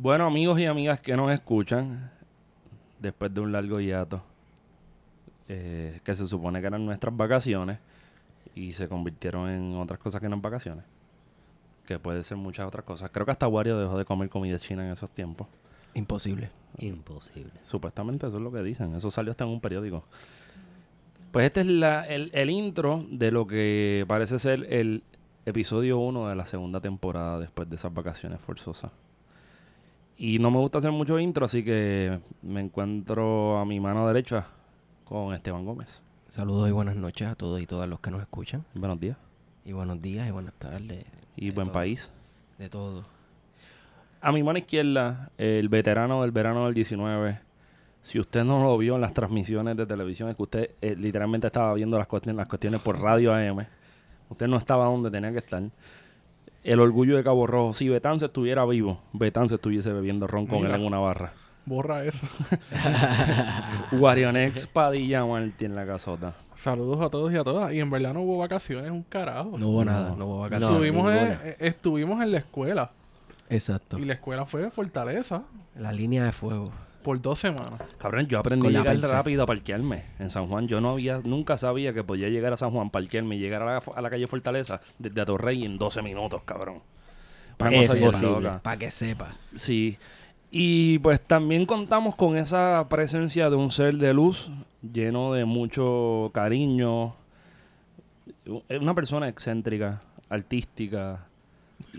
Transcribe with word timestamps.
Bueno, 0.00 0.26
amigos 0.26 0.60
y 0.60 0.66
amigas 0.66 1.00
que 1.00 1.16
nos 1.16 1.32
escuchan, 1.32 2.08
después 3.00 3.34
de 3.34 3.40
un 3.40 3.50
largo 3.50 3.80
hiato, 3.80 4.22
eh, 5.48 6.00
que 6.04 6.14
se 6.14 6.26
supone 6.28 6.60
que 6.60 6.68
eran 6.68 6.86
nuestras 6.86 7.16
vacaciones 7.16 7.78
y 8.54 8.72
se 8.72 8.86
convirtieron 8.88 9.48
en 9.50 9.74
otras 9.76 9.98
cosas 9.98 10.20
que 10.20 10.28
no 10.28 10.36
en 10.36 10.42
vacaciones, 10.42 10.84
que 11.84 11.98
puede 11.98 12.22
ser 12.22 12.36
muchas 12.36 12.68
otras 12.68 12.84
cosas. 12.84 13.10
Creo 13.10 13.26
que 13.26 13.32
hasta 13.32 13.48
Wario 13.48 13.76
dejó 13.76 13.98
de 13.98 14.04
comer 14.04 14.28
comida 14.28 14.56
china 14.60 14.86
en 14.86 14.92
esos 14.92 15.10
tiempos. 15.10 15.48
Imposible. 15.94 16.50
Imposible. 16.78 17.50
Supuestamente 17.64 18.28
eso 18.28 18.36
es 18.36 18.42
lo 18.42 18.52
que 18.52 18.62
dicen. 18.62 18.94
Eso 18.94 19.10
salió 19.10 19.32
hasta 19.32 19.42
en 19.44 19.50
un 19.50 19.60
periódico. 19.60 20.04
Pues 21.32 21.46
este 21.46 21.62
es 21.62 21.66
la- 21.66 22.04
el, 22.06 22.30
el 22.34 22.50
intro 22.50 23.04
de 23.10 23.32
lo 23.32 23.48
que 23.48 24.04
parece 24.06 24.38
ser 24.38 24.64
el 24.72 25.02
episodio 25.44 25.98
1 25.98 26.28
de 26.28 26.36
la 26.36 26.46
segunda 26.46 26.80
temporada 26.80 27.40
después 27.40 27.68
de 27.68 27.74
esas 27.76 27.92
vacaciones 27.92 28.40
forzosas. 28.40 28.92
Y 30.20 30.40
no 30.40 30.50
me 30.50 30.58
gusta 30.58 30.78
hacer 30.78 30.90
mucho 30.90 31.16
intro, 31.20 31.44
así 31.46 31.64
que 31.64 32.18
me 32.42 32.60
encuentro 32.60 33.56
a 33.58 33.64
mi 33.64 33.78
mano 33.78 34.04
derecha 34.08 34.48
con 35.04 35.32
Esteban 35.32 35.64
Gómez. 35.64 36.02
Saludos 36.26 36.68
y 36.68 36.72
buenas 36.72 36.96
noches 36.96 37.28
a 37.28 37.36
todos 37.36 37.60
y 37.60 37.66
todas 37.66 37.88
los 37.88 38.00
que 38.00 38.10
nos 38.10 38.20
escuchan. 38.20 38.64
Buenos 38.74 38.98
días. 38.98 39.16
Y 39.64 39.70
buenos 39.70 40.02
días 40.02 40.28
y 40.28 40.32
buenas 40.32 40.54
tardes. 40.54 41.04
Y 41.36 41.52
buen 41.52 41.68
todo, 41.68 41.74
país. 41.74 42.10
De 42.58 42.68
todo. 42.68 43.04
A 44.20 44.32
mi 44.32 44.42
mano 44.42 44.58
izquierda, 44.58 45.30
el 45.38 45.68
veterano 45.68 46.22
del 46.22 46.32
verano 46.32 46.64
del 46.64 46.74
19. 46.74 47.38
Si 48.02 48.18
usted 48.18 48.42
no 48.42 48.60
lo 48.60 48.76
vio 48.76 48.96
en 48.96 49.02
las 49.02 49.14
transmisiones 49.14 49.76
de 49.76 49.86
televisión, 49.86 50.30
es 50.30 50.34
que 50.34 50.42
usted 50.42 50.70
eh, 50.80 50.96
literalmente 50.96 51.46
estaba 51.46 51.72
viendo 51.74 51.96
las 51.96 52.08
cuestiones, 52.08 52.38
las 52.38 52.48
cuestiones 52.48 52.80
por 52.80 53.00
radio 53.00 53.32
AM. 53.32 53.64
Usted 54.30 54.48
no 54.48 54.56
estaba 54.56 54.86
donde 54.86 55.12
tenía 55.12 55.30
que 55.30 55.38
estar. 55.38 55.62
El 56.68 56.80
orgullo 56.80 57.16
de 57.16 57.24
Cabo 57.24 57.46
Rojo. 57.46 57.72
Si 57.72 57.88
Betán 57.88 58.18
se 58.20 58.26
estuviera 58.26 58.66
vivo, 58.66 59.00
Betán 59.14 59.48
se 59.48 59.54
estuviese 59.54 59.90
bebiendo 59.90 60.26
ron 60.26 60.46
con 60.46 60.58
Mira. 60.58 60.74
él 60.74 60.82
en 60.82 60.86
una 60.86 60.98
barra. 60.98 61.32
Borra 61.64 62.04
eso. 62.04 62.26
Guarionex 63.92 64.66
Padilla 64.66 65.24
Martí 65.24 65.64
en 65.64 65.74
la 65.74 65.86
casota. 65.86 66.34
Saludos 66.56 67.00
a 67.00 67.08
todos 67.08 67.32
y 67.32 67.36
a 67.36 67.44
todas. 67.44 67.72
Y 67.72 67.80
en 67.80 67.88
verdad 67.88 68.12
no 68.12 68.20
hubo 68.20 68.36
vacaciones, 68.36 68.90
un 68.90 69.02
carajo. 69.02 69.56
No 69.56 69.68
hubo 69.68 69.84
nada, 69.84 70.14
no 70.14 70.26
hubo 70.26 70.40
vacaciones. 70.40 70.76
estuvimos, 70.76 71.14
en, 71.14 71.38
eh, 71.42 71.56
estuvimos 71.60 72.22
en 72.22 72.32
la 72.32 72.38
escuela. 72.38 72.90
Exacto. 73.48 73.98
Y 73.98 74.04
la 74.04 74.12
escuela 74.12 74.44
fue 74.44 74.60
de 74.60 74.70
Fortaleza 74.70 75.44
La 75.74 75.92
línea 75.92 76.24
de 76.24 76.32
fuego. 76.32 76.70
Por 77.02 77.20
dos 77.20 77.38
semamas. 77.38 77.80
Cabrón, 77.98 78.26
yo 78.26 78.38
aprendí 78.38 78.66
Con 78.66 78.76
a 78.76 78.92
llegar 78.92 79.10
rápido 79.10 79.44
a 79.44 79.46
parquearme 79.46 80.04
en 80.18 80.30
San 80.30 80.46
Juan. 80.46 80.68
Yo 80.68 80.80
no 80.80 80.90
había, 80.90 81.20
nunca 81.24 81.56
sabía 81.58 81.92
que 81.92 82.04
podía 82.04 82.28
llegar 82.28 82.52
a 82.52 82.56
San 82.56 82.70
Juan, 82.70 82.90
parquearme 82.90 83.36
y 83.36 83.38
llegar 83.38 83.62
a 83.62 83.66
la, 83.66 83.82
a 83.94 84.00
la 84.00 84.10
calle 84.10 84.26
Fortaleza 84.26 84.80
desde 84.98 85.20
Atorrey 85.20 85.64
en 85.64 85.78
12 85.78 86.02
minutos, 86.02 86.42
cabrón. 86.44 86.82
Una 87.60 87.70
Es 87.70 87.94
posible. 87.94 88.50
Para 88.62 88.76
que 88.76 88.90
sepa. 88.90 89.34
Sí. 89.54 89.98
Y 90.50 90.98
pues 91.00 91.20
también 91.20 91.66
contamos 91.66 92.14
con 92.14 92.36
esa 92.36 92.86
presencia 92.88 93.50
de 93.50 93.56
un 93.56 93.70
ser 93.70 93.96
de 93.96 94.14
luz 94.14 94.50
lleno 94.92 95.32
de 95.32 95.44
mucho 95.44 96.30
cariño. 96.32 97.14
Es 98.68 98.80
Una 98.80 98.94
persona 98.94 99.28
excéntrica, 99.28 100.00
artística. 100.28 101.26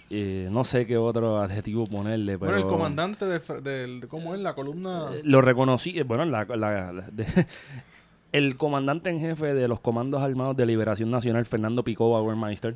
Eh, 0.10 0.48
no 0.52 0.64
sé 0.64 0.86
qué 0.86 0.98
otro 0.98 1.38
adjetivo 1.40 1.86
ponerle, 1.88 2.38
pero... 2.38 2.52
Bueno, 2.52 2.66
el 2.68 2.72
comandante 2.72 3.26
de. 3.26 4.06
¿Cómo 4.10 4.34
es? 4.36 4.42
La 4.42 4.54
columna... 4.54 5.08
Eh, 5.14 5.22
Lo 5.24 5.42
reconocí, 5.42 5.98
eh, 6.00 6.04
bueno, 6.04 6.26
la, 6.26 6.46
la- 6.46 6.92
la- 6.94 7.06
de- 7.12 7.26
el 8.32 8.58
comandante 8.58 9.10
en 9.10 9.20
jefe 9.20 9.54
de 9.54 9.68
los 9.68 9.80
Comandos 9.80 10.22
Armados 10.22 10.56
de 10.58 10.66
Liberación 10.66 11.10
Nacional, 11.12 11.46
Fernando 11.46 11.84
Picó 11.84 12.12
Bauermeister. 12.12 12.76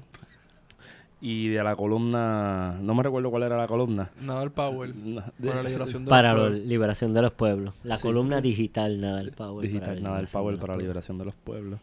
Y 1.26 1.48
de 1.48 1.64
la 1.64 1.78
columna, 1.78 2.78
no 2.82 2.94
me 2.96 3.02
recuerdo 3.02 3.32
cuál 3.32 3.44
era 3.44 3.56
la 3.56 3.66
columna. 3.66 4.10
Nadal 4.20 4.52
Powell. 4.52 4.94
Para 5.42 5.64
la 5.64 5.70
liberación 5.70 6.04
de 6.04 6.10
Para 6.10 6.34
los 6.34 6.42
pueblos. 6.50 6.68
liberación 6.68 7.14
de 7.14 7.22
los 7.22 7.32
pueblos. 7.32 7.76
La 7.86 7.96
Sí. 7.96 8.02
columna 8.04 8.42
digital, 8.42 9.00
nada 9.00 9.18
del 9.20 9.32
Power. 9.32 9.66
digital, 9.66 9.88
para 9.88 9.96
la 9.96 10.02
nada 10.02 10.16
del 10.18 10.26
liberación 10.26 10.42
Power 10.42 10.52
de 10.54 10.58
los 10.58 10.62
para 10.62 10.74
la 10.74 10.80
liberación 10.82 11.18
de 11.20 11.26
los 11.26 11.36
pueblos. 11.36 11.80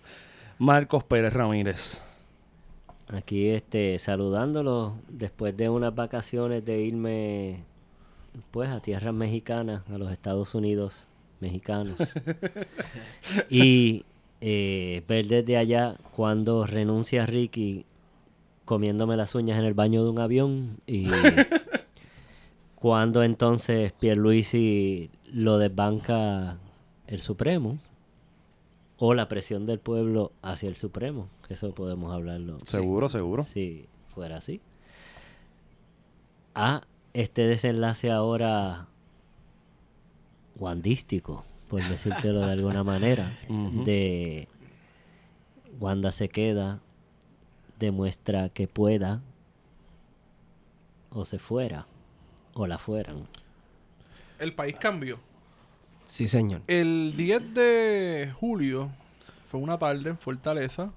Marcos 0.58 1.04
Pérez 1.04 1.32
Ramírez. 1.32 2.02
Aquí 3.12 3.48
este, 3.48 3.98
saludándolos 3.98 4.92
después 5.08 5.56
de 5.56 5.68
unas 5.68 5.94
vacaciones 5.94 6.64
de 6.64 6.80
irme 6.82 7.64
pues 8.52 8.70
a 8.70 8.80
tierras 8.80 9.12
mexicanas, 9.12 9.82
a 9.88 9.98
los 9.98 10.12
Estados 10.12 10.54
Unidos 10.54 11.08
mexicanos. 11.40 11.96
y 13.50 14.04
eh, 14.40 15.02
ver 15.08 15.26
desde 15.26 15.56
allá 15.56 15.96
cuando 16.12 16.64
renuncia 16.66 17.26
Ricky 17.26 17.84
comiéndome 18.64 19.16
las 19.16 19.34
uñas 19.34 19.58
en 19.58 19.64
el 19.64 19.74
baño 19.74 20.04
de 20.04 20.10
un 20.10 20.20
avión 20.20 20.78
y 20.86 21.08
cuando 22.76 23.24
entonces 23.24 23.92
Pierluisi 23.92 25.10
lo 25.32 25.58
desbanca 25.58 26.58
el 27.08 27.20
Supremo 27.20 27.78
o 29.02 29.14
la 29.14 29.28
presión 29.28 29.64
del 29.64 29.80
pueblo 29.80 30.30
hacia 30.42 30.68
el 30.68 30.76
Supremo, 30.76 31.30
que 31.48 31.54
eso 31.54 31.70
podemos 31.74 32.12
hablarlo 32.12 32.58
Seguro, 32.66 33.08
seguro. 33.08 33.42
si 33.42 33.88
fuera 34.14 34.36
así. 34.36 34.60
A 36.54 36.82
este 37.14 37.46
desenlace 37.46 38.10
ahora 38.10 38.88
guandístico, 40.54 41.46
por 41.68 41.82
decírtelo 41.82 42.40
de 42.40 42.52
alguna 42.52 42.84
manera, 42.84 43.32
de 43.48 44.48
Wanda 45.80 46.12
se 46.12 46.28
queda, 46.28 46.80
demuestra 47.78 48.50
que 48.50 48.68
pueda, 48.68 49.22
o 51.08 51.24
se 51.24 51.38
fuera, 51.38 51.86
o 52.52 52.66
la 52.66 52.76
fueran. 52.76 53.26
El 54.38 54.54
país 54.54 54.76
cambió. 54.78 55.18
Sí, 56.10 56.26
señor. 56.26 56.62
El 56.66 57.14
10 57.16 57.54
de 57.54 58.32
julio 58.38 58.90
fue 59.46 59.60
una 59.60 59.78
tarde 59.78 60.10
en 60.10 60.18
Fortaleza. 60.18 60.90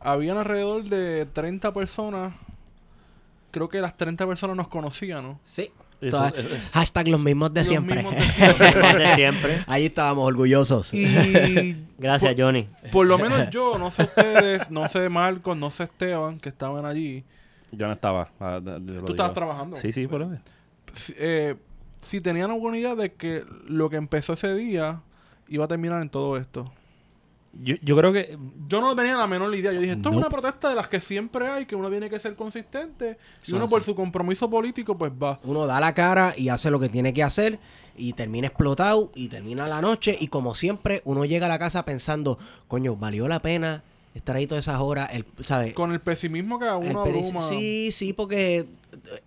Habían 0.00 0.36
alrededor 0.36 0.84
de 0.84 1.24
30 1.26 1.72
personas. 1.72 2.34
Creo 3.50 3.68
que 3.70 3.80
las 3.80 3.96
30 3.96 4.26
personas 4.26 4.56
nos 4.56 4.68
conocían, 4.68 5.22
¿no? 5.24 5.40
Sí. 5.42 5.70
Eso- 6.02 6.30
hashtag 6.72 7.08
los 7.08 7.20
mismos 7.20 7.54
de 7.54 7.60
Los 7.62 7.68
siempre. 7.68 8.02
mismos 8.02 8.14
de 8.14 9.14
siempre. 9.14 9.64
Ahí 9.66 9.86
estábamos 9.86 10.26
orgullosos. 10.26 10.92
Y 10.92 11.86
Gracias, 11.98 12.34
Johnny. 12.36 12.68
por 12.92 13.06
lo 13.06 13.16
menos 13.16 13.48
yo, 13.48 13.78
no 13.78 13.90
sé 13.90 14.02
ustedes, 14.02 14.70
no 14.70 14.86
sé 14.88 15.08
Marcos, 15.08 15.56
no 15.56 15.70
sé 15.70 15.84
Esteban, 15.84 16.38
que 16.40 16.50
estaban 16.50 16.84
allí. 16.84 17.24
Yo 17.72 17.86
no 17.86 17.94
estaba. 17.94 18.28
ah, 18.38 18.60
Tú 18.62 19.12
estabas 19.12 19.32
trabajando. 19.32 19.76
Sí, 19.76 19.92
sí, 19.92 20.06
por 20.06 20.20
lo 20.20 20.26
menos. 20.26 20.42
Eh, 21.16 21.54
si 22.04 22.20
tenían 22.20 22.50
alguna 22.50 22.78
idea 22.78 22.94
de 22.94 23.12
que 23.12 23.44
lo 23.66 23.90
que 23.90 23.96
empezó 23.96 24.34
ese 24.34 24.54
día 24.54 25.00
iba 25.48 25.64
a 25.64 25.68
terminar 25.68 26.02
en 26.02 26.08
todo 26.08 26.36
esto. 26.36 26.70
Yo, 27.62 27.76
yo 27.82 27.96
creo 27.96 28.12
que 28.12 28.36
Yo 28.68 28.80
no 28.80 28.96
tenía 28.96 29.16
la 29.16 29.26
menor 29.26 29.54
idea. 29.54 29.72
Yo 29.72 29.80
dije, 29.80 29.92
esto 29.92 30.10
es 30.10 30.16
una 30.16 30.28
protesta 30.28 30.68
de 30.68 30.74
las 30.74 30.88
que 30.88 31.00
siempre 31.00 31.48
hay, 31.48 31.66
que 31.66 31.76
uno 31.76 31.88
tiene 31.88 32.10
que 32.10 32.18
ser 32.18 32.34
consistente. 32.34 33.18
Y 33.42 33.48
Eso 33.48 33.56
uno 33.56 33.68
por 33.68 33.82
su 33.82 33.94
compromiso 33.94 34.50
político, 34.50 34.98
pues 34.98 35.12
va. 35.12 35.38
Uno 35.44 35.66
da 35.66 35.78
la 35.78 35.94
cara 35.94 36.34
y 36.36 36.48
hace 36.48 36.70
lo 36.70 36.80
que 36.80 36.88
tiene 36.88 37.12
que 37.12 37.22
hacer 37.22 37.58
y 37.96 38.12
termina 38.14 38.48
explotado 38.48 39.12
y 39.14 39.28
termina 39.28 39.68
la 39.68 39.80
noche 39.80 40.16
y 40.18 40.28
como 40.28 40.54
siempre 40.54 41.00
uno 41.04 41.24
llega 41.24 41.46
a 41.46 41.48
la 41.48 41.60
casa 41.60 41.84
pensando, 41.84 42.38
coño, 42.66 42.96
valió 42.96 43.28
la 43.28 43.40
pena 43.40 43.84
estar 44.14 44.36
ahí 44.36 44.46
todas 44.46 44.64
esas 44.64 44.80
horas, 44.80 45.10
el, 45.12 45.24
¿sabes? 45.42 45.74
Con 45.74 45.92
el 45.92 46.00
pesimismo 46.00 46.58
que 46.58 46.66
a 46.66 46.76
El 46.76 46.90
uno 46.90 47.00
abruma. 47.02 47.48
Sí, 47.48 47.90
sí, 47.92 48.12
porque 48.12 48.66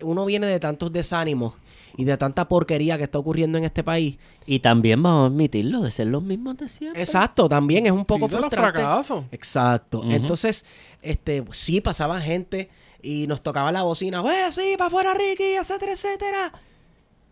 uno 0.01 0.25
viene 0.25 0.47
de 0.47 0.59
tantos 0.59 0.91
desánimos 0.91 1.53
y 1.97 2.03
de 2.05 2.15
tanta 2.17 2.47
porquería 2.47 2.97
que 2.97 3.03
está 3.03 3.17
ocurriendo 3.19 3.57
en 3.57 3.63
este 3.65 3.83
país. 3.83 4.17
Y 4.45 4.59
también 4.59 5.01
vamos 5.03 5.23
a 5.23 5.33
admitirlo 5.33 5.81
de 5.81 5.91
ser 5.91 6.07
los 6.07 6.23
mismos 6.23 6.57
de 6.57 6.69
siempre. 6.69 7.01
Exacto, 7.01 7.49
también 7.49 7.85
es 7.85 7.91
un 7.91 8.05
poco 8.05 8.27
Sí, 8.29 8.35
de 8.35 8.41
los 8.41 8.49
frustrante. 8.49 8.79
fracasos. 8.79 9.25
Exacto. 9.31 10.03
Entonces, 10.09 10.63
este, 11.01 11.43
sí 11.51 11.81
pasaba 11.81 12.21
gente 12.21 12.69
y 13.01 13.27
nos 13.27 13.41
tocaba 13.41 13.71
la 13.71 13.81
bocina, 13.83 14.21
¡Pues 14.21 14.55
sí, 14.55 14.75
para 14.77 14.87
afuera 14.87 15.13
Ricky! 15.13 15.55
etcétera, 15.59 15.91
etcétera. 15.93 16.53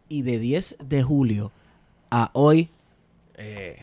Y 0.10 0.22
de 0.24 0.40
10 0.40 0.78
de 0.84 1.04
julio 1.04 1.52
a 2.12 2.30
hoy, 2.34 2.70
eh, 3.36 3.80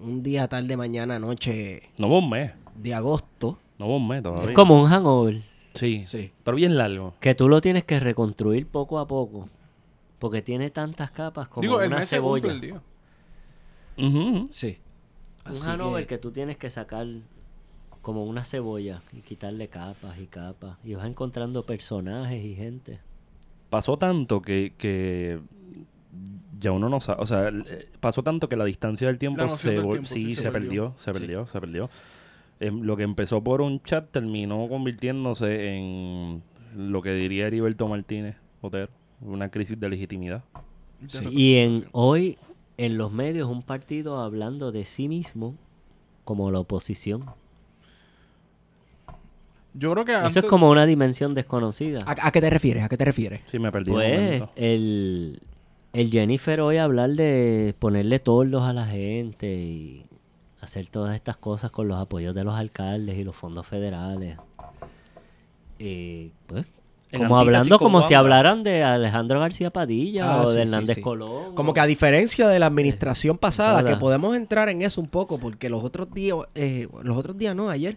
un 0.00 0.22
día, 0.22 0.48
tarde, 0.48 0.76
mañana, 0.76 1.18
noche 1.18 1.82
no 1.98 2.08
un 2.08 2.30
mes. 2.30 2.52
De 2.74 2.94
agosto. 2.94 3.58
No 3.78 3.86
todavía. 4.22 4.50
Es 4.50 4.54
como 4.54 4.82
un 4.82 4.88
hangover. 4.88 5.42
Sí, 5.74 6.04
Sí. 6.04 6.32
pero 6.44 6.56
bien 6.56 6.76
largo. 6.76 7.14
Que 7.20 7.34
tú 7.34 7.48
lo 7.48 7.60
tienes 7.60 7.84
que 7.84 8.00
reconstruir 8.00 8.66
poco 8.66 8.98
a 8.98 9.06
poco. 9.06 9.48
Porque 10.18 10.42
tiene 10.42 10.70
tantas 10.70 11.10
capas 11.12 11.48
como 11.48 11.62
Digo, 11.62 11.80
el 11.80 11.88
una 11.92 12.04
cebolla. 12.04 12.50
el 12.52 12.60
día. 12.60 12.82
Ujú, 13.96 14.18
ujú. 14.18 14.48
Sí. 14.52 14.78
Un 15.46 15.52
Así 15.52 15.62
hangover 15.66 16.02
que- 16.02 16.08
que... 16.16 16.18
tú 16.18 16.30
tienes 16.30 16.56
que 16.58 16.68
sacar 16.68 17.06
como 18.02 18.24
una 18.24 18.44
cebolla 18.44 19.02
y 19.12 19.20
quitarle 19.20 19.68
capas 19.68 20.18
y 20.18 20.26
capas. 20.26 20.76
Y 20.84 20.94
vas 20.94 21.06
encontrando 21.06 21.64
personajes 21.64 22.44
y 22.44 22.54
gente. 22.54 23.00
Pasó 23.70 23.96
tanto 23.96 24.42
que, 24.42 24.74
que 24.76 25.38
ya 26.58 26.72
uno 26.72 26.88
no 26.88 27.00
sabe. 27.00 27.22
O 27.22 27.26
sea, 27.26 27.48
eh, 27.48 27.88
pasó 28.00 28.22
tanto 28.22 28.48
que 28.48 28.56
la 28.56 28.64
distancia 28.64 29.06
del 29.06 29.16
tiempo 29.18 29.48
se, 29.48 29.72
tiempo, 29.72 29.96
sí, 29.96 30.04
sí, 30.04 30.32
se, 30.34 30.42
se 30.42 30.50
perdió, 30.50 30.92
perdió. 30.92 30.94
se 30.98 31.12
Sí. 31.14 31.18
perdió, 31.20 31.46
se 31.46 31.60
perdió. 31.60 31.90
Em, 32.60 32.82
lo 32.82 32.96
que 32.96 33.04
empezó 33.04 33.42
por 33.42 33.62
un 33.62 33.80
chat 33.82 34.10
terminó 34.10 34.68
convirtiéndose 34.68 35.76
en 35.76 36.42
lo 36.76 37.00
que 37.00 37.12
diría 37.14 37.46
Heriberto 37.46 37.88
Martínez 37.88 38.36
Otero, 38.60 38.90
una 39.22 39.50
crisis 39.50 39.80
de 39.80 39.88
legitimidad. 39.88 40.44
Sí. 41.06 41.26
Y 41.30 41.56
en 41.56 41.86
hoy 41.92 42.36
en 42.76 42.98
los 42.98 43.12
medios 43.12 43.48
un 43.48 43.62
partido 43.62 44.20
hablando 44.20 44.72
de 44.72 44.84
sí 44.84 45.08
mismo 45.08 45.56
como 46.24 46.50
la 46.50 46.60
oposición. 46.60 47.24
Yo 49.72 49.92
creo 49.92 50.04
que 50.04 50.26
Eso 50.26 50.40
es 50.40 50.46
como 50.46 50.68
una 50.70 50.84
dimensión 50.84 51.32
desconocida. 51.32 52.00
¿A, 52.04 52.26
a 52.26 52.30
qué 52.32 52.40
te 52.40 52.50
refieres? 52.50 52.82
¿A 52.82 52.88
qué 52.88 52.96
te 52.96 53.04
refieres? 53.04 53.40
Sí, 53.46 53.58
me 53.58 53.72
perdí. 53.72 53.92
Pues 53.92 54.42
el, 54.56 55.40
el 55.92 56.10
Jennifer 56.10 56.60
hoy 56.60 56.76
hablar 56.76 57.10
de 57.10 57.74
ponerle 57.78 58.18
tordos 58.18 58.62
a 58.64 58.72
la 58.72 58.86
gente 58.86 59.54
y 59.54 60.09
hacer 60.60 60.86
todas 60.88 61.14
estas 61.14 61.36
cosas 61.36 61.70
con 61.70 61.88
los 61.88 61.98
apoyos 61.98 62.34
de 62.34 62.44
los 62.44 62.54
alcaldes 62.54 63.16
y 63.18 63.24
los 63.24 63.34
fondos 63.36 63.66
federales. 63.66 64.36
Y 65.78 66.32
pues, 66.46 66.66
como 67.16 67.38
hablando 67.38 67.78
como 67.78 68.02
si 68.02 68.14
hablaran 68.14 68.62
de 68.62 68.82
Alejandro 68.84 69.40
García 69.40 69.70
Padilla 69.72 70.34
Ah, 70.34 70.42
o 70.42 70.48
de 70.50 70.54
sí, 70.54 70.60
Hernández 70.60 70.96
sí. 70.96 71.00
Colón. 71.00 71.54
Como 71.54 71.70
o- 71.70 71.74
que 71.74 71.80
a 71.80 71.86
diferencia 71.86 72.46
de 72.48 72.58
la 72.58 72.66
administración 72.66 73.38
pasada, 73.38 73.84
que 73.84 73.96
podemos 73.96 74.36
entrar 74.36 74.68
en 74.68 74.82
eso 74.82 75.00
un 75.00 75.08
poco, 75.08 75.38
porque 75.38 75.68
los 75.70 75.82
otros 75.82 76.12
días, 76.12 76.36
eh, 76.54 76.86
los 77.02 77.16
otros 77.16 77.36
días 77.38 77.56
no, 77.56 77.70
ayer, 77.70 77.96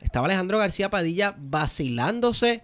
estaba 0.00 0.26
Alejandro 0.26 0.58
García 0.58 0.88
Padilla 0.90 1.36
vacilándose 1.38 2.62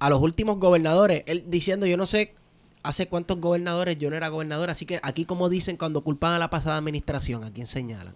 a 0.00 0.10
los 0.10 0.20
últimos 0.20 0.58
gobernadores, 0.58 1.22
él 1.26 1.44
diciendo, 1.46 1.86
yo 1.86 1.96
no 1.96 2.04
sé 2.06 2.34
hace 2.82 3.08
cuántos 3.08 3.38
gobernadores 3.40 3.96
yo 3.98 4.10
no 4.10 4.16
era 4.16 4.28
gobernador, 4.28 4.68
así 4.70 4.84
que 4.84 5.00
aquí 5.02 5.24
como 5.24 5.48
dicen 5.48 5.76
cuando 5.76 6.02
culpan 6.02 6.32
a 6.34 6.38
la 6.38 6.50
pasada 6.50 6.76
administración, 6.76 7.42
¿a 7.44 7.50
quién 7.50 7.66
señalan? 7.66 8.14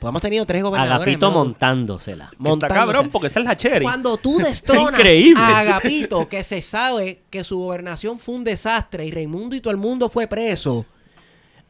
Pues 0.00 0.08
hemos 0.08 0.22
tenido 0.22 0.46
tres 0.46 0.62
gobernadores. 0.62 1.02
Agapito 1.02 1.30
montándosela. 1.30 2.30
Montándose. 2.38 2.80
cabrón 2.80 3.10
porque 3.10 3.26
esa 3.28 3.40
es 3.40 3.46
la 3.46 3.56
cherry. 3.56 3.84
Cuando 3.84 4.16
tú 4.16 4.38
destronas 4.42 4.92
Increíble. 4.98 5.42
a 5.42 5.58
Agapito, 5.58 6.26
que 6.28 6.42
se 6.42 6.62
sabe 6.62 7.20
que 7.28 7.44
su 7.44 7.58
gobernación 7.58 8.18
fue 8.18 8.36
un 8.36 8.44
desastre 8.44 9.04
y 9.04 9.10
Raimundo 9.10 9.54
y 9.54 9.60
todo 9.60 9.72
el 9.72 9.76
mundo 9.76 10.08
fue 10.08 10.26
preso, 10.26 10.86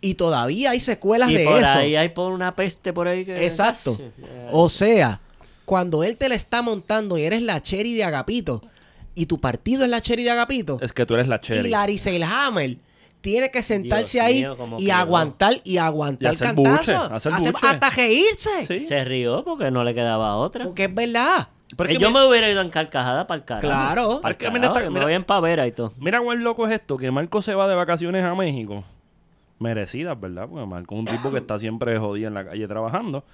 y 0.00 0.14
todavía 0.14 0.70
hay 0.70 0.80
secuelas 0.80 1.28
Y 1.30 1.34
de 1.38 1.44
por 1.44 1.58
eso. 1.58 1.66
ahí 1.66 1.96
hay 1.96 2.08
por 2.10 2.32
una 2.32 2.54
peste 2.56 2.92
por 2.92 3.08
ahí 3.08 3.24
que... 3.24 3.44
Exacto. 3.44 3.98
O 4.52 4.70
sea, 4.70 5.20
cuando 5.64 6.04
él 6.04 6.16
te 6.16 6.28
la 6.28 6.36
está 6.36 6.62
montando 6.62 7.18
y 7.18 7.22
eres 7.22 7.42
la 7.42 7.60
cherry 7.60 7.94
de 7.94 8.04
Agapito, 8.04 8.62
y 9.14 9.26
tu 9.26 9.40
partido 9.40 9.84
es 9.84 9.90
la 9.90 10.00
cherry 10.00 10.22
de 10.22 10.30
Agapito, 10.30 10.78
Es 10.80 10.92
que 10.92 11.04
tú 11.04 11.14
eres 11.14 11.26
la 11.28 11.36
y 11.36 11.40
cherry. 11.40 11.68
Larry 11.68 11.98
Seilhammer 11.98 12.78
tiene 13.20 13.50
que 13.50 13.62
sentarse 13.62 14.18
Dios 14.18 14.26
ahí 14.26 14.66
mío, 14.68 14.76
y 14.78 14.90
aguantar 14.90 15.60
y 15.64 15.76
aguantar 15.78 16.32
Y 16.32 16.34
hacer 16.34 16.46
cantazo. 16.54 16.76
buche, 16.78 16.94
hacer 17.14 17.32
Hacer- 17.32 17.52
buche. 17.52 17.66
hasta 17.66 17.90
reírse. 17.90 18.66
Sí. 18.66 18.80
Se 18.80 19.04
rió 19.04 19.44
porque 19.44 19.70
no 19.70 19.84
le 19.84 19.94
quedaba 19.94 20.36
otra. 20.36 20.64
Porque 20.64 20.84
es 20.84 20.94
verdad. 20.94 21.48
Pero 21.76 21.88
es 21.90 21.96
Eh, 21.96 21.98
yo 22.00 22.08
mira- 22.08 22.20
me 22.22 22.28
hubiera 22.28 22.50
ido 22.50 22.60
en 22.62 22.70
carcajada 22.70 23.26
para 23.26 23.38
el 23.38 23.44
carajo. 23.44 23.66
Claro. 23.68 24.20
Que 24.36 24.48
mira, 24.50 24.60
carajo, 24.62 24.66
está- 24.68 24.80
yo 24.84 24.90
me 24.90 24.94
mira- 24.94 25.04
voy 25.06 25.14
en 25.14 25.24
pavera 25.24 25.66
y 25.66 25.72
todo. 25.72 25.92
Mira 25.98 26.20
cuán 26.20 26.42
loco 26.42 26.66
es 26.66 26.72
esto, 26.72 26.96
que 26.96 27.10
Marco 27.10 27.42
se 27.42 27.54
va 27.54 27.68
de 27.68 27.74
vacaciones 27.74 28.24
a 28.24 28.34
México. 28.34 28.82
Merecidas, 29.58 30.18
¿verdad? 30.18 30.48
Porque 30.48 30.66
Marco 30.66 30.94
es 30.94 30.98
un 31.00 31.04
tipo 31.06 31.30
que 31.30 31.38
está 31.38 31.58
siempre 31.58 31.98
jodido 31.98 32.28
en 32.28 32.34
la 32.34 32.44
calle 32.46 32.66
trabajando. 32.66 33.24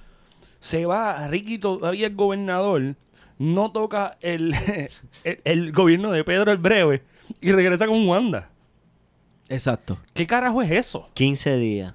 Se 0.58 0.84
va, 0.84 1.28
Ricky 1.28 1.58
todavía 1.58 2.08
es 2.08 2.16
gobernador, 2.16 2.96
no 3.38 3.70
toca 3.70 4.16
el, 4.20 4.52
el, 5.24 5.40
el 5.44 5.72
gobierno 5.72 6.10
de 6.10 6.24
Pedro 6.24 6.50
el 6.50 6.58
Breve 6.58 7.04
y 7.40 7.52
regresa 7.52 7.86
con 7.86 8.06
Wanda. 8.08 8.50
Exacto. 9.48 9.98
¿Qué 10.14 10.26
carajo 10.26 10.60
es 10.62 10.70
eso? 10.70 11.08
15 11.14 11.56
días. 11.56 11.94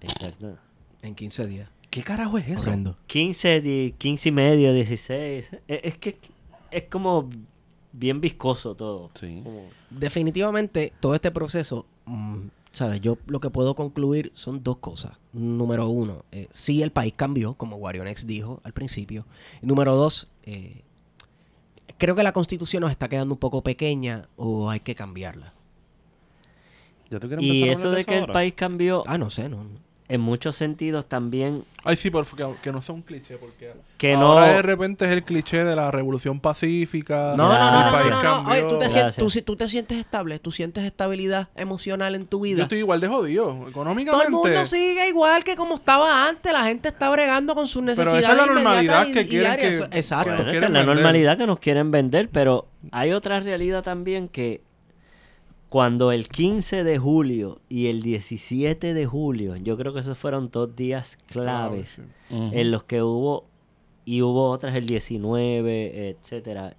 Exacto. 0.00 0.56
En 1.02 1.14
15 1.14 1.46
días. 1.46 1.68
¿Qué 1.90 2.02
carajo 2.02 2.38
es 2.38 2.48
eso? 2.48 2.62
Horrendo. 2.62 2.96
15, 3.06 3.60
di- 3.60 3.94
15 3.98 4.28
y 4.28 4.32
medio, 4.32 4.72
16. 4.72 5.52
Es, 5.52 5.80
es 5.82 5.98
que 5.98 6.18
es 6.70 6.84
como 6.84 7.28
bien 7.92 8.20
viscoso 8.20 8.74
todo. 8.74 9.10
Sí. 9.14 9.40
Como- 9.42 9.68
Definitivamente, 9.90 10.92
todo 11.00 11.14
este 11.14 11.30
proceso, 11.30 11.86
mm, 12.06 12.46
¿sabes? 12.70 13.00
Yo 13.00 13.18
lo 13.26 13.40
que 13.40 13.50
puedo 13.50 13.74
concluir 13.74 14.32
son 14.34 14.62
dos 14.62 14.78
cosas. 14.78 15.12
Número 15.32 15.88
uno, 15.88 16.24
eh, 16.32 16.48
sí 16.52 16.82
el 16.82 16.92
país 16.92 17.12
cambió, 17.14 17.54
como 17.54 17.76
Guarionex 17.76 18.26
dijo 18.26 18.60
al 18.64 18.72
principio. 18.72 19.26
Número 19.60 19.94
dos, 19.94 20.28
eh, 20.44 20.82
creo 21.98 22.14
que 22.16 22.22
la 22.22 22.32
constitución 22.32 22.80
nos 22.80 22.90
está 22.90 23.08
quedando 23.08 23.34
un 23.34 23.38
poco 23.40 23.62
pequeña 23.62 24.28
o 24.36 24.70
hay 24.70 24.80
que 24.80 24.94
cambiarla. 24.94 25.52
¿Ya 27.12 27.20
tú 27.20 27.28
quieres 27.28 27.44
Y 27.44 27.68
eso 27.68 27.90
de 27.90 28.04
que 28.04 28.18
el 28.18 28.26
país 28.26 28.54
cambió, 28.54 29.02
Ah, 29.06 29.18
no 29.18 29.30
sé, 29.30 29.48
no. 29.48 29.58
no. 29.64 29.92
en 30.08 30.20
muchos 30.20 30.56
sentidos 30.56 31.06
también, 31.06 31.64
Ay, 31.84 31.96
sí, 31.96 32.10
pero 32.10 32.24
que, 32.36 32.46
que 32.62 32.70
no 32.72 32.82
sea 32.82 32.94
un 32.94 33.00
cliché, 33.00 33.38
porque 33.38 33.72
que 33.96 34.12
ahora 34.12 34.46
no... 34.48 34.52
de 34.56 34.62
repente 34.62 35.06
es 35.06 35.10
el 35.12 35.24
cliché 35.24 35.64
de 35.64 35.74
la 35.74 35.90
revolución 35.90 36.38
pacífica. 36.38 37.34
No, 37.34 37.48
no, 37.48 37.70
no, 37.70 37.70
no, 37.90 37.90
no, 37.90 38.10
no, 38.22 38.42
no. 38.42 38.50
Oye, 38.50 38.62
tú 38.64 38.76
te, 38.76 38.90
sientes, 38.90 39.16
tú, 39.16 39.30
si- 39.30 39.40
tú 39.40 39.56
te 39.56 39.68
sientes 39.68 39.96
estable, 39.98 40.38
tú 40.38 40.50
sientes 40.52 40.84
estabilidad 40.84 41.48
emocional 41.56 42.14
en 42.14 42.26
tu 42.26 42.38
Yo 42.38 42.42
vida. 42.42 42.62
estoy 42.64 42.78
igual 42.80 43.00
de 43.00 43.08
jodido, 43.08 43.46
Todo 43.46 43.68
económicamente. 43.68 44.26
el 44.26 44.32
mundo 44.32 44.66
sigue 44.66 45.08
igual 45.08 45.44
que 45.44 45.56
como 45.56 45.76
estaba 45.76 46.28
antes. 46.28 46.52
La 46.52 46.64
gente 46.64 46.88
está 46.88 47.08
bregando 47.08 47.54
con 47.54 47.66
sus 47.66 47.80
Pero 47.82 47.86
necesidades. 48.12 48.22
esa 48.24 48.32
es 48.32 48.38
la 48.38 48.46
normalidad 48.54 49.06
y- 49.06 49.12
que 49.14 49.26
quieren 49.28 49.56
que- 49.56 49.98
Exacto. 49.98 50.26
Bueno, 50.34 50.42
esa 50.42 50.50
quieren 50.50 50.64
es 50.68 50.72
la 50.72 50.78
vender. 50.80 50.94
normalidad 50.96 51.38
que 51.38 51.46
nos 51.46 51.58
quieren 51.58 51.90
vender, 51.90 52.28
pero 52.28 52.66
hay 52.90 53.12
otra 53.12 53.40
realidad 53.40 53.82
también 53.82 54.28
que 54.28 54.60
cuando 55.72 56.12
el 56.12 56.28
15 56.28 56.84
de 56.84 56.98
julio 56.98 57.58
y 57.70 57.86
el 57.86 58.02
17 58.02 58.92
de 58.92 59.06
julio, 59.06 59.56
yo 59.56 59.78
creo 59.78 59.94
que 59.94 60.00
esos 60.00 60.18
fueron 60.18 60.50
dos 60.50 60.76
días 60.76 61.16
claves 61.28 61.98
Claro, 62.28 62.50
en 62.52 62.70
los 62.70 62.84
que 62.84 63.00
hubo 63.02 63.46
y 64.04 64.20
hubo 64.20 64.50
otras 64.50 64.74
el 64.74 64.84
19, 64.84 66.10
etcétera. 66.10 66.76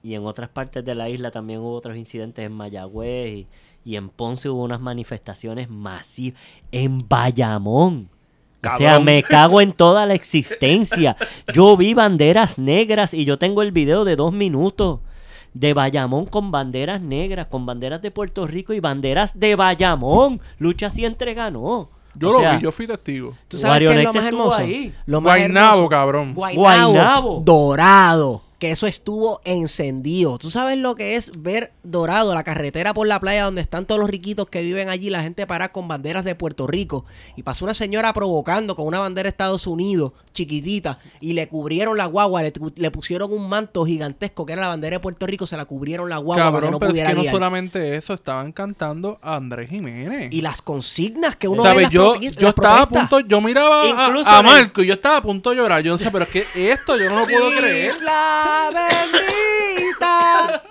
Y 0.00 0.14
en 0.14 0.24
otras 0.24 0.48
partes 0.48 0.84
de 0.84 0.94
la 0.94 1.08
isla 1.08 1.32
también 1.32 1.58
hubo 1.58 1.74
otros 1.74 1.96
incidentes 1.96 2.46
en 2.46 2.52
Mayagüez 2.52 3.34
y, 3.34 3.48
y 3.84 3.96
en 3.96 4.10
Ponce 4.10 4.48
hubo 4.48 4.62
unas 4.62 4.80
manifestaciones 4.80 5.68
masivas 5.68 6.40
en 6.70 7.08
Bayamón. 7.08 8.10
O 8.64 8.76
sea, 8.76 9.00
me 9.00 9.24
cago 9.24 9.60
en 9.60 9.72
toda 9.72 10.06
la 10.06 10.14
existencia. 10.22 11.16
Yo 11.52 11.76
vi 11.76 11.94
banderas 11.94 12.60
negras 12.60 13.12
y 13.12 13.24
yo 13.24 13.40
tengo 13.40 13.62
el 13.62 13.72
video 13.72 14.04
de 14.04 14.14
dos 14.14 14.32
minutos 14.32 15.00
de 15.58 15.72
Bayamón 15.72 16.26
con 16.26 16.50
banderas 16.50 17.00
negras, 17.00 17.46
con 17.46 17.64
banderas 17.64 18.02
de 18.02 18.10
Puerto 18.10 18.46
Rico 18.46 18.74
y 18.74 18.80
banderas 18.80 19.40
de 19.40 19.56
Bayamón. 19.56 20.40
Lucha 20.58 20.90
siempre 20.90 21.32
ganó. 21.32 21.88
Yo 22.14 22.28
O 22.28 22.32
lo 22.32 22.38
sea, 22.38 22.56
vi, 22.56 22.62
yo 22.62 22.72
fui 22.72 22.86
testigo. 22.86 23.34
¿Tú 23.48 23.56
sabes 23.56 23.88
qué 23.88 24.00
es 24.00 24.04
lo 24.06 24.12
más 24.12 24.24
hermoso? 24.24 24.56
ahí. 24.58 24.94
Lo 25.06 25.20
más 25.20 25.36
Guaynabo, 25.38 25.74
hermoso. 25.76 25.88
cabrón. 25.88 26.34
Guaynabo, 26.34 26.62
Guaynabo. 26.92 27.40
dorado. 27.44 28.42
Que 28.58 28.70
eso 28.70 28.86
estuvo 28.86 29.42
encendido. 29.44 30.38
¿Tú 30.38 30.50
sabes 30.50 30.78
lo 30.78 30.94
que 30.94 31.16
es 31.16 31.30
ver 31.36 31.72
dorado 31.82 32.32
la 32.34 32.42
carretera 32.42 32.94
por 32.94 33.06
la 33.06 33.20
playa 33.20 33.44
donde 33.44 33.60
están 33.60 33.84
todos 33.84 34.00
los 34.00 34.08
riquitos 34.08 34.46
que 34.48 34.62
viven 34.62 34.88
allí, 34.88 35.10
la 35.10 35.22
gente 35.22 35.46
para 35.46 35.72
con 35.72 35.88
banderas 35.88 36.24
de 36.24 36.34
Puerto 36.34 36.66
Rico? 36.66 37.04
Y 37.36 37.42
pasó 37.42 37.66
una 37.66 37.74
señora 37.74 38.14
provocando 38.14 38.74
con 38.74 38.86
una 38.86 38.98
bandera 39.00 39.24
de 39.24 39.30
Estados 39.30 39.66
Unidos, 39.66 40.12
chiquitita, 40.32 40.98
y 41.20 41.34
le 41.34 41.48
cubrieron 41.48 41.98
la 41.98 42.06
guagua, 42.06 42.42
le, 42.42 42.52
le 42.76 42.90
pusieron 42.90 43.30
un 43.30 43.46
manto 43.48 43.84
gigantesco 43.84 44.46
que 44.46 44.54
era 44.54 44.62
la 44.62 44.68
bandera 44.68 44.96
de 44.96 45.00
Puerto 45.00 45.26
Rico, 45.26 45.46
se 45.46 45.56
la 45.58 45.66
cubrieron 45.66 46.08
la 46.08 46.16
guagua 46.16 46.36
para 46.36 46.46
que 46.48 46.54
Cabrón, 46.54 46.70
no 46.72 46.78
pero 46.78 46.88
es 46.88 46.92
pudiera 46.92 47.10
que 47.10 47.16
no 47.16 47.22
solamente 47.30 47.96
eso, 47.96 48.14
estaban 48.14 48.52
cantando 48.52 49.18
a 49.20 49.36
Andrés 49.36 49.68
Jiménez. 49.68 50.32
Y 50.32 50.40
las 50.40 50.62
consignas 50.62 51.36
que 51.36 51.46
uno 51.48 51.62
las 51.62 51.90
Yo, 51.90 52.14
yo 52.20 52.30
las 52.40 52.48
estaba 52.50 52.82
a 52.82 52.88
punto, 52.88 53.20
yo 53.20 53.40
miraba 53.42 53.82
a- 54.24 54.42
Marco 54.42 54.82
y 54.82 54.86
yo 54.86 54.94
estaba 54.94 55.18
a 55.18 55.22
punto 55.22 55.50
de 55.50 55.56
llorar. 55.56 55.82
Yo 55.82 55.92
no 55.92 55.98
sé, 55.98 56.10
pero 56.10 56.24
es 56.24 56.30
que 56.30 56.72
esto 56.72 56.96
yo 56.96 57.10
no 57.10 57.20
lo 57.20 57.26
puedo 57.26 57.50
creer. 57.50 57.92
Bendita. 58.72 60.62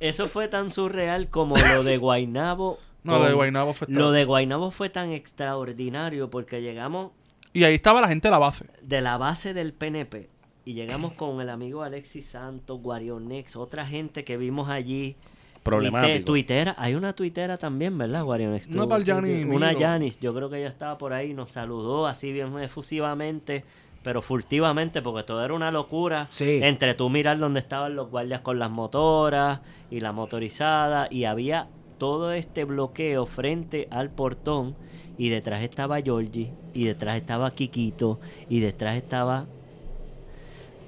Eso 0.00 0.28
fue 0.28 0.48
tan 0.48 0.70
surreal 0.70 1.28
como 1.28 1.54
lo 1.74 1.82
de 1.84 1.96
Guainabo. 1.98 2.78
No, 3.04 3.18
lo 3.20 3.24
de 3.26 3.32
Guaynabo 3.32 3.72
fue 3.74 3.86
Lo 3.88 4.10
de 4.10 4.24
Guainabo 4.24 4.70
fue 4.72 4.90
tan 4.90 5.12
extraordinario 5.12 6.28
porque 6.30 6.60
llegamos 6.60 7.12
Y 7.54 7.62
ahí 7.64 7.74
estaba 7.74 8.00
la 8.02 8.08
gente 8.08 8.26
de 8.28 8.32
la 8.32 8.38
base. 8.38 8.66
de 8.82 9.00
la 9.00 9.16
base 9.16 9.54
del 9.54 9.72
PNP 9.72 10.28
y 10.64 10.74
llegamos 10.74 11.12
con 11.14 11.40
el 11.40 11.48
amigo 11.48 11.84
Alexis 11.84 12.26
Santos, 12.26 12.80
Guarionex, 12.82 13.54
otra 13.56 13.86
gente 13.86 14.24
que 14.24 14.36
vimos 14.36 14.68
allí. 14.68 15.16
Problemático. 15.62 16.12
Tuite- 16.12 16.24
Tuitera, 16.24 16.74
hay 16.76 16.96
una 16.96 17.14
tuitera 17.14 17.56
también, 17.56 17.96
¿verdad, 17.96 18.24
Guarionex? 18.24 18.66
Una 18.66 18.98
Yanis 18.98 19.46
Una. 19.46 19.72
Yanis, 19.72 20.18
yo 20.20 20.34
creo 20.34 20.50
que 20.50 20.58
ella 20.58 20.68
estaba 20.68 20.98
por 20.98 21.12
ahí, 21.14 21.32
nos 21.32 21.52
saludó 21.52 22.06
así 22.06 22.32
bien 22.32 22.58
efusivamente, 22.58 23.64
pero 24.02 24.22
furtivamente, 24.22 25.02
porque 25.02 25.24
todo 25.24 25.44
era 25.44 25.54
una 25.54 25.70
locura. 25.70 26.28
Sí. 26.30 26.60
Entre 26.62 26.94
tú 26.94 27.10
mirar 27.10 27.38
dónde 27.38 27.60
estaban 27.60 27.96
los 27.96 28.10
guardias 28.10 28.40
con 28.40 28.58
las 28.58 28.70
motoras 28.70 29.60
y 29.90 30.00
la 30.00 30.12
motorizada, 30.12 31.08
y 31.10 31.24
había 31.24 31.68
todo 31.98 32.32
este 32.32 32.64
bloqueo 32.64 33.26
frente 33.26 33.88
al 33.90 34.10
portón, 34.10 34.76
y 35.16 35.30
detrás 35.30 35.62
estaba 35.62 36.00
Georgie, 36.00 36.52
y 36.74 36.84
detrás 36.84 37.16
estaba 37.16 37.50
Kikito, 37.50 38.20
y 38.48 38.60
detrás 38.60 38.96
estaba 38.96 39.46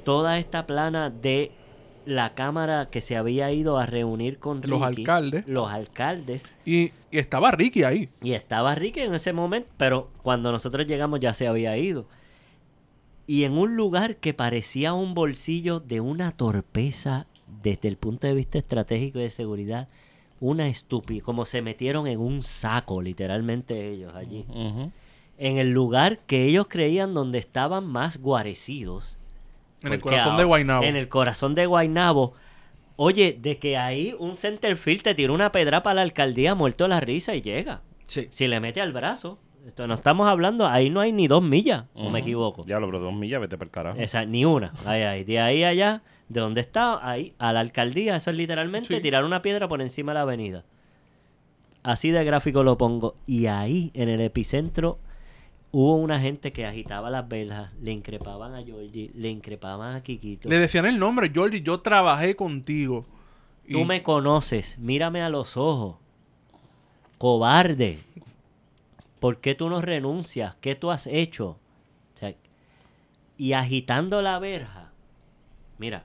toda 0.04 0.38
esta 0.38 0.66
plana 0.66 1.10
de 1.10 1.52
la 2.06 2.34
cámara 2.34 2.88
que 2.90 3.00
se 3.00 3.16
había 3.16 3.52
ido 3.52 3.78
a 3.78 3.86
reunir 3.86 4.38
con 4.38 4.60
Los 4.62 4.80
Ricky, 4.80 5.02
alcaldes. 5.02 5.48
Los 5.48 5.70
alcaldes. 5.70 6.50
Y, 6.64 6.92
y 7.10 7.18
estaba 7.18 7.50
Ricky 7.50 7.84
ahí. 7.84 8.08
Y 8.22 8.32
estaba 8.32 8.74
Ricky 8.74 9.00
en 9.00 9.14
ese 9.14 9.32
momento, 9.32 9.72
pero 9.76 10.10
cuando 10.22 10.50
nosotros 10.52 10.86
llegamos 10.86 11.20
ya 11.20 11.34
se 11.34 11.46
había 11.46 11.76
ido. 11.76 12.06
Y 13.30 13.44
en 13.44 13.56
un 13.56 13.76
lugar 13.76 14.16
que 14.16 14.34
parecía 14.34 14.92
un 14.92 15.14
bolsillo 15.14 15.78
de 15.78 16.00
una 16.00 16.32
torpeza 16.32 17.28
desde 17.62 17.87
el 17.87 17.96
punto 17.96 18.26
de 18.26 18.34
vista 18.34 18.58
estratégico 18.58 19.20
y 19.20 19.22
de 19.22 19.30
seguridad, 19.30 19.87
una 20.40 20.66
estupidez. 20.66 21.22
Como 21.22 21.44
se 21.44 21.62
metieron 21.62 22.08
en 22.08 22.18
un 22.18 22.42
saco, 22.42 23.00
literalmente 23.00 23.88
ellos 23.88 24.16
allí. 24.16 24.44
En 25.38 25.58
el 25.58 25.70
lugar 25.70 26.18
que 26.26 26.46
ellos 26.46 26.66
creían 26.68 27.14
donde 27.14 27.38
estaban 27.38 27.87
más 27.87 28.18
guarecidos. 28.18 29.20
En 29.82 29.92
el 29.92 30.00
corazón 30.00 30.32
ahora- 30.32 30.38
de 30.38 30.44
Guaynabo. 30.46 30.82
En 30.82 30.96
el 30.96 31.08
corazón 31.08 31.54
de 31.54 31.66
Guaynabo. 31.66 32.32
Oye, 32.96 33.38
de 33.40 33.58
que 33.58 33.76
ahí 33.76 34.12
un 34.18 34.34
centerfield 34.34 35.02
te 35.02 35.14
tira 35.14 35.32
una 35.32 35.52
pedra 35.52 35.84
para 35.84 35.94
la 35.94 36.02
alcaldía 36.02 36.56
muerto 36.56 36.88
la 36.88 36.99
risa 36.99 37.37
y 37.37 37.42
llega. 37.42 37.82
Sí. 38.06 38.26
Si 38.28 38.49
le 38.49 38.58
mete 38.58 38.80
al 38.80 38.92
brazo. 38.92 39.38
Esto 39.66 39.86
no 39.86 39.94
estamos 39.94 40.26
hablando, 40.28 40.66
ahí 40.66 40.90
no 40.90 41.00
hay 41.00 41.12
ni 41.12 41.28
dos 41.28 41.42
millas, 41.42 41.84
o 41.94 42.04
me 42.04 42.08
Ujú. 42.08 42.16
equivoco. 42.16 42.62
Diablo, 42.64 42.86
pero 42.88 42.98
dos 43.00 43.12
millas, 43.14 43.40
vete 43.40 43.56
para 43.58 43.66
el 43.66 43.70
carajo. 43.70 43.98
Esa, 44.00 44.24
ni 44.24 44.44
una. 44.44 44.72
Ahí, 44.86 45.02
ahí. 45.02 45.24
De 45.24 45.38
ahí 45.40 45.64
allá, 45.64 46.02
de 46.28 46.40
donde 46.40 46.60
está, 46.60 47.06
ahí, 47.08 47.34
a 47.38 47.52
la 47.52 47.60
alcaldía, 47.60 48.16
eso 48.16 48.30
es 48.30 48.36
literalmente 48.36 48.94
Sí. 48.96 49.00
tirar 49.02 49.24
una 49.24 49.42
piedra 49.42 49.68
por 49.68 49.80
encima 49.82 50.12
de 50.12 50.14
la 50.14 50.22
avenida. 50.22 50.64
Así 51.82 52.10
de 52.10 52.24
gráfico 52.24 52.62
lo 52.62 52.76
pongo. 52.78 53.16
Y 53.26 53.46
ahí, 53.46 53.90
en 53.94 54.08
el 54.08 54.20
epicentro, 54.20 54.98
hubo 55.72 55.94
una 55.96 56.20
gente 56.20 56.52
que 56.52 56.66
agitaba 56.66 57.10
las 57.10 57.28
velas, 57.28 57.72
le 57.80 57.92
increpaban 57.92 58.54
a 58.54 58.62
Georgie, 58.62 59.10
le 59.14 59.28
increpaban 59.30 59.94
a 59.94 60.02
Kikito. 60.02 60.48
Le 60.48 60.58
decían 60.58 60.86
el 60.86 60.98
nombre, 60.98 61.30
Georgie, 61.32 61.62
yo 61.62 61.80
trabajé 61.80 62.34
contigo. 62.34 63.06
Y 63.66 63.74
Tú 63.74 63.84
me 63.84 64.02
conoces, 64.02 64.78
mírame 64.78 65.22
a 65.22 65.28
los 65.28 65.56
ojos. 65.56 65.96
Cobarde. 67.18 67.98
¿Por 69.20 69.40
qué 69.40 69.54
tú 69.54 69.68
no 69.68 69.80
renuncias? 69.80 70.56
¿Qué 70.56 70.74
tú 70.74 70.90
has 70.90 71.06
hecho? 71.06 71.58
O 72.14 72.16
sea, 72.16 72.34
y 73.36 73.52
agitando 73.52 74.22
la 74.22 74.38
verja. 74.38 74.92
Mira, 75.78 76.04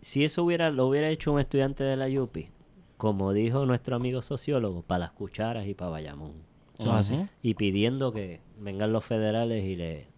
si 0.00 0.24
eso 0.24 0.44
hubiera, 0.44 0.70
lo 0.70 0.86
hubiera 0.86 1.08
hecho 1.08 1.32
un 1.32 1.40
estudiante 1.40 1.84
de 1.84 1.96
la 1.96 2.08
Yupi, 2.08 2.48
como 2.96 3.32
dijo 3.32 3.66
nuestro 3.66 3.96
amigo 3.96 4.22
sociólogo, 4.22 4.82
para 4.82 5.00
las 5.00 5.10
cucharas 5.12 5.66
y 5.66 5.74
para 5.74 5.90
Bayamón. 5.90 6.32
Eso 6.78 6.90
es 6.90 6.96
así. 6.96 7.14
Ujú. 7.14 7.28
Y 7.42 7.54
pidiendo 7.54 8.12
que 8.12 8.40
vengan 8.58 8.92
los 8.92 9.04
federales 9.04 9.64
y 9.64 9.76
le, 9.76 10.08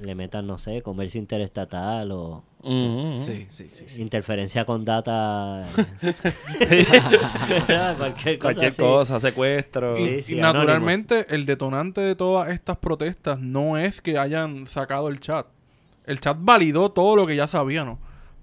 le 0.00 0.14
metan, 0.14 0.46
no 0.46 0.58
sé, 0.58 0.82
comercio 0.82 1.18
interestatal 1.18 2.12
o. 2.12 2.44
Sí, 2.62 3.46
sí, 3.48 3.68
sí. 3.70 3.84
sí. 3.86 4.02
interferencia 4.02 4.64
con 4.64 4.84
data. 4.84 5.66
Cualquier 7.96 8.38
cosa. 8.38 8.54
Cualquier 8.54 8.76
cosa, 8.76 9.20
secuestro. 9.20 9.96
Y, 9.98 10.00
Sí, 10.00 10.14
y 10.16 10.22
sí, 10.22 10.34
naturalmente 10.36 11.34
el 11.34 11.46
detonante 11.46 12.00
de 12.00 12.14
todas 12.16 12.50
estas 12.50 12.76
protestas 12.78 13.38
no 13.38 13.78
es 13.78 14.00
que 14.00 14.18
hayan 14.18 14.66
sacado 14.66 15.08
el 15.08 15.20
chat. 15.20 15.46
El 16.04 16.20
chat 16.20 16.36
validó 16.40 16.90
todo 16.90 17.16
lo 17.16 17.26
que 17.26 17.36
ya 17.36 17.46
sabíamos. 17.46 17.98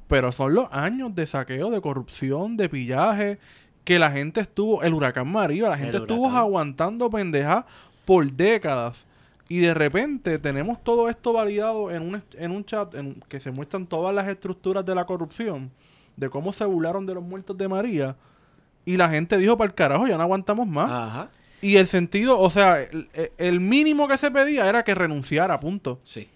Pero 0.07 0.31
son 0.31 0.53
los 0.53 0.67
años 0.71 1.13
de 1.15 1.25
saqueo, 1.27 1.69
de 1.69 1.81
corrupción, 1.81 2.57
de 2.57 2.69
pillaje, 2.69 3.39
que 3.83 3.99
la 3.99 4.11
gente 4.11 4.41
estuvo, 4.41 4.83
el 4.83 4.93
huracán 4.93 5.31
María, 5.31 5.69
la 5.69 5.77
gente 5.77 5.97
estuvo 5.97 6.23
huracán. 6.23 6.39
aguantando 6.41 7.09
pendejas 7.09 7.65
por 8.05 8.29
décadas. 8.31 9.05
Y 9.49 9.59
de 9.59 9.73
repente 9.73 10.39
tenemos 10.39 10.83
todo 10.83 11.09
esto 11.09 11.33
validado 11.33 11.91
en 11.91 12.01
un, 12.03 12.23
en 12.37 12.51
un 12.51 12.63
chat 12.65 12.93
en 12.95 13.21
que 13.27 13.39
se 13.39 13.51
muestran 13.51 13.85
todas 13.85 14.15
las 14.15 14.27
estructuras 14.27 14.85
de 14.85 14.95
la 14.95 15.05
corrupción, 15.05 15.69
de 16.15 16.29
cómo 16.29 16.53
se 16.53 16.65
burlaron 16.65 17.05
de 17.05 17.13
los 17.13 17.23
muertos 17.23 17.57
de 17.57 17.67
María. 17.67 18.15
Y 18.85 18.97
la 18.97 19.09
gente 19.09 19.37
dijo, 19.37 19.57
para 19.57 19.67
el 19.69 19.75
carajo, 19.75 20.07
ya 20.07 20.17
no 20.17 20.23
aguantamos 20.23 20.67
más. 20.67 20.89
Ajá. 20.91 21.29
Y 21.61 21.77
el 21.77 21.87
sentido, 21.87 22.39
o 22.39 22.49
sea, 22.49 22.81
el, 22.81 23.09
el 23.37 23.59
mínimo 23.61 24.07
que 24.07 24.17
se 24.17 24.29
pedía 24.31 24.67
era 24.67 24.83
que 24.83 24.95
renunciara, 24.95 25.59
punto. 25.59 25.99
Sí. 26.03 26.27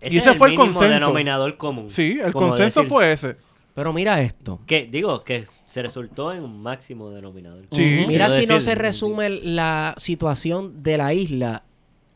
Ese 0.00 0.14
Y 0.14 0.18
ese 0.18 0.30
es 0.32 0.36
fue 0.38 0.48
el 0.48 0.52
mínimo 0.58 0.72
consenso. 0.74 0.94
denominador 0.94 1.56
común. 1.56 1.90
Sí, 1.90 2.18
el 2.22 2.32
consenso 2.32 2.80
decir- 2.82 2.88
fue 2.88 3.12
ese. 3.12 3.36
Pero 3.74 3.92
mira 3.92 4.20
esto. 4.20 4.60
Que, 4.66 4.86
digo, 4.86 5.24
que 5.24 5.44
se 5.46 5.82
resultó 5.82 6.32
en 6.32 6.44
un 6.44 6.62
máximo 6.62 7.10
denominador. 7.10 7.62
Sí. 7.72 7.94
común. 7.96 8.04
Mira 8.08 8.30
si 8.30 8.46
no 8.46 8.60
se 8.60 8.74
resume 8.76 9.28
la 9.30 9.94
situación 9.98 10.82
de 10.82 10.96
la 10.98 11.12
isla 11.14 11.64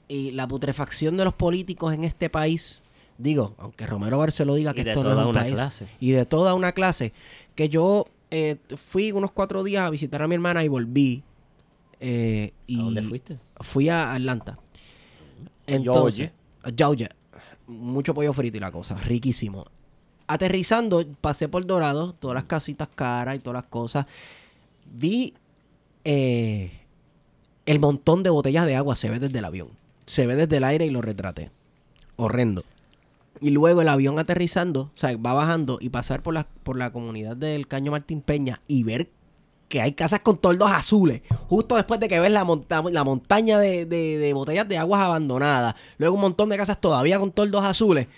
y 0.09 0.31
la 0.33 0.49
putrefacción 0.49 1.17
de 1.17 1.25
los 1.25 1.35
políticos 1.35 1.93
en 1.95 2.05
este 2.05 2.31
país. 2.31 2.83
Digo, 3.19 3.55
aunque 3.59 3.87
Romero 3.87 4.19
Barceló 4.19 4.55
diga 4.55 4.73
que 4.75 4.83
esto 4.83 5.03
no 5.03 5.11
es 5.11 5.17
un 5.17 5.27
una 5.27 5.41
país. 5.41 5.55
clase. 5.55 5.87
Y 6.01 6.11
de 6.13 6.25
toda 6.25 6.55
una 6.55 6.73
clase. 6.73 7.13
Que 7.55 7.69
yo 7.69 8.07
eh, 8.31 8.57
fui 8.77 9.11
unos 9.13 9.33
cuatro 9.33 9.65
días 9.65 9.83
a 9.85 9.91
visitar 9.91 10.23
a 10.23 10.29
mi 10.29 10.35
hermana 10.35 10.63
y 10.65 10.69
volví. 10.69 11.23
eh, 12.01 12.53
y 12.67 12.81
¿A 12.81 12.85
dónde 12.85 13.03
fuiste? 13.03 13.39
Fui 13.61 13.89
a 13.89 14.15
Atlanta. 14.15 14.59
Entonces, 15.67 16.31
a 16.63 16.71
Georgia. 16.77 17.11
Mucho 17.67 18.15
pollo 18.15 18.33
frito 18.33 18.57
y 18.57 18.61
la 18.61 18.73
cosa, 18.73 18.95
riquísimo. 18.97 19.67
Aterrizando, 20.27 21.05
pasé 21.21 21.49
por 21.49 21.67
Dorado, 21.67 22.15
todas 22.15 22.35
las 22.35 22.45
casitas 22.45 22.89
caras 22.95 23.37
y 23.37 23.39
todas 23.41 23.63
las 23.63 23.71
cosas. 23.71 24.07
Vi 24.87 25.35
eh, 26.05 26.71
el 27.67 27.81
montón 27.81 28.23
de 28.23 28.31
botellas 28.31 28.65
de 28.67 28.77
agua, 28.77 28.97
se 28.97 29.11
ve 29.11 29.19
desde 29.19 29.39
el 29.39 29.45
avión. 29.45 29.69
Se 30.09 30.27
ve 30.27 30.37
desde 30.37 30.57
el 30.57 30.65
aire 30.65 30.87
y 30.87 30.91
lo 30.91 31.03
retraté. 31.03 31.51
Horrendo. 32.17 32.65
Y 33.41 33.51
luego 33.51 33.83
el 33.83 33.89
avión 33.89 34.19
aterrizando, 34.19 34.81
o 34.83 34.91
sea, 34.97 35.17
va 35.17 35.33
bajando 35.35 35.79
y 35.81 35.91
pasar 35.91 36.23
por 36.23 36.35
la, 36.35 36.49
por 36.65 36.77
la 36.79 36.91
comunidad 36.93 37.37
del 37.37 37.69
Caño 37.69 37.93
Martín 37.93 38.21
Peña 38.23 38.61
y 38.67 38.83
ver 38.83 39.11
que 39.69 39.83
hay 39.83 39.93
casas 39.93 40.21
con 40.21 40.39
toldos 40.39 40.71
azules. 40.73 41.21
Justo 41.49 41.77
después 41.77 42.01
de 42.01 42.09
que 42.09 42.19
ves 42.19 42.33
la, 42.33 42.43
monta- 42.45 42.83
la 42.91 43.05
montaña 43.05 43.59
de, 43.59 43.85
de- 43.85 44.17
de 44.19 44.33
botellas 44.33 44.67
de 44.67 44.79
aguas 44.79 45.03
abandonadas. 45.03 45.75
Luego 45.99 46.15
un 46.17 46.23
montón 46.23 46.49
de 46.49 46.57
casas 46.57 46.81
todavía 46.81 47.19
con 47.21 47.31
toldos 47.31 47.65
azules. 47.65 48.09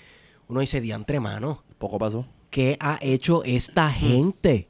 Uno 0.48 0.60
dice, 0.60 0.80
diantre, 0.80 1.18
mano, 1.20 1.62
Poco 1.78 1.98
pasó. 1.98 2.24
¿qué 2.50 2.76
ha 2.80 2.98
hecho 3.02 3.42
esta 3.44 3.90
gente? 3.90 4.68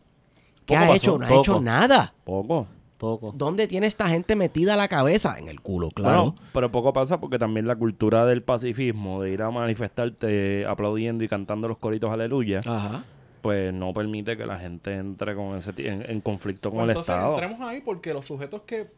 ¿Qué 0.66 0.74
Poco 0.74 0.78
ha 0.84 0.86
pasó, 0.88 0.94
hecho? 0.96 1.18
No 1.18 1.26
ha 1.26 1.38
hecho 1.38 1.60
nada. 1.60 2.14
Poco. 2.24 2.66
Poco. 3.00 3.32
¿Dónde 3.34 3.66
tiene 3.66 3.86
esta 3.86 4.08
gente 4.10 4.36
metida 4.36 4.76
la 4.76 4.86
cabeza? 4.86 5.38
En 5.38 5.48
el 5.48 5.62
culo, 5.62 5.88
claro. 5.90 6.22
Bueno, 6.32 6.36
pero 6.52 6.70
poco 6.70 6.92
pasa 6.92 7.18
porque 7.18 7.38
también 7.38 7.66
la 7.66 7.74
cultura 7.74 8.26
del 8.26 8.42
pacifismo, 8.42 9.22
de 9.22 9.30
ir 9.30 9.40
a 9.40 9.50
manifestarte 9.50 10.66
aplaudiendo 10.66 11.24
y 11.24 11.28
cantando 11.28 11.66
los 11.66 11.78
coritos 11.78 12.12
aleluya, 12.12 12.60
Ajá. 12.66 13.02
pues 13.40 13.72
no 13.72 13.94
permite 13.94 14.36
que 14.36 14.44
la 14.44 14.58
gente 14.58 14.94
entre 14.94 15.34
con 15.34 15.56
ese 15.56 15.72
en 15.78 16.20
conflicto 16.20 16.68
con 16.70 16.80
Pues 16.80 16.84
el 16.84 16.90
entonces 16.90 17.14
Estado. 17.14 17.32
entremos 17.40 17.60
ahí 17.66 17.80
porque 17.80 18.12
los 18.12 18.26
sujetos 18.26 18.60
que 18.66 18.88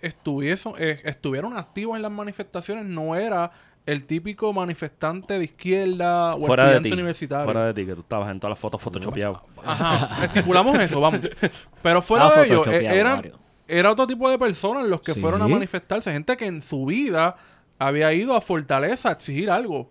estuviesen, 0.00 0.74
eh, 0.78 1.00
estuvieron 1.04 1.56
activos 1.56 1.96
en 1.96 2.02
las 2.02 2.10
manifestaciones 2.12 2.84
no 2.84 3.16
era 3.16 3.50
el 3.86 4.04
típico 4.04 4.52
manifestante 4.52 5.38
de 5.38 5.44
izquierda 5.44 6.34
o 6.36 6.46
Fuera 6.46 6.68
de 6.68 6.80
ti. 6.80 6.92
universitario. 6.92 7.44
Fuera 7.44 7.66
de 7.66 7.74
ti, 7.74 7.84
que 7.86 7.94
tú 7.94 8.00
estabas 8.02 8.30
en 8.30 8.38
todas 8.38 8.52
las 8.52 8.58
fotos 8.58 8.80
photoshopeadas. 8.80 9.38
Ajá, 9.64 10.24
estipulamos 10.24 10.78
eso, 10.78 11.00
vamos. 11.00 11.20
Pero 11.82 12.00
fuera 12.02 12.28
Ah, 12.28 12.40
de 12.40 12.46
ello, 12.46 12.58
photoshopeado 12.62 12.94
eh, 12.96 13.00
eran, 13.00 13.32
era 13.66 13.90
otro 13.90 14.06
tipo 14.06 14.30
de 14.30 14.38
personas 14.38 14.84
los 14.84 15.00
que 15.00 15.14
Sí. 15.14 15.20
fueron 15.20 15.42
a 15.42 15.48
manifestarse. 15.48 16.12
Gente 16.12 16.36
que 16.36 16.46
en 16.46 16.62
su 16.62 16.86
vida 16.86 17.36
había 17.78 18.12
ido 18.12 18.36
a 18.36 18.40
Fortaleza 18.40 19.08
a 19.08 19.12
exigir 19.12 19.50
algo. 19.50 19.90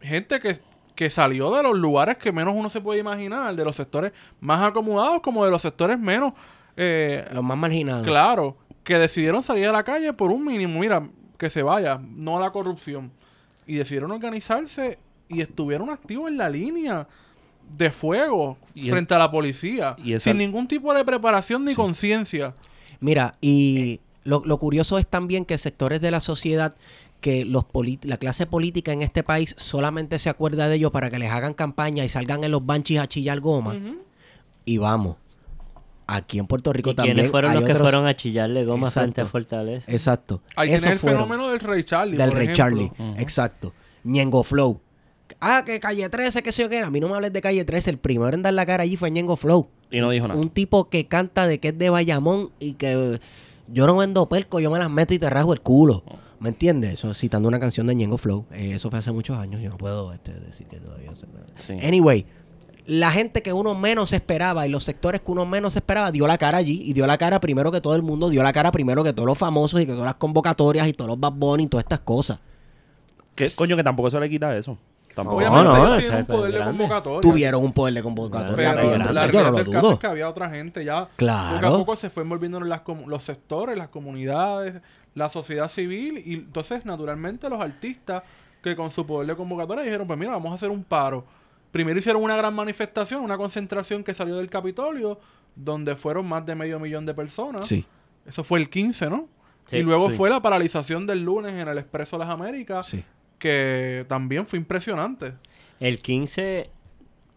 Gente 0.00 0.40
que, 0.40 0.56
que 0.94 1.10
salió 1.10 1.54
de 1.54 1.62
los 1.62 1.76
lugares 1.76 2.16
que 2.16 2.32
menos 2.32 2.54
uno 2.56 2.70
se 2.70 2.80
puede 2.80 3.00
imaginar, 3.00 3.54
de 3.54 3.64
los 3.64 3.76
sectores 3.76 4.12
más 4.40 4.64
acomodados 4.64 5.20
como 5.20 5.44
de 5.44 5.50
los 5.50 5.60
sectores 5.62 5.98
menos... 5.98 6.32
eh, 6.76 7.24
Los 7.32 7.44
más 7.44 7.58
marginados. 7.58 8.04
Claro, 8.06 8.56
que 8.84 8.98
decidieron 8.98 9.42
salir 9.42 9.68
a 9.68 9.72
la 9.72 9.84
calle 9.84 10.12
por 10.14 10.30
un 10.32 10.44
mínimo, 10.44 10.80
mira, 10.80 11.06
que 11.42 11.50
se 11.50 11.62
vaya, 11.64 12.00
no 12.16 12.36
a 12.36 12.40
la 12.40 12.52
corrupción. 12.52 13.10
Y 13.66 13.74
decidieron 13.74 14.12
organizarse 14.12 14.98
y 15.28 15.40
estuvieron 15.40 15.90
activos 15.90 16.30
en 16.30 16.38
la 16.38 16.48
línea 16.48 17.08
de 17.76 17.90
fuego 17.90 18.56
Y 18.74 18.90
frente 18.90 19.14
a 19.14 19.18
la 19.18 19.30
policía, 19.30 19.96
y 19.98 20.12
esa- 20.12 20.30
sin 20.30 20.38
ningún 20.38 20.68
tipo 20.68 20.94
de 20.94 21.04
preparación 21.04 21.64
ni 21.64 21.74
conciencia. 21.74 22.54
Mira, 23.00 23.32
y 23.40 24.00
lo, 24.24 24.42
lo 24.44 24.58
curioso 24.58 24.98
es 24.98 25.06
también 25.06 25.44
que 25.44 25.58
sectores 25.58 26.00
de 26.00 26.10
la 26.12 26.20
sociedad, 26.20 26.76
que 27.20 27.44
los 27.44 27.64
la 28.02 28.16
clase 28.18 28.46
política 28.46 28.92
en 28.92 29.02
este 29.02 29.22
país 29.24 29.54
solamente 29.58 30.18
se 30.20 30.28
acuerda 30.30 30.68
de 30.68 30.76
ellos 30.76 30.90
para 30.92 31.08
que 31.10 31.18
les 31.18 31.30
hagan 31.30 31.54
campaña 31.54 32.04
y 32.04 32.08
salgan 32.08 32.44
en 32.44 32.50
los 32.52 32.64
banchis 32.66 32.98
a 33.00 33.06
chillar 33.08 33.40
goma. 33.40 33.74
Y 34.64 34.78
vamos, 34.78 35.16
aquí 36.16 36.38
en 36.38 36.46
Puerto 36.46 36.72
Rico 36.72 36.90
¿Y 36.90 36.94
también 36.94 37.16
quiénes 37.16 37.30
fueron 37.30 37.50
hay 37.52 37.58
los 37.58 37.66
que 37.66 37.74
fueron 37.74 38.06
a 38.06 38.16
chillarle 38.16 38.64
goma 38.64 38.88
Exacto. 38.88 39.00
frente 39.04 39.20
a 39.22 39.26
Fortaleza? 39.26 39.90
Exacto. 39.92 40.42
Ahí 40.56 40.68
Esos 40.70 40.80
tienes 40.82 40.92
el 40.94 40.98
fueron 41.00 41.22
fenómeno 41.24 41.48
del 41.50 41.60
Rey 41.60 41.84
Charlie. 41.84 42.16
del 42.16 42.28
por 42.30 42.38
Rey 42.38 42.48
ejemplo. 42.48 42.64
Charlie. 42.64 43.20
Exacto. 43.22 43.72
Ñengo 44.04 44.42
Flow. 44.42 44.80
Ah, 45.40 45.62
que 45.64 45.80
calle 45.80 46.08
13, 46.08 46.42
que 46.42 46.52
sé 46.52 46.62
yo 46.62 46.68
qué 46.68 46.78
era. 46.78 46.88
A 46.88 46.90
mí 46.90 47.00
no 47.00 47.08
me 47.08 47.14
hables 47.14 47.32
de 47.32 47.40
calle 47.40 47.64
13. 47.64 47.90
El 47.90 47.98
primero 47.98 48.34
en 48.34 48.42
dar 48.42 48.52
la 48.54 48.66
cara 48.66 48.82
allí 48.82 48.96
fue 48.96 49.10
Ñengo 49.10 49.36
Flow. 49.36 49.68
Y 49.90 50.00
no 50.00 50.10
dijo 50.10 50.28
nada. 50.28 50.38
Un 50.38 50.50
tipo 50.50 50.88
que 50.88 51.06
canta 51.06 51.46
de 51.46 51.58
que 51.58 51.68
es 51.68 51.78
de 51.78 51.90
Bayamón 51.90 52.50
y 52.58 52.74
que 52.74 53.18
yo 53.68 53.86
no 53.86 53.96
vendo 53.96 54.28
perco, 54.28 54.60
yo 54.60 54.70
me 54.70 54.78
las 54.78 54.90
meto 54.90 55.14
y 55.14 55.18
te 55.18 55.28
rasgo 55.30 55.52
el 55.52 55.60
culo. 55.60 56.04
¿Me 56.38 56.48
entiendes? 56.48 56.94
Eso 56.94 57.14
citando 57.14 57.48
una 57.48 57.60
canción 57.60 57.86
de 57.86 57.94
Ñengo 57.94 58.18
Flow. 58.18 58.46
Eh, 58.50 58.72
eso 58.74 58.90
fue 58.90 58.98
hace 58.98 59.12
muchos 59.12 59.38
años. 59.38 59.60
Yo 59.60 59.70
no 59.70 59.78
puedo 59.78 60.12
este, 60.12 60.32
decir 60.32 60.66
que 60.66 60.78
todavía 60.78 61.14
se 61.14 61.26
Sí. 61.56 61.86
Anyway, 61.86 62.26
la 62.86 63.10
gente 63.12 63.42
que 63.42 63.52
uno 63.52 63.74
menos 63.74 64.12
esperaba 64.12 64.66
y 64.66 64.70
los 64.70 64.82
sectores 64.84 65.20
que 65.20 65.30
uno 65.30 65.46
menos 65.46 65.76
esperaba 65.76 66.10
dio 66.10 66.26
la 66.26 66.36
cara 66.38 66.58
allí 66.58 66.82
y 66.84 66.92
dio 66.92 67.06
la 67.06 67.16
cara 67.18 67.40
primero 67.40 67.70
que 67.70 67.80
todo 67.80 67.94
el 67.94 68.02
mundo, 68.02 68.28
dio 68.28 68.42
la 68.42 68.52
cara 68.52 68.72
primero 68.72 69.04
que 69.04 69.12
todos 69.12 69.26
los 69.26 69.38
famosos 69.38 69.80
y 69.80 69.86
que 69.86 69.92
todas 69.92 70.06
las 70.06 70.16
convocatorias 70.16 70.88
y 70.88 70.92
todos 70.92 71.08
los 71.08 71.20
Bad 71.20 71.32
Bunny 71.32 71.64
y 71.64 71.66
todas 71.68 71.84
estas 71.84 72.00
cosas. 72.00 72.40
¿Qué 73.34 73.50
coño 73.50 73.76
que 73.76 73.84
tampoco 73.84 74.10
se 74.10 74.20
le 74.20 74.28
quita 74.28 74.56
eso? 74.56 74.76
Tampoco. 75.14 75.36
Obviamente 75.38 75.64
no, 75.64 75.76
ellos 75.76 75.84
o 75.84 75.96
tienen 75.98 76.10
sea, 76.10 76.18
un 76.18 76.26
poder 76.26 76.52
de 76.52 76.64
convocatoria. 76.64 77.20
Tuvieron 77.20 77.64
un 77.64 77.72
poder 77.72 77.94
de 77.94 78.02
convocatoria. 78.02 78.74
Pero 78.74 78.88
la 78.88 78.92
yo 78.92 78.98
no 78.98 79.12
realidad 79.12 79.42
lo 79.44 79.52
del 79.58 79.66
caso 79.66 79.80
dudo. 79.80 79.92
es 79.92 79.98
que 79.98 80.06
había 80.06 80.28
otra 80.28 80.50
gente 80.50 80.84
ya. 80.84 81.08
Claro. 81.16 81.60
Poco 81.60 81.74
a 81.74 81.78
poco 81.78 81.96
se 81.96 82.10
fue 82.10 82.22
envolviendo 82.22 82.58
en 82.58 82.68
las 82.68 82.80
com- 82.80 83.06
los 83.06 83.22
sectores, 83.22 83.76
las 83.76 83.88
comunidades, 83.88 84.80
la 85.14 85.28
sociedad 85.28 85.68
civil. 85.68 86.22
Y 86.24 86.34
entonces, 86.34 86.84
naturalmente, 86.86 87.48
los 87.50 87.60
artistas 87.60 88.22
que 88.62 88.74
con 88.74 88.90
su 88.90 89.06
poder 89.06 89.28
de 89.28 89.36
convocatoria 89.36 89.84
dijeron: 89.84 90.06
Pues 90.06 90.18
mira, 90.18 90.32
vamos 90.32 90.50
a 90.52 90.54
hacer 90.54 90.70
un 90.70 90.82
paro. 90.82 91.24
Primero 91.72 91.98
hicieron 91.98 92.22
una 92.22 92.36
gran 92.36 92.54
manifestación, 92.54 93.22
una 93.22 93.38
concentración 93.38 94.04
que 94.04 94.14
salió 94.14 94.36
del 94.36 94.50
Capitolio, 94.50 95.18
donde 95.56 95.96
fueron 95.96 96.28
más 96.28 96.46
de 96.46 96.54
medio 96.54 96.78
millón 96.78 97.06
de 97.06 97.14
personas. 97.14 97.66
Sí, 97.66 97.84
Eso 98.26 98.44
fue 98.44 98.60
el 98.60 98.70
15, 98.70 99.10
¿no? 99.10 99.28
Sí, 99.64 99.78
y 99.78 99.82
luego 99.82 100.10
sí. 100.10 100.16
fue 100.16 100.28
la 100.28 100.40
paralización 100.42 101.06
del 101.06 101.24
lunes 101.24 101.52
en 101.54 101.66
el 101.66 101.78
Expreso 101.78 102.18
de 102.18 102.24
las 102.24 102.32
Américas, 102.32 102.88
sí. 102.88 103.02
que 103.38 104.04
también 104.08 104.46
fue 104.46 104.58
impresionante. 104.58 105.34
El 105.80 106.00
15, 106.00 106.70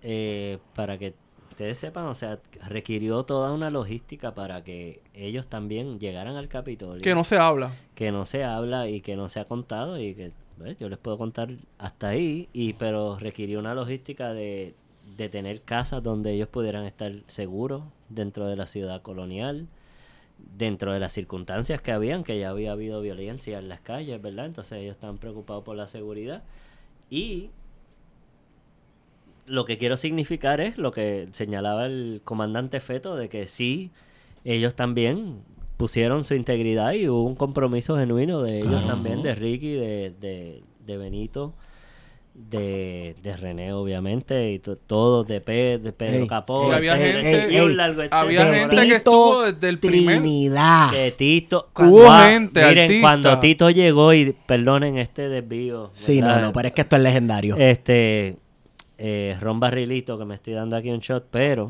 eh, 0.03 0.57
para 0.75 0.97
que 0.97 1.15
ustedes 1.51 1.77
sepan, 1.77 2.05
o 2.07 2.13
sea, 2.13 2.39
requirió 2.67 3.23
toda 3.23 3.53
una 3.53 3.69
logística 3.69 4.35
para 4.35 4.63
que 4.65 5.01
ellos 5.13 5.47
también 5.47 5.99
llegaran 5.99 6.35
al 6.35 6.49
Capitolio. 6.49 7.01
Que 7.01 7.15
no 7.15 7.23
se 7.23 7.37
habla. 7.37 7.71
que 7.95 8.11
no 8.11 8.25
se 8.25 8.43
habla 8.43 8.89
y 8.89 8.99
que 8.99 9.15
no 9.15 9.29
se 9.29 9.39
ha 9.39 9.45
contado 9.45 9.97
y 9.97 10.13
que 10.13 10.33
yo 10.79 10.89
les 10.89 10.99
puedo 10.99 11.17
contar 11.17 11.49
hasta 11.77 12.09
ahí 12.09 12.49
y 12.53 12.73
pero 12.73 13.17
requirió 13.19 13.59
una 13.59 13.75
logística 13.75 14.33
de, 14.33 14.75
de 15.17 15.29
tener 15.29 15.61
casas 15.61 16.01
donde 16.01 16.33
ellos 16.33 16.47
pudieran 16.47 16.85
estar 16.85 17.11
seguros 17.27 17.83
dentro 18.09 18.47
de 18.47 18.55
la 18.55 18.65
ciudad 18.65 19.01
colonial 19.01 19.67
dentro 20.57 20.93
de 20.93 20.99
las 20.99 21.11
circunstancias 21.11 21.81
que 21.81 21.91
habían 21.91 22.23
que 22.23 22.39
ya 22.39 22.49
había 22.49 22.71
habido 22.71 23.01
violencia 23.01 23.59
en 23.59 23.69
las 23.69 23.81
calles 23.81 24.21
verdad 24.21 24.45
entonces 24.45 24.79
ellos 24.79 24.95
estaban 24.95 25.17
preocupados 25.17 25.63
por 25.63 25.75
la 25.75 25.87
seguridad. 25.87 26.43
Y 27.09 27.49
lo 29.45 29.65
que 29.65 29.77
quiero 29.77 29.97
significar 29.97 30.59
es 30.59 30.77
lo 30.77 30.91
que 30.91 31.27
señalaba 31.31 31.85
el 31.85 32.21
comandante 32.23 32.79
Feto 32.79 33.15
de 33.15 33.29
que 33.29 33.47
sí 33.47 33.91
ellos 34.43 34.75
también 34.75 35.43
pusieron 35.77 36.23
su 36.23 36.35
integridad 36.35 36.93
y 36.93 37.07
hubo 37.09 37.23
un 37.23 37.35
compromiso 37.35 37.97
genuino 37.97 38.41
de 38.41 38.57
ellos 38.59 38.69
Claro. 38.69 38.87
también, 38.87 39.21
de 39.21 39.35
Ricky, 39.35 39.73
de, 39.73 40.13
de, 40.19 40.63
de 40.85 40.97
Benito, 40.97 41.53
de, 42.33 43.15
de 43.23 43.37
René, 43.37 43.71
obviamente, 43.71 44.51
y 44.51 44.59
to- 44.59 44.75
todos, 44.75 45.25
de, 45.25 45.39
Pe- 45.39 45.77
de 45.77 45.93
Pedro 45.93 46.23
Ey, 46.23 46.27
Capó, 46.27 46.67
Y 46.69 46.73
había 46.73 46.97
gente- 46.97 47.47
que 48.69 48.95
estuvo 48.95 49.43
desde 49.43 49.69
el 49.69 49.79
primer- 49.79 50.19
Trinidad. 50.19 50.91
Que 50.91 51.11
Tito. 51.17 51.69
Hubo 51.77 51.89
Guau, 52.03 52.29
gente, 52.29 52.59
Miren, 52.67 52.83
artista. 52.83 53.01
cuando 53.01 53.39
Tito 53.39 53.69
llegó, 53.69 54.13
y 54.13 54.35
perdonen 54.45 54.97
este 54.97 55.29
desvío. 55.29 55.91
Sí, 55.93 56.19
no, 56.21 56.39
no, 56.41 56.51
pero 56.51 56.67
es 56.67 56.73
que 56.73 56.81
esto 56.81 56.97
es 56.97 57.01
legendario. 57.03 57.55
Este. 57.57 58.35
eh, 58.97 59.37
Ron 59.41 59.59
Barrilito, 59.59 60.17
que 60.17 60.23
me 60.25 60.35
estoy 60.35 60.53
dando 60.53 60.75
aquí 60.77 60.89
un 60.89 60.99
shot, 60.99 61.25
pero 61.31 61.69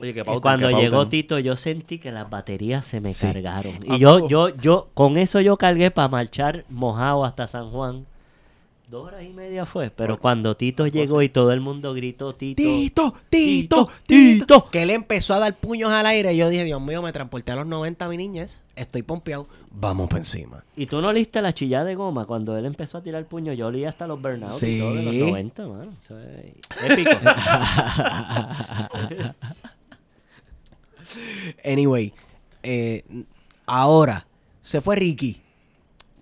Oye, 0.00 0.14
que 0.14 0.24
pauten, 0.24 0.40
cuando 0.40 0.68
que 0.68 0.74
llegó. 0.74 1.06
Tito, 1.08 1.38
yo 1.38 1.56
sentí 1.56 1.98
que 1.98 2.10
las 2.10 2.28
baterías 2.30 2.86
se 2.86 3.00
me 3.00 3.12
Sí. 3.12 3.26
cargaron. 3.26 3.78
Y 3.84 3.98
yo, 3.98 4.18
todos. 4.18 4.30
yo, 4.30 4.48
yo, 4.56 4.88
con 4.94 5.18
eso 5.18 5.40
yo 5.40 5.56
cargué 5.58 5.90
para 5.90 6.08
marchar 6.08 6.64
mojado 6.70 7.24
hasta 7.24 7.46
San 7.46 7.70
Juan. 7.70 8.06
Dos 8.88 9.06
horas 9.06 9.22
y 9.22 9.28
media 9.28 9.66
fue, 9.66 9.88
pero 9.90 10.18
cuando 10.18 10.56
Tito 10.56 10.84
llegó 10.88 11.22
y 11.22 11.28
todo 11.28 11.52
el 11.52 11.60
mundo 11.60 11.94
gritó 11.94 12.34
Tito. 12.34 12.60
Tito, 12.60 13.14
Tito, 13.28 13.88
Tito. 14.04 14.68
Que 14.68 14.82
él 14.82 14.90
empezó 14.90 15.34
a 15.34 15.38
dar 15.38 15.56
puños 15.56 15.92
al 15.92 16.06
aire. 16.06 16.36
Yo 16.36 16.48
dije, 16.48 16.64
Dios 16.64 16.80
mío, 16.82 17.00
me 17.00 17.12
transporté 17.12 17.52
a 17.52 17.56
los 17.56 17.66
90, 17.68 18.08
mi 18.08 18.16
niñez. 18.16 18.58
Estoy 18.74 19.04
pompeado. 19.04 19.46
Vamos 19.70 20.08
para 20.08 20.18
encima. 20.18 20.64
Y 20.74 20.86
tú 20.86 21.00
no 21.00 21.06
oliste 21.10 21.40
la 21.40 21.52
chillada 21.52 21.84
de 21.84 21.94
goma 21.94 22.26
cuando 22.26 22.56
él 22.58 22.66
empezó 22.66 22.98
a 22.98 23.02
tirar 23.04 23.24
puño. 23.26 23.52
Yo 23.52 23.68
olí 23.68 23.84
hasta 23.84 24.08
los 24.08 24.20
burnouts 24.20 24.56
Sí. 24.58 24.74
y 24.74 24.78
todo 24.80 24.94
de 24.94 25.02
los 25.04 25.14
90, 25.14 25.68
mano. 25.68 25.90
Eso 26.02 26.18
es 26.18 26.90
épico. 26.90 27.10
Anyway, 31.64 32.12
eh, 32.62 33.04
ahora 33.66 34.26
se 34.62 34.80
fue 34.80 34.96
Ricky. 34.96 35.42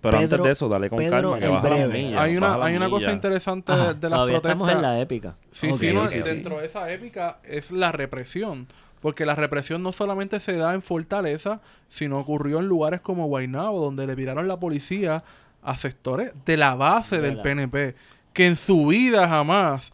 Pero 0.01 0.17
antes 0.17 0.41
de 0.41 0.51
eso, 0.51 0.69
dale 0.69 0.89
con 0.89 0.97
Pedro 0.97 1.31
calma, 1.31 1.39
que 1.39 1.45
el 1.45 1.51
baja 1.51 1.69
las 1.69 1.89
breve. 1.89 2.17
hay 2.17 2.37
baja 2.37 2.55
una, 2.55 2.65
hay 2.65 2.75
una 2.77 2.89
cosa 2.89 3.11
interesante 3.11 3.71
Ajá. 3.73 3.87
de, 3.93 3.93
de 3.95 4.09
las 4.09 4.17
Todavía 4.17 4.39
protestas. 4.39 4.51
estamos 4.51 4.69
en 4.71 4.81
la 4.81 5.01
épica. 5.01 5.35
Sí, 5.51 5.69
Ok, 5.71 5.79
sí, 5.79 5.93
no, 5.93 6.07
dentro 6.07 6.59
de 6.59 6.65
esa 6.67 6.89
épica 6.91 7.39
es 7.43 7.71
la 7.71 7.91
represión. 7.91 8.67
Porque 9.01 9.25
la 9.25 9.35
represión 9.35 9.81
no 9.83 9.91
solamente 9.93 10.39
se 10.41 10.53
da 10.57 10.73
en 10.73 10.81
Fortaleza, 10.81 11.61
sino 11.89 12.17
ocurrió 12.19 12.59
en 12.59 12.67
lugares 12.67 12.99
como 13.01 13.27
Guaynabo, 13.27 13.79
donde 13.79 14.05
le 14.07 14.15
viraron 14.15 14.47
la 14.47 14.57
policía 14.59 15.23
a 15.63 15.77
sectores 15.77 16.33
de 16.45 16.57
la 16.57 16.75
base 16.75 17.17
De 17.17 17.21
del 17.27 17.37
la- 17.37 17.43
PNP, 17.43 17.95
que 18.33 18.47
en 18.47 18.55
su 18.57 18.87
vida 18.87 19.27
jamás 19.27 19.91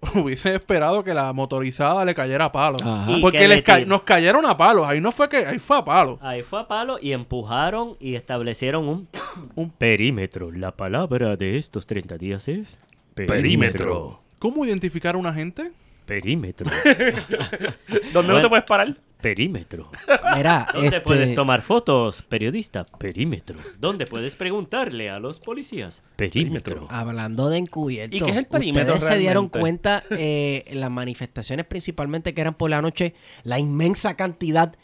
hubiesen 0.14 0.54
esperado 0.54 1.02
que 1.04 1.12
la 1.14 1.32
motorizada 1.32 2.04
le 2.04 2.14
cayera 2.14 2.46
a 2.46 2.52
palos. 2.52 2.80
Porque 3.20 3.38
que 3.38 3.48
les 3.48 3.62
ca- 3.62 3.84
nos 3.84 4.02
cayeron 4.02 4.46
a 4.46 4.56
palos. 4.56 4.86
Ahí 4.86 5.00
no 5.00 5.12
fue 5.12 5.28
que, 5.28 5.38
ahí 5.38 5.58
fue 5.58 5.78
a 5.78 5.84
palos. 5.84 6.18
Ahí 6.22 6.42
fue 6.42 6.60
a 6.60 6.68
palo 6.68 6.98
y 7.00 7.12
empujaron 7.12 7.96
y 8.00 8.14
establecieron 8.14 8.88
un, 8.88 9.08
Un- 9.56 9.70
perímetro. 9.70 10.50
La 10.52 10.72
palabra 10.76 11.36
de 11.36 11.58
estos 11.58 11.86
30 11.86 12.16
días 12.18 12.48
es 12.48 12.78
Perímetro. 13.14 14.20
¿Cómo 14.38 14.64
identificar 14.64 15.14
a 15.16 15.18
una 15.18 15.32
gente? 15.34 15.72
Perímetro. 16.08 16.70
¿Dónde 18.14 18.32
no 18.32 18.40
te 18.40 18.48
puedes 18.48 18.64
parar? 18.64 18.96
Perímetro. 19.20 19.90
Mira, 20.34 20.68
¿Dónde 20.72 20.86
este, 20.88 21.00
puedes 21.02 21.34
tomar 21.34 21.60
fotos, 21.62 22.22
periodista? 22.22 22.84
Perímetro. 22.84 23.58
¿Dónde 23.78 24.06
puedes 24.06 24.34
preguntarle 24.36 25.10
a 25.10 25.18
los 25.18 25.38
policías? 25.40 26.00
Perímetro. 26.16 26.86
Hablando 26.90 27.50
de 27.50 27.58
encubierto. 27.58 28.16
¿Y 28.16 28.20
qué 28.20 28.30
es 28.30 28.36
el 28.38 28.46
perímetro 28.46 28.94
Ustedes 28.94 29.12
se 29.12 29.18
dieron 29.18 29.50
realmente? 29.52 29.60
cuenta 29.60 30.02
eh, 30.10 30.64
en 30.68 30.80
las 30.80 30.90
manifestaciones 30.90 31.66
principalmente 31.66 32.32
que 32.32 32.40
eran 32.40 32.54
por 32.54 32.70
la 32.70 32.80
noche, 32.80 33.14
la 33.42 33.58
inmensa 33.58 34.14
cantidad 34.14 34.74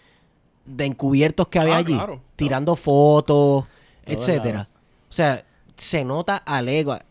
de 0.67 0.85
encubiertos 0.85 1.49
que 1.49 1.59
había 1.61 1.77
Ah, 1.77 1.79
allí, 1.79 1.95
claro. 1.95 2.21
tirando 2.37 2.77
fotos, 2.77 3.65
etcétera. 4.05 4.59
lado. 4.59 4.69
O 5.09 5.13
sea, 5.13 5.45
se 5.77 6.05
nota 6.05 6.37
a 6.39 6.61
legua. 6.61 7.03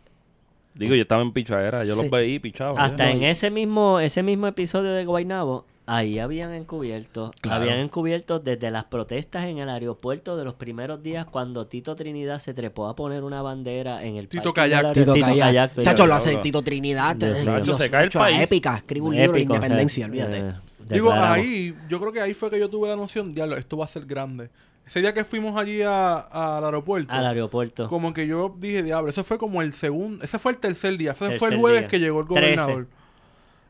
Digo, 0.75 0.95
yo 0.95 1.01
estaba 1.03 1.21
en 1.21 1.31
pichadera, 1.31 1.83
yo 1.85 1.95
Sí. 1.95 2.01
los 2.01 2.09
veía 2.11 2.35
y 2.35 2.39
pichaba. 2.39 2.83
Hasta 2.83 3.11
en 3.11 3.23
ese 3.23 3.51
mismo, 3.51 3.99
ese 3.99 4.23
mismo 4.23 4.47
episodio 4.47 4.91
de 4.91 5.05
Guaynabo, 5.05 5.65
ahí 5.85 6.17
habían 6.17 6.51
encubiertos. 6.53 7.31
Claro. 7.41 7.61
Habían 7.61 7.77
encubiertos 7.79 8.43
desde 8.43 8.71
las 8.71 8.85
protestas 8.85 9.45
en 9.45 9.59
el 9.59 9.69
aeropuerto 9.69 10.35
de 10.37 10.43
los 10.45 10.55
primeros 10.55 11.03
días 11.03 11.25
cuando 11.25 11.67
Tito 11.67 11.95
Trinidad 11.95 12.39
se 12.39 12.53
trepó 12.53 12.87
a 12.87 12.95
poner 12.95 13.23
una 13.23 13.41
bandera 13.41 14.03
en 14.03 14.15
el 14.15 14.27
Tito 14.27 14.53
Kayak. 14.53 14.85
aeropuerto. 14.85 15.13
Tito, 15.13 15.25
Kayak. 15.27 15.71
pero- 15.75 15.83
Chacho, 15.91 16.07
lo 16.07 16.15
hace 16.15 16.37
Tito 16.37 16.61
Trinidad. 16.63 17.15
Dios 17.15 17.37
eh. 17.39 17.61
Dios, 17.63 17.77
se 17.77 17.89
cae 17.91 18.05
el 18.05 18.09
chacho, 18.09 18.19
país. 18.19 18.39
épica. 18.41 18.77
Escribe 18.77 19.05
un 19.07 19.15
libro 19.15 19.33
de 19.33 19.37
Épico, 19.39 19.53
o 19.53 19.55
sea, 19.55 19.63
independencia, 19.65 20.05
olvídate. 20.07 20.37
eh, 20.39 20.53
Digo, 20.89 21.11
ahí, 21.13 21.73
yo 21.87 21.99
creo 21.99 22.11
que 22.11 22.19
ahí 22.21 22.33
fue 22.33 22.49
que 22.49 22.59
yo 22.59 22.69
tuve 22.69 22.89
la 22.89 22.95
noción, 22.95 23.31
diablo, 23.31 23.55
esto 23.55 23.77
va 23.77 23.85
a 23.85 23.87
ser 23.87 24.05
grande. 24.05 24.49
Ese 24.85 24.99
día 24.99 25.13
que 25.13 25.23
fuimos 25.23 25.59
allí 25.59 25.81
a- 25.81 26.17
al 26.57 26.63
aeropuerto, 26.65 27.11
Al 27.13 27.25
aeropuerto. 27.25 27.87
como 27.87 28.13
que 28.13 28.27
yo 28.27 28.53
dije, 28.59 28.83
diablo, 28.83 29.09
ese 29.09 29.23
fue 29.23 29.37
como 29.37 29.61
el 29.61 29.73
segundo, 29.73 30.23
ese 30.23 30.37
fue 30.39 30.51
el 30.51 30.57
tercer 30.57 30.97
día, 30.97 31.11
ese 31.11 31.37
fue 31.37 31.49
el 31.49 31.57
jueves 31.59 31.81
día. 31.81 31.87
que 31.87 31.99
llegó 31.99 32.19
el 32.19 32.25
gobernador 32.27 32.87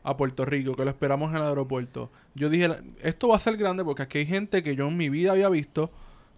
a 0.02 0.16
Puerto 0.16 0.44
Rico, 0.44 0.74
que 0.74 0.84
lo 0.84 0.90
esperamos 0.90 1.30
en 1.30 1.36
el 1.36 1.42
aeropuerto. 1.44 2.10
Yo 2.34 2.50
dije, 2.50 2.68
esto 3.00 3.28
va 3.28 3.36
a 3.36 3.38
ser 3.38 3.56
grande 3.56 3.84
porque 3.84 4.02
aquí 4.02 4.18
hay 4.18 4.26
gente 4.26 4.62
que 4.62 4.76
yo 4.76 4.88
en 4.88 4.96
mi 4.96 5.08
vida 5.08 5.32
había 5.32 5.48
visto 5.48 5.90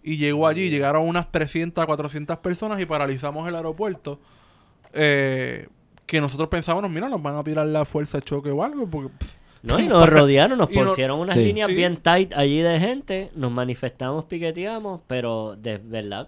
y 0.03 0.17
llegó 0.17 0.47
allí, 0.47 0.69
llegaron 0.69 1.05
unas 1.07 1.31
300, 1.31 1.85
400 1.85 2.37
personas 2.37 2.79
y 2.79 2.85
paralizamos 2.85 3.45
el 3.47 3.55
aeropuerto. 3.55 4.19
Eh, 4.93 5.67
que 6.05 6.21
nosotros 6.21 6.47
pensábamos, 6.47 6.89
mira, 6.89 7.09
nos 7.09 7.21
van 7.21 7.35
a 7.35 7.43
tirar 7.43 7.65
la 7.67 7.83
fuerza 7.83 8.19
de 8.19 8.23
choque 8.23 8.49
o 8.51 8.63
algo, 8.63 8.87
porque... 8.89 9.09
pff, 9.09 9.33
No, 9.63 9.79
y 9.79 9.87
nos 9.87 10.07
rodearon, 10.07 10.57
nos 10.57 10.71
Y 10.71 10.75
no- 10.75 10.87
pusieron 10.87 11.19
unas 11.19 11.35
Sí. 11.35 11.45
líneas 11.45 11.67
Sí. 11.69 11.75
bien 11.75 11.97
tight 11.97 12.33
allí 12.33 12.59
de 12.61 12.79
gente, 12.79 13.31
nos 13.35 13.51
manifestamos, 13.51 14.25
piqueteamos, 14.25 15.01
pero 15.07 15.55
de 15.57 15.77
verdad, 15.77 16.27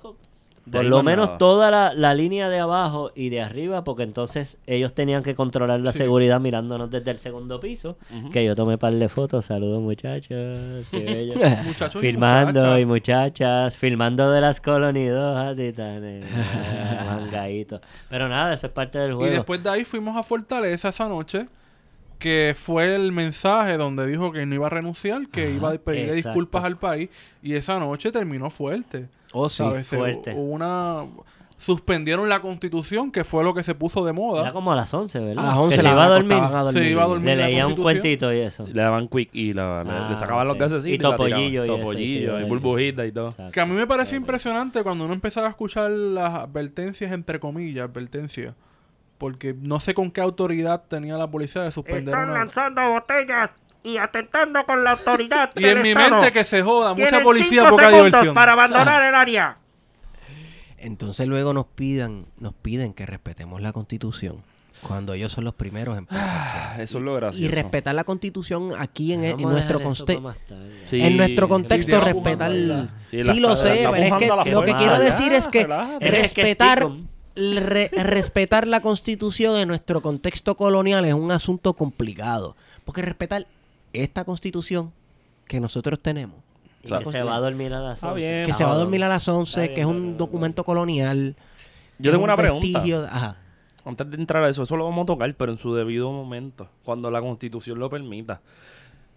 por 0.71 0.85
lo 0.85 1.01
menos 1.01 1.27
nada. 1.29 1.37
toda 1.39 1.71
la, 1.71 1.93
la 1.95 2.13
línea 2.13 2.47
de 2.47 2.59
abajo 2.59 3.09
y 3.15 3.29
de 3.29 3.41
arriba, 3.41 3.83
porque 3.83 4.03
entonces 4.03 4.59
ellos 4.67 4.93
tenían 4.93 5.23
que 5.23 5.33
controlar 5.33 5.79
la 5.79 5.91
Sí. 5.93 5.97
seguridad 5.99 6.39
mirándonos 6.39 6.91
desde 6.91 7.09
el 7.09 7.17
segundo 7.17 7.59
piso, 7.59 7.97
que 8.31 8.45
yo 8.45 8.55
tomé 8.55 8.77
par 8.77 8.93
de 8.93 9.09
fotos, 9.09 9.45
saludos 9.45 9.81
muchachos, 9.81 10.87
qué 10.91 10.99
bello. 11.05 11.33
muchachos 11.65 11.95
y 12.03 12.07
filmando 12.07 12.59
muchachas. 12.61 12.79
y 12.81 12.85
muchachas, 12.85 13.77
filmando 13.77 14.29
de 14.31 14.41
las 14.41 14.61
Colony 14.61 15.07
2 15.07 15.37
a 15.37 15.55
Titanes, 15.55 16.25
mangadito. 17.05 17.81
Pero 18.09 18.27
nada, 18.29 18.53
eso 18.53 18.67
es 18.67 18.73
parte 18.73 18.99
del 18.99 19.13
Y 19.13 19.15
juego. 19.15 19.33
después 19.33 19.63
de 19.63 19.69
ahí 19.69 19.85
fuimos 19.85 20.15
a 20.17 20.23
Fortaleza 20.23 20.89
esa 20.89 21.07
noche, 21.09 21.45
que 22.19 22.55
fue 22.57 22.93
el 22.95 23.11
mensaje 23.11 23.77
donde 23.77 24.05
dijo 24.05 24.31
que 24.31 24.45
no 24.45 24.53
iba 24.53 24.67
a 24.67 24.69
renunciar, 24.69 25.27
que 25.29 25.51
iba 25.51 25.71
a 25.71 25.77
pedir 25.77 26.05
exacto. 26.09 26.29
disculpas 26.29 26.63
al 26.65 26.77
país, 26.77 27.09
y 27.41 27.53
esa 27.55 27.79
noche 27.79 28.11
terminó 28.11 28.49
fuerte. 28.49 29.07
Oh, 29.31 29.47
sí. 29.49 29.63
fuerte. 29.83 30.33
Hubo 30.35 30.41
una... 30.51 31.05
Suspendieron 31.57 32.29
la 32.29 32.41
constitución, 32.41 33.11
que 33.11 33.25
fue 33.25 33.43
lo 33.43 33.53
que 33.53 33.63
se 33.63 33.75
puso 33.75 34.05
de 34.05 34.11
Era 34.11 34.17
moda. 34.19 34.53
como 34.53 34.71
a 34.71 34.77
las 34.77 34.93
11, 34.93 35.19
¿verdad? 35.19 35.43
A 35.43 35.47
las 35.49 35.57
11 35.57 35.69
que 35.75 35.81
se 35.81 35.83
la 35.83 35.91
iba 35.91 36.05
a 36.05 36.09
dormir. 36.09 36.33
acostaban 36.33 36.55
a 36.57 36.63
dormir. 36.63 36.83
Se 36.83 36.89
iba 36.91 37.03
a 37.03 37.07
dormir 37.07 37.25
Le 37.27 37.35
la 37.35 37.45
leía 37.47 37.67
un 37.67 37.75
cuentito 37.75 38.33
y 38.33 38.37
eso. 38.39 38.65
Le 38.65 38.81
daban 38.81 39.09
quick 39.09 39.29
y 39.33 39.51
la, 39.51 39.83
le- 39.83 39.91
Ah, 39.91 40.07
le 40.09 40.15
sacaban 40.15 40.47
los 40.47 40.57
gases 40.57 40.87
Y 40.87 40.97
topollillo 40.97 41.65
y 41.65 41.67
eso, 41.67 41.77
Topollillo, 41.77 42.37
sí, 42.37 42.41
y 42.41 42.43
sí. 42.45 42.49
burbujitas 42.49 43.05
y 43.07 43.11
todo. 43.11 43.27
Exacto. 43.27 43.51
Que 43.51 43.59
a 43.59 43.65
mí 43.65 43.73
me 43.75 43.85
parece 43.87 44.15
impresionante 44.15 44.83
cuando 44.83 45.03
uno 45.03 45.13
empezaba 45.13 45.47
a 45.47 45.49
escuchar 45.49 45.91
las 45.91 46.33
advertencias, 46.33 47.11
entre 47.11 47.41
comillas, 47.41 47.89
advertencias, 47.89 48.53
porque 49.19 49.53
no 49.61 49.79
sé 49.79 49.93
con 49.93 50.09
qué 50.09 50.21
autoridad 50.21 50.81
tenía 50.87 51.15
la 51.17 51.29
policía 51.29 51.61
de 51.61 51.71
suspender 51.71 52.07
Están 52.15 52.29
una... 52.29 52.39
lanzando 52.39 52.89
botellas 52.89 53.51
y 53.83 53.97
atentando 53.97 54.63
con 54.65 54.83
la 54.83 54.91
autoridad 54.91 55.51
Y 55.55 55.61
del 55.61 55.77
en 55.77 55.83
mi 55.83 55.89
Estado. 55.89 56.09
mente 56.15 56.31
que 56.31 56.43
se 56.43 56.63
joda, 56.63 56.93
mucha 56.95 57.21
policía, 57.21 57.61
cinco 57.61 57.69
poca 57.75 57.83
segundos 57.89 58.05
diversión. 58.11 58.33
para 58.33 58.53
abandonar 58.53 59.03
el 59.03 59.13
área. 59.15 59.57
Entonces 60.77 61.27
luego 61.27 61.53
nos 61.53 61.65
pidan, 61.67 62.25
nos 62.39 62.53
piden 62.53 62.93
que 62.93 63.05
respetemos 63.05 63.61
la 63.61 63.73
constitución. 63.73 64.41
Cuando 64.81 65.11
ellos 65.13 65.29
son 65.33 65.43
los 65.43 65.53
primeros 65.55 65.97
en 65.97 66.05
pasarse. 66.05 66.57
Ah, 66.57 66.75
Eso 66.81 66.99
es 66.99 67.03
lo 67.03 67.13
gracioso. 67.15 67.43
y 67.45 67.49
respetar 67.53 67.93
la 67.93 68.05
constitución 68.05 68.69
aquí 68.79 69.11
en, 69.11 69.25
en 69.25 69.31
Vamos 69.35 69.47
a 69.47 69.53
nuestro 69.55 69.79
dejar 69.79 69.91
eso 69.91 70.05
contexto. 70.05 70.23
para 70.23 70.37
más 70.37 70.47
tarde. 70.47 70.81
Sí, 70.85 71.01
en 71.01 71.17
nuestro 71.17 71.45
sí, 71.45 71.49
contexto, 71.49 71.91
te 71.91 71.97
va 71.97 72.05
respetar. 72.05 72.51
empujando, 72.53 72.91
Sí, 73.09 73.19
Sí, 73.21 73.27
la 73.27 73.33
lo 73.49 73.55
sé, 73.57 73.67
pero 73.67 73.95
es 73.95 73.99
que 73.99 74.03
empujando 74.05 74.33
a 74.33 74.37
la 74.37 74.45
lo 74.45 74.61
que 74.61 74.71
fuerza. 74.71 74.77
quiero 74.79 74.93
Ya, 74.93 74.99
decir 75.01 75.33
es 75.33 75.47
que 75.49 75.61
relájate. 75.63 76.07
Eres 76.07 76.33
que 76.33 76.41
respetar. 76.43 76.87
Re- 77.39 77.89
respetar 78.03 78.67
la 78.67 78.81
constitución 78.81 79.57
en 79.57 79.67
nuestro 79.67 80.01
contexto 80.01 80.55
colonial 80.55 81.05
es 81.05 81.13
un 81.13 81.31
asunto 81.31 81.73
complicado. 81.73 82.55
Porque 82.85 83.01
respetar 83.01 83.45
esta 83.93 84.23
constitución 84.25 84.91
que 85.47 85.59
nosotros 85.59 85.99
tenemos, 85.99 86.37
Y 86.83 86.89
que 86.91 87.05
se 87.05 87.23
va 87.23 87.35
a 87.35 87.39
dormir 87.39 87.73
a 87.73 87.79
las 87.79 87.97
Está 87.97 88.11
11. 88.13 88.27
bien. 88.27 88.45
que 88.45 88.53
se 88.53 88.63
va 88.63 88.71
a 88.71 88.75
dormir 88.75 89.03
a 89.03 89.07
las 89.07 89.27
11, 89.27 89.61
Está 89.63 89.73
que 89.73 89.81
es 89.81 89.87
un 89.87 90.17
documento 90.17 90.63
colonial. 90.63 91.35
Yo 91.97 92.11
tengo 92.11 92.23
un 92.23 92.29
una 92.29 92.37
pregunta. 92.37 92.83
Ajá. 93.09 93.37
Antes 93.85 94.09
de 94.11 94.17
entrar 94.17 94.43
a 94.43 94.49
eso, 94.49 94.63
eso 94.63 94.77
lo 94.77 94.85
vamos 94.85 95.03
a 95.03 95.05
tocar, 95.07 95.33
pero 95.35 95.51
en 95.51 95.57
su 95.57 95.73
debido 95.73 96.11
momento, 96.11 96.69
cuando 96.83 97.09
la 97.09 97.21
constitución 97.21 97.79
lo 97.79 97.89
permita. 97.89 98.41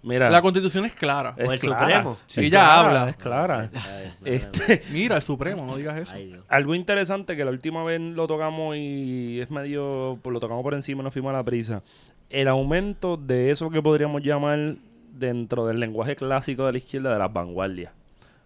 Mira, 0.02 0.28
La 0.30 0.42
constitución 0.42 0.84
es 0.84 0.94
clara. 0.94 1.34
es 1.36 1.48
O 1.48 1.52
el 1.52 1.60
clara, 1.60 1.78
Supremo. 1.86 2.18
es 2.26 2.38
Ella 2.38 2.48
clara, 2.50 2.78
habla. 2.80 3.10
Es 3.10 3.16
clara. 3.16 3.70
Ay, 3.72 4.12
Este, 4.24 4.82
Mira, 4.92 5.16
el 5.16 5.22
Supremo, 5.22 5.64
no 5.64 5.76
digas 5.76 5.96
eso. 5.96 6.14
Ay, 6.16 6.36
algo 6.48 6.74
interesante 6.74 7.36
que 7.36 7.44
la 7.44 7.50
última 7.52 7.84
vez 7.84 8.00
lo 8.00 8.26
tocamos 8.26 8.76
y 8.76 9.40
es 9.40 9.50
medio, 9.50 10.18
pues 10.22 10.32
lo 10.32 10.40
tocamos 10.40 10.62
por 10.62 10.74
encima, 10.74 11.02
nos 11.02 11.12
fuimos 11.12 11.30
a 11.30 11.36
la 11.36 11.44
prisa. 11.44 11.82
El 12.30 12.48
aumento 12.48 13.16
de 13.16 13.50
eso 13.50 13.70
que 13.70 13.80
podríamos 13.82 14.22
llamar 14.22 14.74
dentro 15.12 15.66
del 15.66 15.78
lenguaje 15.78 16.16
clásico 16.16 16.66
de 16.66 16.72
la 16.72 16.78
izquierda 16.78 17.12
de 17.12 17.18
las 17.18 17.32
vanguardias. 17.32 17.92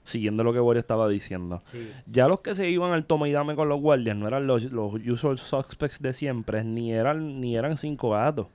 Siguiendo 0.05 0.45
lo 0.45 0.53
que 0.53 0.61
Boris 0.61 0.81
estaba 0.81 1.09
diciendo. 1.09 1.63
Sí. 1.65 1.91
Ya 2.07 2.29
los 2.29 2.41
que 2.41 2.55
se 2.55 2.69
iban 2.71 2.93
al 2.93 3.07
toma 3.07 3.29
y 3.29 3.33
dame 3.33 3.57
con 3.57 3.69
los 3.69 3.81
guardias 3.81 4.17
no 4.17 4.29
eran 4.29 4.47
los, 4.47 4.65
los 4.71 4.95
usual 5.05 5.37
suspects 5.39 6.01
de 6.01 6.13
siempre, 6.13 6.63
ni 6.63 6.93
eran, 6.93 7.41
ni 7.41 7.57
eran 7.57 7.77
cinco 7.77 8.11
gatos. 8.11 8.47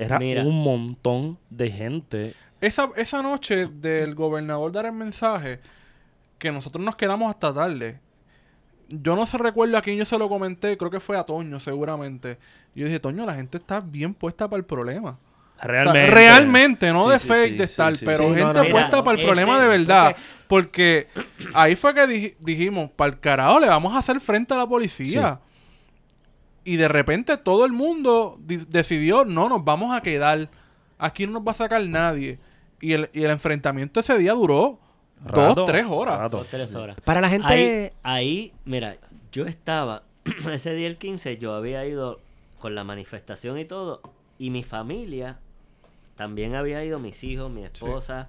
Era 0.00 0.18
Mira. 0.18 0.42
un 0.42 0.62
montón 0.62 1.38
de 1.50 1.70
gente. 1.70 2.34
Esa, 2.60 2.90
esa 2.96 3.22
noche 3.22 3.66
del 3.66 4.14
gobernador 4.14 4.72
dar 4.72 4.86
el 4.86 4.92
mensaje, 4.92 5.60
que 6.38 6.50
nosotros 6.52 6.84
nos 6.84 6.96
quedamos 6.96 7.30
hasta 7.30 7.52
tarde. 7.54 8.00
Yo 8.88 9.14
no 9.14 9.24
se 9.26 9.38
recuerdo 9.38 9.76
a 9.78 9.82
quién 9.82 9.98
yo 9.98 10.04
se 10.04 10.18
lo 10.18 10.28
comenté, 10.28 10.76
creo 10.76 10.90
que 10.90 11.00
fue 11.00 11.16
a 11.16 11.24
Toño 11.24 11.60
seguramente. 11.60 12.38
Yo 12.74 12.86
dije, 12.86 12.98
Toño, 12.98 13.24
la 13.24 13.34
gente 13.34 13.58
está 13.58 13.80
bien 13.80 14.14
puesta 14.14 14.48
para 14.48 14.58
el 14.58 14.64
problema. 14.64 15.10
O 15.56 15.62
sea, 15.62 15.68
Realmente. 15.68 16.10
realmente, 16.10 16.92
no 16.92 17.04
Sí, 17.06 17.12
de 17.12 17.18
sí, 17.18 17.28
fake, 17.28 17.50
sí, 17.52 17.58
de 17.58 17.64
sí, 17.66 17.70
estar, 17.70 17.94
sí, 17.96 18.04
pero 18.06 18.18
sí. 18.18 18.24
gente 18.24 18.42
No, 18.42 18.52
no, 18.64 18.70
puesta 18.70 18.88
mira, 18.88 19.04
para 19.04 19.12
el 19.12 19.18
ese- 19.18 19.26
problema 19.26 19.58
de 19.62 19.68
verdad. 19.68 20.16
Porque 20.48 21.08
ahí 21.54 21.76
fue 21.76 21.94
que 21.94 22.00
dij- 22.02 22.34
dijimos, 22.40 22.90
para 22.90 23.12
el 23.12 23.20
carajo 23.20 23.60
le 23.60 23.66
vamos 23.68 23.94
a 23.94 23.98
hacer 23.98 24.18
frente 24.20 24.54
a 24.54 24.56
la 24.56 24.66
policía. 24.66 25.38
Y 26.64 26.76
de 26.76 26.88
repente 26.88 27.36
todo 27.38 27.64
el 27.64 27.72
mundo 27.72 28.38
di- 28.44 28.56
decidió, 28.68 29.24
no, 29.24 29.48
nos 29.48 29.64
vamos 29.64 29.94
a 29.96 30.02
quedar. 30.02 30.48
Aquí 30.98 31.26
no 31.26 31.32
nos 31.32 31.46
va 31.46 31.52
a 31.52 31.54
sacar 31.54 31.82
nadie. 31.86 32.38
Y 32.80 32.92
el, 32.92 33.10
y 33.12 33.22
el 33.24 33.30
enfrentamiento 33.30 34.00
ese 34.00 34.16
día 34.18 34.32
duró 34.32 34.78
Rato, 35.24 35.54
dos, 35.54 35.64
tres 35.66 35.84
horas. 35.88 36.18
rato. 36.18 36.38
Dos, 36.38 36.46
tres 36.48 36.74
horas. 36.74 36.96
Para 37.04 37.20
la 37.20 37.28
gente. 37.28 37.46
Ahí, 37.46 37.90
ahí, 38.02 38.52
mira, 38.64 38.96
yo 39.32 39.46
estaba, 39.46 40.02
ese 40.52 40.74
día 40.74 40.86
el 40.86 40.96
15, 40.96 41.38
yo 41.38 41.54
había 41.54 41.84
ido 41.86 42.20
con 42.58 42.74
la 42.74 42.84
manifestación 42.84 43.58
y 43.58 43.64
todo, 43.64 44.02
y 44.38 44.50
mi 44.50 44.62
familia 44.62 45.38
también 46.14 46.54
había 46.54 46.84
ido, 46.84 46.98
mis 46.98 47.22
hijos, 47.24 47.50
mi 47.50 47.64
esposa, 47.64 48.28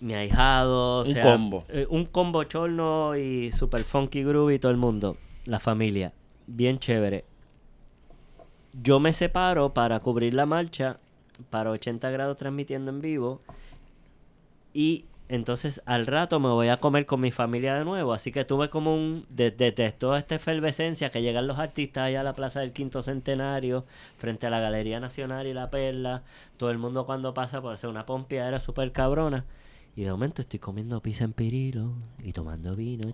mi 0.00 0.14
ahijado, 0.14 0.98
o 0.98 1.04
Un 1.04 1.12
sea, 1.12 1.22
combo. 1.22 1.64
eh, 1.68 1.86
un 1.88 2.04
combo 2.06 2.42
chorno 2.44 3.16
y 3.16 3.52
super 3.52 3.84
funky 3.84 4.22
groovy 4.24 4.58
todo 4.58 4.72
el 4.72 4.78
mundo, 4.78 5.16
la 5.44 5.60
familia, 5.60 6.12
bien 6.46 6.78
chévere. 6.78 7.24
Yo 8.72 9.00
me 9.00 9.12
separo 9.12 9.72
para 9.72 10.00
cubrir 10.00 10.34
la 10.34 10.46
marcha, 10.46 10.98
para 11.50 11.70
80 11.70 12.10
grados 12.10 12.36
transmitiendo 12.36 12.90
en 12.90 13.00
vivo, 13.00 13.40
y 14.72 15.04
entonces 15.28 15.80
al 15.86 16.06
rato 16.06 16.38
me 16.38 16.48
voy 16.48 16.68
a 16.68 16.80
comer 16.80 17.06
con 17.06 17.20
mi 17.20 17.30
familia 17.30 17.76
de 17.76 17.84
nuevo. 17.84 18.12
Así 18.12 18.30
que 18.30 18.44
tuve 18.44 18.68
como 18.68 18.94
un. 18.94 19.24
Desde 19.30 19.72
toda 19.92 20.18
esta 20.18 20.34
efervescencia 20.34 21.10
que 21.10 21.22
llegan 21.22 21.46
los 21.46 21.58
artistas 21.58 22.04
allá 22.04 22.20
a 22.20 22.24
la 22.24 22.34
Plaza 22.34 22.60
del 22.60 22.72
Quinto 22.72 23.00
Centenario, 23.00 23.84
frente 24.18 24.46
a 24.46 24.50
la 24.50 24.60
Galería 24.60 25.00
Nacional 25.00 25.46
y 25.46 25.54
la 25.54 25.70
Perla. 25.70 26.22
Todo 26.58 26.70
el 26.70 26.78
mundo 26.78 27.06
cuando 27.06 27.32
pasa 27.32 27.62
por 27.62 27.72
hacer 27.72 27.88
una 27.88 28.04
pompeadera 28.04 28.60
súper 28.60 28.92
cabrona. 28.92 29.44
Y 29.96 30.02
de 30.02 30.10
momento 30.10 30.42
estoy 30.42 30.58
comiendo 30.58 31.00
pizza 31.00 31.22
en 31.24 31.32
Pirilo 31.32 31.94
y 32.18 32.32
tomando 32.32 32.74
vino. 32.74 33.12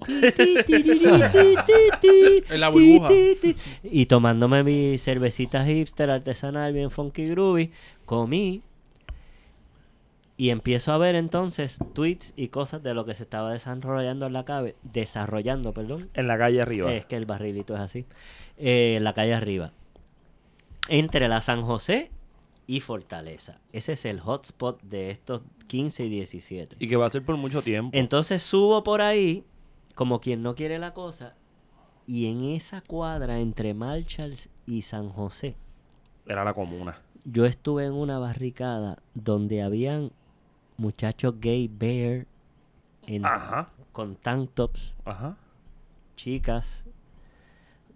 En 2.48 2.60
la 2.60 2.70
burbuja. 2.70 3.10
Y 3.82 4.06
tomándome 4.06 4.64
mi 4.64 4.96
cervecita 4.96 5.64
hipster 5.66 6.10
artesanal 6.10 6.72
bien 6.72 6.90
funky 6.90 7.26
groovy. 7.26 7.70
Comí 8.06 8.62
y 10.40 10.48
empiezo 10.48 10.92
a 10.92 10.96
ver 10.96 11.16
entonces 11.16 11.78
tweets 11.92 12.32
y 12.34 12.48
cosas 12.48 12.82
de 12.82 12.94
lo 12.94 13.04
que 13.04 13.12
se 13.12 13.24
estaba 13.24 13.52
desarrollando 13.52 14.24
en 14.24 14.32
la 14.32 14.46
cabe, 14.46 14.74
desarrollando, 14.82 15.74
perdón. 15.74 16.08
En 16.14 16.28
la 16.28 16.38
calle 16.38 16.62
arriba. 16.62 16.90
Es 16.94 17.04
que 17.04 17.16
el 17.16 17.26
barrilito 17.26 17.74
es 17.74 17.80
así. 17.80 18.06
Eh, 18.56 18.94
en 18.96 19.04
la 19.04 19.12
calle 19.12 19.34
arriba. 19.34 19.72
Entre 20.88 21.28
la 21.28 21.42
San 21.42 21.60
José 21.60 22.10
y 22.70 22.78
Fortaleza. 22.78 23.60
Ese 23.72 23.94
es 23.94 24.04
el 24.04 24.20
hotspot 24.20 24.80
de 24.82 25.10
estos 25.10 25.42
15 25.66 26.04
y 26.04 26.08
17. 26.08 26.76
Y 26.78 26.88
que 26.88 26.94
va 26.96 27.06
a 27.06 27.10
ser 27.10 27.24
por 27.24 27.36
mucho 27.36 27.62
tiempo. 27.62 27.90
Entonces 27.98 28.44
subo 28.44 28.84
por 28.84 29.02
ahí, 29.02 29.44
como 29.96 30.20
quien 30.20 30.40
no 30.42 30.54
quiere 30.54 30.78
la 30.78 30.94
cosa, 30.94 31.34
y 32.06 32.26
en 32.30 32.44
esa 32.44 32.80
cuadra 32.80 33.40
entre 33.40 33.74
Marshalls 33.74 34.50
y 34.66 34.82
San 34.82 35.08
José, 35.08 35.56
Era 36.26 36.44
la 36.44 36.54
comuna. 36.54 36.96
yo 37.24 37.44
estuve 37.44 37.86
en 37.86 37.92
una 37.92 38.20
barricada 38.20 39.02
donde 39.14 39.62
habían 39.62 40.12
muchachos 40.76 41.34
gay 41.40 41.66
bear 41.66 42.28
en- 43.08 43.24
Ajá. 43.26 43.68
con 43.90 44.14
tank 44.14 44.48
tops, 44.54 44.96
Ajá. 45.04 45.36
chicas, 46.14 46.84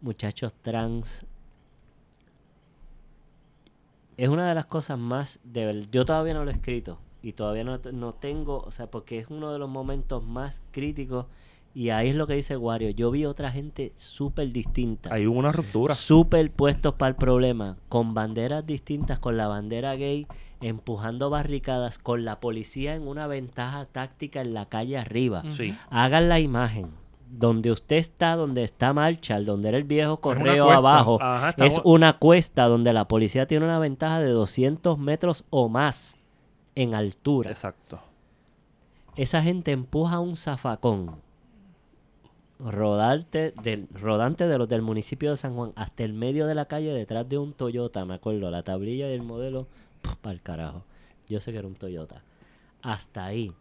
muchachos 0.00 0.52
trans. 0.62 1.24
Es 4.16 4.29
una 4.29 4.48
de 4.48 4.55
las 4.55 4.66
cosas 4.66 4.98
más 4.98 5.40
de 5.44 5.66
ver- 5.66 5.90
Yo 5.90 6.05
todavía 6.05 6.35
no 6.35 6.44
lo 6.44 6.50
he 6.50 6.55
escrito 6.55 6.98
y 7.22 7.33
todavía 7.33 7.64
no, 7.64 7.79
no 7.92 8.14
tengo, 8.14 8.59
o 8.59 8.70
sea, 8.70 8.90
porque 8.90 9.18
es 9.18 9.29
uno 9.31 9.53
de 9.53 9.59
los 9.59 9.68
momentos 9.68 10.24
más 10.24 10.62
críticos 10.70 11.27
y 11.74 11.90
ahí 11.90 12.11
es 12.11 12.14
lo 12.14 12.27
que 12.29 12.35
dice 12.35 12.57
Wario. 12.57 12.90
Yo 12.90 13.11
vi 13.11 13.24
otra 13.24 13.50
gente 13.50 13.92
súper 13.96 14.53
distinta. 14.53 15.12
Hay 15.12 15.27
una 15.27 15.50
ruptura. 15.50 15.94
Súper 15.96 16.50
puestos 16.53 16.94
para 16.94 17.09
el 17.11 17.16
problema, 17.16 17.77
con 17.88 18.14
banderas 18.14 18.64
distintas, 18.64 19.18
con 19.18 19.37
la 19.37 19.48
bandera 19.48 19.96
gay, 19.96 20.29
empujando 20.61 21.31
barricadas, 21.31 21.98
con 21.98 22.24
la 22.24 22.38
policía 22.38 22.94
en 22.94 23.09
una 23.09 23.27
ventaja 23.27 23.87
táctica 23.87 24.40
en 24.40 24.55
la 24.55 24.66
calle 24.68 24.96
arriba. 24.96 25.42
Sí. 25.50 25.77
Hagan 25.90 26.29
la 26.29 26.38
imagen. 26.38 26.90
Donde 27.36 27.72
usted 27.72 27.96
está, 27.96 28.36
donde 28.36 28.62
está 28.62 28.92
Marshall, 28.92 29.44
donde 29.44 29.68
era 29.68 29.78
el 29.78 29.84
viejo 29.84 30.18
correo 30.18 30.70
abajo, 30.70 31.18
Ajá, 31.20 31.54
es 31.58 31.80
una 31.84 32.18
cuesta 32.18 32.66
donde 32.66 32.92
la 32.92 33.08
policía 33.08 33.46
tiene 33.46 33.64
una 33.64 33.78
ventaja 33.78 34.20
de 34.20 34.30
200 34.30 34.98
metros 34.98 35.44
o 35.50 35.68
más 35.68 36.16
en 36.74 36.94
altura. 36.94 37.50
Exacto. 37.50 38.00
Esa 39.16 39.42
gente 39.42 39.72
empuja 39.72 40.20
un 40.20 40.36
zafacón 40.36 41.22
rodante 42.58 43.52
del, 43.62 43.88
rodante 43.92 44.46
de 44.46 44.58
los 44.58 44.68
del 44.68 44.82
municipio 44.82 45.30
de 45.30 45.36
San 45.36 45.54
Juan 45.54 45.72
hasta 45.76 46.04
el 46.04 46.12
medio 46.12 46.46
de 46.46 46.54
la 46.54 46.66
calle 46.66 46.92
detrás 46.92 47.28
de 47.28 47.38
un 47.38 47.52
Toyota, 47.52 48.04
me 48.04 48.14
acuerdo, 48.14 48.50
la 48.50 48.62
tablilla 48.62 49.08
y 49.08 49.12
el 49.12 49.22
modelo, 49.22 49.66
para 50.22 50.32
el 50.32 50.42
carajo. 50.42 50.84
Yo 51.28 51.40
sé 51.40 51.52
que 51.52 51.58
era 51.58 51.68
un 51.68 51.74
Toyota. 51.74 52.22
Hasta 52.82 53.24
ahí. 53.24 53.52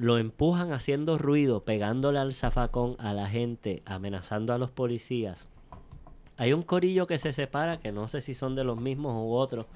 Lo 0.00 0.16
empujan 0.16 0.72
haciendo 0.72 1.18
ruido, 1.18 1.62
pegándole 1.64 2.18
al 2.18 2.32
zafacón 2.32 2.96
a 2.98 3.12
la 3.12 3.28
gente, 3.28 3.82
amenazando 3.84 4.54
a 4.54 4.58
los 4.58 4.70
policías. 4.70 5.50
Hay 6.38 6.54
un 6.54 6.62
corillo 6.62 7.06
que 7.06 7.18
se 7.18 7.32
separa, 7.32 7.80
que 7.80 7.92
no 7.92 8.08
sé 8.08 8.22
si 8.22 8.32
son 8.32 8.54
de 8.54 8.64
los 8.64 8.80
mismos 8.80 9.14
u 9.14 9.34
otros, 9.34 9.66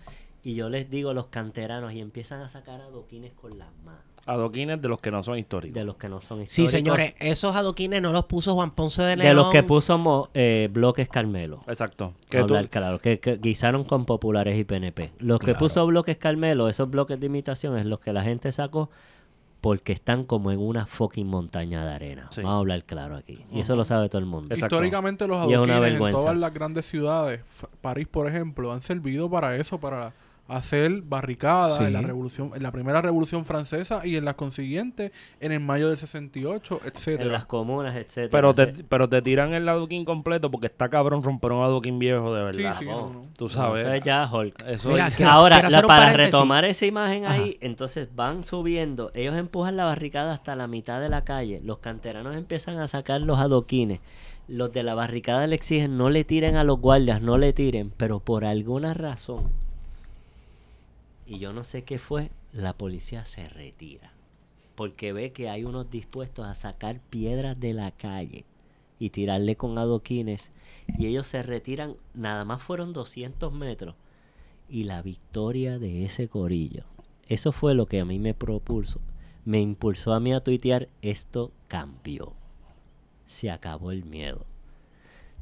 y 0.43 0.55
yo 0.55 0.71
les 0.71 0.89
digo 0.89 1.13
los 1.13 1.27
canteranos 1.27 1.93
y 1.93 2.01
empiezan 2.01 2.41
a 2.41 2.49
sacar 2.49 2.81
adoquines 2.81 3.33
con 3.35 3.59
las 3.59 3.69
manos, 3.85 4.01
Adoquines 4.27 4.81
de 4.81 4.89
los 4.89 4.99
que 5.03 5.11
no 5.11 5.23
son 5.23 5.37
históricos. 5.39 5.75
de 5.75 5.85
los 5.85 5.97
que 5.97 6.09
no 6.09 6.23
son 6.23 6.41
históricos. 6.41 6.71
Sí, 6.71 6.75
señores, 6.79 7.15
esos 7.19 7.55
adoquines 7.55 8.01
no 8.01 8.11
los 8.11 8.25
puso 8.25 8.55
Juan 8.55 8.71
Ponce 8.75 9.03
de 9.03 9.17
León. 9.17 9.29
De 9.29 9.35
los 9.35 9.51
que 9.51 9.63
puso 9.63 10.31
eh, 10.33 10.71
Bloques 10.73 11.09
Carmelo. 11.11 11.63
Exacto. 11.67 12.15
Que 12.31 12.39
Que 12.39 12.45
tú- 12.45 12.55
hablar 12.55 12.71
claro, 12.71 12.99
que, 12.99 13.21
que 13.21 13.37
guisaron 13.37 13.85
con 13.85 14.07
populares 14.07 14.59
y 14.59 14.65
PNP. 14.65 15.13
Los 15.19 15.41
que 15.41 15.47
Claro. 15.49 15.59
puso 15.59 15.87
Bloques 15.87 16.17
Carmelo, 16.17 16.71
esos 16.71 16.89
bloques 16.89 17.21
de 17.21 17.27
imitación, 17.27 17.77
es 17.77 17.85
los 17.85 18.01
que 18.01 18.15
la 18.15 18.23
gente 18.23 18.51
sacó 18.53 18.89
porque 19.65 19.95
están 19.95 20.25
como 20.25 20.53
en 20.53 20.61
una 20.61 20.85
fucking 20.85 21.27
montaña 21.27 21.87
de 21.87 21.95
arena. 21.95 22.27
Sí. 22.31 22.43
Vamos 22.43 22.57
a 22.57 22.59
hablar 22.59 22.85
claro 22.85 23.17
aquí. 23.17 23.47
Y 23.51 23.61
eso 23.61 23.75
lo 23.77 23.87
sabe 23.87 24.11
todo 24.11 24.19
el 24.19 24.27
mundo. 24.27 24.53
Exacto. 24.53 24.77
Históricamente 24.77 25.27
los 25.27 25.39
adoquines 25.39 25.99
en 26.03 26.11
todas 26.11 26.37
las 26.37 26.53
grandes 26.53 26.85
ciudades, 26.85 27.41
París 27.81 28.07
por 28.07 28.29
ejemplo, 28.29 28.75
han 28.75 28.83
servido 28.83 29.31
para 29.31 29.57
eso, 29.57 29.81
para 29.81 30.13
hacer 30.47 31.01
barricadas 31.03 31.79
Sí. 31.79 31.85
en 31.85 31.93
la 31.95 32.03
revolución, 32.03 32.51
en 32.55 32.63
la 32.63 32.71
primera 32.71 33.01
revolución 33.01 33.47
francesa 33.47 34.07
y 34.07 34.17
en 34.17 34.25
las 34.27 34.35
consiguientes, 34.35 35.11
en 35.41 35.53
el 35.53 35.61
mayo 35.61 35.89
del 35.89 35.97
68, 35.97 36.81
En 36.83 36.89
etcétera. 36.89 37.31
las 37.33 37.47
comunas, 37.47 37.97
etcétera. 37.97 38.29
Pero 38.31 38.53
te, 38.53 38.67
pero 38.85 39.09
te 39.09 39.23
tiran 39.23 39.55
el 39.55 39.67
adoquín 39.69 40.05
completo 40.05 40.51
porque 40.51 40.67
está 40.67 40.91
cabrón 40.91 41.23
romper 41.23 41.53
un 41.53 41.63
adoquín 41.65 41.99
viejo 41.99 42.35
de 42.35 42.53
Sí, 42.53 42.63
verdad. 42.63 42.77
sí, 42.79 42.85
no, 42.85 43.11
no. 43.13 43.27
Tú 43.37 43.49
sabes. 43.49 43.81
Eso 43.87 43.95
es 43.95 44.03
ya 44.03 44.29
Hulk. 44.31 44.65
Eso 44.67 44.89
Mira, 44.91 45.07
es- 45.09 45.15
Quiero- 45.15 45.31
Ahora, 45.33 45.63
la- 45.63 45.83
para 45.83 45.87
paréntesis. 46.03 46.33
retomar 46.33 46.65
esa 46.67 46.87
imagen 46.87 47.25
Ajá. 47.25 47.35
ahí, 47.35 47.57
entonces 47.63 48.09
van 48.15 48.45
subiendo, 48.45 49.11
ellos 49.15 49.35
empujan 49.37 49.77
la 49.77 49.85
barricada 49.87 50.33
hasta 50.35 50.55
la 50.57 50.67
mitad 50.67 51.01
de 51.01 51.09
la 51.09 51.25
calle, 51.25 51.61
los 51.65 51.79
canteranos 51.79 52.37
empiezan 52.37 52.79
a 52.81 52.87
sacar 52.87 53.23
los 53.23 53.39
adoquines, 53.39 54.01
los 54.47 54.71
de 54.73 54.83
la 54.83 54.95
barricada 54.95 55.47
le 55.47 55.55
exigen 55.57 55.97
no 55.97 56.11
le 56.11 56.23
tiren 56.25 56.57
a 56.57 56.65
los 56.65 56.79
guardias, 56.81 57.23
no 57.23 57.39
le 57.39 57.55
tiren, 57.55 57.91
pero 57.97 58.21
por 58.21 58.45
alguna 58.45 58.93
razón, 58.93 59.45
y 61.27 61.39
yo 61.39 61.53
no 61.53 61.65
sé 61.65 61.85
qué 61.85 61.99
fue, 61.99 62.31
la 62.53 62.77
policía 62.77 63.25
se 63.25 63.45
retira, 63.47 64.13
porque 64.75 65.13
ve 65.13 65.31
que 65.31 65.49
hay 65.49 65.65
unos 65.65 65.91
dispuestos 65.91 66.47
a 66.47 66.55
sacar 66.55 67.01
piedras 67.01 67.59
de 67.59 67.73
la 67.73 67.91
calle 67.91 68.45
y 68.99 69.11
tirarle 69.11 69.57
con 69.57 69.77
adoquines, 69.79 70.53
y 70.99 71.07
ellos 71.07 71.27
se 71.27 71.43
retiran, 71.43 71.97
nada 72.15 72.45
más 72.45 72.63
fueron 72.63 72.93
200 72.93 73.53
metros 73.53 73.95
y 74.69 74.85
la 74.85 75.03
victoria 75.03 75.79
de 75.79 76.05
ese 76.05 76.29
corillo. 76.29 76.85
Eso 77.27 77.53
fue 77.53 77.75
lo 77.75 77.87
que 77.87 78.01
a 78.01 78.05
mí 78.05 78.19
me 78.19 78.35
propulsó. 78.35 79.01
Me 79.45 79.61
impulsó 79.61 80.15
a 80.15 80.21
mí 80.21 80.33
a 80.33 80.41
tuitear, 80.41 80.89
esto 81.03 81.53
cambió. 81.69 82.33
Se 83.27 83.51
acabó 83.51 83.93
el 83.93 84.05
miedo. 84.05 84.47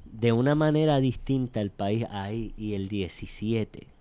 De 0.04 0.32
una 0.32 0.54
manera 0.54 0.98
distinta 0.98 1.60
el 1.60 1.70
país 1.70 2.04
ahí 2.10 2.52
y 2.56 2.74
el 2.74 2.88
17 2.88 3.91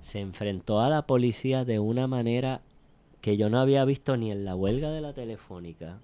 se 0.00 0.20
enfrentó 0.20 0.80
a 0.80 0.88
la 0.88 1.02
policía 1.02 1.64
de 1.64 1.78
una 1.78 2.06
manera 2.06 2.60
que 3.20 3.36
yo 3.36 3.50
no 3.50 3.58
había 3.60 3.84
visto 3.84 4.16
ni 4.16 4.30
en 4.30 4.44
la 4.44 4.54
huelga 4.54 4.90
de 4.90 5.00
la 5.00 5.12
telefónica, 5.12 5.98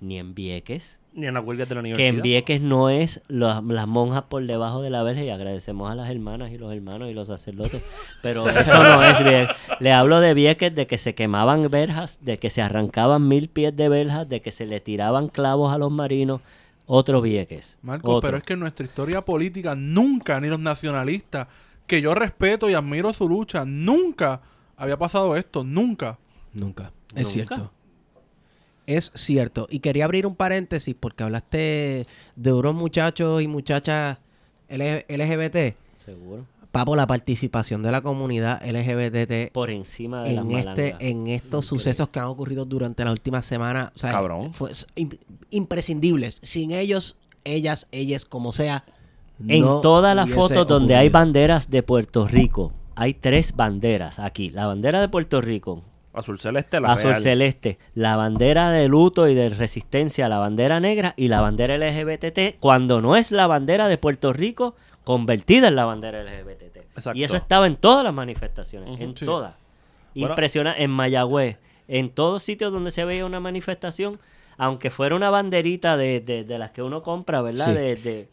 ni 0.00 0.18
en 0.18 0.34
Vieques, 0.34 0.98
Ni 1.12 1.26
en 1.26 1.34
la 1.34 1.40
huelga 1.40 1.66
de 1.66 1.74
la 1.74 1.80
que 1.82 1.88
universidad. 1.88 2.08
en 2.14 2.22
Vieques 2.22 2.60
no 2.62 2.88
es 2.88 3.20
la- 3.28 3.60
las 3.66 3.86
monjas 3.88 4.22
por 4.22 4.46
debajo 4.46 4.80
de 4.80 4.88
la 4.88 5.02
verja 5.02 5.22
y 5.24 5.28
agradecemos 5.30 5.90
a 5.90 5.94
las 5.94 6.08
hermanas 6.10 6.52
y 6.52 6.58
los 6.58 6.72
hermanos 6.72 7.10
y 7.10 7.12
los 7.14 7.26
sacerdotes, 7.26 7.82
pero 8.22 8.48
eso 8.48 8.82
no 8.82 9.02
es 9.04 9.22
Vieques. 9.22 9.56
Le 9.80 9.92
hablo 9.92 10.20
de 10.20 10.32
Vieques 10.32 10.74
de 10.74 10.86
que 10.86 10.96
se 10.96 11.14
quemaban 11.14 11.68
verjas, 11.70 12.18
de 12.22 12.38
que 12.38 12.48
se 12.50 12.62
arrancaban 12.62 13.26
mil 13.28 13.48
pies 13.48 13.76
de 13.76 13.88
verjas, 13.88 14.28
de 14.28 14.40
que 14.40 14.52
se 14.52 14.64
le 14.64 14.80
tiraban 14.80 15.28
clavos 15.28 15.74
a 15.74 15.78
los 15.78 15.90
marinos. 15.90 16.40
Otro 16.86 17.20
Vieques. 17.20 17.78
Marcos, 17.82 18.10
otro. 18.16 18.26
pero 18.28 18.38
es 18.38 18.42
que 18.44 18.54
en 18.54 18.60
nuestra 18.60 18.84
historia 18.86 19.20
política 19.24 19.74
nunca, 19.76 20.40
ni 20.40 20.48
los 20.48 20.58
nacionalistas, 20.58 21.46
que 21.90 22.00
yo 22.00 22.14
respeto 22.14 22.70
y 22.70 22.74
admiro 22.74 23.12
su 23.12 23.28
lucha, 23.28 23.64
nunca 23.66 24.40
había 24.76 24.96
pasado 24.96 25.34
esto, 25.36 25.64
nunca. 25.64 26.20
Nunca. 26.54 26.92
Es 27.16 27.22
Nunca. 27.24 27.30
cierto. 27.32 27.72
Es 28.86 29.10
cierto. 29.16 29.66
Y 29.68 29.80
quería 29.80 30.04
abrir 30.04 30.24
un 30.24 30.36
paréntesis 30.36 30.94
porque 30.98 31.24
hablaste 31.24 32.06
de 32.36 32.52
unos 32.52 32.76
muchachos 32.76 33.42
y 33.42 33.48
muchachas 33.48 34.18
L- 34.68 35.04
LGBT. 35.08 35.74
Seguro. 36.04 36.46
Papo, 36.70 36.94
la 36.94 37.08
participación 37.08 37.82
de 37.82 37.90
la 37.90 38.00
comunidad 38.00 38.62
LGBT 38.64 39.50
Por 39.52 39.70
encima 39.70 40.22
de 40.22 40.34
las 40.34 40.44
en, 40.44 40.50
este, 40.52 40.96
en 41.00 41.26
estos 41.26 41.66
sucesos 41.66 42.08
que 42.10 42.20
han 42.20 42.26
ocurrido 42.26 42.64
durante 42.64 43.04
la 43.04 43.10
última 43.10 43.42
semana. 43.42 43.92
O 43.96 43.98
sea, 43.98 44.12
Cabrón. 44.12 44.54
Fue 44.54 44.70
imprescindibles. 45.50 46.38
Sin 46.42 46.70
ellos, 46.70 47.16
ellas, 47.42 47.88
ellas, 47.90 48.24
como 48.24 48.52
sea. 48.52 48.84
En 49.48 49.60
no 49.60 49.80
todas 49.80 50.14
las 50.14 50.30
fotos 50.30 50.66
donde 50.66 50.96
hay 50.96 51.08
banderas 51.08 51.70
de 51.70 51.82
Puerto 51.82 52.26
Rico, 52.28 52.72
hay 52.94 53.14
tres 53.14 53.54
banderas 53.56 54.18
aquí. 54.18 54.50
La 54.50 54.66
bandera 54.66 55.00
de 55.00 55.08
Puerto 55.08 55.40
Rico, 55.40 55.82
Azul 56.12 56.40
celeste, 56.40 56.80
la 56.80 56.92
azul 56.92 57.10
real. 57.10 57.22
celeste, 57.22 57.78
la 57.94 58.16
bandera 58.16 58.70
de 58.70 58.88
luto 58.88 59.28
y 59.28 59.34
de 59.34 59.48
resistencia, 59.50 60.28
la 60.28 60.38
bandera 60.38 60.80
negra 60.80 61.14
y 61.16 61.28
la 61.28 61.40
bandera 61.40 61.76
LGBT, 61.78 62.56
cuando 62.58 63.00
no 63.00 63.16
es 63.16 63.30
la 63.32 63.46
bandera 63.46 63.86
de 63.88 63.96
Puerto 63.96 64.32
Rico 64.32 64.74
convertida 65.04 65.68
en 65.68 65.76
la 65.76 65.84
bandera 65.84 66.22
LGBT. 66.22 66.76
Exacto. 66.96 67.18
Y 67.18 67.24
eso 67.24 67.36
estaba 67.36 67.66
en 67.66 67.76
todas 67.76 68.04
las 68.04 68.12
manifestaciones, 68.12 69.00
en 69.00 69.16
Sí. 69.16 69.24
todas. 69.24 69.54
Bueno. 70.14 70.30
Impresionante, 70.30 70.82
en 70.82 70.90
Mayagüez, 70.90 71.58
en 71.88 72.10
todos 72.10 72.42
sitios 72.42 72.72
donde 72.72 72.90
se 72.90 73.04
veía 73.04 73.24
una 73.24 73.38
manifestación, 73.40 74.18
aunque 74.58 74.90
fuera 74.90 75.14
una 75.14 75.30
banderita 75.30 75.96
de, 75.96 76.20
de- 76.20 76.44
de 76.44 76.58
las 76.58 76.72
que 76.72 76.82
uno 76.82 77.02
compra, 77.02 77.40
¿verdad? 77.40 77.66
Sí. 77.66 77.72
De, 77.72 77.94
de- 77.96 78.28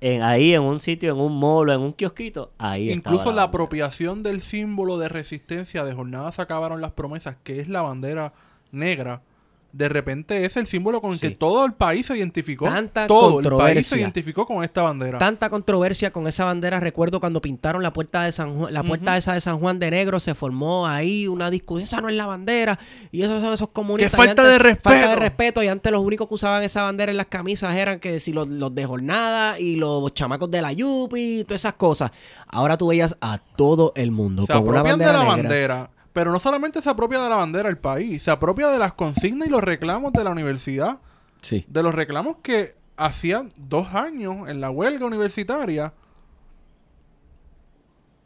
en, 0.00 0.22
ahí 0.22 0.54
en 0.54 0.62
un 0.62 0.78
sitio, 0.78 1.12
en 1.12 1.18
un 1.20 1.36
molo, 1.36 1.72
en 1.72 1.80
un 1.80 1.92
kiosquito, 1.92 2.52
ahí 2.58 2.90
Incluso 2.90 3.26
la 3.26 3.42
bandera. 3.42 3.42
apropiación 3.44 4.22
del 4.22 4.40
símbolo 4.40 4.98
de 4.98 5.08
resistencia 5.08 5.84
de 5.84 5.92
Jornadas 5.92 6.38
Acabaron 6.38 6.80
las 6.80 6.92
Promesas, 6.92 7.36
que 7.42 7.60
es 7.60 7.68
la 7.68 7.82
bandera 7.82 8.32
negra, 8.70 9.22
de 9.70 9.88
repente 9.88 10.44
es 10.46 10.56
el 10.56 10.66
símbolo 10.66 11.00
con 11.00 11.12
el 11.12 11.20
que 11.20 11.30
todo 11.30 11.66
el 11.66 11.74
país 11.74 12.06
se 12.06 12.16
identificó. 12.16 12.64
Tanta 12.64 13.06
todo 13.06 13.28
el 13.40 13.44
país 13.44 13.48
controversia. 13.50 13.96
se 13.96 14.00
identificó 14.00 14.46
con 14.46 14.64
esta 14.64 14.82
bandera. 14.82 15.18
Tanta 15.18 15.50
controversia 15.50 16.10
con 16.12 16.26
esa 16.26 16.44
bandera. 16.46 16.80
Recuerdo 16.80 17.20
cuando 17.20 17.42
pintaron 17.42 17.82
la 17.82 17.92
puerta 17.92 18.22
de 18.22 18.32
San 18.32 18.56
Juan, 18.56 18.72
la 18.72 18.82
puerta 18.82 19.16
esa 19.16 19.34
de 19.34 19.40
San 19.42 19.58
Juan 19.58 19.78
de 19.78 19.90
Negro, 19.90 20.20
se 20.20 20.34
formó 20.34 20.86
ahí 20.86 21.26
una 21.28 21.50
discusión. 21.50 21.84
Esa 21.86 22.00
no 22.00 22.08
es 22.08 22.14
la 22.16 22.26
bandera. 22.26 22.78
Y 23.12 23.22
esos 23.22 23.42
son 23.42 23.52
esos 23.52 23.68
comunistas. 23.68 24.10
¡Qué 24.12 24.16
falta 24.16 24.42
antes- 24.42 24.52
de 24.52 24.58
respeto! 24.58 24.88
Falta 24.90 25.08
de 25.10 25.16
respeto. 25.16 25.62
Y 25.62 25.68
antes 25.68 25.92
los 25.92 26.02
únicos 26.02 26.28
que 26.28 26.34
usaban 26.34 26.62
esa 26.62 26.82
bandera 26.84 27.10
en 27.10 27.18
las 27.18 27.26
camisas 27.26 27.74
eran 27.76 28.00
que 28.00 28.20
si 28.20 28.32
los, 28.32 28.48
los 28.48 28.74
de 28.74 28.86
jornada 28.86 29.60
y 29.60 29.76
los 29.76 30.12
chamacos 30.14 30.50
de 30.50 30.62
la 30.62 30.72
Yupi 30.72 31.40
y 31.40 31.44
todas 31.44 31.60
esas 31.60 31.74
cosas. 31.74 32.10
Ahora 32.46 32.78
tú 32.78 32.88
veías 32.88 33.16
a 33.20 33.38
todo 33.56 33.92
el 33.96 34.10
mundo 34.12 34.46
se 34.46 34.52
con 34.54 34.62
una 34.68 34.80
apropian 34.80 34.98
de 34.98 35.04
bandera 35.04 35.18
la 35.24 35.36
negra. 35.36 35.42
bandera. 35.48 35.90
Pero 36.12 36.32
no 36.32 36.38
solamente 36.40 36.82
se 36.82 36.90
apropia 36.90 37.20
de 37.20 37.28
la 37.28 37.36
bandera 37.36 37.68
el 37.68 37.78
país, 37.78 38.22
se 38.22 38.30
apropia 38.30 38.68
de 38.68 38.78
las 38.78 38.94
consignas 38.94 39.48
y 39.48 39.50
los 39.50 39.62
reclamos 39.62 40.12
de 40.12 40.24
la 40.24 40.30
universidad. 40.30 40.98
Sí. 41.40 41.64
De 41.68 41.82
los 41.82 41.94
reclamos 41.94 42.38
que 42.42 42.76
hacían 42.96 43.50
dos 43.56 43.94
años 43.94 44.48
en 44.48 44.60
la 44.60 44.70
huelga 44.70 45.06
universitaria. 45.06 45.92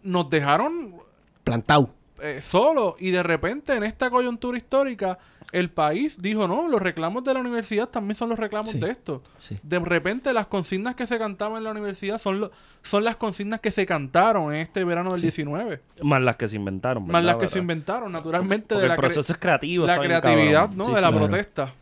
Nos 0.03 0.31
dejaron 0.31 0.97
Plantado. 1.45 1.95
eh, 2.21 2.41
solos 2.43 2.95
y 2.99 3.11
de 3.11 3.23
repente 3.23 3.75
en 3.77 3.83
esta 3.85 4.11
coyuntura 4.11 4.57
histórica 4.57 5.19
el 5.53 5.71
país 5.71 6.21
dijo, 6.21 6.49
no, 6.49 6.67
los 6.67 6.81
reclamos 6.83 7.23
de 7.25 7.35
la 7.35 7.41
universidad 7.41 7.89
también 7.89 8.17
son 8.17 8.31
los 8.31 8.39
reclamos 8.39 8.71
Sí. 8.71 8.81
de 8.81 8.91
esto. 8.91 9.23
Sí. 9.39 9.59
De 9.63 9.79
repente 9.79 10.33
las 10.33 10.47
consignas 10.47 10.95
que 10.95 11.07
se 11.07 11.19
cantaban 11.19 11.59
en 11.59 11.65
la 11.65 11.71
universidad 11.73 12.19
son, 12.19 12.41
lo- 12.41 12.51
son 12.83 13.05
las 13.05 13.17
consignas 13.17 13.61
que 13.61 13.71
se 13.71 13.85
cantaron 13.87 14.53
en 14.55 14.61
este 14.61 14.83
verano 14.85 15.11
del 15.11 15.19
Sí. 15.21 15.27
19. 15.27 15.81
Más 16.03 16.23
las 16.23 16.37
que 16.37 16.49
se 16.49 16.57
inventaron. 16.57 17.07
Más 17.07 17.23
las 17.23 17.37
que 17.37 17.49
se 17.49 17.59
inventaron, 17.59 18.11
naturalmente, 18.13 18.69
Porque 18.69 18.81
de 18.81 18.85
el 18.85 18.89
la, 18.89 18.95
cre- 18.97 19.01
proceso 19.01 19.33
es 19.33 19.39
creativo. 19.39 19.87
la 19.87 20.01
creatividad. 20.01 20.71
¿no? 20.71 20.85
Sí, 20.85 20.91
de 20.91 20.97
sí. 20.97 21.03
la 21.03 21.09
claro. 21.11 21.27
protesta. 21.27 21.75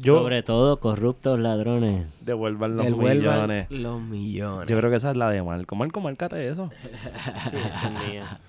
Yo- 0.00 0.20
Sobre 0.20 0.44
todo 0.44 0.78
corruptos 0.78 1.40
ladrones. 1.40 2.06
Devuelvan 2.24 2.76
los 2.76 2.86
Devuelvan 2.86 3.16
millones. 3.48 3.66
los 3.70 4.00
millones. 4.00 4.68
Yo 4.68 4.76
creo 4.78 4.90
que 4.90 4.96
esa 4.96 5.10
es 5.10 5.16
la 5.16 5.28
de 5.30 5.42
Marco. 5.42 5.74
Marco, 5.74 6.00
márcate 6.00 6.46
eso. 6.48 6.70
Sí, 7.50 7.56
esa 7.56 7.86
es 7.88 8.08
mía. 8.08 8.40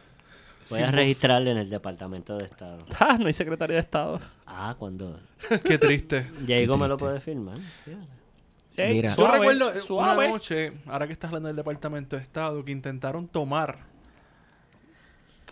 Voy 0.70 0.82
a 0.82 0.92
registrarle 0.92 1.52
en 1.52 1.58
el 1.58 1.70
Departamento 1.70 2.38
de 2.38 2.46
Estado. 2.46 2.84
Ah, 3.00 3.18
no 3.20 3.28
hay 3.28 3.34
secretario 3.34 3.76
de 3.76 3.82
Estado. 3.82 4.20
Ah, 4.46 4.76
cuando 4.78 5.20
Qué 5.64 5.78
triste. 5.78 6.30
Diego 6.42 6.78
me 6.78 6.88
lo 6.88 6.98
puede 6.98 7.20
firmar. 7.20 7.58
Ey, 8.78 8.94
Mira. 8.96 9.10
Yo 9.10 9.16
suave, 9.16 9.40
recuerdo 9.40 9.74
eh, 9.74 9.78
suave. 9.78 10.26
una 10.26 10.34
noche, 10.34 10.74
ahora 10.88 11.08
que 11.08 11.14
estás 11.14 11.30
hablando 11.30 11.48
del 11.48 11.56
Departamento 11.56 12.16
de 12.16 12.22
Estado, 12.22 12.64
que 12.64 12.72
intentaron 12.72 13.28
tomar. 13.28 13.80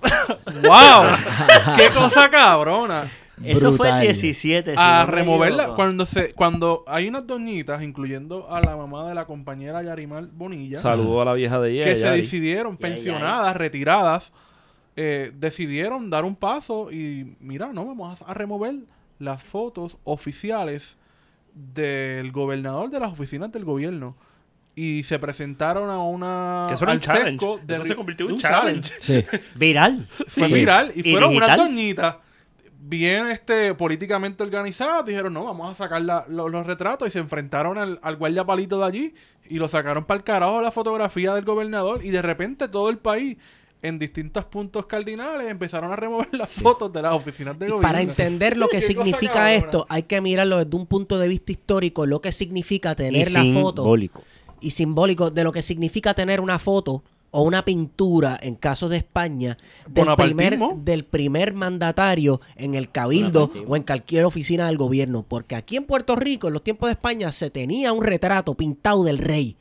¡Wow! 0.64 1.06
¡Qué 1.76 1.90
cosa 1.90 2.30
cabrona! 2.30 3.10
Eso 3.44 3.74
fue 3.74 3.88
el 3.88 3.94
Brutal. 3.94 4.02
17. 4.02 4.72
si 4.74 4.78
a 4.80 5.06
no 5.06 5.12
removerla 5.12 5.76
cuando 5.76 6.08
se 6.08 6.34
cuando 6.34 6.84
hay 6.88 7.08
unas 7.08 7.28
doñitas 7.28 7.84
incluyendo 7.84 8.52
a 8.52 8.60
la 8.62 8.76
mamá 8.76 9.08
de 9.08 9.14
la 9.14 9.26
compañera 9.26 9.84
Yarimar 9.84 10.26
Bonilla 10.26 10.80
Saludo 10.80 11.22
a 11.22 11.26
la 11.26 11.34
vieja 11.34 11.60
de 11.60 11.72
ella. 11.72 11.84
que 11.86 11.98
se 11.98 12.10
decidieron 12.10 12.78
pensionadas 12.78 13.56
retiradas 13.56 14.34
eh, 14.98 15.32
decidieron 15.34 16.10
dar 16.10 16.26
un 16.26 16.36
paso 16.36 16.92
y 16.92 17.38
mira 17.40 17.72
no 17.72 17.86
vamos 17.86 18.22
a, 18.22 18.26
a 18.26 18.34
remover 18.34 18.76
las 19.20 19.42
fotos 19.42 19.98
oficiales 20.04 20.98
del 21.54 22.32
gobernador 22.32 22.90
de 22.90 23.00
las 23.00 23.12
oficinas 23.12 23.52
del 23.52 23.66
gobierno 23.66 24.16
y 24.76 25.02
se 25.04 25.18
presentaron 25.18 25.90
a 25.90 25.98
una 26.04 26.66
Que 26.68 26.76
eso 26.76 26.84
era 26.86 26.92
un 26.94 26.98
al 27.00 27.04
challenge. 27.04 27.46
de 27.66 27.74
Eso 27.74 27.84
se 27.84 27.96
convirtió 27.96 28.28
en 28.28 28.34
un 28.34 28.38
challenge. 28.40 28.94
Sí. 29.00 29.26
Viral. 29.56 30.06
fue 30.28 30.48
Sí. 30.48 30.54
viral 30.54 30.92
y, 30.96 31.08
Y 31.08 31.12
fueron 31.12 31.36
unas 31.36 31.58
doñitas 31.58 32.18
bien 32.80 33.28
este 33.28 33.74
políticamente 33.74 34.44
organizadas 34.44 35.04
dijeron 35.06 35.34
no 35.34 35.44
vamos 35.46 35.72
a 35.72 35.74
sacar 35.76 36.02
la- 36.04 36.26
lo- 36.30 36.48
los 36.48 36.66
retratos 36.66 37.08
y 37.08 37.12
se 37.12 37.20
enfrentaron 37.20 37.78
al, 37.78 38.00
al 38.02 38.16
guardia 38.18 38.46
palito 38.46 38.80
de 38.80 38.86
allí 38.86 39.16
y 39.50 39.58
lo 39.58 39.68
sacaron 39.68 40.06
para 40.06 40.20
el 40.20 40.24
carajo 40.24 40.62
la 40.62 40.72
fotografía 40.72 41.34
del 41.34 41.44
gobernador 41.44 42.06
y 42.06 42.12
de 42.12 42.22
repente 42.22 42.68
todo 42.68 42.90
el 42.90 42.98
país 43.00 43.38
en 43.82 44.00
distintos 44.00 44.46
puntos 44.46 44.86
cardinales 44.88 45.50
empezaron 45.50 45.92
a 45.92 45.96
remover 45.96 46.30
las 46.34 46.50
fotos 46.50 46.92
de 46.92 47.02
las 47.02 47.14
oficinas 47.14 47.58
de 47.60 47.68
Y 47.68 47.70
gobierno. 47.70 47.88
para 47.88 48.02
entender 48.02 48.58
lo 48.58 48.68
que 48.68 48.82
significa 48.82 49.54
esto, 49.54 49.86
hay 49.90 50.04
que 50.04 50.20
mirarlo 50.22 50.64
desde 50.64 50.76
un 50.76 50.88
punto 50.88 51.20
de 51.20 51.28
vista 51.28 51.52
histórico, 51.52 52.06
lo 52.06 52.22
que 52.22 52.32
significa 52.32 52.96
tener 52.96 53.28
y 53.30 53.32
la 53.32 53.44
foto 53.62 53.84
simbólico. 53.84 54.24
y 54.62 54.72
simbólico 54.72 55.30
de 55.32 55.44
lo 55.44 55.52
que 55.52 55.62
significa 55.62 56.14
tener 56.14 56.42
una 56.42 56.60
foto 56.60 57.04
o 57.30 57.44
una 57.44 57.66
pintura, 57.66 58.40
en 58.42 58.56
caso 58.56 58.88
de 58.90 58.98
España, 58.98 59.58
del 59.90 60.16
primer, 60.16 60.58
del 60.78 61.04
primer 61.04 61.54
mandatario 61.54 62.40
en 62.56 62.74
el 62.74 62.90
cabildo 62.90 63.52
o 63.68 63.76
en 63.76 63.84
cualquier 63.84 64.24
oficina 64.26 64.68
del 64.68 64.78
gobierno. 64.78 65.24
Porque 65.28 65.56
aquí 65.56 65.76
en 65.76 65.84
Puerto 65.84 66.16
Rico, 66.16 66.48
en 66.48 66.54
los 66.54 66.64
tiempos 66.64 66.88
de 66.88 66.94
España, 66.94 67.32
se 67.34 67.50
tenía 67.50 67.92
un 67.92 68.04
retrato 68.04 68.56
pintado 68.56 69.04
del 69.04 69.18
rey. 69.18 69.58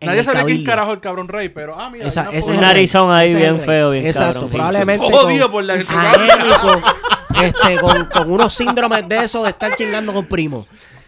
Nadie 0.00 0.24
sabe 0.24 0.44
quién 0.44 0.64
carajo 0.64 0.92
el 0.92 1.00
cabrón 1.00 1.28
rey, 1.28 1.48
pero 1.48 1.78
ah, 1.78 1.90
mira, 1.90 2.06
Esa- 2.08 2.22
hay 2.22 2.28
una 2.28 2.38
ese 2.38 2.50
es 2.50 2.56
Un 2.56 2.60
narizón 2.62 3.10
ahí 3.12 3.28
Ese 3.30 3.38
bien 3.38 3.60
feo, 3.60 3.90
bien 3.90 4.06
Exacto, 4.06 4.32
cabrón. 4.34 4.50
probablemente 4.50 5.10
jodido 5.10 5.50
por 5.50 5.64
la- 5.64 5.74
anémico, 5.74 6.82
este, 7.42 7.78
con, 7.80 8.04
con 8.06 8.30
unos 8.30 8.54
síndromes 8.54 9.08
de 9.08 9.16
eso 9.24 9.42
de 9.42 9.50
estar 9.50 9.74
chingando 9.76 10.12
con 10.12 10.26
primos. 10.26 10.66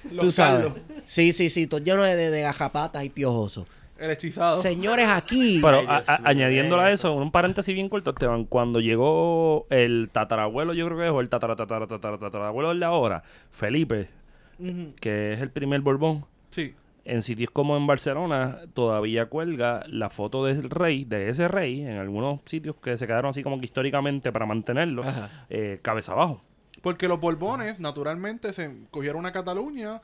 Tú 0.08 0.14
Los 0.16 0.34
sabes. 0.34 0.64
Carlos. 0.64 0.80
Sí, 1.06 1.32
sí, 1.32 1.50
sí, 1.50 1.66
todo 1.66 1.80
lleno 1.80 2.02
de, 2.02 2.16
de, 2.16 2.30
de 2.30 2.40
gajapatas 2.42 3.04
y 3.04 3.10
piojosos. 3.10 3.66
El 3.98 4.10
hechizado. 4.12 4.62
Señores, 4.62 5.06
aquí. 5.08 5.58
Pero 5.62 5.82
a- 5.88 6.02
a- 6.06 6.20
añadiéndole 6.24 6.82
a 6.84 6.90
eso. 6.90 7.12
un 7.12 7.30
paréntesis 7.30 7.74
bien 7.74 7.88
corto, 7.90 8.10
Esteban, 8.10 8.44
cuando 8.44 8.80
llegó 8.80 9.66
el 9.70 10.08
tatarabuelo, 10.10 10.72
yo 10.72 10.86
creo 10.86 10.98
que 10.98 11.04
es, 11.06 11.10
o 11.12 11.20
el 11.20 11.28
tatara, 11.28 11.54
tatara, 11.54 11.86
tatara, 11.86 12.16
tatarabuelo 12.16 12.70
del 12.70 12.80
de 12.80 12.86
ahora, 12.86 13.22
Felipe, 13.50 14.08
que 15.00 15.34
es 15.34 15.40
el 15.40 15.50
primer 15.50 15.80
Borbón. 15.82 16.24
En 17.10 17.22
sitios 17.22 17.50
como 17.50 17.76
en 17.76 17.86
Barcelona 17.88 18.60
todavía 18.72 19.26
cuelga 19.26 19.82
la 19.88 20.10
foto 20.10 20.44
del 20.44 20.70
rey, 20.70 21.04
de 21.04 21.28
ese 21.28 21.48
rey, 21.48 21.82
en 21.82 21.98
algunos 21.98 22.38
sitios 22.46 22.76
que 22.76 22.96
se 22.96 23.06
quedaron 23.06 23.30
así 23.30 23.42
como 23.42 23.58
que 23.58 23.64
históricamente 23.64 24.30
para 24.30 24.46
mantenerlo, 24.46 25.02
eh, 25.50 25.80
cabeza 25.82 26.12
abajo. 26.12 26.42
Porque 26.82 27.08
los 27.08 27.20
Borbones, 27.20 27.80
naturalmente, 27.80 28.52
se 28.52 28.86
cogieron 28.92 29.26
a 29.26 29.32
Cataluña. 29.32 30.00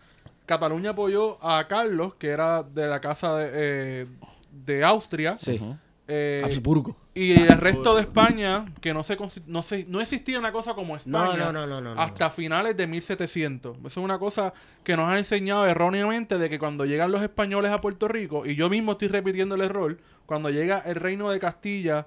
Cataluña 0.47 0.90
apoyó 0.90 1.38
a 1.45 1.66
Carlos, 1.69 2.14
que 2.16 2.29
era 2.29 2.64
de 2.64 2.88
la 2.88 3.01
casa 3.01 3.37
de, 3.37 3.51
eh, 3.55 4.07
de 4.51 4.85
Austria. 4.85 5.38
Sí. 5.38 5.61
Eh, 6.09 6.42
Habsburgo. 6.45 6.97
Y 7.16 7.33
el 7.33 7.59
resto 7.59 7.94
de 7.94 8.02
España, 8.02 8.66
que 8.83 8.92
no 8.92 9.02
se, 9.02 9.16
no 9.46 9.62
se 9.62 9.87
no 9.88 10.02
existía 10.02 10.38
una 10.38 10.52
cosa 10.52 10.74
como 10.74 10.96
España. 10.96 11.24
No, 11.24 11.35
no, 11.35 11.50
no, 11.50 11.66
no, 11.66 11.81
no, 11.81 11.94
no. 11.94 12.00
hasta 12.02 12.29
finales 12.29 12.76
de 12.76 12.87
1700. 12.87 13.79
Eso 13.79 13.87
es 13.87 13.96
una 13.96 14.18
cosa 14.18 14.52
que 14.85 14.98
nos 14.98 15.09
han 15.09 15.16
enseñado 15.16 15.66
erróneamente 15.66 16.37
de 16.37 16.50
que 16.50 16.59
cuando 16.59 16.85
llegan 16.85 17.11
los 17.11 17.22
españoles 17.22 17.70
a 17.70 17.81
Puerto 17.81 18.07
Rico, 18.07 18.44
y 18.44 18.55
yo 18.55 18.68
mismo 18.68 18.92
estoy 18.92 19.09
repitiendo 19.09 19.55
el 19.55 19.62
error, 19.62 19.96
cuando 20.26 20.50
llega 20.50 20.81
el 20.81 20.96
reino 20.96 21.31
de 21.31 21.40
Castilla 21.40 22.07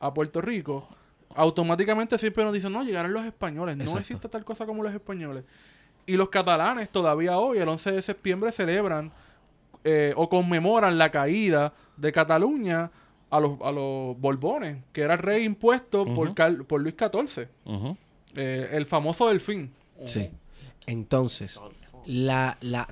a 0.00 0.14
Puerto 0.14 0.40
Rico, 0.40 0.88
automáticamente 1.34 2.16
siempre 2.16 2.42
nos 2.42 2.54
dicen, 2.54 2.72
no, 2.72 2.82
llegaron 2.82 3.12
los 3.12 3.26
españoles, 3.26 3.76
no 3.76 3.98
existe 3.98 4.26
tal 4.26 4.42
cosa 4.46 4.64
como 4.64 4.82
los 4.82 4.94
españoles. 4.94 5.44
Y 6.06 6.16
los 6.16 6.30
catalanes 6.30 6.88
todavía 6.88 7.36
hoy, 7.36 7.58
el 7.58 7.68
11 7.68 7.92
de 7.92 8.00
septiembre, 8.00 8.50
celebran 8.52 9.12
eh, 9.84 10.14
o 10.16 10.30
conmemoran 10.30 10.96
la 10.96 11.10
caída 11.10 11.74
de 11.98 12.10
Cataluña 12.10 12.90
a 13.30 13.40
los, 13.40 13.60
a 13.62 13.72
los 13.72 14.18
Borbones, 14.20 14.78
que 14.92 15.02
era 15.02 15.14
el 15.14 15.20
rey 15.20 15.44
impuesto 15.44 16.04
por, 16.04 16.26
Ujú. 16.28 16.34
Car- 16.34 16.64
por 16.64 16.80
Luis 16.80 16.94
XIV. 16.98 17.48
Eh, 18.36 18.68
el 18.72 18.86
famoso 18.86 19.28
delfín. 19.28 19.72
Sí. 20.04 20.28
Entonces, 20.86 21.58
la. 22.06 22.56
la. 22.60 22.86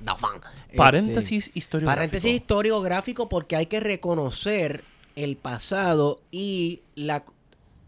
Este, 0.65 0.77
Paréntesis 0.77 1.51
historiográfico. 1.53 1.97
Paréntesis 1.99 2.31
historiográfico 2.33 3.29
porque 3.29 3.55
hay 3.55 3.67
que 3.67 3.79
reconocer 3.79 4.83
el 5.15 5.37
pasado 5.37 6.19
y 6.31 6.81
la, 6.95 7.23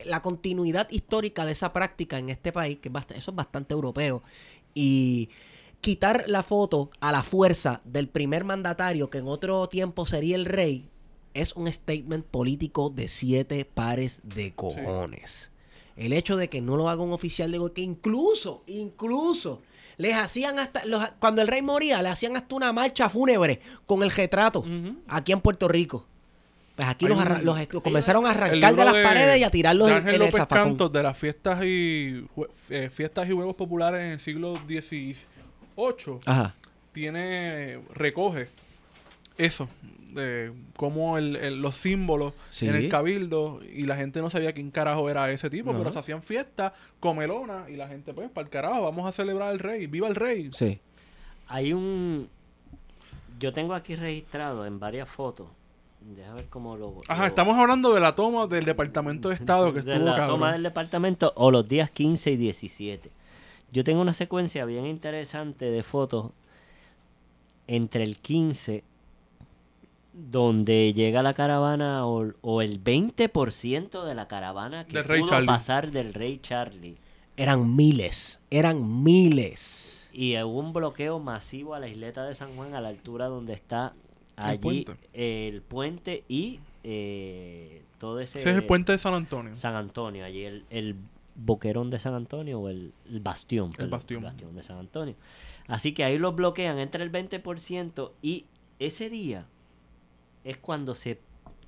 la 0.05 0.21
continuidad 0.21 0.89
histórica 0.89 1.45
de 1.45 1.51
esa 1.51 1.73
práctica 1.73 2.17
en 2.17 2.29
este 2.29 2.51
país, 2.53 2.77
que 2.79 2.89
es 2.89 3.17
eso 3.17 3.31
es 3.31 3.36
bastante 3.36 3.73
europeo. 3.73 4.23
Y 4.73 5.29
quitar 5.81 6.25
la 6.27 6.43
foto 6.43 6.91
a 7.01 7.12
la 7.12 7.23
fuerza 7.23 7.81
del 7.83 8.07
primer 8.07 8.45
mandatario, 8.45 9.10
que 9.10 9.17
en 9.17 9.27
otro 9.27 9.67
tiempo 9.67 10.05
sería 10.05 10.36
el 10.36 10.45
rey, 10.45 10.88
es 11.41 11.54
un 11.56 11.71
statement 11.71 12.26
político 12.26 12.89
de 12.89 13.08
siete 13.08 13.65
pares 13.65 14.21
de 14.23 14.54
cojones. 14.54 15.52
El 15.95 16.13
hecho 16.13 16.38
de 16.38 16.47
que 16.50 16.62
no 16.62 16.78
lo 16.78 16.89
haga 16.89 17.02
un 17.02 17.12
oficial 17.13 17.52
de 17.52 17.58
gobierno, 17.58 17.73
que 17.73 17.82
incluso, 17.82 18.63
incluso, 18.67 19.62
les 19.97 20.13
hacían 20.15 20.60
hasta, 20.60 20.86
los- 20.86 21.04
cuando 21.19 21.41
el 21.41 21.47
rey 21.47 21.62
moría, 21.63 22.02
le 22.04 22.10
hacían 22.10 22.36
hasta 22.38 22.54
una 22.54 22.71
marcha 22.71 23.10
fúnebre 23.10 23.60
con 23.86 24.04
el 24.04 24.12
retrato 24.12 24.63
aquí 25.08 25.32
en 25.32 25.41
Puerto 25.41 25.67
Rico. 25.67 26.06
Pues 26.76 26.88
aquí 26.88 27.08
los, 27.08 27.17
un- 27.17 27.82
comenzaron 27.82 28.28
a 28.28 28.30
arrancar 28.32 28.76
de 28.76 28.86
las 28.86 28.93
paredes 28.93 29.39
y 29.39 29.43
a 29.43 29.50
tirarlos 29.50 29.88
de 29.88 29.93
en, 29.93 29.97
Ángel 29.97 30.15
en 30.15 30.21
el 30.21 30.28
López. 30.32 30.45
Cantos 30.47 30.91
de 30.91 31.02
las 31.02 31.17
fiestas 31.17 31.65
y 31.65 32.23
eh, 32.69 32.89
fiestas 32.91 33.28
y 33.28 33.32
juegos 33.32 33.56
populares 33.56 34.00
en 34.02 34.12
el 34.12 34.19
siglo 34.19 34.56
XVIII 34.67 35.15
Ajá. 36.26 36.56
tiene 36.91 37.80
recoge 37.95 38.50
eso 39.38 39.69
de 40.13 40.52
cómo 40.78 41.17
el- 41.17 41.36
el- 41.36 41.62
los 41.62 41.76
símbolos 41.76 42.34
Sí. 42.50 42.67
en 42.67 42.76
el 42.76 42.89
cabildo 42.89 43.60
y 43.71 43.84
la 43.84 43.95
gente 43.97 44.21
no 44.21 44.30
sabía 44.32 44.52
quién 44.54 44.71
carajo 44.71 45.10
era 45.10 45.30
ese 45.32 45.50
tipo, 45.50 45.73
No. 45.73 45.78
pero 45.80 45.91
se 45.91 46.00
hacían 46.00 46.23
fiestas 46.23 46.73
comelonas 47.00 47.69
y 47.69 47.76
la 47.76 47.88
gente 47.88 48.13
pues 48.13 48.30
para 48.32 48.45
el 48.45 48.50
carajo 48.50 48.82
vamos 48.82 49.08
a 49.08 49.12
celebrar 49.12 49.50
al 49.50 49.60
rey, 49.60 49.86
viva 49.86 50.08
el 50.08 50.15
rey. 50.15 50.50
Sí. 50.54 50.80
Hay 51.47 51.71
un. 51.73 52.30
Yo 53.39 53.54
tengo 53.54 53.73
aquí 53.76 53.95
registrado 53.95 54.65
en 54.65 54.80
varias 54.80 55.08
fotos. 55.10 55.47
Déjame 56.15 56.36
ver 56.38 56.45
cómo 56.50 56.78
lo. 56.78 56.97
Ajá, 57.10 57.21
lo- 57.23 57.28
estamos 57.28 57.58
hablando 57.58 57.93
de 57.93 58.00
la 58.00 58.15
toma 58.15 58.47
del 58.47 58.65
Departamento 58.65 59.30
de 59.30 59.36
Estado 59.45 59.71
que 59.73 59.82
de 59.82 59.91
estuvo 59.91 60.06
la 60.10 60.15
cabrón. 60.15 60.36
toma 60.38 60.54
del 60.54 60.63
departamento 60.63 61.34
o 61.36 61.52
los 61.52 61.67
días 61.67 61.91
15 61.91 62.32
y 62.32 62.38
17. 62.38 63.12
Yo 63.71 63.84
tengo 63.84 64.02
una 64.02 64.13
secuencia 64.13 64.65
bien 64.65 64.86
interesante 64.88 65.65
de 65.69 65.84
fotos 65.84 66.32
entre 67.67 68.04
el 68.04 68.17
15 68.17 68.84
donde 70.17 70.93
llega 70.93 71.21
la 71.21 71.34
caravana 71.34 72.06
o, 72.08 72.34
o 72.41 72.62
el 72.62 72.84
20% 72.84 74.03
de 74.03 74.15
la 74.15 74.27
caravana 74.27 74.86
que 74.86 75.03
pudo 75.03 75.27
Charlie. 75.27 75.45
pasar 75.47 75.91
del 75.91 76.13
rey 76.13 76.39
Charlie. 76.41 76.97
Eran 77.38 77.75
miles, 77.75 78.39
eran 78.49 79.03
miles. 79.03 80.10
Y 80.12 80.36
hubo 80.41 80.60
un 80.60 80.73
bloqueo 80.73 81.19
masivo 81.19 81.75
a 81.75 81.80
la 81.80 81.88
isleta 81.88 82.25
de 82.25 82.34
San 82.34 82.56
Juan 82.56 82.73
a 82.73 82.82
la 82.82 82.89
altura 82.89 83.27
donde 83.27 83.53
está 83.53 83.93
El 84.38 84.43
allí 84.43 84.58
puente. 84.84 84.95
el 85.13 85.62
puente 85.62 86.23
y 86.27 86.60
eh, 86.84 87.84
todo 87.99 88.19
ese... 88.19 88.39
Ese 88.39 88.49
es 88.49 88.56
el 88.56 88.63
puente 88.63 88.91
de 88.91 88.97
San 88.97 89.13
Antonio. 89.13 89.56
San 89.56 89.75
Antonio, 89.75 90.25
allí 90.25 90.45
el, 90.45 90.65
el 90.71 90.95
boquerón 91.36 91.91
de 91.91 91.99
San 91.99 92.15
Antonio 92.15 92.60
o 92.60 92.69
el, 92.69 92.91
el 93.08 93.19
bastión, 93.19 93.69
perdón, 93.71 93.91
bastión. 93.91 94.56
de 94.56 94.63
San 94.63 94.80
Antonio. 94.80 95.13
Así 95.67 95.93
que 95.93 96.03
ahí 96.03 96.17
los 96.17 96.36
bloquean 96.36 96.80
entre 96.80 97.03
el 97.03 97.12
20% 97.12 98.12
y 98.23 98.45
ese 98.80 99.12
día 99.12 99.45
es 100.49 100.57
cuando 100.57 100.95
se 100.95 101.19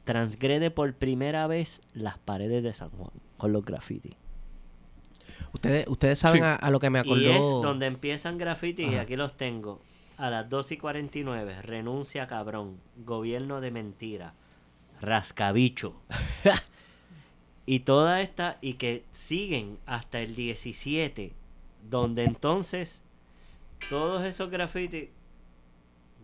transgrede 0.06 0.72
por 0.72 0.94
primera 0.96 1.46
vez 1.48 1.82
las 1.94 2.18
paredes 2.18 2.64
de 2.64 2.74
San 2.74 2.90
Juan 2.90 3.12
con 3.38 3.52
los 3.52 3.64
grafitis. 3.66 4.14
Ustedes, 5.54 5.88
ustedes 5.88 6.20
saben 6.20 6.42
Sí. 6.42 6.46
a, 6.48 6.56
a 6.56 6.70
lo 6.72 6.80
que 6.80 6.90
me 6.90 7.00
acordó. 7.00 7.22
Y 7.22 7.28
es 7.28 7.40
donde 7.42 7.86
empiezan 7.86 8.38
grafitis 8.38 8.92
y 8.92 8.96
aquí 8.96 9.16
los 9.16 9.36
tengo. 9.38 9.82
A 10.18 10.30
las 10.30 10.50
2 10.50 10.74
y 10.74 10.78
49, 10.78 11.62
renuncia 11.62 12.28
cabrón, 12.28 12.78
gobierno 13.06 13.62
de 13.62 13.72
mentira, 13.72 14.34
rascabicho. 15.02 15.96
y 17.66 17.80
toda 17.82 18.22
esta, 18.22 18.58
y 18.62 18.74
que 18.74 19.06
siguen 19.12 19.78
hasta 19.86 20.20
el 20.20 20.36
17, 20.36 21.34
donde 21.90 22.24
entonces 22.26 23.04
todos 23.90 24.26
esos 24.26 24.50
grafitis... 24.50 25.10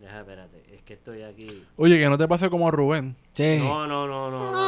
Deja, 0.00 0.20
espérate, 0.20 0.62
es 0.74 0.82
que 0.82 0.94
estoy 0.94 1.22
aquí. 1.22 1.64
Oye, 1.76 1.98
que 1.98 2.08
no 2.08 2.18
te 2.18 2.28
pase 2.28 2.50
como 2.50 2.68
a 2.68 2.70
Rubén. 2.70 3.16
Sí. 3.32 3.58
No, 3.58 3.86
no, 3.86 4.06
no, 4.06 4.30
no. 4.30 4.52
no. 4.52 4.58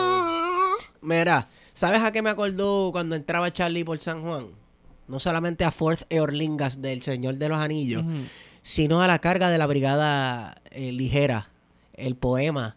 Mira, 1.02 1.48
¿sabes 1.74 2.00
a 2.02 2.10
qué 2.12 2.22
me 2.22 2.30
acordó 2.30 2.90
cuando 2.92 3.14
entraba 3.14 3.52
Charlie 3.52 3.84
por 3.84 3.98
San 3.98 4.22
Juan? 4.22 4.48
No 5.06 5.20
solamente 5.20 5.64
a 5.64 5.70
Fourth 5.70 6.02
Eorlingas 6.10 6.82
del 6.82 7.02
Señor 7.02 7.36
de 7.36 7.48
los 7.48 7.58
Anillos, 7.58 8.04
sino 8.62 9.00
a 9.00 9.06
la 9.06 9.18
carga 9.20 9.48
de 9.50 9.58
la 9.58 9.66
Brigada 9.66 10.60
eh, 10.70 10.92
Ligera, 10.92 11.50
el 11.94 12.14
poema, 12.16 12.76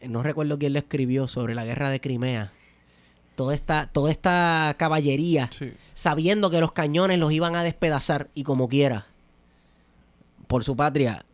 no 0.00 0.22
recuerdo 0.22 0.58
quién 0.58 0.72
lo 0.72 0.78
escribió, 0.78 1.26
sobre 1.28 1.54
la 1.54 1.64
guerra 1.64 1.90
de 1.90 2.00
Crimea. 2.00 2.52
Toda 3.34 3.54
esta, 3.54 3.86
toda 3.92 4.10
esta 4.10 4.74
caballería, 4.78 5.48
Sí. 5.52 5.72
sabiendo 5.94 6.48
que 6.50 6.60
los 6.60 6.72
cañones 6.72 7.18
los 7.18 7.32
iban 7.32 7.56
a 7.56 7.62
despedazar 7.64 8.28
y 8.34 8.44
como 8.44 8.68
quiera, 8.68 9.06
por 10.46 10.64
su 10.64 10.76
patria, 10.76 11.24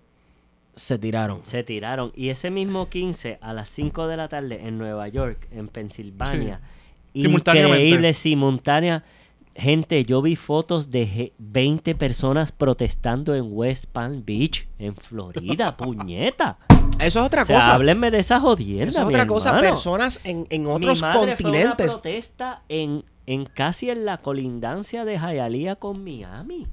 se 0.78 0.98
tiraron. 0.98 1.40
Se 1.44 1.62
tiraron. 1.62 2.12
Y 2.14 2.28
ese 2.30 2.50
mismo 2.50 2.88
15 2.88 3.38
a 3.40 3.52
las 3.52 3.68
5 3.68 4.06
de 4.08 4.16
la 4.16 4.28
tarde 4.28 4.60
en 4.66 4.78
Nueva 4.78 5.08
York, 5.08 5.48
en 5.50 5.68
Pensilvania. 5.68 6.60
Sí. 7.14 7.22
Simultáneamente. 7.22 7.84
Increíble, 7.84 8.12
simultánea. 8.12 9.04
Gente, 9.56 10.04
yo 10.04 10.22
vi 10.22 10.36
fotos 10.36 10.90
de 10.92 11.06
ge- 11.06 11.32
20 11.38 11.96
personas 11.96 12.52
protestando 12.52 13.34
en 13.34 13.46
West 13.50 13.86
Palm 13.86 14.22
Beach, 14.24 14.68
en 14.78 14.94
Florida, 14.94 15.76
puñeta. 15.76 16.58
Eso 17.00 17.18
es 17.20 17.26
otra 17.26 17.42
O 17.42 17.46
sea, 17.46 17.56
cosa. 17.58 17.74
háblenme 17.74 18.12
de 18.12 18.20
esa 18.20 18.38
jodienda, 18.38 18.90
Eso 18.90 19.00
es 19.00 19.06
mi 19.06 19.12
otra 19.14 19.26
cosa. 19.26 19.48
hermano. 19.50 19.68
Personas 19.70 20.20
en, 20.22 20.46
en 20.50 20.66
otros 20.68 20.94
Mi 20.94 21.00
madre 21.00 21.18
Fue 21.18 21.24
una 21.24 21.36
continentes. 21.36 21.90
protesta 21.92 22.62
en, 22.68 23.04
en 23.26 23.46
casi 23.46 23.90
en 23.90 24.04
la 24.04 24.18
colindancia 24.18 25.04
de 25.04 25.18
Hialeah 25.18 25.74
con 25.76 26.04
Miami. 26.04 26.68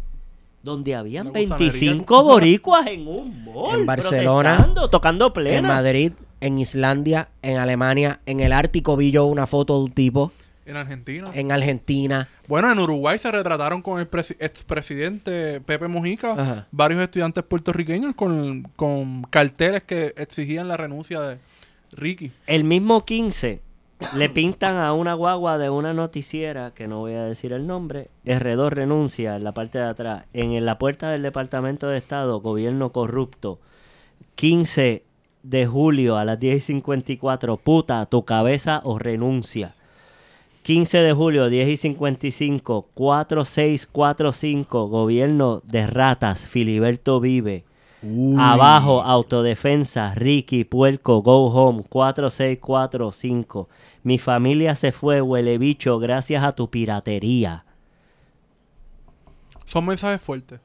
Donde 0.66 0.96
habían 0.96 1.28
Una 1.28 1.40
gusanería. 1.40 1.70
25 1.70 2.24
boricuas 2.24 2.88
en 2.88 3.08
un 3.08 3.46
mall. 3.46 3.80
En 3.82 3.86
Barcelona, 3.86 4.74
tocando 4.92 5.32
plena. 5.32 5.58
En 5.60 5.66
Madrid, 5.66 6.12
en 6.42 6.58
Islandia, 6.60 7.30
en 7.44 7.58
Alemania, 7.60 8.20
en 8.26 8.40
el 8.40 8.52
Ártico 8.52 8.98
vi 8.98 9.12
yo 9.12 9.26
una 9.26 9.46
foto 9.48 9.78
de 9.78 9.84
un 9.86 9.92
tipo. 9.92 10.32
En 10.66 10.76
Argentina. 10.78 11.30
En 11.36 11.52
Argentina. 11.52 12.28
Bueno, 12.48 12.72
en 12.72 12.80
Uruguay 12.80 13.20
se 13.20 13.32
retrataron 13.32 13.84
con 13.84 14.00
el 14.00 14.10
presi- 14.10 14.36
expresidente 14.40 15.62
Pepe 15.62 15.88
Mujica 15.88 16.32
Ajá. 16.32 16.68
varios 16.72 17.02
estudiantes 17.04 17.44
puertorriqueños 17.44 18.16
con, 18.16 18.64
con 18.76 19.22
carteles 19.30 19.84
que 19.84 20.16
exigían 20.18 20.68
la 20.68 20.76
renuncia 20.78 21.22
de 21.22 21.38
Ricky. 21.92 22.32
El 22.48 22.64
mismo 22.64 23.06
15 23.06 23.62
le 24.16 24.30
pintan 24.30 24.78
a 24.78 24.94
una 24.94 25.14
guagua 25.14 25.58
de 25.58 25.70
una 25.70 25.94
noticiera, 25.94 26.72
que 26.74 26.88
no 26.88 27.00
voy 27.00 27.14
a 27.14 27.24
decir 27.24 27.54
el 27.54 27.66
nombre, 27.68 28.10
R2 28.26 28.70
renuncia 28.70 29.36
en 29.36 29.44
la 29.44 29.54
parte 29.54 29.78
de 29.80 29.86
atrás, 29.86 30.26
en 30.34 30.66
la 30.66 30.78
puerta 30.78 31.10
del 31.10 31.22
Departamento 31.22 31.88
de 31.88 31.98
Estado, 31.98 32.42
gobierno 32.42 32.92
corrupto, 32.92 33.60
15 34.36 35.04
de 35.44 35.66
julio 35.68 36.18
a 36.18 36.26
las 36.26 36.40
10 36.40 36.58
y 36.58 36.62
54, 36.62 37.58
puta, 37.58 38.06
tu 38.08 38.26
cabeza 38.26 38.82
o 38.84 39.00
renuncia. 39.00 39.76
15 40.64 40.98
de 40.98 41.14
julio, 41.14 41.50
10 41.50 41.70
y 41.70 41.78
55, 41.78 42.90
4645, 42.94 44.88
gobierno 44.88 45.62
de 45.64 45.86
ratas, 45.86 46.48
Filiberto 46.48 47.20
vive. 47.20 47.66
Abajo, 48.40 49.02
autodefensa, 49.02 50.14
Ricky, 50.16 50.64
puerco, 50.64 51.22
go 51.22 51.48
home, 51.48 51.84
4645. 51.90 53.68
Mi 54.04 54.18
familia 54.20 54.76
se 54.76 54.92
fue, 54.92 55.22
huele 55.22 55.58
bicho, 55.58 55.98
gracias 56.00 56.44
a 56.44 56.52
tu 56.52 56.70
piratería. 56.70 57.66
Son 59.66 59.86
mensajes 59.86 60.22
fuertes. 60.22 60.60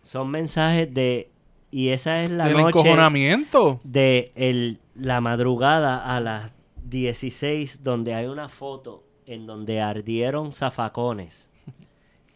Son 0.00 0.30
mensajes 0.30 0.92
de... 0.94 1.30
Y 1.70 1.88
esa 1.90 2.22
es 2.24 2.30
la 2.30 2.44
Del 2.46 2.56
noche 2.56 2.68
encojonamiento. 2.78 3.80
de 3.84 4.32
el- 4.36 4.78
la 4.94 5.20
madrugada 5.20 6.16
a 6.16 6.20
las 6.20 6.52
16, 6.84 7.82
donde 7.82 8.14
hay 8.14 8.26
una 8.26 8.48
foto 8.48 9.04
en 9.26 9.46
donde 9.46 9.80
ardieron 9.82 10.52
zafacones. 10.52 11.50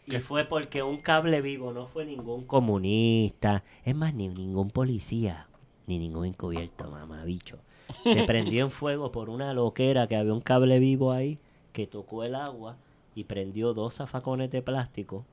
Y 0.07 0.18
fue 0.18 0.44
porque 0.44 0.82
un 0.82 0.98
cable 0.98 1.40
vivo 1.40 1.72
no 1.72 1.86
fue 1.86 2.05
ningún 2.05 2.44
comunista, 2.44 3.62
es 3.84 3.94
más, 3.94 4.14
ni 4.14 4.28
ningún 4.28 4.70
policía, 4.70 5.46
ni 5.86 5.98
ningún 5.98 6.26
encubierto, 6.26 6.90
mamabicho. 6.90 7.59
Se 8.03 8.22
prendió 8.26 8.64
en 8.64 8.70
fuego 8.70 9.12
por 9.12 9.30
una 9.30 9.55
loquera 9.55 10.09
que 10.09 10.16
había 10.16 10.32
un 10.32 10.40
cable 10.40 10.78
vivo 10.80 11.12
ahí 11.12 11.38
que 11.72 11.86
tocó 11.86 12.24
el 12.24 12.34
agua 12.34 12.76
y 13.14 13.24
prendió 13.24 13.74
dos 13.74 13.94
zafacones 13.94 14.50
de 14.50 14.62
plástico 14.62 15.24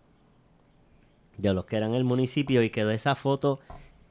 de 1.38 1.54
los 1.54 1.66
que 1.66 1.78
eran 1.78 1.94
el 1.96 2.04
municipio 2.04 2.62
y 2.64 2.70
quedó 2.70 2.92
esa 2.92 3.16
foto 3.16 3.60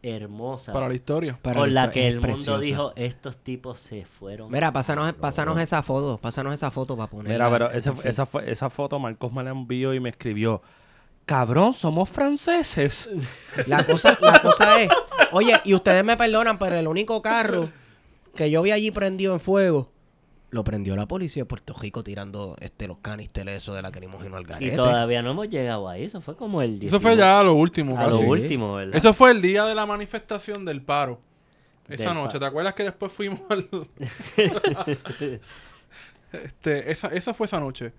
hermosa 0.02 0.72
Para 0.72 0.88
la 0.88 0.94
historia. 0.94 1.38
Para 1.42 1.60
con 1.60 1.74
la 1.74 1.90
que 1.90 2.08
es 2.08 2.14
el 2.14 2.20
mundo 2.20 2.58
dijo, 2.58 2.92
estos 2.96 3.36
tipos 3.38 3.78
se 3.80 4.04
fueron. 4.04 4.50
Mira, 4.50 4.72
pásanos, 4.72 5.06
cabrón". 5.06 5.20
pásanos 5.20 5.58
esa 5.60 5.82
foto. 5.82 6.18
Pásanos 6.18 6.54
esa 6.54 6.70
foto 6.70 6.96
para 6.96 7.10
poner. 7.10 7.32
Mira, 7.32 7.50
pero 7.50 7.70
ese- 7.70 7.92
esa, 8.04 8.28
esa 8.46 8.70
foto 8.70 8.98
Marcos 8.98 9.32
me 9.32 9.42
la 9.42 9.50
envió 9.50 9.92
y 9.94 10.00
me 10.00 10.10
escribió, 10.10 10.62
cabrón, 11.26 11.72
somos 11.72 12.08
franceses. 12.08 13.10
La 13.66 13.84
cosa, 13.84 14.16
la 14.20 14.40
cosa 14.40 14.80
es, 14.80 14.88
oye, 15.32 15.60
y 15.64 15.74
ustedes 15.74 16.04
me 16.04 16.16
perdonan, 16.16 16.58
pero 16.58 16.76
el 16.76 16.86
único 16.88 17.20
carro 17.22 17.68
que 18.34 18.50
yo 18.50 18.62
vi 18.62 18.70
allí 18.70 18.90
prendido 18.92 19.34
en 19.34 19.40
fuego, 19.40 19.90
lo 20.50 20.64
prendió 20.64 20.96
la 20.96 21.06
policía 21.06 21.42
de 21.42 21.46
Puerto 21.46 21.74
Rico 21.78 22.02
tirando 22.02 22.56
este 22.60 22.86
los 22.88 22.98
canisteles 22.98 23.56
eso 23.58 23.74
de 23.74 23.82
lacrimógeno 23.82 24.36
al 24.36 24.44
Y 24.44 24.46
garete. 24.46 24.76
todavía 24.76 25.20
no 25.22 25.32
hemos 25.32 25.48
llegado 25.50 25.88
ahí, 25.88 26.04
eso 26.04 26.20
fue 26.22 26.36
como 26.36 26.62
el 26.62 26.76
Eso 26.82 27.00
fue 27.00 27.10
19 27.12 27.16
ya 27.18 27.40
a 27.40 27.44
lo 27.44 27.54
último. 27.54 27.98
a 27.98 28.06
lo 28.08 28.20
último, 28.20 28.74
¿verdad? 28.74 28.96
Eso 28.96 29.12
fue 29.12 29.30
el 29.32 29.42
día 29.42 29.64
de 29.66 29.74
la 29.74 29.84
manifestación 29.86 30.64
del 30.64 30.80
paro. 30.82 31.20
Esa 31.88 32.04
Del 32.06 32.14
noche. 32.14 32.32
pa- 32.34 32.38
¿Te 32.40 32.44
acuerdas 32.46 32.74
que 32.74 32.82
después 32.84 33.12
fuimos 33.12 33.40
al... 33.48 33.66
este, 36.32 36.90
esa, 36.92 37.08
esa 37.08 37.34
fue 37.34 37.46
esa 37.46 37.60
noche. 37.60 37.92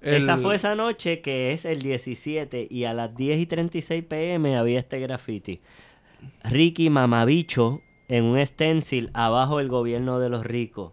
Esa 0.00 0.36
fue 0.36 0.56
esa 0.56 0.74
noche 0.74 1.20
que 1.22 1.52
es 1.52 1.64
el 1.64 1.80
17 1.80 2.66
y 2.70 2.84
a 2.84 2.92
las 2.92 3.14
10 3.14 3.38
y 3.38 3.46
36 3.46 4.04
pm 4.04 4.56
había 4.58 4.78
este 4.78 4.98
graffiti. 5.00 5.60
Ricky 6.42 6.90
Mamabicho 6.90 7.80
en 8.08 8.24
un 8.24 8.44
stencil 8.46 9.10
abajo 9.14 9.60
el 9.60 9.68
gobierno 9.68 10.18
de 10.18 10.28
los 10.28 10.44
ricos. 10.44 10.92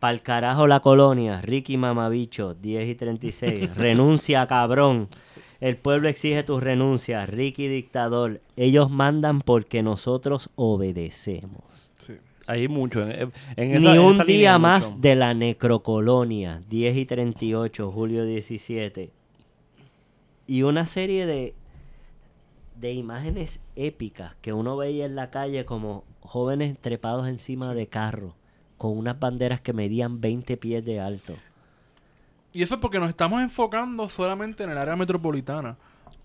Pa'l 0.00 0.20
carajo 0.22 0.66
la 0.66 0.80
colonia, 0.80 1.40
Ricky 1.40 1.76
Mamabicho, 1.76 2.54
10 2.54 2.88
y 2.88 2.94
36. 2.94 3.74
Renuncia, 3.76 4.46
cabrón. 4.46 5.08
El 5.58 5.78
pueblo 5.78 6.08
exige 6.10 6.42
tu 6.42 6.60
renuncia, 6.60 7.24
Ricky 7.24 7.66
dictador. 7.66 8.42
Ellos 8.56 8.90
mandan 8.90 9.40
porque 9.40 9.82
nosotros 9.82 10.50
obedecemos. 10.54 11.90
Sí. 11.98 12.12
Hay 12.46 12.68
mucho. 12.68 13.08
En, 13.08 13.32
en 13.56 13.70
esa- 13.76 13.92
Ni 13.92 13.98
un 13.98 14.12
esa 14.14 14.24
día 14.24 14.58
más 14.58 14.90
mucho. 14.90 15.00
de 15.00 15.16
la 15.16 15.32
necrocolonia, 15.32 16.62
10 16.68 16.96
y 16.98 17.06
38, 17.06 17.90
julio 17.90 18.26
17. 18.26 19.10
Y 20.46 20.62
una 20.62 20.86
serie 20.86 21.24
de, 21.24 21.54
de 22.78 22.92
imágenes 22.92 23.60
épicas 23.76 24.34
que 24.42 24.52
uno 24.52 24.76
veía 24.76 25.06
en 25.06 25.16
la 25.16 25.30
calle 25.30 25.64
como 25.64 26.04
jóvenes 26.20 26.76
trepados 26.78 27.26
encima 27.28 27.72
de 27.74 27.86
carros 27.88 28.34
con 28.78 28.96
unas 28.96 29.18
banderas 29.18 29.60
que 29.60 29.72
medían 29.72 30.20
20 30.20 30.56
pies 30.56 30.84
de 30.84 31.00
alto. 31.00 31.34
Y 32.52 32.62
eso 32.62 32.74
es 32.76 32.80
porque 32.80 32.98
nos 33.00 33.08
estamos 33.08 33.42
enfocando 33.42 34.08
solamente 34.08 34.64
en 34.64 34.70
el 34.70 34.78
área 34.78 34.96
metropolitana. 34.96 35.76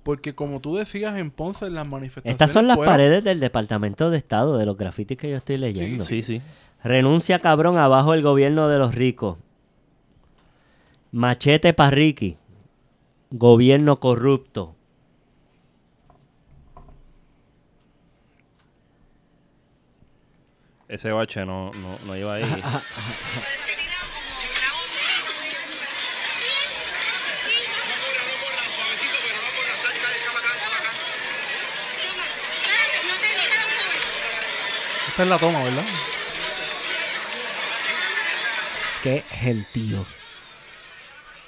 Porque 0.04 0.34
como 0.34 0.60
tú 0.62 0.76
decías 0.78 1.16
en 1.18 1.30
Ponce, 1.30 1.66
en 1.68 1.76
las 1.76 1.86
manifestaciones 1.88 2.34
Estas 2.34 2.52
son 2.52 2.68
las 2.68 2.76
fueron- 2.78 2.93
paredes 2.93 3.24
del 3.24 3.39
Departamento 3.39 4.10
de 4.10 4.18
Estado, 4.18 4.58
de 4.58 4.66
los 4.66 4.76
grafitis 4.78 5.18
que 5.18 5.30
yo 5.30 5.36
estoy 5.38 5.58
leyendo. 5.58 6.04
Sí, 6.04 6.24
sí. 6.24 6.41
Renuncia 6.84 7.38
cabrón 7.39 7.78
abajo 7.78 8.14
el 8.16 8.24
gobierno 8.24 8.68
de 8.68 8.80
los 8.80 8.95
ricos. 8.95 9.38
Machete 11.12 11.74
pa' 11.74 11.91
Ricky. 11.91 12.38
Gobierno 13.30 13.99
corrupto. 13.99 14.76
Ese 20.92 21.10
bache 21.10 21.46
no, 21.46 21.72
no, 21.72 21.98
no 22.04 22.18
iba 22.18 22.34
ahí. 22.34 22.44
Esta 35.08 35.24
es 35.24 35.30
la 35.30 35.38
toma, 35.39 35.64
¿verdad? 35.64 35.86
Qué 39.02 39.24
gentío. 39.30 40.06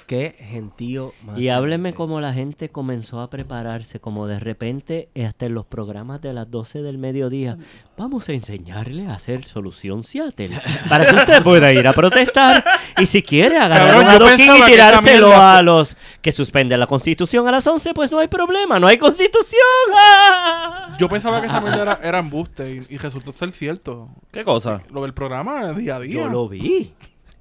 Qué 0.06 0.36
gentío 0.38 1.14
más. 1.22 1.38
Y 1.38 1.48
hábleme 1.48 1.90
grande. 1.90 1.96
como 1.96 2.20
la 2.20 2.32
gente 2.32 2.68
comenzó 2.68 3.20
a 3.20 3.30
prepararse, 3.30 4.00
como 4.00 4.26
de 4.26 4.38
repente 4.38 5.08
hasta 5.26 5.46
en 5.46 5.54
los 5.54 5.64
programas 5.64 6.20
de 6.20 6.32
las 6.32 6.50
12 6.50 6.82
del 6.82 6.98
mediodía, 6.98 7.56
vamos 7.96 8.28
a 8.28 8.32
enseñarle 8.32 9.06
a 9.06 9.14
hacer 9.14 9.44
solución 9.44 10.02
Seattle 10.02 10.50
para 10.88 11.06
que 11.06 11.16
usted 11.16 11.42
pueda 11.42 11.72
ir 11.72 11.86
a 11.88 11.92
protestar 11.92 12.64
y 12.98 13.06
si 13.06 13.22
quiere 13.22 13.56
agarrar 13.56 14.04
un 14.04 14.10
adoquín 14.10 14.56
y 14.56 14.62
tirárselo 14.62 15.34
a 15.34 15.62
los 15.62 15.96
que 16.20 16.32
suspenden 16.32 16.80
la 16.80 16.86
constitución 16.86 17.48
a 17.48 17.52
las 17.52 17.66
11, 17.66 17.94
pues 17.94 18.12
no 18.12 18.18
hay 18.18 18.28
problema, 18.28 18.78
no 18.78 18.86
hay 18.86 18.98
constitución. 18.98 19.62
¡Ah! 19.96 20.94
Yo 20.98 21.08
pensaba 21.08 21.40
que 21.40 21.46
esa 21.46 21.60
mierda 21.60 21.82
era, 21.82 22.00
era 22.02 22.18
embuste 22.18 22.86
y, 22.88 22.94
y 22.94 22.98
resultó 22.98 23.32
ser 23.32 23.52
cierto. 23.52 24.10
¿Qué 24.30 24.44
cosa? 24.44 24.82
Lo 24.90 25.02
del 25.02 25.14
programa 25.14 25.70
es 25.70 25.76
día 25.76 25.96
a 25.96 26.00
día. 26.00 26.22
Yo 26.22 26.28
lo 26.28 26.48
vi. 26.48 26.92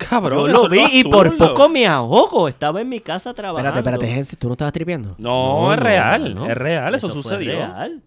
Cabrón. 0.09 0.39
Yo 0.39 0.47
eso 0.47 0.63
lo 0.63 0.69
vi 0.69 0.85
y 0.91 1.03
por 1.03 1.35
poco 1.37 1.69
me 1.69 1.85
ahogo. 1.87 2.47
Estaba 2.47 2.81
en 2.81 2.89
mi 2.89 2.99
casa 2.99 3.33
trabajando. 3.33 3.79
Espérate, 3.79 4.05
espérate, 4.09 4.35
¿tú 4.37 4.47
no 4.47 4.53
estabas 4.53 4.73
tripeando? 4.73 5.15
No, 5.17 5.73
es 5.73 5.79
real. 5.79 6.37
Es 6.49 6.57
real, 6.57 6.95
eso, 6.95 7.09
fue 7.09 7.21
sucedió. 7.23 7.51
real. 7.53 8.01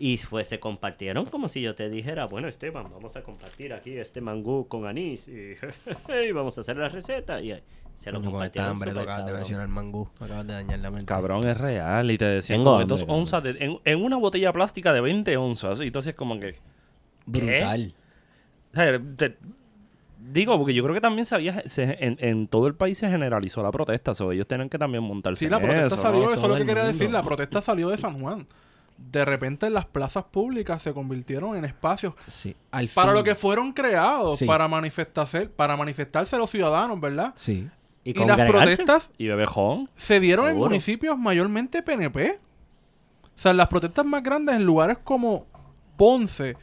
Y 0.00 0.16
fue, 0.18 0.44
se 0.44 0.60
compartieron 0.60 1.26
como 1.26 1.48
si 1.48 1.60
yo 1.60 1.74
te 1.74 1.90
dijera, 1.90 2.26
bueno, 2.26 2.46
Esteban, 2.46 2.86
vamos 2.92 3.16
a 3.16 3.22
compartir 3.22 3.72
aquí 3.72 3.96
este 3.96 4.20
mangú 4.20 4.68
con 4.68 4.86
anís 4.86 5.26
y, 5.26 5.54
y 6.28 6.32
vamos 6.32 6.56
a 6.56 6.60
hacer 6.60 6.76
la 6.76 6.88
receta. 6.88 7.40
Y 7.40 7.60
se 7.96 8.12
lo 8.12 8.20
Coño, 8.20 8.30
con 8.30 8.44
esta 8.44 8.62
compartieron. 8.62 8.70
hambre 8.70 8.90
tocas 8.92 9.06
de 9.06 9.22
cabrón. 9.22 9.34
mencionar 9.36 9.66
mangú. 9.68 10.08
Acabas 10.20 10.46
de 10.46 10.52
dañar 10.52 10.78
la 10.78 10.90
mente. 10.92 11.04
Cabrón, 11.06 11.48
es 11.48 11.58
real. 11.58 12.10
Y 12.12 12.16
te 12.18 12.26
decían 12.26 12.60
Tengo 12.60 12.70
como 12.70 12.80
hambre, 12.82 12.96
dos 12.96 13.04
onzas 13.08 13.42
de- 13.42 13.56
en, 13.58 13.80
en 13.84 14.04
una 14.04 14.16
botella 14.18 14.52
plástica 14.52 14.92
de 14.92 15.00
20 15.00 15.36
onzas. 15.36 15.80
Y 15.80 15.90
tú 15.90 15.98
hacías 15.98 16.14
como 16.14 16.38
que. 16.38 16.54
Brutal. 17.26 17.92
o 18.72 18.76
sea, 18.76 19.00
te- 19.16 19.36
digo, 20.32 20.56
porque 20.58 20.74
yo 20.74 20.82
creo 20.82 20.94
que 20.94 21.00
también 21.00 21.24
se 21.26 21.34
había, 21.34 21.62
se- 21.68 21.96
en, 22.04 22.16
en 22.20 22.48
todo 22.48 22.66
el 22.66 22.74
país 22.74 22.98
se 22.98 23.08
generalizó 23.08 23.62
la 23.62 23.70
protesta. 23.70 24.14
So, 24.14 24.32
ellos 24.32 24.46
tienen 24.46 24.68
que 24.68 24.78
también 24.78 25.02
montarse 25.04 25.44
Sí, 25.44 25.50
la 25.50 25.58
protesta 25.58 25.86
eso, 25.86 26.00
salió, 26.00 26.24
¿no? 26.26 26.32
eso 26.32 26.42
es 26.42 26.48
lo 26.48 26.54
que 26.56 26.66
quería 26.66 26.82
mundo. 26.84 26.98
decir. 26.98 27.10
La 27.10 27.22
protesta 27.22 27.62
salió 27.62 27.88
de 27.88 27.98
San 27.98 28.18
Juan. 28.20 28.46
de 28.98 29.24
repente 29.24 29.70
las 29.70 29.86
plazas 29.86 30.24
públicas 30.24 30.82
se 30.82 30.92
convirtieron 30.92 31.54
en 31.56 31.64
espacios 31.64 32.14
Sí, 32.26 32.56
al 32.72 32.88
para 32.88 33.12
lo 33.12 33.22
que 33.22 33.36
fueron 33.36 33.72
creados, 33.72 34.38
Sí. 34.40 34.44
para 34.44 34.66
manifestarse, 34.66 35.46
para 35.46 35.76
manifestarse 35.76 36.36
los 36.36 36.50
ciudadanos, 36.50 37.00
¿verdad? 37.00 37.32
Sí. 37.36 37.68
Y, 38.02 38.10
Y, 38.20 38.24
las 38.24 38.40
protestas 38.40 39.10
Y 39.16 39.28
Bebejón. 39.28 39.88
se 39.94 40.18
dieron 40.18 40.48
en 40.48 40.56
municipios 40.56 41.16
mayormente 41.16 41.80
PNP. 41.82 42.40
O 43.24 43.28
sea, 43.40 43.52
las 43.52 43.68
protestas 43.68 44.04
más 44.04 44.20
grandes 44.22 44.56
en 44.56 44.64
lugares 44.64 44.98
como 45.04 45.46
Ponce, 45.96 46.56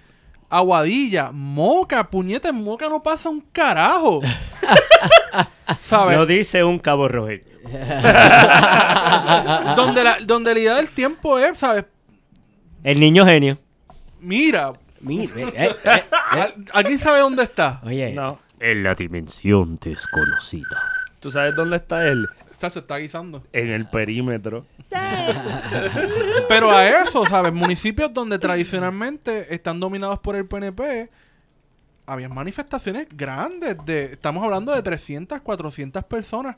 Aguadilla, 0.49 1.31
Moca, 1.31 2.09
puñeta, 2.09 2.49
en 2.49 2.63
Moca 2.63 2.89
no 2.89 3.03
pasa 3.03 3.29
un 3.29 3.41
carajo. 3.41 4.21
¿Sabes? 5.85 6.17
Lo 6.17 6.25
dice 6.25 6.63
un 6.63 6.79
cabo 6.79 7.07
rojo. 7.07 7.29
donde, 9.75 10.03
la, 10.03 10.17
donde 10.23 10.53
la 10.53 10.59
idea 10.59 10.75
del 10.75 10.89
tiempo 10.91 11.39
es, 11.39 11.57
¿sabes? 11.57 11.85
El 12.83 12.99
niño 12.99 13.25
genio. 13.25 13.57
Mira, 14.21 14.73
Mira, 15.01 15.31
eh, 15.35 15.51
eh, 15.55 15.75
eh. 15.85 16.03
¿al- 16.31 16.55
¿alguien 16.73 16.99
sabe 16.99 17.19
dónde 17.19 17.43
está? 17.43 17.81
Oye, 17.83 18.13
No. 18.13 18.39
En 18.59 18.83
la 18.83 18.93
dimensión 18.95 19.77
desconocida. 19.81 20.81
¿Tú 21.19 21.29
sabes 21.29 21.55
dónde 21.55 21.77
está 21.77 22.07
él? 22.07 22.25
Se 22.69 22.79
está 22.79 22.97
guisando. 22.97 23.43
En 23.53 23.69
el 23.69 23.87
perímetro. 23.87 24.65
Pero 26.49 26.71
a 26.71 26.87
eso, 26.87 27.25
¿sabes? 27.25 27.53
Municipios 27.53 28.13
donde 28.13 28.39
tradicionalmente 28.39 29.53
están 29.53 29.79
dominados 29.79 30.19
por 30.19 30.35
el 30.35 30.45
PNP, 30.45 31.09
había 32.05 32.29
manifestaciones 32.29 33.07
grandes. 33.09 33.77
de 33.85 34.05
Estamos 34.05 34.43
hablando 34.43 34.73
de 34.73 34.81
300, 34.81 35.41
400 35.41 36.03
personas. 36.05 36.55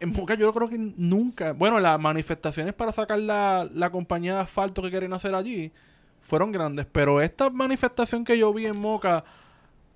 En 0.00 0.12
Moca 0.12 0.34
yo 0.34 0.52
creo 0.52 0.68
que 0.68 0.78
nunca... 0.78 1.52
Bueno, 1.52 1.78
las 1.78 1.98
manifestaciones 2.00 2.74
para 2.74 2.90
sacar 2.92 3.20
la, 3.20 3.68
la 3.72 3.90
compañía 3.90 4.34
de 4.34 4.40
asfalto 4.40 4.82
que 4.82 4.90
quieren 4.90 5.12
hacer 5.12 5.34
allí 5.34 5.72
fueron 6.20 6.50
grandes. 6.50 6.86
Pero 6.90 7.20
esta 7.20 7.50
manifestación 7.50 8.24
que 8.24 8.36
yo 8.36 8.52
vi 8.52 8.66
en 8.66 8.80
Moca, 8.80 9.24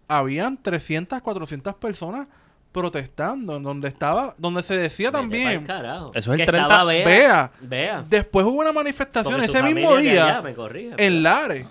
habían 0.09 0.63
300, 0.63 1.21
400 1.21 1.75
personas 1.75 2.29
protestando. 2.73 3.59
Donde 3.59 3.89
estaba... 3.89 4.35
Donde 4.39 4.63
se 4.63 4.77
decía 4.77 5.11
también... 5.11 5.65
Carajo. 5.65 6.11
Eso 6.15 6.33
es 6.35 6.41
el 6.41 6.47
Que 6.47 6.53
30 6.53 6.63
estaba 6.67 6.85
Bea. 6.85 7.05
Vea. 7.05 7.53
Vea. 7.61 8.05
Después 8.09 8.45
hubo 8.47 8.61
una 8.61 8.73
manifestación 8.73 9.35
Porque 9.35 9.47
ese 9.51 9.63
mismo 9.63 9.97
día 9.97 10.25
allá 10.27 10.43
me 10.43 10.55
corrige, 10.55 10.89
en 10.91 10.97
pero- 10.97 11.21
Lares. 11.21 11.67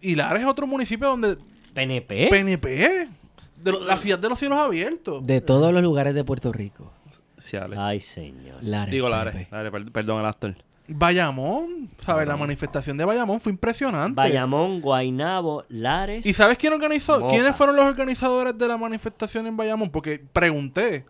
Y 0.00 0.14
Lares 0.16 0.42
es 0.42 0.48
otro 0.48 0.66
municipio 0.66 1.08
donde 1.08 1.36
PNP. 1.74 2.28
PNP, 2.28 3.08
de 3.56 3.72
lo- 3.72 3.84
la 3.84 3.96
ciudad 3.96 4.18
de 4.18 4.28
los 4.28 4.38
cielos 4.38 4.58
abiertos. 4.58 5.24
de 5.26 5.40
todos 5.40 5.72
los 5.72 5.82
lugares 5.82 6.14
de 6.14 6.24
Puerto 6.24 6.52
Rico. 6.52 6.92
Sí. 7.38 7.56
Ay, 7.76 7.98
señor. 8.00 8.58
Lares, 8.62 8.92
Digo. 8.92 9.08
Lares. 9.08 9.50
Lares, 9.50 9.70
per- 9.72 9.90
perdón, 9.90 10.20
el 10.20 10.26
actor. 10.26 10.54
Bayamón, 10.94 11.90
¿sabes? 11.98 12.26
La 12.26 12.36
manifestación 12.36 12.96
de 12.96 13.04
Bayamón 13.04 13.40
fue 13.40 13.52
impresionante. 13.52 14.14
Bayamón, 14.16 14.80
Guainabo, 14.80 15.64
Lares. 15.68 16.24
¿Y 16.26 16.32
sabes 16.32 16.58
quién 16.58 16.72
organizó? 16.72 17.20
Moca. 17.20 17.32
¿Quiénes 17.34 17.56
fueron 17.56 17.76
los 17.76 17.84
organizadores 17.84 18.56
de 18.56 18.68
la 18.68 18.76
manifestación 18.76 19.46
en 19.46 19.56
Bayamón? 19.56 19.90
Porque 19.90 20.22
pregunté 20.32 21.04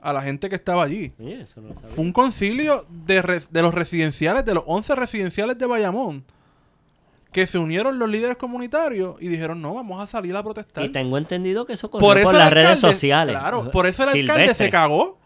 a 0.00 0.12
la 0.12 0.22
gente 0.22 0.48
que 0.48 0.54
estaba 0.54 0.84
allí. 0.84 1.12
Oye, 1.18 1.40
eso 1.40 1.60
no 1.60 1.68
lo 1.68 1.74
sabía. 1.74 1.88
Fue 1.94 2.04
un 2.04 2.12
concilio 2.12 2.86
de, 2.90 3.22
res- 3.22 3.48
de 3.50 3.62
los 3.62 3.74
residenciales, 3.74 4.44
de 4.44 4.54
los 4.54 4.64
11 4.66 4.94
residenciales 4.94 5.58
de 5.58 5.66
Bayamón, 5.66 6.24
que 7.32 7.46
se 7.46 7.58
unieron 7.58 7.98
los 7.98 8.08
líderes 8.08 8.36
comunitarios 8.36 9.16
y 9.20 9.28
dijeron, 9.28 9.60
no, 9.60 9.74
vamos 9.74 10.02
a 10.02 10.06
salir 10.06 10.34
a 10.36 10.42
protestar. 10.42 10.84
Y 10.84 10.90
tengo 10.90 11.18
entendido 11.18 11.66
que 11.66 11.72
eso 11.74 11.90
corrió 11.90 12.22
Por 12.22 12.34
las 12.34 12.50
redes 12.52 12.68
alcalde- 12.82 12.92
sociales. 12.94 13.36
Claro, 13.36 13.70
por 13.70 13.86
eso 13.86 14.04
el 14.04 14.08
alcalde 14.10 14.32
Silvestre. 14.42 14.66
se 14.66 14.70
cagó. 14.70 15.18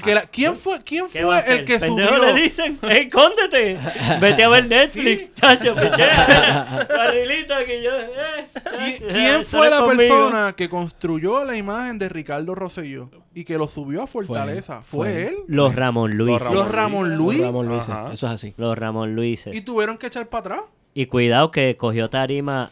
Porque 0.00 0.14
la- 0.14 0.22
¿quién 0.22 0.56
fue, 0.56 0.82
quién 0.82 1.06
¿Qué 1.12 1.22
va 1.24 1.38
a 1.38 1.42
fue 1.42 1.52
el 1.54 1.64
que 1.64 1.78
Pendejo 1.78 2.16
subió? 2.16 2.32
le 2.34 2.40
dicen, 2.40 2.78
¡Ey, 2.82 3.06
escóndete! 3.08 3.78
Vete 4.20 4.44
a 4.44 4.48
ver 4.48 4.66
Netflix, 4.68 5.34
chacho, 5.34 5.74
pichea. 5.74 6.86
Barrilito 6.96 7.54
aquí 7.54 7.82
yo, 7.82 7.90
eh. 7.98 8.46
¿Qui- 8.54 8.98
chacho, 9.00 9.06
¿Quién 9.12 9.44
fue 9.44 9.68
la 9.70 9.80
conmigo. 9.80 9.96
persona 9.98 10.54
que 10.56 10.68
construyó 10.68 11.44
la 11.44 11.56
imagen 11.56 11.98
de 11.98 12.08
Ricardo 12.08 12.54
Rosselló 12.54 13.10
y 13.34 13.44
que 13.44 13.58
lo 13.58 13.68
subió 13.68 14.02
a 14.02 14.06
Fortaleza? 14.06 14.82
Fue 14.82 15.08
Fue, 15.08 15.22
él. 15.22 15.28
él. 15.28 15.36
Los 15.48 15.74
Ramón 15.74 16.12
Luis. 16.16 16.40
Ramón 16.40 16.54
Los 16.56 16.72
Ramón 16.72 17.08
Los 17.10 17.18
Luis. 17.18 17.40
Ramón 17.40 17.66
Luis, 17.68 17.88
Ajá. 17.88 18.12
eso 18.12 18.26
es 18.26 18.32
así. 18.32 18.54
Los 18.56 18.78
Ramón 18.78 19.14
Luises. 19.14 19.54
Y 19.54 19.60
tuvieron 19.60 19.98
que 19.98 20.06
echar 20.06 20.26
para 20.28 20.40
atrás. 20.40 20.60
Y 20.94 21.06
cuidado 21.06 21.50
que 21.50 21.76
cogió 21.76 22.08
tarima. 22.10 22.70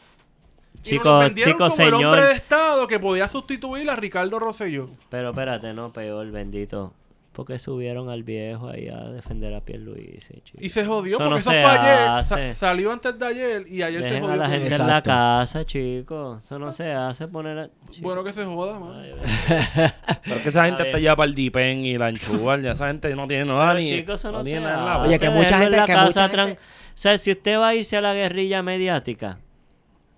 Y 0.72 0.76
nos 0.78 0.82
Chico, 0.88 1.18
vendieron 1.18 1.52
chico 1.52 1.68
como 1.68 1.82
el 1.88 1.94
hombre 1.94 2.20
de 2.22 2.26
señor. 2.28 2.36
Estado 2.36 2.86
que 2.86 2.98
podía 2.98 3.28
sustituir 3.28 3.90
a 3.90 3.96
Ricardo 3.96 4.38
Rosselló. 4.38 4.88
Pero 5.10 5.28
espérate, 5.30 5.74
no, 5.74 5.92
peor, 5.92 6.30
bendito. 6.30 6.94
Porque 7.40 7.58
subieron 7.58 8.10
al 8.10 8.22
viejo 8.22 8.68
ahí 8.68 8.88
a 8.88 8.98
defender 9.04 9.54
a 9.54 9.62
Pierluisi, 9.62 10.42
chico. 10.44 10.58
Y 10.60 10.68
se 10.68 10.84
jodió 10.84 11.12
Eso 11.16 11.18
porque 11.18 11.30
no 11.30 11.36
eso 11.38 11.50
se 11.50 11.62
fue 11.62 11.70
ayer. 11.70 12.24
Sa- 12.26 12.54
salió 12.54 12.92
antes 12.92 13.18
de 13.18 13.26
ayer 13.26 13.64
y 13.66 13.80
ayer 13.82 14.02
se 14.02 14.08
Dejen 14.08 14.22
jodió. 14.24 14.34
a 14.34 14.36
la 14.36 14.48
gente 14.50 14.66
eso. 14.66 14.74
en 14.76 14.80
la 14.82 14.98
Exacto. 14.98 15.08
casa, 15.10 15.64
chicos. 15.64 16.44
Eso 16.44 16.58
no 16.58 16.70
se 16.70 16.92
hace 16.92 17.28
poner 17.28 17.58
a... 17.58 17.70
Bueno 18.00 18.22
que 18.22 18.34
se 18.34 18.44
joda, 18.44 18.78
man. 18.78 18.92
Ay, 18.94 19.14
Pero 20.24 20.36
es 20.36 20.42
que 20.42 20.48
esa 20.50 20.66
gente 20.66 20.82
A 20.82 20.86
está 20.86 20.98
ya 20.98 21.16
para 21.16 21.28
el 21.30 21.34
Dipen 21.34 21.78
y 21.86 21.96
la 21.96 22.08
Anchugal. 22.08 22.60
Ya 22.60 22.72
esa 22.72 22.88
gente 22.88 23.16
no 23.16 23.26
tiene 23.26 23.46
nada 23.46 23.68
Pero, 23.68 23.78
ni. 23.80 23.86
chicos, 23.88 24.18
eso 24.20 24.32
no, 24.32 24.42
tiene 24.44 24.60
se 24.60 24.64
nada 24.66 24.78
en 24.80 24.84
la 24.84 24.94
hace. 24.96 25.08
Oye, 25.08 25.18
que 25.18 25.30
mucha 25.30 25.40
Déjenlo 25.40 25.54
en 25.56 25.62
gente- 25.62 25.76
la 25.78 25.86
que 25.86 25.92
casa 25.94 26.06
mucha 26.28 26.28
gente- 26.44 26.60
O 26.60 26.92
sea, 27.00 27.16
si 27.16 27.30
usted 27.30 27.58
va 27.58 27.68
a 27.68 27.74
irse 27.74 27.96
a 27.96 28.00
la 28.02 28.12
guerrilla 28.12 28.62
mediática, 28.62 29.38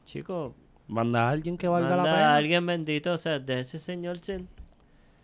chico, 0.05 0.57
Manda 0.89 1.29
a 1.29 1.31
alguien 1.31 1.57
que 1.57 1.68
valga 1.68 1.91
manda 1.91 2.03
la 2.05 2.11
a 2.12 2.16
pena. 2.16 2.37
alguien 2.37 2.66
bendito, 2.66 3.12
o 3.12 3.16
sea, 3.16 3.39
de 3.39 3.61
ese 3.61 3.79
señor 3.79 4.18
sin... 4.18 4.49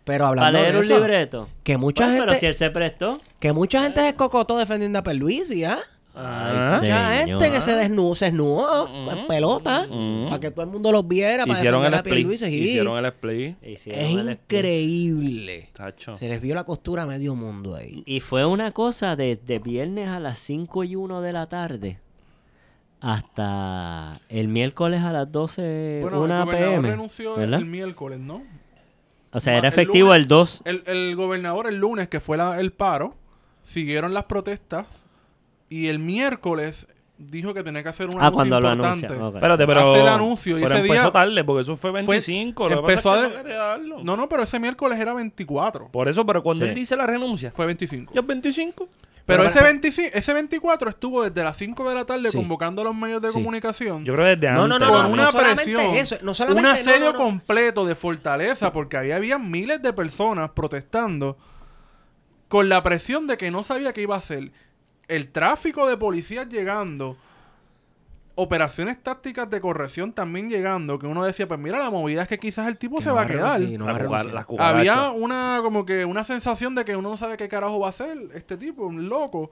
Pero 0.09 0.25
Para 0.25 0.29
hablando 0.47 0.59
leer 0.59 0.71
de 0.73 0.77
un 0.79 0.83
eso, 0.85 0.97
libreto. 0.97 1.49
que 1.63 1.77
mucha 1.77 2.05
Bueno, 2.05 2.19
pero 2.21 2.31
gente, 2.31 2.39
si 2.39 2.45
él 2.47 2.55
se 2.55 2.69
prestó. 2.71 3.19
que 3.39 3.53
mucha 3.53 3.83
gente 3.83 4.01
se 4.01 4.15
cocotó 4.15 4.57
defendiendo 4.57 4.99
a 4.99 5.03
Perluisi, 5.03 5.63
¿ah? 5.65 5.79
Ah. 6.15 6.77
señor. 6.81 6.97
Mucha 6.97 7.13
gente 7.13 7.51
que 7.51 7.61
se 7.61 7.75
desnudó, 7.75 8.15
se 8.15 8.25
desnudó 8.25 8.87
en 9.11 9.27
pelota 9.27 9.87
Mm. 9.89 10.25
para 10.29 10.39
que 10.41 10.51
todo 10.51 10.63
el 10.63 10.69
mundo 10.71 10.91
los 10.91 11.07
viera, 11.07 11.45
para 11.45 11.57
Hicieron 11.57 11.85
el 11.85 11.93
split. 11.93 12.31
Hicieron 12.31 12.97
el 12.97 13.05
split. 13.05 13.63
Hicieron 13.63 14.01
Es 14.01 14.11
el 14.17 14.29
split. 14.29 14.39
increíble. 14.59 15.69
Tacho. 15.71 16.15
Se 16.15 16.27
les 16.27 16.41
vio 16.41 16.55
la 16.55 16.63
costura 16.65 17.03
a 17.03 17.05
medio 17.05 17.35
mundo 17.35 17.75
ahí. 17.75 18.03
Y 18.05 18.19
fue 18.19 18.45
una 18.45 18.71
cosa 18.71 19.15
desde 19.15 19.59
viernes 19.59 20.09
a 20.09 20.19
las 20.19 20.39
5 20.39 20.83
y 20.83 20.95
1 20.95 21.21
de 21.21 21.31
la 21.31 21.47
tarde 21.47 21.99
hasta 23.01 24.19
el 24.29 24.47
miércoles 24.49 25.01
a 25.01 25.13
las 25.13 25.31
12, 25.31 25.99
Bueno, 26.01 26.21
1 26.21 26.39
el 26.39 26.45
gobernador 26.45 26.73
pm. 26.81 26.89
renunció 26.89 27.35
¿verdad? 27.35 27.59
el 27.59 27.65
miércoles, 27.65 28.19
¿no? 28.19 28.41
O 29.31 29.39
sea, 29.39 29.57
era 29.57 29.67
el 29.67 29.73
efectivo 29.73 30.07
lunes- 30.09 30.21
el 30.23 30.27
2. 30.27 30.61
El, 30.65 30.83
el 30.87 31.15
gobernador 31.15 31.67
el 31.67 31.75
lunes, 31.77 32.07
que 32.07 32.19
fue 32.19 32.37
la- 32.37 32.59
el 32.59 32.71
paro, 32.71 33.15
siguieron 33.63 34.13
las 34.13 34.23
protestas 34.25 34.87
y 35.69 35.87
el 35.87 35.99
miércoles 35.99 36.87
dijo 37.19 37.53
que 37.53 37.63
tenía 37.63 37.83
que 37.83 37.89
hacer 37.89 38.07
un 38.07 38.13
Ah, 38.15 38.27
anuncio 38.27 38.33
cuando 38.33 38.59
lo 38.61 38.71
importante. 38.73 39.05
anuncia. 39.07 39.27
ok. 39.27 39.35
Espérate, 39.35 39.67
pero. 39.67 39.91
Hace 39.91 40.01
el 40.01 40.07
anuncio 40.07 40.57
y 40.57 40.61
pero 40.61 40.73
ese 40.73 40.81
empezó 40.83 41.03
día 41.03 41.11
tarde 41.11 41.43
porque 41.43 41.61
eso 41.61 41.77
fue 41.77 41.91
25. 41.91 42.63
lo 42.69 42.69
que 42.69 42.91
empezó 42.91 43.09
pasa 43.09 43.23
a 43.23 43.27
es 43.27 43.33
que 43.35 43.43
de- 43.49 43.87
no. 43.87 44.03
No, 44.03 44.17
no, 44.17 44.29
pero 44.29 44.43
ese 44.43 44.59
miércoles 44.59 44.97
era 44.99 45.13
24. 45.13 45.89
Por 45.91 46.07
eso, 46.09 46.25
pero 46.25 46.41
cuando 46.41 46.65
Sí. 46.65 46.69
él 46.69 46.75
dice 46.75 46.95
la 46.95 47.05
renuncia, 47.05 47.51
Fue 47.51 47.65
25. 47.65 48.13
ya 48.13 48.21
es 48.21 48.25
25. 48.27 48.87
Pero, 49.25 49.43
Pero- 49.43 49.49
ese, 49.55 49.63
25, 49.63 50.09
ese 50.17 50.33
24 50.33 50.89
estuvo 50.89 51.21
desde 51.23 51.43
las 51.43 51.55
5 51.55 51.87
de 51.87 51.93
la 51.93 52.03
tarde 52.03 52.31
Sí. 52.31 52.37
convocando 52.37 52.81
a 52.81 52.85
los 52.85 52.95
medios 52.95 53.21
de 53.21 53.27
Sí. 53.27 53.33
comunicación. 53.35 54.03
Yo 54.03 54.13
creo 54.15 54.25
que 54.25 54.35
desde 54.37 54.55
No, 54.55 54.63
antes. 54.63 54.79
no, 54.79 54.85
no, 54.87 54.91
con 54.91 55.03
no, 55.03 55.09
una 55.09 55.23
no 55.25 55.31
solamente 55.31 55.63
presión, 55.65 55.95
eso, 55.97 56.15
no 56.23 56.33
solamente- 56.33 56.67
un 56.67 56.75
asedio 56.75 57.11
no, 57.11 57.13
no. 57.13 57.19
completo 57.19 57.85
de 57.85 57.93
fortaleza, 57.93 58.73
porque 58.73 58.97
ahí 58.97 59.11
había 59.11 59.37
miles 59.37 59.83
de 59.83 59.93
personas 59.93 60.49
protestando 60.55 61.37
con 62.47 62.69
la 62.69 62.81
presión 62.81 63.27
de 63.27 63.37
que 63.37 63.51
no 63.51 63.63
sabía 63.63 63.93
qué 63.93 64.01
iba 64.01 64.15
a 64.15 64.17
hacer. 64.17 64.51
El 65.09 65.31
tráfico 65.31 65.87
de 65.89 65.97
policías 65.97 66.47
llegando, 66.47 67.17
operaciones 68.35 69.01
tácticas 69.03 69.49
de 69.49 69.59
corrección 69.59 70.13
también 70.13 70.49
llegando, 70.49 70.97
que 70.97 71.07
uno 71.07 71.25
decía, 71.25 71.47
pues 71.47 71.59
mira, 71.59 71.77
la 71.77 71.89
movida 71.89 72.21
es 72.21 72.27
que 72.29 72.37
quizás 72.37 72.67
el 72.67 72.77
tipo 72.77 72.97
Que 72.97 73.03
se 73.03 73.09
no 73.09 73.15
va 73.15 73.23
a 73.23 73.27
quedar. 73.27 73.59
no 73.59 73.85
La 73.87 74.43
jugar-. 74.43 74.77
Había 74.77 75.09
una 75.09 75.59
como 75.61 75.85
que 75.85 76.05
una 76.05 76.23
sensación 76.23 76.75
de 76.75 76.85
que 76.85 76.95
uno 76.95 77.09
no 77.09 77.17
sabe 77.17 77.35
qué 77.35 77.49
carajo 77.49 77.79
va 77.79 77.87
a 77.87 77.89
hacer 77.89 78.17
este 78.33 78.55
tipo, 78.55 78.85
un 78.85 79.09
loco. 79.09 79.51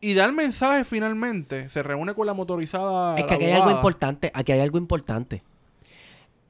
Y 0.00 0.14
da 0.14 0.26
el 0.26 0.32
mensaje 0.32 0.84
finalmente, 0.84 1.68
se 1.68 1.82
reúne 1.82 2.14
con 2.14 2.26
la 2.26 2.34
motorizada. 2.34 3.16
Es 3.16 3.24
que 3.24 3.34
aquí 3.34 3.44
hay 3.46 3.52
algo 3.52 3.70
importante, 3.70 4.30
aquí 4.34 4.52
hay 4.52 4.60
algo 4.60 4.78
importante. 4.78 5.42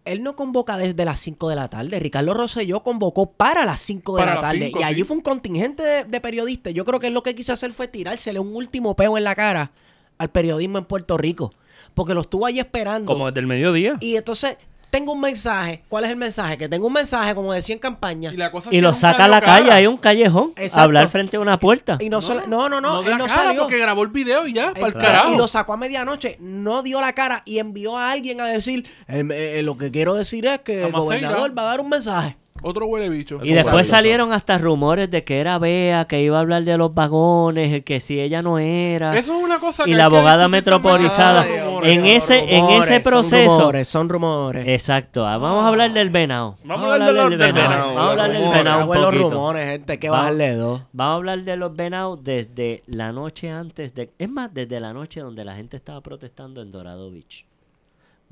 Él 0.04 0.22
no 0.22 0.34
convoca 0.34 0.76
desde 0.76 1.04
las 1.04 1.20
5 1.20 1.48
de 1.48 1.56
la 1.56 1.68
tarde. 1.68 1.98
Ricardo 2.00 2.34
Rosselló 2.34 2.82
convocó 2.82 3.30
para 3.32 3.64
las 3.64 3.80
5 3.80 4.16
de 4.16 4.22
Para 4.22 4.34
la 4.34 4.40
tarde. 4.40 4.66
5, 4.66 4.80
y 4.80 4.82
allí 4.82 4.96
sí. 4.96 5.04
fue 5.04 5.16
un 5.16 5.22
contingente 5.22 5.82
de, 5.82 6.04
de 6.04 6.20
periodistas. 6.20 6.74
Yo 6.74 6.84
creo 6.84 6.98
que 6.98 7.06
él 7.06 7.14
lo 7.14 7.22
que 7.22 7.34
quiso 7.34 7.52
hacer 7.52 7.72
fue 7.72 7.88
tirársele 7.88 8.38
un 8.40 8.54
último 8.54 8.96
peo 8.96 9.16
en 9.16 9.24
la 9.24 9.34
cara 9.34 9.70
al 10.18 10.30
periodismo 10.30 10.78
en 10.78 10.84
Puerto 10.84 11.16
Rico. 11.16 11.52
Porque 11.94 12.14
lo 12.14 12.22
estuvo 12.22 12.46
allí 12.46 12.58
esperando. 12.58 13.12
Como 13.12 13.26
desde 13.26 13.40
el 13.40 13.46
mediodía. 13.46 13.96
Y 14.00 14.16
entonces, 14.16 14.56
tengo 14.92 15.14
un 15.14 15.20
mensaje. 15.22 15.82
¿Cuál 15.88 16.04
es 16.04 16.10
el 16.10 16.16
mensaje? 16.18 16.58
Que 16.58 16.68
tengo 16.68 16.86
un 16.86 16.92
mensaje, 16.92 17.34
como 17.34 17.52
decía 17.52 17.72
en 17.74 17.78
campaña. 17.78 18.30
Y, 18.32 18.36
la 18.36 18.52
cosa 18.52 18.68
es 18.68 18.74
Y 18.74 18.76
que 18.76 18.82
lo 18.82 18.92
saca 18.92 19.24
a 19.24 19.28
la 19.28 19.40
calle, 19.40 19.64
cara. 19.64 19.76
hay 19.76 19.86
un 19.86 19.96
callejón, 19.96 20.52
Exacto. 20.56 20.80
a 20.80 20.82
hablar 20.84 21.08
frente 21.08 21.38
a 21.38 21.40
una 21.40 21.58
puerta. 21.58 21.96
Y 21.98 22.10
no, 22.10 22.20
solo- 22.20 22.46
no, 22.46 22.68
no, 22.68 22.80
no, 22.82 22.92
No, 22.92 23.00
él 23.00 23.06
da 23.10 23.18
no 23.18 23.26
cara 23.26 23.42
salió. 23.44 23.62
porque 23.62 23.78
grabó 23.78 24.02
el 24.02 24.10
video 24.10 24.46
y 24.46 24.52
ya, 24.52 24.74
para 24.74 24.86
el 24.88 24.92
carajo. 24.92 25.32
Y 25.32 25.36
lo 25.36 25.48
sacó 25.48 25.72
a 25.72 25.76
medianoche, 25.78 26.36
no 26.40 26.82
dio 26.82 27.00
la 27.00 27.14
cara 27.14 27.42
y 27.46 27.58
envió 27.58 27.96
a 27.96 28.10
alguien 28.12 28.40
a 28.42 28.46
decir, 28.46 28.86
"Eh, 29.08 29.24
eh, 29.32 29.62
lo 29.64 29.78
que 29.78 29.90
quiero 29.90 30.14
decir 30.14 30.44
es 30.44 30.60
que 30.60 30.84
el 30.84 30.92
gobernador 30.92 31.56
va 31.56 31.62
a 31.62 31.66
dar 31.66 31.80
un 31.80 31.88
mensaje. 31.88 32.36
Otro 32.62 32.86
huele 32.86 33.08
bicho. 33.08 33.40
Y 33.42 33.52
después 33.52 33.88
salieron 33.88 34.32
hasta 34.32 34.58
rumores 34.58 35.10
de 35.10 35.24
que 35.24 35.40
era 35.40 35.58
Bea, 35.58 36.06
que 36.06 36.22
iba 36.22 36.38
a 36.38 36.40
hablar 36.40 36.64
de 36.64 36.78
los 36.78 36.94
vagones, 36.94 37.84
que 37.84 38.00
si 38.00 38.20
ella 38.20 38.40
no 38.42 38.58
era. 38.58 39.16
Eso 39.18 39.36
es 39.36 39.44
una 39.44 39.58
cosa 39.58 39.84
que 39.84 39.90
y 39.90 39.94
la 39.94 40.06
abogada 40.06 40.48
metropolizada. 40.48 41.44
En 41.82 42.06
ese, 42.06 42.38
en 42.56 42.64
ese 42.82 43.00
proceso. 43.00 43.50
Son 43.50 43.58
rumores, 43.58 43.88
son 43.88 44.08
rumores. 44.08 44.68
Exacto. 44.68 45.26
ah, 45.26 45.38
Vamos 45.38 45.64
a 45.64 45.68
hablar 45.68 45.92
del 45.92 46.10
venado. 46.10 46.56
Vamos 46.64 46.88
a 46.88 46.94
hablar 46.94 47.30
del 47.30 47.38
venado, 47.38 47.86
Vamos 47.88 47.96
a 47.96 48.10
hablar 48.10 48.32
del 48.32 48.48
venado 48.48 48.94
los 48.94 49.14
rumores, 49.14 49.68
gente, 49.68 49.98
que 49.98 50.08
Vamos. 50.08 50.24
bajarle 50.24 50.54
dos. 50.54 50.82
Vamos 50.92 51.12
a 51.12 51.16
hablar 51.16 51.42
de 51.42 51.56
los 51.56 51.74
venados 51.74 52.22
desde 52.22 52.82
la 52.86 53.12
noche 53.12 53.50
antes 53.50 53.94
de... 53.94 54.10
Es 54.18 54.30
más, 54.30 54.52
desde 54.54 54.78
la 54.80 54.92
noche 54.92 55.20
donde 55.20 55.44
la 55.44 55.54
gente 55.56 55.76
estaba 55.76 56.00
protestando 56.00 56.62
en 56.62 56.70
Dorado 56.70 57.10
Beach. 57.10 57.44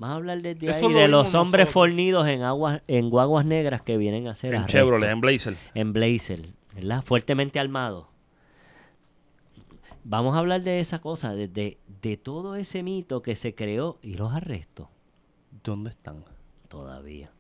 Vamos 0.01 0.15
a 0.15 0.17
hablar 0.17 0.41
desde 0.41 0.71
Eso 0.71 0.87
ahí 0.87 0.93
lo 0.95 0.99
de 0.99 1.09
los 1.09 1.35
hombres 1.35 1.67
nosotros. 1.67 1.73
fornidos 1.75 2.27
en 2.27 2.41
aguas 2.43 2.81
en 2.87 3.11
guaguas 3.11 3.45
negras 3.45 3.83
que 3.83 3.99
vienen 3.99 4.29
a 4.29 4.31
hacer 4.31 4.55
En. 4.55 4.65
Chevrolet, 4.67 5.11
en 5.11 5.21
Blazer. 5.21 5.57
en 5.75 5.93
Blazer, 5.93 6.49
¿verdad? 6.75 7.03
Fuertemente 7.05 7.61
armado. 7.61 8.09
Vamos 10.03 10.35
a 10.35 10.39
hablar 10.39 10.63
de 10.63 10.81
esa 10.81 11.01
cosa, 11.01 11.35
de, 11.35 11.47
de, 11.49 11.79
de 12.03 12.17
todo 12.17 12.57
ese 12.57 12.83
mito 12.83 13.21
que 13.21 13.37
se 13.37 13.55
creó 13.55 13.99
y 14.03 14.15
los 14.15 14.33
arrestos 14.35 14.89
¿Dónde 15.63 15.91
están? 15.91 16.25
todavía. 16.69 17.31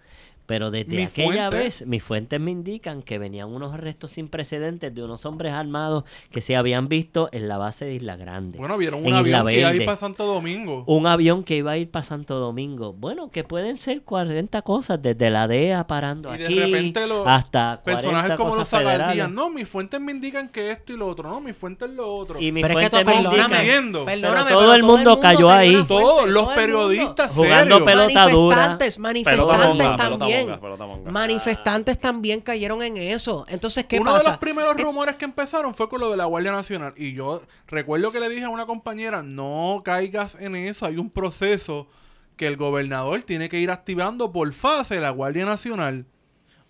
Pero 0.50 0.72
desde 0.72 0.96
Mi 0.96 1.02
aquella 1.04 1.48
fuente- 1.48 1.56
vez, 1.64 1.86
mis 1.86 2.02
fuentes 2.02 2.40
me 2.40 2.50
indican 2.50 3.02
que 3.02 3.18
venían 3.18 3.48
unos 3.50 3.72
arrestos 3.72 4.10
sin 4.10 4.26
precedentes 4.26 4.92
de 4.92 5.04
unos 5.04 5.24
hombres 5.24 5.52
armados 5.52 6.02
que 6.32 6.40
se 6.40 6.56
habían 6.56 6.88
visto 6.88 7.28
en 7.30 7.46
la 7.46 7.56
base 7.56 7.84
de 7.84 7.94
Isla 7.94 8.16
Grande. 8.16 8.58
Bueno, 8.58 8.76
vieron 8.76 9.06
un 9.06 9.14
avión 9.14 9.46
que 9.46 9.58
iba 9.60 9.68
a 9.68 9.74
ir 9.74 9.84
para 9.84 9.96
Santo 9.96 10.26
Domingo. 10.26 10.82
Un 10.88 11.06
avión 11.06 11.44
que 11.44 11.54
iba 11.56 11.70
a 11.70 11.76
ir 11.78 11.88
para 11.88 12.02
Santo 12.02 12.40
Domingo. 12.40 12.92
Bueno, 12.92 13.30
que 13.30 13.44
pueden 13.44 13.76
ser 13.76 14.02
40 14.02 14.62
cosas, 14.62 15.00
desde 15.00 15.30
la 15.30 15.46
DEA 15.46 15.86
parando 15.86 16.34
Y 16.34 16.38
de 16.38 16.44
aquí 16.46 16.58
repente 16.58 17.06
los 17.06 17.24
hasta 17.28 17.80
40 17.82 17.82
Personajes 17.84 18.36
como 18.36 18.48
los 18.48 18.58
cosas 18.58 18.68
federales. 18.80 18.98
sacardías. 19.00 19.30
No, 19.30 19.50
mis 19.50 19.68
fuentes 19.68 20.00
me 20.00 20.10
indican 20.10 20.48
que 20.48 20.72
esto 20.72 20.92
y 20.92 20.96
lo 20.96 21.06
otro. 21.06 21.28
No, 21.30 21.40
mis 21.40 21.56
fuentes 21.56 21.88
lo 21.90 22.12
otro. 22.12 22.40
Y 22.40 22.50
mi 22.50 22.60
Pero 22.62 22.80
es 22.80 22.90
que 22.90 22.96
me 22.96 23.04
perdóname, 23.04 23.56
perdóname, 24.04 24.04
Pero 24.20 24.34
todo 24.48 24.74
el 24.74 24.82
mundo 24.82 25.20
cayó 25.20 25.48
ahí. 25.48 25.70
fuente, 25.74 25.88
Todos 25.88 26.16
todo 26.22 26.26
los 26.26 26.52
periodistas 26.54 27.30
Jugando 27.30 27.84
pelota 27.84 28.28
dura. 28.28 28.56
Manifestantes, 28.56 28.98
manifestantes 28.98 29.96
también. 29.96 30.39
Pelota. 30.46 30.86
Manifestantes 31.10 31.98
también 31.98 32.40
cayeron 32.40 32.82
en 32.82 32.96
eso. 32.96 33.44
Entonces, 33.48 33.84
¿qué 33.84 33.98
Uno 34.00 34.16
de 34.16 34.24
los 34.24 34.38
primeros 34.38 34.80
rumores 34.80 35.16
que 35.16 35.24
empezaron 35.24 35.74
fue 35.74 35.88
con 35.88 36.00
lo 36.00 36.10
de 36.10 36.16
la 36.16 36.24
Guardia 36.24 36.52
Nacional. 36.52 36.94
Y 36.96 37.12
yo 37.14 37.42
recuerdo 37.66 38.12
que 38.12 38.20
le 38.20 38.28
dije 38.28 38.44
a 38.44 38.48
una 38.48 38.66
compañera, 38.66 39.22
no 39.22 39.82
caigas 39.84 40.34
en 40.36 40.56
eso, 40.56 40.86
hay 40.86 40.96
un 40.96 41.10
proceso 41.10 41.88
que 42.36 42.46
el 42.46 42.56
gobernador 42.56 43.22
tiene 43.22 43.48
que 43.48 43.58
ir 43.58 43.70
activando 43.70 44.32
por 44.32 44.52
fase 44.52 44.98
la 45.00 45.10
Guardia 45.10 45.44
Nacional. 45.44 46.06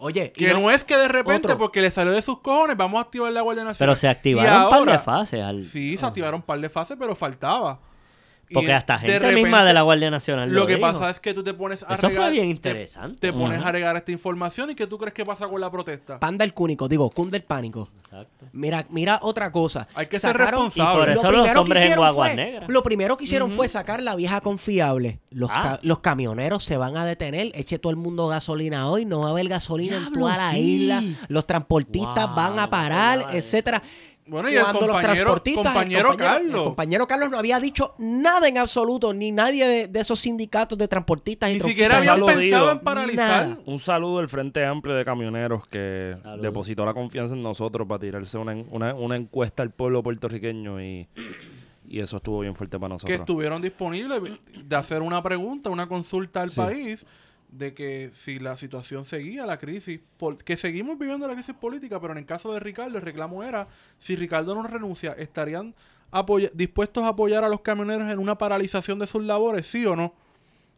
Oye, 0.02 0.32
y 0.34 0.46
Que 0.46 0.54
no, 0.54 0.70
es 0.70 0.82
que 0.82 0.96
de 0.96 1.08
repente, 1.08 1.46
otro. 1.48 1.58
porque 1.58 1.82
le 1.82 1.90
salió 1.90 2.12
de 2.12 2.22
sus 2.22 2.40
cojones, 2.40 2.76
vamos 2.76 2.98
a 2.98 3.02
activar 3.02 3.30
la 3.32 3.42
Guardia 3.42 3.64
Nacional. 3.64 3.88
Pero 3.90 3.96
se 3.96 4.06
Y 4.06 4.10
activaron 4.10 4.64
un 4.64 4.70
par 4.70 4.84
de 4.92 4.98
fases. 4.98 5.42
Al... 5.42 5.62
Sí, 5.62 5.96
se 5.98 6.06
activaron 6.06 6.36
un 6.40 6.46
par 6.46 6.58
de 6.58 6.70
fases, 6.70 6.96
pero 6.98 7.14
faltaba. 7.14 7.80
Y 8.50 8.54
Porque 8.54 8.72
hasta 8.72 8.98
de 8.98 9.06
gente 9.06 9.26
misma 9.28 9.42
repente, 9.58 9.66
de 9.68 9.74
la 9.74 9.82
Guardia 9.82 10.10
Nacional 10.10 10.50
Lo 10.50 10.66
que 10.66 10.74
dijo. 10.74 10.90
pasa 10.90 11.08
es 11.10 11.20
que 11.20 11.32
tú 11.32 11.44
te 11.44 11.54
pones 11.54 11.84
a 11.84 11.94
Eso 11.94 12.10
fue 12.10 12.30
bien 12.32 12.46
te- 12.46 12.50
interesante. 12.50 13.18
Te, 13.20 13.32
pones 13.32 13.64
a 13.64 13.70
regar 13.70 13.94
esta 13.96 14.10
información 14.10 14.70
y 14.70 14.74
¿qué 14.74 14.88
tú 14.88 14.98
crees 14.98 15.14
que 15.14 15.24
pasa 15.24 15.46
con 15.46 15.60
la 15.60 15.70
protesta? 15.70 16.18
Panda 16.18 16.44
el 16.44 16.52
cúnico, 16.52 16.88
digo, 16.88 17.08
cunde 17.10 17.36
el 17.36 17.44
pánico. 17.44 17.88
Exacto. 18.02 18.46
Mira, 18.52 18.86
mira 18.90 19.20
otra 19.22 19.52
cosa. 19.52 19.86
Hay 19.94 20.06
que 20.08 20.18
ser 20.18 20.32
Sacaron- 20.36 20.64
responsable. 20.64 20.92
Y 20.92 20.96
por 20.96 21.06
Lo 21.06 21.12
eso 21.14 21.22
los 21.22 21.30
primero 21.30 21.52
que 21.52 21.58
hombres 21.60 21.84
en 21.84 22.14
fue-. 22.58 22.60
Lo 22.66 22.82
primero 22.82 23.16
que 23.16 23.24
hicieron 23.24 23.50
fue 23.52 23.68
sacar 23.68 24.02
la 24.02 24.16
vieja 24.16 24.40
confiable. 24.40 25.20
Los, 25.30 25.48
Ah. 25.52 25.62
ca- 25.62 25.80
los 25.84 26.00
camioneros 26.00 26.64
se 26.64 26.76
van 26.76 26.96
a 26.96 27.04
detener. 27.04 27.52
Eche 27.54 27.78
todo 27.78 27.90
el 27.92 27.96
mundo 27.98 28.26
gasolina 28.26 28.88
hoy. 28.88 29.04
No 29.04 29.20
va 29.20 29.28
a 29.28 29.30
haber 29.30 29.46
gasolina 29.48 29.96
en 29.98 30.12
toda 30.12 30.36
la 30.36 30.50
sí. 30.50 30.58
isla. 30.82 31.04
Los 31.28 31.46
transportistas 31.46 32.26
Wow, 32.26 32.34
van 32.34 32.58
a 32.58 32.68
parar, 32.68 33.30
de 33.30 33.38
etcétera. 33.38 33.80
Bueno, 34.30 34.48
y 34.48 34.54
el 34.54 34.62
Cuando 34.62 34.80
los 34.86 34.90
compañero, 34.96 35.14
transportistas, 35.24 35.66
el 35.66 35.72
compañero 35.72 36.16
Carlos. 36.16 36.54
El 36.58 36.64
compañero 36.64 37.06
Carlos 37.06 37.30
no 37.30 37.38
había 37.38 37.58
dicho 37.60 37.94
nada 37.98 38.46
en 38.48 38.58
absoluto, 38.58 39.12
ni 39.12 39.32
nadie 39.32 39.66
de, 39.66 39.88
de 39.88 40.00
esos 40.00 40.20
sindicatos 40.20 40.78
de 40.78 40.86
transportistas 40.88 41.50
y 41.50 41.54
Ni 41.54 41.60
siquiera 41.60 41.98
habían 41.98 42.24
pensado 42.24 42.70
en 42.72 42.78
paralizar. 42.78 43.48
Nada. 43.48 43.58
Un 43.66 43.78
saludo 43.80 44.18
del 44.18 44.28
Frente 44.28 44.64
Amplio 44.64 44.94
de 44.94 45.04
Camioneros 45.04 45.66
que 45.66 46.14
depositó 46.40 46.84
la 46.86 46.94
confianza 46.94 47.34
en 47.34 47.42
nosotros 47.42 47.86
para 47.88 47.98
tirarse 47.98 48.38
una, 48.38 48.54
una, 48.70 48.94
una 48.94 49.16
encuesta 49.16 49.62
al 49.62 49.70
pueblo 49.70 50.02
puertorriqueño 50.02 50.80
y, 50.80 51.08
y 51.88 51.98
eso 52.00 52.18
estuvo 52.18 52.40
bien 52.40 52.54
fuerte 52.54 52.78
para 52.78 52.88
que 52.90 52.94
nosotros. 52.94 53.18
estuvieron 53.20 53.60
disponibles 53.60 54.20
de 54.64 54.76
hacer 54.76 55.02
una 55.02 55.22
pregunta, 55.22 55.70
una 55.70 55.88
consulta 55.88 56.42
al 56.42 56.50
Sí. 56.50 56.60
país 56.60 57.04
de 57.52 57.74
que 57.74 58.10
si 58.14 58.38
la 58.38 58.56
situación 58.56 59.04
seguía, 59.04 59.44
la 59.46 59.58
crisis, 59.58 60.00
por- 60.18 60.38
que 60.38 60.56
seguimos 60.56 60.98
viviendo 60.98 61.26
la 61.26 61.34
crisis 61.34 61.54
política, 61.54 62.00
pero 62.00 62.12
en 62.12 62.18
el 62.18 62.26
caso 62.26 62.52
de 62.54 62.60
Ricardo, 62.60 62.96
el 62.98 63.02
reclamo 63.04 63.42
era, 63.42 63.66
si 63.98 64.14
Ricardo 64.16 64.54
no 64.54 64.62
renuncia, 64.62 65.12
¿estarían 65.12 65.74
dispuestos 66.54 67.04
a 67.04 67.08
apoyar 67.08 67.44
a 67.44 67.48
los 67.48 67.60
camioneros 67.60 68.10
en 68.10 68.18
una 68.18 68.36
paralización 68.38 68.98
de 68.98 69.06
sus 69.06 69.24
labores, 69.24 69.66
sí 69.66 69.84
o 69.86 69.96
no? 69.96 70.14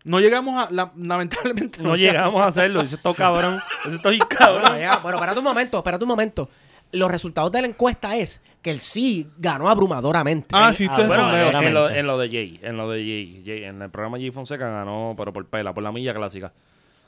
No 0.04 0.18
llegamos 0.18 0.66
a, 0.66 0.70
la- 0.70 0.92
lamentablemente 0.96 1.80
No 1.82 1.94
llegamos 1.94 2.42
a 2.42 2.46
hacerlo, 2.46 2.82
dice 2.82 2.96
esto 2.96 3.14
cabrón, 3.14 3.58
esto 3.86 4.10
bien 4.10 4.22
cabrón. 4.28 4.62
Bueno, 4.62 4.78
ya, 4.78 4.96
bueno, 4.98 5.18
espérate 5.18 5.38
un 5.38 5.44
momento, 5.44 5.78
espérate 5.78 6.04
un 6.04 6.08
momento. 6.08 6.48
Los 6.92 7.10
resultados 7.10 7.50
de 7.52 7.62
la 7.62 7.68
encuesta 7.68 8.16
es 8.16 8.40
que 8.60 8.70
el 8.70 8.80
sí 8.80 9.28
ganó 9.38 9.68
abrumadoramente. 9.68 10.48
Ah, 10.52 10.72
sí, 10.74 10.84
estoy 10.84 11.04
Ah, 11.04 11.06
bueno, 11.08 11.52
sondeo. 11.52 11.60
en, 11.68 11.74
lo, 11.74 11.90
en 11.90 12.06
lo 12.06 12.18
de 12.18 12.28
Jay, 12.28 12.60
en 12.62 12.76
lo 12.76 12.90
de 12.90 13.00
Jay, 13.02 13.42
Jay, 13.44 13.64
en 13.64 13.80
el 13.82 13.90
programa 13.90 14.18
Jay 14.18 14.30
Fonseca 14.30 14.68
ganó, 14.68 15.14
pero 15.16 15.32
por 15.32 15.46
pela, 15.46 15.72
por 15.72 15.82
la 15.82 15.90
milla 15.92 16.12
clásica. 16.14 16.52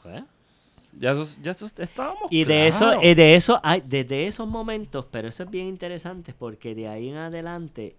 ¿Eh? 0.07 0.23
Ya 0.99 1.11
eso, 1.13 1.27
ya 1.43 1.51
eso 1.51 1.67
estábamos 1.79 2.25
Y 2.31 2.45
de 2.45 2.69
eso, 2.69 2.79
claros. 2.87 3.01
eh, 3.05 3.15
de 3.15 3.35
eso, 3.35 3.61
hay, 3.63 3.83
desde 3.85 4.27
esos 4.27 4.47
momentos, 4.49 5.07
pero 5.11 5.29
eso 5.29 5.43
es 5.43 5.51
bien 5.51 5.67
interesante 5.67 6.33
porque 6.39 6.75
de 6.75 6.89
ahí 6.89 7.11
en 7.11 7.17
adelante 7.17 7.97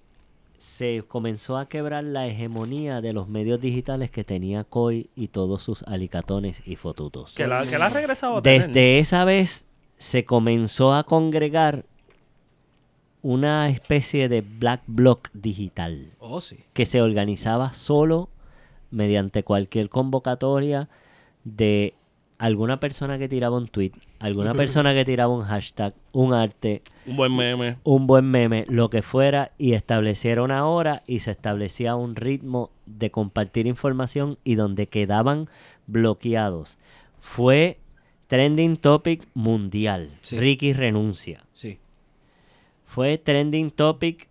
se 0.57 1.03
comenzó 1.05 1.57
a 1.57 1.67
quebrar 1.67 2.05
la 2.05 2.25
hegemonía 2.27 3.01
de 3.01 3.11
los 3.11 3.27
medios 3.27 3.59
digitales 3.59 4.09
que 4.09 4.23
tenía 4.23 4.63
COI 4.63 5.09
y 5.13 5.27
todos 5.27 5.61
sus 5.61 5.83
alicatones 5.83 6.61
y 6.65 6.77
fotutos. 6.77 7.33
que 7.33 7.45
la, 7.45 7.65
que 7.67 7.77
la 7.77 7.87
ha 7.87 7.89
regresado 7.89 8.37
a 8.37 8.41
tener. 8.41 8.65
Desde 8.65 8.99
esa 8.99 9.25
vez 9.25 9.65
se 9.97 10.25
comenzó 10.25 10.93
a 10.93 11.03
congregar 11.03 11.85
una 13.21 13.69
especie 13.69 14.29
de 14.29 14.41
black 14.41 14.81
bloc 14.87 15.29
digital 15.33 16.11
Oh, 16.19 16.41
sí. 16.41 16.57
que 16.73 16.85
se 16.85 17.01
organizaba 17.01 17.73
solo 17.73 18.29
mediante 18.91 19.43
cualquier 19.43 19.89
convocatoria 19.89 20.89
de 21.43 21.95
alguna 22.37 22.79
persona 22.79 23.17
que 23.17 23.29
tiraba 23.29 23.57
un 23.57 23.67
tweet, 23.67 23.93
alguna 24.19 24.53
persona 24.53 24.93
que 24.93 25.05
tiraba 25.05 25.33
un 25.33 25.43
hashtag, 25.43 25.93
un 26.11 26.33
arte, 26.33 26.81
Un 27.07 27.15
buen 27.17 27.35
meme. 27.35 27.77
un 27.83 28.05
buen 28.07 28.25
meme, 28.29 28.65
lo 28.67 28.89
que 28.89 29.01
fuera, 29.01 29.47
y 29.57 29.73
estableciera 29.73 30.43
una 30.43 30.67
hora 30.67 31.01
y 31.07 31.19
se 31.19 31.31
establecía 31.31 31.95
un 31.95 32.15
ritmo 32.15 32.69
de 32.85 33.09
compartir 33.09 33.65
información 33.67 34.37
y 34.43 34.55
donde 34.55 34.87
quedaban 34.87 35.49
bloqueados. 35.87 36.77
Fue 37.21 37.79
trending 38.27 38.77
topic 38.77 39.27
mundial. 39.33 40.17
Sí. 40.21 40.39
Ricky 40.39 40.73
renuncia. 40.73 41.45
Sí. 41.53 41.79
Fue 42.85 43.17
trending 43.17 43.71
topic 43.71 44.29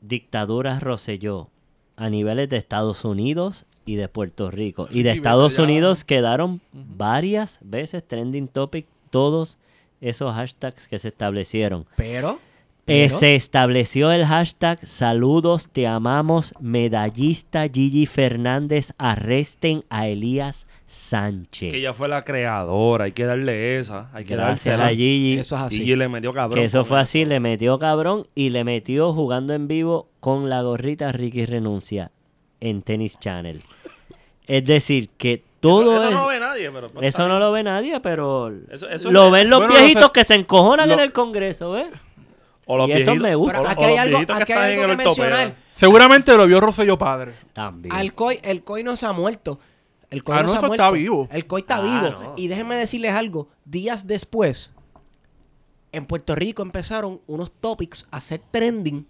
dictadura 0.00 0.80
Rosselló 0.80 1.48
a 1.96 2.10
niveles 2.10 2.48
de 2.48 2.56
Estados 2.56 3.04
Unidos 3.04 3.66
y 3.86 3.96
de 3.96 4.08
Puerto 4.08 4.50
Rico. 4.50 4.88
Y 4.90 5.02
de 5.02 5.12
Estados. 5.12 5.58
Unidos 5.58 6.04
quedaron 6.04 6.60
varias 6.72 7.58
veces 7.62 8.06
trending 8.06 8.48
topic 8.48 8.86
todos 9.10 9.58
esos 10.00 10.34
hashtags 10.34 10.88
que 10.88 10.98
se 10.98 11.08
establecieron. 11.08 11.86
Pero. 11.96 12.40
Eh, 12.86 13.06
pero- 13.08 13.18
se 13.18 13.34
estableció 13.34 14.12
el 14.12 14.26
hashtag 14.26 14.78
saludos, 14.84 15.68
te 15.72 15.86
amamos, 15.86 16.52
medallista 16.60 17.66
Gigi 17.72 18.04
Fernández, 18.06 18.92
arresten 18.98 19.84
a 19.88 20.06
Elías 20.08 20.66
Sánchez. 20.84 21.72
Que 21.72 21.78
ella 21.78 21.94
fue 21.94 22.08
la 22.08 22.24
creadora, 22.24 23.04
hay 23.06 23.12
que 23.12 23.24
darle 23.24 23.78
esa, 23.78 24.10
hay 24.12 24.24
que 24.26 24.36
Gracias 24.36 24.76
dársela. 24.78 24.86
a 24.92 24.96
Gigi. 24.96 25.38
Eso 25.38 25.56
es 25.56 25.62
así. 25.62 25.78
Gigi 25.78 25.96
le 25.96 26.08
metió 26.08 26.32
cabrón. 26.34 26.58
Que 26.58 26.66
eso 26.66 26.84
fue 26.84 27.00
así, 27.00 27.24
le 27.24 27.40
metió 27.40 27.78
cabrón 27.78 28.26
y 28.34 28.50
le 28.50 28.64
metió 28.64 29.14
jugando 29.14 29.54
en 29.54 29.66
vivo 29.66 30.08
con 30.20 30.50
la 30.50 30.60
gorrita 30.60 31.10
Ricky 31.10 31.46
Renuncia 31.46 32.10
en 32.60 32.82
Tennis 32.82 33.18
Channel. 33.18 33.62
Es 34.46 34.62
decir, 34.66 35.08
que 35.16 35.42
todo 35.60 35.96
eso, 35.96 36.04
eso 36.04 36.08
es... 36.10 36.14
no 36.16 36.20
lo 36.20 36.28
ve 36.28 36.38
nadie, 36.40 36.70
pero... 36.70 36.88
pues, 36.90 37.06
Eso 37.06 37.28
no 37.28 37.38
lo 37.38 37.50
ve 37.50 37.62
nadie, 37.62 37.98
pero 38.00 38.52
Eso- 38.70 38.90
eso 38.90 39.10
lo 39.10 39.30
ven 39.30 39.48
los 39.48 39.60
Bueno, 39.60 39.72
viejitos 39.74 40.02
no 40.02 40.06
sé- 40.08 40.12
que 40.12 40.24
se 40.24 40.34
encojonan 40.34 40.90
en 40.90 41.00
el 41.00 41.12
Congreso, 41.14 41.70
¿ves? 41.72 41.86
O 42.66 42.76
los 42.78 42.88
y 42.88 42.92
eso 42.92 43.12
viejitos- 43.12 43.22
me 43.22 43.34
gusta. 43.34 43.58
Pero 43.58 43.64
o- 43.68 43.70
aquí 43.72 43.84
o 43.84 43.86
hay 43.86 43.90
los 43.94 44.00
algo, 44.00 44.10
viejitos 44.18 44.36
aquí 44.40 44.52
están 44.52 44.64
hay 44.64 44.72
en 44.74 44.80
algo 44.80 44.92
el 44.92 44.98
que 44.98 45.04
ortopeda. 45.06 45.28
mencionar. 45.36 45.56
Seguramente 45.74 46.36
lo 46.36 46.46
vio 46.46 46.60
Rosselló 46.60 46.96
padre. 46.98 47.34
También. 47.52 47.94
Al 47.94 48.14
COI, 48.14 48.40
el 48.42 48.62
COI 48.64 48.82
no 48.84 48.96
se 48.96 49.06
ha 49.06 49.12
muerto. 49.12 49.58
El 50.10 50.22
COI 50.22 50.38
Ah, 50.38 50.42
no, 50.42 50.46
no, 50.46 50.50
se 50.50 50.56
ha 50.56 50.58
eso 50.60 50.66
muerto. 50.68 50.84
está 50.84 50.90
vivo. 50.94 51.28
El 51.32 51.46
COI 51.46 51.60
está 51.62 51.76
Ah, 51.76 51.80
vivo. 51.80 52.10
no. 52.22 52.34
Y 52.36 52.48
déjenme 52.48 52.76
decirles 52.76 53.12
algo. 53.12 53.48
Días 53.64 54.06
después, 54.06 54.72
en 55.92 56.06
Puerto 56.06 56.34
Rico 56.34 56.62
empezaron 56.62 57.20
unos 57.26 57.52
topics 57.52 58.06
a 58.10 58.16
hacer 58.18 58.40
trending 58.50 59.06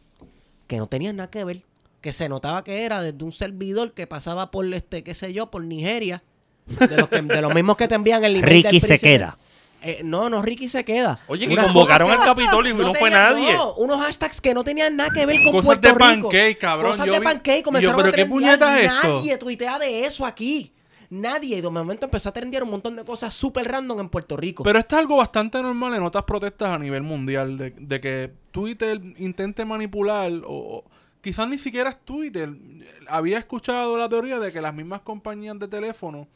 que 0.66 0.78
no 0.78 0.86
tenían 0.86 1.16
nada 1.16 1.30
que 1.30 1.44
ver. 1.44 1.62
Que 2.00 2.12
se 2.12 2.28
notaba 2.28 2.64
que 2.64 2.84
era 2.84 3.00
desde 3.02 3.24
un 3.24 3.32
servidor 3.32 3.92
que 3.94 4.06
pasaba 4.06 4.50
por, 4.50 4.72
este, 4.74 5.02
qué 5.02 5.14
sé 5.14 5.32
yo, 5.32 5.50
por 5.50 5.64
Nigeria. 5.64 6.22
De 6.66 6.96
los, 6.96 7.08
que- 7.08 7.20
de 7.22 7.42
los 7.42 7.54
mismos 7.54 7.76
que 7.76 7.88
te 7.88 7.94
envían 7.94 8.24
el 8.24 8.34
del 8.34 8.42
Ricky 8.42 8.80
se 8.80 8.86
príncipe. 8.88 8.98
queda. 9.00 9.38
Eh, 9.84 10.00
no, 10.04 10.28
no, 10.30 10.42
Ricky 10.42 10.68
se 10.68 10.84
queda. 10.84 11.18
Oye, 11.28 11.46
que 11.46 11.56
convocaron 11.56 12.10
al 12.10 12.20
Capitolio 12.20 12.72
y 12.74 12.76
no 12.76 12.94
fue 12.94 13.10
nadie. 13.10 13.52
no, 13.54 13.74
unos 13.74 14.00
hashtags 14.00 14.40
que 14.40 14.54
no 14.54 14.64
tenían 14.64 14.96
nada 14.96 15.10
que 15.10 15.26
ver 15.26 15.42
con 15.42 15.52
Cosas 15.52 15.64
Puerto 15.66 15.88
de 15.88 15.94
Rico. 15.94 16.28
pancake, 16.28 16.58
cabrón. 16.58 16.90
Cosas 16.92 17.06
Yo 17.06 17.12
de 17.12 17.18
vi- 17.20 17.24
pancake 17.24 17.56
y 17.56 17.58
yo, 17.60 17.64
comenzaron 17.64 17.96
¿pero 17.96 18.08
a 18.08 18.12
qué 18.12 18.20
es 18.22 18.92
esto? 18.92 19.14
Nadie 19.14 19.38
tuitea 19.38 19.78
de 19.78 20.06
eso 20.06 20.24
aquí. 20.26 20.72
Nadie. 21.10 21.58
Y 21.58 21.60
de 21.60 21.70
momento 21.70 22.06
empezó 22.06 22.30
a 22.30 22.32
trendear 22.32 22.62
un 22.64 22.70
montón 22.70 22.96
de 22.96 23.04
cosas 23.04 23.32
súper 23.34 23.68
random 23.70 24.00
en 24.00 24.08
Puerto 24.08 24.36
Rico. 24.36 24.62
Pero 24.64 24.78
esto 24.78 24.96
es 24.96 25.00
algo 25.00 25.16
bastante 25.16 25.60
normal 25.62 25.94
en 25.94 26.02
otras 26.02 26.24
protestas 26.24 26.70
a 26.70 26.78
nivel 26.78 27.02
mundial, 27.02 27.56
de, 27.58 27.70
de 27.70 28.00
que 28.00 28.32
Twitter 28.50 29.00
intente 29.18 29.64
manipular, 29.64 30.32
o, 30.46 30.78
o 30.78 30.84
quizás 31.20 31.46
ni 31.48 31.58
siquiera 31.58 31.90
es 31.90 31.98
Twitter. 32.04 32.50
Había 33.08 33.38
escuchado 33.38 33.96
la 33.96 34.08
teoría 34.08 34.38
de 34.38 34.50
que 34.50 34.60
las 34.60 34.74
mismas 34.74 35.02
compañías 35.02 35.58
de 35.58 35.68
teléfono, 35.68 36.26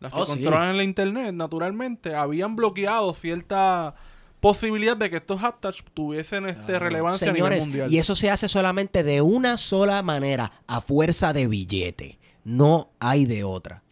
las 0.00 0.12
que 0.12 0.18
Oh, 0.18 0.26
sí. 0.26 0.32
controlan 0.32 0.76
la 0.76 0.84
internet, 0.84 1.32
naturalmente, 1.34 2.14
habían 2.14 2.56
bloqueado 2.56 3.14
cierta 3.14 3.94
posibilidad 4.40 4.96
de 4.96 5.08
que 5.08 5.16
estos 5.16 5.40
hashtags 5.40 5.82
tuviesen 5.94 6.46
este 6.46 6.78
relevancia 6.78 7.30
a 7.30 7.32
nivel 7.32 7.48
Señores, 7.52 7.66
mundial. 7.66 7.92
y 7.92 7.98
eso 7.98 8.14
se 8.14 8.30
hace 8.30 8.48
solamente 8.48 9.02
de 9.02 9.22
una 9.22 9.56
sola 9.56 10.02
manera, 10.02 10.52
a 10.66 10.80
fuerza 10.82 11.32
de 11.32 11.46
billete. 11.46 12.18
No 12.44 12.90
hay 13.00 13.24
de 13.24 13.42
otra. 13.44 13.82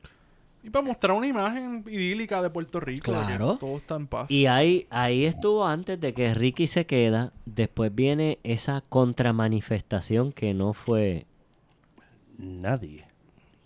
Y 0.64 0.70
para 0.70 0.84
mostrar 0.86 1.16
una 1.16 1.26
imagen 1.26 1.82
idílica 1.88 2.40
de 2.42 2.50
Puerto 2.50 2.78
Rico, 2.78 3.10
Claro. 3.12 3.56
todo 3.58 3.78
está 3.78 3.96
en 3.96 4.06
paz. 4.06 4.30
Y 4.30 4.46
ahí, 4.46 4.86
ahí 4.90 5.24
estuvo 5.24 5.66
antes 5.66 5.98
de 5.98 6.12
que 6.14 6.34
Ricky 6.34 6.66
se 6.68 6.84
queda. 6.86 7.32
Después 7.46 7.92
viene 7.92 8.38
esa 8.44 8.84
contramanifestación 8.88 10.32
que 10.32 10.52
no 10.54 10.72
fue 10.74 11.26
Nadie. 12.38 13.06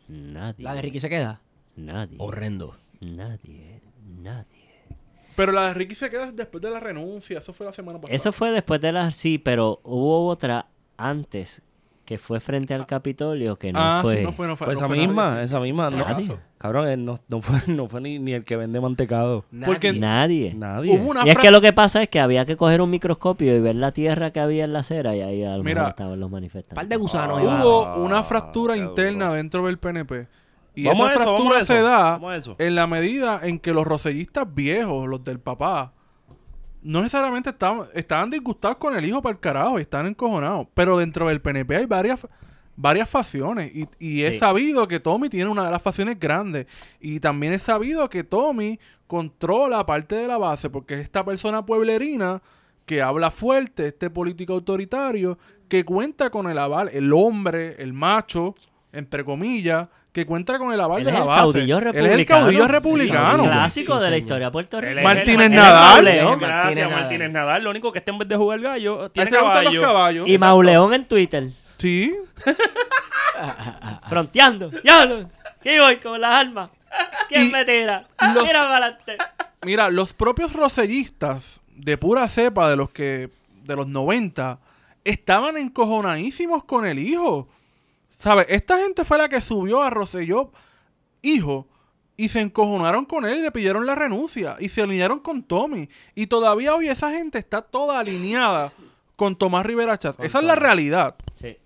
nadie. 0.08 0.62
La 0.64 0.74
de 0.74 0.82
Ricky 0.82 1.00
se 1.00 1.08
queda. 1.08 1.40
Nadie. 1.76 2.16
Horrendo. 2.20 2.76
Nadie. 3.00 3.80
Nadie. 4.22 4.46
Pero 5.34 5.52
la 5.52 5.68
de 5.68 5.74
Ricky 5.74 5.94
se 5.94 6.08
queda 6.10 6.32
después 6.32 6.62
de 6.62 6.70
la 6.70 6.80
renuncia, 6.80 7.38
eso 7.38 7.52
fue 7.52 7.66
la 7.66 7.72
semana 7.72 8.00
pasada. 8.00 8.14
Eso 8.16 8.32
fue 8.32 8.50
después 8.52 8.80
de 8.80 8.92
las... 8.92 9.14
Sí, 9.14 9.36
pero 9.38 9.80
hubo 9.84 10.26
otra 10.28 10.66
antes 10.96 11.62
que 12.06 12.16
fue 12.18 12.38
frente 12.40 12.72
al 12.72 12.86
Capitolio 12.86 13.56
que 13.58 13.72
no 13.72 13.80
ah, 13.82 13.98
fue... 14.00 14.18
sí, 14.18 14.22
no 14.22 14.32
fue, 14.32 14.46
no 14.46 14.56
fue. 14.56 14.66
Pues 14.66 14.78
no 14.78 14.86
esa 14.86 14.94
fue 14.94 14.96
misma, 14.96 15.42
esa 15.42 15.60
misma. 15.60 15.90
No, 15.90 15.98
Nadie. 15.98 16.30
cabrón, 16.56 16.88
él 16.88 17.04
no, 17.04 17.18
no 17.28 17.40
fue, 17.42 17.60
no 17.74 17.88
fue 17.88 18.00
ni, 18.00 18.18
ni 18.20 18.32
el 18.32 18.44
que 18.44 18.56
vende 18.56 18.80
mantecado. 18.80 19.44
Porque 19.66 19.92
Nadie. 19.92 20.54
Nadie. 20.54 20.96
hubo 20.96 21.10
una 21.10 21.26
Y 21.26 21.30
es 21.30 21.36
que 21.36 21.50
lo 21.50 21.60
que 21.60 21.72
pasa 21.74 22.02
es 22.02 22.08
que 22.08 22.20
había 22.20 22.46
que 22.46 22.56
coger 22.56 22.80
un 22.80 22.88
microscopio 22.90 23.54
y 23.54 23.60
ver 23.60 23.74
la 23.74 23.92
tierra 23.92 24.30
que 24.30 24.40
había 24.40 24.64
en 24.64 24.72
la 24.72 24.78
acera 24.78 25.14
y 25.16 25.20
ahí 25.20 25.42
a 25.44 25.56
lo 25.56 25.64
Mira, 25.64 25.88
estaban 25.88 26.18
los 26.18 26.28
Un 26.28 26.32
par 26.32 26.40
manifestantes. 26.40 26.88
de 26.88 26.96
gusanos. 26.96 27.40
Ah. 27.42 27.62
Hubo 27.62 27.96
una 27.96 28.20
Ah, 28.20 28.22
fractura 28.22 28.74
qué 28.74 28.80
interna 28.80 29.26
duro. 29.26 29.36
dentro 29.36 29.66
del 29.66 29.78
PNP. 29.78 30.28
Y 30.76 30.84
Vamos 30.84 31.10
esa 31.10 31.10
a 31.10 31.14
eso, 31.14 31.32
vamos 31.32 31.40
fractura 31.40 31.58
a 31.58 31.62
eso, 31.62 31.72
se 31.72 31.80
da 31.82 32.02
vamos 32.12 32.32
a 32.32 32.36
eso. 32.36 32.56
en 32.58 32.74
la 32.74 32.86
medida 32.86 33.40
en 33.42 33.58
que 33.58 33.72
los 33.72 33.84
rosellistas 33.84 34.46
viejos, 34.54 35.08
los 35.08 35.24
del 35.24 35.40
papá, 35.40 35.92
no 36.82 37.00
necesariamente 37.00 37.50
estaban, 37.50 37.88
estaban 37.94 38.30
disgustados 38.30 38.76
con 38.76 38.96
el 38.96 39.04
hijo 39.04 39.20
para 39.20 39.32
el 39.32 39.40
carajo 39.40 39.78
y 39.78 39.82
están 39.82 40.06
encojonados. 40.06 40.68
Pero 40.74 40.98
dentro 40.98 41.26
del 41.26 41.40
PNP 41.40 41.76
hay 41.76 41.86
varias, 41.86 42.28
varias 42.76 43.08
facciones. 43.08 43.74
Y, 43.74 43.88
y 43.98 44.22
es 44.22 44.38
sabido 44.38 44.86
que 44.86 45.00
Tommy 45.00 45.28
tiene 45.28 45.50
una 45.50 45.64
de 45.64 45.70
las 45.72 45.82
facciones 45.82 46.20
grandes. 46.20 46.66
Y 47.00 47.18
también 47.18 47.54
es 47.54 47.62
sabido 47.62 48.08
que 48.08 48.22
Tommy 48.22 48.78
controla 49.06 49.84
parte 49.84 50.14
de 50.14 50.28
la 50.28 50.38
base 50.38 50.70
porque 50.70 50.94
es 50.94 51.00
esta 51.00 51.24
persona 51.24 51.66
pueblerina 51.66 52.42
que 52.84 53.02
habla 53.02 53.32
fuerte, 53.32 53.88
este 53.88 54.10
político 54.10 54.52
autoritario, 54.52 55.38
que 55.68 55.84
cuenta 55.84 56.30
con 56.30 56.48
el 56.48 56.58
aval, 56.58 56.88
el 56.92 57.12
hombre, 57.12 57.82
el 57.82 57.92
macho, 57.92 58.54
entre 58.92 59.24
comillas, 59.24 59.88
que 60.16 60.24
cuenta 60.24 60.58
con 60.58 60.72
el 60.72 60.80
aval 60.80 61.00
Él 61.00 61.04
de 61.04 61.10
es 61.10 61.14
la 61.14 61.20
el 61.20 61.26
base. 61.28 61.40
caudillo 61.42 61.76
Él 61.78 61.84
republicano. 61.84 62.14
es 62.14 62.18
el 62.20 62.26
caudillo 62.26 62.68
republicano. 62.68 63.42
sí, 63.42 63.48
clásico 63.50 63.98
Sí, 63.98 64.04
de 64.04 64.10
la 64.10 64.16
historia 64.16 64.46
de 64.46 64.50
Puerto 64.50 64.80
Rico. 64.80 64.90
Él 64.92 64.98
es- 64.98 65.04
Martínez 65.04 65.50
Nadal. 65.50 65.94
Mauleón, 66.04 66.26
Martínez 66.26 66.48
Gracias, 66.48 66.88
Nadal. 66.88 67.00
Martínez 67.02 67.30
Nadal. 67.30 67.64
Lo 67.64 67.70
único 67.70 67.92
que 67.92 67.98
este 67.98 68.10
en 68.12 68.18
vez 68.18 68.28
de 68.28 68.36
jugar 68.36 68.60
gallo, 68.60 69.10
tiene 69.10 69.28
este 69.30 69.42
los 69.42 69.82
caballos. 69.84 70.26
Y 70.28 70.38
Mauleón 70.38 70.94
en 70.94 71.04
Twitter, 71.04 71.50
Sí. 71.76 72.14
fronteando. 74.08 74.70
¡Diablo! 74.82 75.28
Aquí 75.60 75.78
voy 75.78 75.96
con 75.96 76.20
las 76.20 76.34
armas. 76.46 76.70
¿Quién 77.28 77.48
Y 77.48 77.52
me 77.52 77.64
tira? 77.64 78.06
los- 78.34 78.44
Mira 78.44 78.60
para 78.60 78.76
adelante. 78.76 79.18
Mira, 79.62 79.90
los 79.90 80.12
propios 80.14 80.52
rosellistas 80.52 81.60
de 81.74 81.98
pura 81.98 82.28
cepa 82.28 82.70
de 82.70 82.76
los 82.76 82.90
que 82.90 83.30
de 83.64 83.76
los 83.76 83.86
90 83.86 84.58
estaban 85.04 85.56
encojonadísimos 85.56 86.64
con 86.64 86.86
el 86.86 86.98
hijo. 86.98 87.48
¿Sabes? 88.16 88.46
Esta 88.48 88.78
gente 88.78 89.04
fue 89.04 89.18
la 89.18 89.28
que 89.28 89.42
subió 89.42 89.82
a 89.82 89.90
Rosselló 89.90 90.50
hijo 91.20 91.68
y 92.16 92.30
se 92.30 92.40
encojonaron 92.40 93.04
con 93.04 93.26
él 93.26 93.40
y 93.40 93.42
le 93.42 93.52
pidieron 93.52 93.84
la 93.84 93.94
renuncia 93.94 94.56
y 94.58 94.70
se 94.70 94.80
alinearon 94.80 95.20
con 95.20 95.42
Tommy 95.42 95.90
y 96.14 96.26
todavía 96.26 96.74
hoy 96.74 96.88
esa 96.88 97.10
gente 97.10 97.38
está 97.38 97.60
toda 97.60 97.98
alineada 98.00 98.72
con 99.16 99.36
Tomás 99.36 99.66
Rivera 99.66 99.98
Chatz. 99.98 100.18
Esa 100.20 100.38
es 100.38 100.44
la 100.44 100.56
realidad. 100.56 101.16
Sí. 101.34 101.58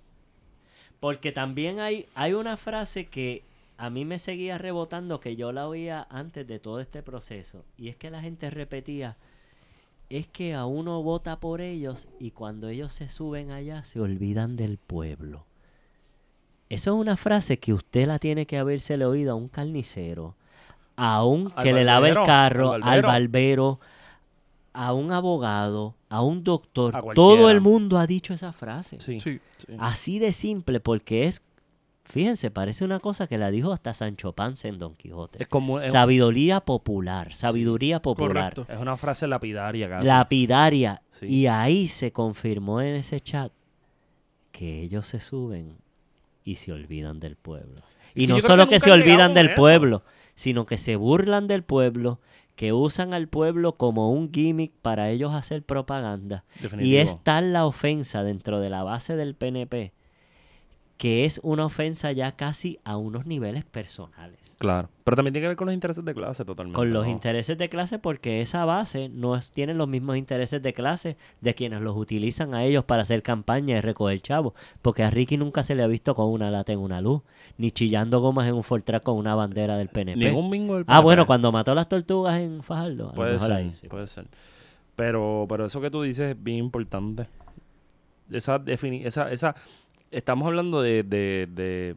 Porque 0.98 1.30
también 1.30 1.78
hay, 1.78 2.06
hay 2.16 2.32
una 2.32 2.56
frase 2.56 3.06
que 3.06 3.44
a 3.78 3.88
mí 3.88 4.04
me 4.04 4.18
seguía 4.18 4.58
rebotando, 4.58 5.20
que 5.20 5.36
yo 5.36 5.52
la 5.52 5.68
oía 5.68 6.08
antes 6.10 6.48
de 6.48 6.58
todo 6.58 6.80
este 6.80 7.04
proceso. 7.04 7.64
Y 7.78 7.88
es 7.88 7.96
que 7.96 8.10
la 8.10 8.22
gente 8.22 8.50
repetía, 8.50 9.16
es 10.08 10.26
que 10.26 10.54
a 10.54 10.66
uno 10.66 11.00
vota 11.04 11.38
por 11.38 11.60
ellos 11.60 12.08
y 12.18 12.32
cuando 12.32 12.68
ellos 12.68 12.92
se 12.92 13.08
suben 13.08 13.52
allá 13.52 13.84
se 13.84 14.00
olvidan 14.00 14.56
del 14.56 14.78
pueblo. 14.78 15.46
Eso 16.70 16.94
es 16.94 17.00
una 17.00 17.16
frase 17.18 17.58
que 17.58 17.74
usted 17.74 18.06
la 18.06 18.18
tiene 18.18 18.46
que 18.46 18.56
habérsele 18.56 19.04
oído 19.04 19.32
a 19.32 19.34
un 19.34 19.48
carnicero, 19.48 20.36
a 20.96 21.24
un 21.24 21.52
Al 21.54 21.62
que 21.64 21.72
le 21.72 21.84
lava 21.84 22.08
el 22.08 22.14
carro, 22.22 22.72
al 22.72 22.82
al 22.84 23.02
barbero. 23.02 23.80
a 24.72 24.92
un 24.92 25.12
abogado, 25.12 25.96
a 26.08 26.22
un 26.22 26.42
doctor. 26.44 26.96
A. 26.96 27.02
Todo 27.14 27.50
el 27.50 27.60
mundo 27.60 27.98
ha 27.98 28.06
dicho 28.06 28.32
esa 28.32 28.52
frase. 28.52 28.98
Sí. 29.00 29.18
Sí. 29.20 29.40
sí. 29.58 29.74
Así 29.78 30.18
de 30.20 30.30
simple, 30.32 30.78
porque 30.78 31.26
es, 31.26 31.42
fíjense, 32.04 32.52
parece 32.52 32.84
una 32.84 33.00
cosa 33.00 33.26
que 33.26 33.36
la 33.36 33.50
dijo 33.50 33.72
hasta 33.72 33.92
Sancho 33.92 34.32
Panza 34.32 34.68
en 34.68 34.78
Don 34.78 34.94
Quijote. 34.94 35.42
Es 35.42 35.48
como 35.48 35.78
es, 35.80 35.90
Sabiduría 35.90 36.60
popular, 36.60 37.34
sabiduría 37.34 38.00
popular, 38.00 38.54
Correcto. 38.54 38.72
es 38.72 38.78
una 38.78 38.96
frase 38.96 39.26
lapidaria 39.26 39.88
casi. 39.88 40.06
lapidaria. 40.06 41.02
Sí. 41.10 41.26
Y 41.26 41.46
ahí 41.48 41.88
se 41.88 42.12
confirmó 42.12 42.80
en 42.80 42.94
ese 42.94 43.20
chat 43.20 43.50
que 44.52 44.82
ellos 44.82 45.08
se 45.08 45.18
suben 45.18 45.74
y 46.44 46.56
se 46.56 46.72
olvidan 46.72 47.20
del 47.20 47.36
pueblo. 47.36 47.82
Y 48.14 48.26
no 48.26 48.40
solo 48.40 48.66
que 48.66 48.80
se 48.80 48.90
olvidan 48.90 49.34
del 49.34 49.48
eso. 49.48 49.56
pueblo, 49.56 50.04
sino 50.34 50.66
que 50.66 50.78
se 50.78 50.96
burlan 50.96 51.46
del 51.46 51.62
pueblo, 51.62 52.20
que 52.56 52.72
usan 52.72 53.14
al 53.14 53.28
pueblo 53.28 53.76
como 53.76 54.10
un 54.10 54.32
gimmick 54.32 54.72
para 54.82 55.10
ellos 55.10 55.34
hacer 55.34 55.62
propaganda. 55.62 56.44
Y 56.78 56.96
es 56.96 57.22
tal 57.22 57.52
la 57.52 57.66
ofensa 57.66 58.24
dentro 58.24 58.60
de 58.60 58.70
la 58.70 58.82
base 58.82 59.16
del 59.16 59.34
PNP 59.34 59.92
que 61.00 61.24
es 61.24 61.40
una 61.42 61.64
ofensa 61.64 62.12
ya 62.12 62.32
casi 62.32 62.78
a 62.84 62.98
unos 62.98 63.24
niveles 63.24 63.64
personales. 63.64 64.38
Claro. 64.58 64.90
Pero 65.02 65.16
también 65.16 65.32
tiene 65.32 65.44
que 65.44 65.48
ver 65.48 65.56
con 65.56 65.64
los 65.68 65.72
intereses 65.74 66.04
de 66.04 66.12
clase 66.12 66.44
totalmente. 66.44 66.76
Con 66.76 66.92
los 66.92 67.06
¿no? 67.06 67.10
intereses 67.10 67.56
de 67.56 67.70
clase 67.70 67.98
porque 67.98 68.42
esa 68.42 68.66
base 68.66 69.08
no 69.08 69.34
es- 69.34 69.50
tiene 69.50 69.72
los 69.72 69.88
mismos 69.88 70.18
intereses 70.18 70.60
de 70.60 70.74
clase 70.74 71.16
de 71.40 71.54
quienes 71.54 71.80
los 71.80 71.96
utilizan 71.96 72.52
a 72.52 72.64
ellos 72.64 72.84
para 72.84 73.00
hacer 73.00 73.22
campaña 73.22 73.78
y 73.78 73.80
recoger 73.80 74.20
chavos. 74.20 74.52
Porque 74.82 75.02
a 75.02 75.08
Ricky 75.08 75.38
nunca 75.38 75.62
se 75.62 75.74
le 75.74 75.82
ha 75.82 75.86
visto 75.86 76.14
con 76.14 76.26
una 76.28 76.50
lata 76.50 76.74
en 76.74 76.80
una 76.80 77.00
luz, 77.00 77.22
ni 77.56 77.70
chillando 77.70 78.20
gomas 78.20 78.46
en 78.46 78.52
un 78.54 78.62
Fortrack 78.62 79.02
con 79.02 79.16
una 79.16 79.34
bandera 79.34 79.78
del 79.78 79.88
PNP. 79.88 80.18
Ningún 80.26 80.50
bingo 80.50 80.74
del 80.74 80.82
Ah, 80.82 80.96
PNP. 80.98 81.02
bueno, 81.04 81.26
cuando 81.26 81.50
mató 81.50 81.74
las 81.74 81.88
tortugas 81.88 82.38
en 82.40 82.62
Fajardo. 82.62 83.12
Puede 83.12 83.32
mejor 83.32 83.48
ser, 83.48 83.56
ahí 83.56 83.70
sí. 83.70 83.88
puede 83.88 84.06
ser. 84.06 84.26
Pero, 84.96 85.46
pero 85.48 85.64
eso 85.64 85.80
que 85.80 85.90
tú 85.90 86.02
dices 86.02 86.32
es 86.36 86.42
bien 86.44 86.58
importante. 86.58 87.26
Esa 88.30 88.62
esa, 88.66 89.32
esa, 89.32 89.54
estamos 90.10 90.46
hablando 90.46 90.82
de, 90.82 91.02
de, 91.02 91.48
de, 91.50 91.96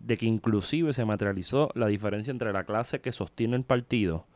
de 0.00 0.16
que 0.16 0.26
inclusive 0.26 0.92
se 0.92 1.04
materializó 1.04 1.70
la 1.74 1.86
diferencia 1.86 2.30
entre 2.30 2.52
la 2.52 2.64
clase 2.64 3.00
que 3.00 3.12
sostiene 3.12 3.56
el 3.56 3.64
partido 3.64 4.26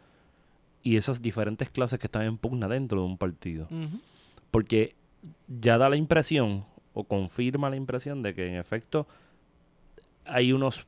y 0.83 0.97
esas 0.97 1.23
diferentes 1.23 1.71
clases 1.71 1.99
que 1.99 2.07
están 2.07 2.23
en 2.23 2.39
pugna 2.39 2.69
dentro 2.69 3.01
de 3.01 3.07
un 3.07 3.19
partido. 3.19 3.69
Porque 4.51 4.95
ya 5.49 5.79
da 5.79 5.89
la 5.89 5.97
impresión, 5.97 6.65
o 6.95 7.05
confirma 7.05 7.71
la 7.71 7.77
impresión 7.77 8.23
de 8.23 8.35
que 8.35 8.47
en 8.47 8.57
efecto 8.57 9.07
hay 10.25 10.53
unos 10.53 10.87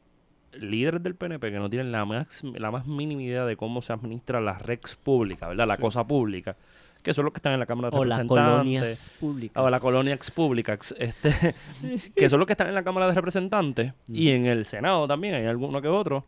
líderes 0.52 1.02
del 1.02 1.14
PNP 1.14 1.50
que 1.50 1.58
no 1.58 1.70
tienen 1.70 1.92
la 1.92 2.04
más, 2.04 2.42
la 2.42 2.70
más 2.70 2.86
mínima 2.86 3.22
idea 3.22 3.46
de 3.46 3.56
cómo 3.56 3.82
se 3.82 3.92
administra 3.92 4.40
la 4.40 4.58
rex 4.58 4.96
pública, 4.96 5.48
¿verdad? 5.48 5.66
La 5.66 5.78
cosa 5.78 6.06
pública. 6.06 6.56
Que 7.02 7.12
son 7.14 7.24
los 7.24 7.32
que 7.32 7.38
están 7.38 7.52
en 7.54 7.58
la 7.60 7.66
Cámara 7.66 7.90
de 7.90 7.96
O 7.96 8.04
las 8.04 8.18
Representantes. 8.18 8.54
colonias 8.54 9.12
públicas. 9.18 9.62
O 9.64 9.68
la 9.70 9.80
colonia 9.80 10.14
ex 10.14 10.30
pública, 10.30 10.78
este, 10.98 11.54
que 12.16 12.28
son 12.28 12.38
los 12.38 12.46
que 12.46 12.52
están 12.52 12.68
en 12.68 12.74
la 12.74 12.84
Cámara 12.84 13.08
de 13.08 13.14
Representantes 13.14 13.92
y 14.08 14.30
en 14.30 14.46
el 14.46 14.66
Senado 14.66 15.08
también 15.08 15.34
hay 15.34 15.46
alguno 15.46 15.82
que 15.82 15.88
otro, 15.88 16.24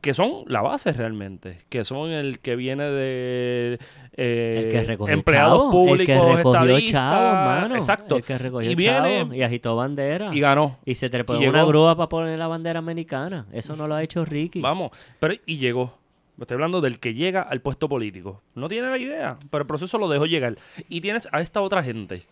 que 0.00 0.14
son 0.14 0.44
la 0.46 0.62
base 0.62 0.92
realmente, 0.92 1.58
que 1.68 1.84
son 1.84 2.10
el 2.10 2.38
que 2.40 2.56
viene 2.56 2.84
de 2.84 3.78
eh, 4.16 4.62
El 4.64 4.70
que 4.70 4.82
recogió 4.84 5.14
empleados 5.14 5.70
públicos, 5.70 6.00
el 6.00 6.06
que 6.06 6.36
recogió 6.36 6.80
chavos, 6.90 7.32
mano. 7.34 7.76
exacto, 7.76 8.16
El 8.16 8.22
que 8.22 8.38
recogió 8.38 8.70
y 8.70 8.74
viene 8.74 9.28
y 9.32 9.42
agitó 9.42 9.76
bandera. 9.76 10.34
y 10.34 10.40
ganó. 10.40 10.78
Y 10.86 10.94
se 10.94 11.10
trepó 11.10 11.36
y 11.36 11.46
una 11.46 11.64
grúa 11.64 11.96
para 11.96 12.08
poner 12.08 12.38
la 12.38 12.46
bandera 12.46 12.78
americana. 12.78 13.46
Eso 13.52 13.76
no 13.76 13.86
lo 13.86 13.94
ha 13.94 14.02
hecho 14.02 14.24
Ricky. 14.24 14.60
Vamos, 14.62 14.90
pero 15.18 15.34
y 15.44 15.58
llegó, 15.58 15.98
Estoy 16.44 16.54
hablando 16.56 16.80
del 16.80 16.98
que 16.98 17.14
llega 17.14 17.42
al 17.42 17.60
puesto 17.60 17.88
político. 17.88 18.42
No 18.54 18.68
tiene 18.68 18.88
la 18.88 18.98
idea, 18.98 19.38
pero 19.50 19.62
el 19.62 19.66
proceso 19.68 19.98
lo 19.98 20.08
dejó 20.08 20.26
llegar. 20.26 20.56
Y 20.88 21.00
tienes 21.00 21.28
a 21.32 21.40
esta 21.40 21.60
otra 21.60 21.82
gente 21.82 22.24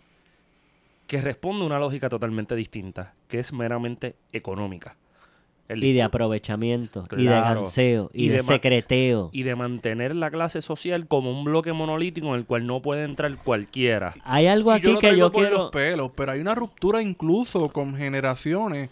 que 1.06 1.20
responde 1.22 1.64
a 1.64 1.66
una 1.66 1.78
lógica 1.78 2.09
totalmente 2.09 2.54
distinta, 2.54 3.14
que 3.28 3.38
es 3.38 3.52
meramente 3.52 4.14
económica. 4.32 4.96
El- 5.68 5.84
Y 5.84 5.92
de 5.92 6.02
aprovechamiento, 6.02 7.06
y 7.14 7.24
de 7.24 7.30
ganseo, 7.30 8.11
y, 8.14 8.24
Y 8.24 8.28
de, 8.28 8.40
secreteo. 8.40 9.28
y 9.32 9.42
de 9.42 9.54
mantener 9.54 10.16
la 10.16 10.30
clase 10.30 10.62
social 10.62 11.06
como 11.06 11.30
un 11.30 11.44
bloque 11.44 11.74
monolítico 11.74 12.28
en 12.28 12.34
el 12.36 12.46
cual 12.46 12.66
no 12.66 12.80
puede 12.80 13.04
entrar 13.04 13.36
cualquiera. 13.36 14.14
Hay 14.24 14.46
algo 14.46 14.72
Y 14.72 14.76
aquí 14.76 14.86
yo 14.86 14.92
lo 14.94 14.98
que 15.00 15.16
yo 15.18 15.30
por 15.32 15.42
quiero... 15.42 15.59
los 15.59 15.70
pelos, 15.70 16.11
pero 16.16 16.32
hay 16.32 16.40
una 16.40 16.54
ruptura 16.54 17.02
incluso 17.02 17.68
con 17.68 17.94
generaciones 17.96 18.88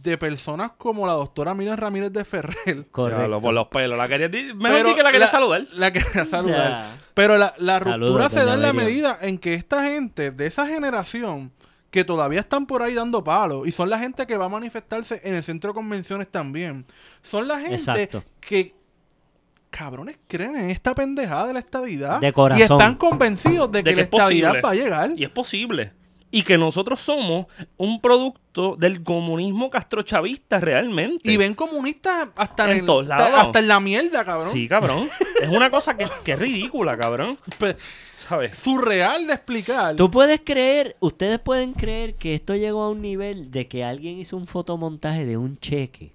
de 0.00 0.16
personas 0.18 0.72
como 0.78 1.06
la 1.06 1.12
doctora 1.12 1.54
Miriam 1.54 1.76
Ramírez 1.76 2.12
de 2.12 2.24
Ferrer. 2.24 2.86
Correcto. 2.90 3.40
Por 3.40 3.54
los 3.54 3.68
pelos. 3.68 3.98
La 3.98 4.08
quería, 4.08 4.28
mejor 4.54 4.94
que 4.94 5.02
la 5.02 5.12
quería 5.12 5.26
saludar. 5.28 5.64
La 5.74 5.92
quería 5.92 6.22
O 6.26 6.26
saludar. 6.26 6.56
sea, 6.82 6.96
Pero 7.14 7.36
la, 7.38 7.54
la 7.58 7.78
ruptura 7.78 8.28
se 8.30 8.44
da 8.44 8.54
en 8.54 8.62
la 8.62 8.72
medida 8.72 9.18
en 9.20 9.38
que 9.38 9.54
esta 9.54 9.84
gente 9.84 10.30
de 10.30 10.46
esa 10.46 10.66
generación 10.66 11.52
que 11.90 12.04
todavía 12.04 12.40
están 12.40 12.64
por 12.66 12.82
ahí 12.82 12.94
dando 12.94 13.22
palos 13.22 13.68
y 13.68 13.72
son 13.72 13.90
la 13.90 13.98
gente 13.98 14.26
que 14.26 14.38
va 14.38 14.46
a 14.46 14.48
manifestarse 14.48 15.20
en 15.24 15.34
el 15.34 15.44
centro 15.44 15.70
de 15.70 15.74
convenciones 15.74 16.26
también. 16.28 16.86
Son 17.22 17.46
la 17.46 17.58
gente 17.60 17.74
Exacto. 17.74 18.24
que 18.40 18.74
cabrones 19.70 20.16
creen 20.26 20.56
en 20.56 20.70
esta 20.70 20.94
pendejada 20.94 21.46
de 21.48 21.52
la 21.54 21.58
estabilidad 21.58 22.20
De 22.20 22.28
y 22.28 22.32
corazón. 22.32 22.62
están 22.80 22.94
convencidos 22.96 23.70
de, 23.72 23.82
De 23.82 23.84
que, 23.84 23.90
que 23.90 23.96
la 23.96 24.02
es 24.02 24.08
posible. 24.08 24.36
estabilidad 24.46 24.62
va 24.64 24.70
a 24.70 24.74
llegar. 24.74 25.10
Y 25.18 25.24
es 25.24 25.30
posible. 25.30 25.92
Y 26.34 26.42
que 26.42 26.56
nosotros 26.58 27.00
somos 27.00 27.46
un 27.76 28.00
producto 28.00 28.74
del 28.76 29.02
comunismo 29.04 29.68
castrochavista 29.70 30.58
realmente. 30.58 31.30
Y 31.30 31.36
ven 31.36 31.52
comunistas 31.54 32.30
hasta 32.34 32.64
en, 32.64 32.70
En 32.70 32.76
el- 32.78 32.86
todos 32.86 33.02
hasta- 33.10 33.16
lados. 33.30 33.40
hasta 33.46 33.58
en 33.60 33.68
la 33.68 33.78
mierda, 33.80 34.24
cabrón. 34.24 34.48
Sí, 34.50 34.66
cabrón. 34.66 35.08
es 35.40 35.48
una 35.50 35.70
cosa 35.70 35.96
que, 35.96 36.06
que 36.24 36.32
es 36.32 36.38
ridícula, 36.38 36.96
cabrón. 36.96 37.38
Pe- 37.58 37.76
¿Sabes? 38.16 38.56
Surreal 38.56 39.26
de 39.26 39.34
explicar. 39.34 39.94
Tú 39.96 40.10
puedes 40.10 40.40
creer, 40.44 40.96
ustedes 41.00 41.38
pueden 41.38 41.74
creer 41.74 42.14
que 42.14 42.34
esto 42.34 42.54
llegó 42.56 42.82
a 42.84 42.90
un 42.90 43.02
nivel 43.02 43.50
de 43.50 43.68
que 43.68 43.84
alguien 43.84 44.18
hizo 44.18 44.36
un 44.36 44.46
fotomontaje 44.46 45.26
de 45.26 45.36
un 45.36 45.58
cheque 45.58 46.14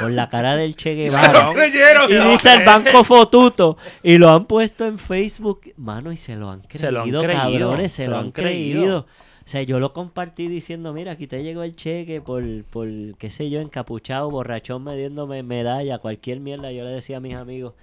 con 0.00 0.16
la 0.16 0.28
cara 0.28 0.56
del 0.56 0.74
Che 0.76 0.94
Guevara. 0.96 1.52
Creyeron. 1.54 2.10
y 2.10 2.30
dice 2.32 2.54
el 2.54 2.64
banco 2.64 3.04
Fotuto 3.04 3.76
y 4.02 4.18
lo 4.18 4.30
han 4.30 4.46
puesto 4.46 4.84
en 4.84 4.98
Facebook, 4.98 5.72
mano, 5.76 6.10
y 6.10 6.16
se 6.16 6.34
lo 6.36 6.50
han 6.50 6.60
creído, 6.62 6.78
Se 6.80 6.90
lo 6.92 7.02
han 7.02 7.10
creído, 7.10 7.68
cabrones, 7.68 7.92
se, 7.92 8.08
lo 8.08 8.18
han 8.18 8.32
creído. 8.32 9.06
O 9.44 9.48
sea, 9.48 9.62
yo 9.62 9.78
lo 9.78 9.92
compartí 9.92 10.48
diciendo, 10.48 10.94
mira, 10.94 11.12
aquí 11.12 11.26
te 11.26 11.42
llegó 11.42 11.62
el 11.62 11.76
cheque 11.76 12.22
por, 12.22 12.64
por 12.64 12.88
qué 13.18 13.28
sé 13.28 13.50
yo, 13.50 13.60
encapuchado, 13.60 14.30
borrachón, 14.30 14.84
mediéndome 14.84 15.42
medalla, 15.42 15.98
cualquier 15.98 16.40
mierda, 16.40 16.72
yo 16.72 16.84
le 16.84 16.90
decía 16.90 17.18
a 17.18 17.20
mis 17.20 17.34
amigos. 17.34 17.74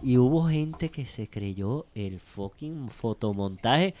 Y 0.00 0.16
hubo 0.18 0.48
gente 0.48 0.90
que 0.90 1.06
se 1.06 1.28
creyó 1.28 1.86
el 1.96 2.20
fucking 2.20 2.88
fotomontaje 2.88 3.94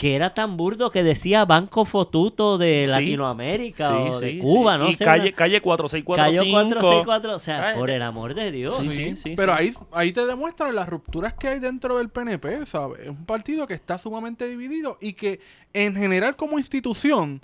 que 0.00 0.14
era 0.16 0.32
tan 0.32 0.56
burdo 0.56 0.90
que 0.90 1.02
decía 1.02 1.44
Banco 1.44 1.84
Fotuto 1.84 2.56
de 2.56 2.84
Sí. 2.86 2.90
Latinoamérica 2.90 3.94
o 3.98 4.14
Sí, 4.18 4.24
de 4.24 4.32
sí, 4.32 4.38
Cuba, 4.38 4.72
sí. 4.72 4.78
no 4.78 4.88
y 4.88 4.94
sé. 4.94 5.04
calle, 5.04 5.32
calle 5.34 5.60
4645. 5.60 6.40
Cayó 6.40 6.50
464, 6.50 7.34
o 7.34 7.38
sea, 7.38 7.60
Cállate. 7.60 7.78
por 7.78 7.90
el 7.90 8.00
amor 8.00 8.32
de 8.34 8.50
Dios. 8.50 8.78
Sí, 8.78 8.88
sí, 8.88 9.14
sí. 9.16 9.34
Pero 9.36 9.54
sí. 9.58 9.62
ahí, 9.62 9.74
ahí 9.92 10.12
te 10.14 10.24
demuestran 10.24 10.74
las 10.74 10.88
rupturas 10.88 11.34
que 11.34 11.48
hay 11.48 11.60
dentro 11.60 11.98
del 11.98 12.08
PNP, 12.08 12.64
¿sabes? 12.64 13.00
Es 13.00 13.08
un 13.10 13.26
partido 13.26 13.66
que 13.66 13.74
está 13.74 13.98
sumamente 13.98 14.48
dividido 14.48 14.96
y 15.02 15.12
que 15.12 15.40
en 15.74 15.94
general 15.94 16.34
como 16.34 16.58
institución 16.58 17.42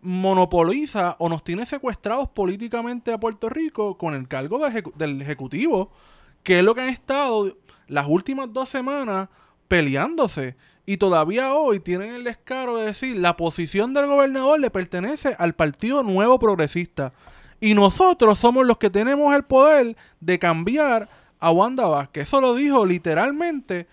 monopoliza 0.00 1.16
o 1.18 1.28
nos 1.28 1.42
tiene 1.42 1.66
secuestrados 1.66 2.28
políticamente 2.28 3.12
a 3.12 3.18
Puerto 3.18 3.48
Rico 3.48 3.98
con 3.98 4.14
el 4.14 4.28
cargo 4.28 4.58
de 4.60 4.66
ejecu- 4.72 4.94
del 4.94 5.20
Ejecutivo, 5.20 5.90
que 6.44 6.58
es 6.58 6.64
lo 6.64 6.76
que 6.76 6.82
han 6.82 6.88
estado 6.90 7.56
las 7.88 8.06
últimas 8.06 8.52
dos 8.52 8.68
semanas 8.68 9.28
peleándose. 9.66 10.54
Y 10.88 10.96
todavía 10.96 11.52
hoy 11.52 11.80
tienen 11.80 12.14
el 12.14 12.24
descaro 12.24 12.78
de 12.78 12.86
decir 12.86 13.14
la 13.18 13.36
posición 13.36 13.92
del 13.92 14.06
gobernador 14.06 14.58
le 14.58 14.70
pertenece 14.70 15.36
al 15.38 15.52
Partido 15.52 16.02
Nuevo 16.02 16.38
Progresista. 16.38 17.12
Y 17.60 17.74
nosotros 17.74 18.38
somos 18.38 18.66
los 18.66 18.78
que 18.78 18.88
tenemos 18.88 19.36
el 19.36 19.42
poder 19.42 19.98
de 20.20 20.38
cambiar 20.38 21.10
a 21.40 21.50
Wanda 21.50 21.86
Vázquez. 21.88 22.22
Eso 22.22 22.40
lo 22.40 22.54
dijo 22.54 22.86
literalmente 22.86 23.86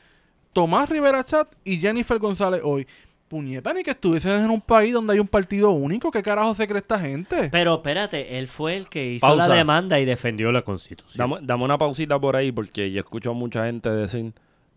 Tomás 0.54 0.88
Rivera 0.88 1.22
Chat 1.26 1.54
y 1.66 1.80
Jennifer 1.80 2.18
González 2.18 2.62
hoy. 2.64 2.88
Puñeta, 3.28 3.74
ni 3.74 3.84
que 3.84 3.92
estuviesen 3.92 4.46
en 4.46 4.50
un 4.50 4.62
país 4.62 4.94
donde 4.94 5.12
hay 5.12 5.20
un 5.20 5.28
partido 5.28 5.72
único. 5.72 6.12
¿Qué 6.12 6.24
carajo 6.24 6.56
se 6.56 6.66
cree 6.66 6.80
esta 6.80 6.98
gente? 6.98 7.50
Pero 7.52 7.76
espérate, 7.76 8.38
él 8.40 8.48
fue 8.48 8.78
el 8.78 8.88
que 8.88 9.06
hizo 9.06 9.28
Pausa. 9.28 9.50
la 9.50 9.56
demanda 9.56 10.00
y 10.00 10.06
defendió 10.06 10.50
la 10.54 10.62
constitución. 10.62 11.30
Dame, 11.30 11.46
dame 11.46 11.66
una 11.66 11.78
pausita 11.78 12.18
por 12.18 12.38
ahí 12.38 12.54
porque 12.54 12.90
yo 12.90 13.02
escucho 13.02 13.32
a 13.32 13.34
mucha 13.34 13.66
gente 13.66 13.90
decir 13.90 14.32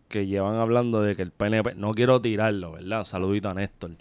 que 0.09 0.26
llevan 0.26 0.56
hablando 0.56 1.02
de 1.02 1.14
que 1.16 1.22
el 1.22 1.30
PNP, 1.30 1.74
no 1.76 1.92
quiero 1.92 2.20
tirarlo, 2.20 2.72
¿verdad? 2.72 3.04
Saludito 3.04 3.48
a 3.50 3.54
Néstor. 3.54 3.92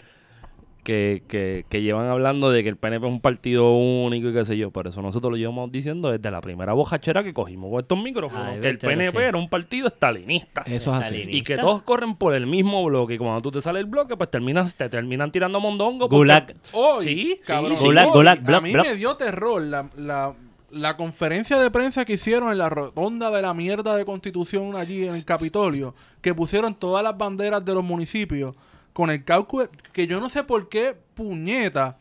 Que, 0.84 1.24
que, 1.28 1.66
que 1.68 1.82
llevan 1.82 2.08
hablando 2.08 2.50
de 2.50 2.64
que 2.64 2.70
el 2.70 2.78
PNP 2.78 3.06
es 3.08 3.12
un 3.12 3.20
partido 3.20 3.74
único 3.76 4.30
y 4.30 4.34
qué 4.34 4.46
sé 4.46 4.56
yo. 4.58 4.72
Por 4.72 4.88
eso 4.88 5.02
nosotros 5.02 5.32
lo 5.32 5.38
llevamos 5.38 5.70
diciendo 5.70 6.10
desde 6.10 6.32
la 6.32 6.40
primera 6.40 6.72
bojachera 6.72 7.26
que 7.26 7.34
cogimos 7.34 7.70
con 7.72 7.80
estos 7.82 8.02
micrófonos. 8.02 8.48
Ay, 8.54 8.62
que 8.62 8.70
el 8.70 8.78
PNP 8.78 9.18
sí. 9.20 9.26
era 9.26 9.38
un 9.38 9.50
partido 9.50 9.88
estalinista. 9.88 10.62
Eso 10.66 10.92
es 10.98 11.06
así. 11.08 11.26
Y 11.28 11.42
que 11.42 11.58
todos 11.58 11.82
corren 11.82 12.16
por 12.16 12.34
el 12.34 12.48
mismo 12.48 12.86
bloque. 12.86 13.16
Y 13.16 13.18
cuando 13.18 13.42
tú 13.42 13.52
te 13.52 13.60
sales 13.60 13.82
el 13.84 13.90
bloque, 13.90 14.16
pues 14.16 14.32
terminas, 14.32 14.78
te 14.78 14.88
terminan 14.88 15.30
tirando 15.30 15.60
mondongo. 15.60 16.08
porque- 16.08 16.16
Gulag. 16.16 16.56
Hoy, 16.72 17.04
Sí, 17.04 17.42
cabrón, 17.46 17.76
sí, 17.76 17.84
Gulag, 17.84 18.10
gulag, 18.14 18.50
a 18.56 18.62
mí 18.62 18.72
me 18.72 18.96
dio 18.96 19.18
terror 19.18 19.62
la, 19.62 19.90
la, 19.98 20.34
la 20.70 20.98
conferencia 20.98 21.58
de 21.58 21.72
prensa 21.72 22.06
que 22.06 22.14
hicieron 22.14 22.52
en 22.52 22.58
la 22.58 22.70
rotonda 22.70 23.32
de 23.32 23.42
la 23.42 23.54
mierda 23.54 23.96
de 23.96 24.06
constitución 24.06 24.76
allí 24.76 25.06
en 25.08 25.16
el 25.16 25.26
Capitolio, 25.26 25.94
que 26.22 26.34
pusieron 26.34 26.76
todas 26.76 27.04
las 27.04 27.18
banderas 27.18 27.64
de 27.64 27.74
los 27.74 27.84
municipios 27.84 28.56
con 28.94 29.10
el 29.10 29.24
cálculo 29.24 29.70
que 29.94 30.08
yo 30.08 30.20
no 30.20 30.30
sé 30.30 30.44
por 30.44 30.70
qué 30.70 30.98
puñeta 31.14 31.98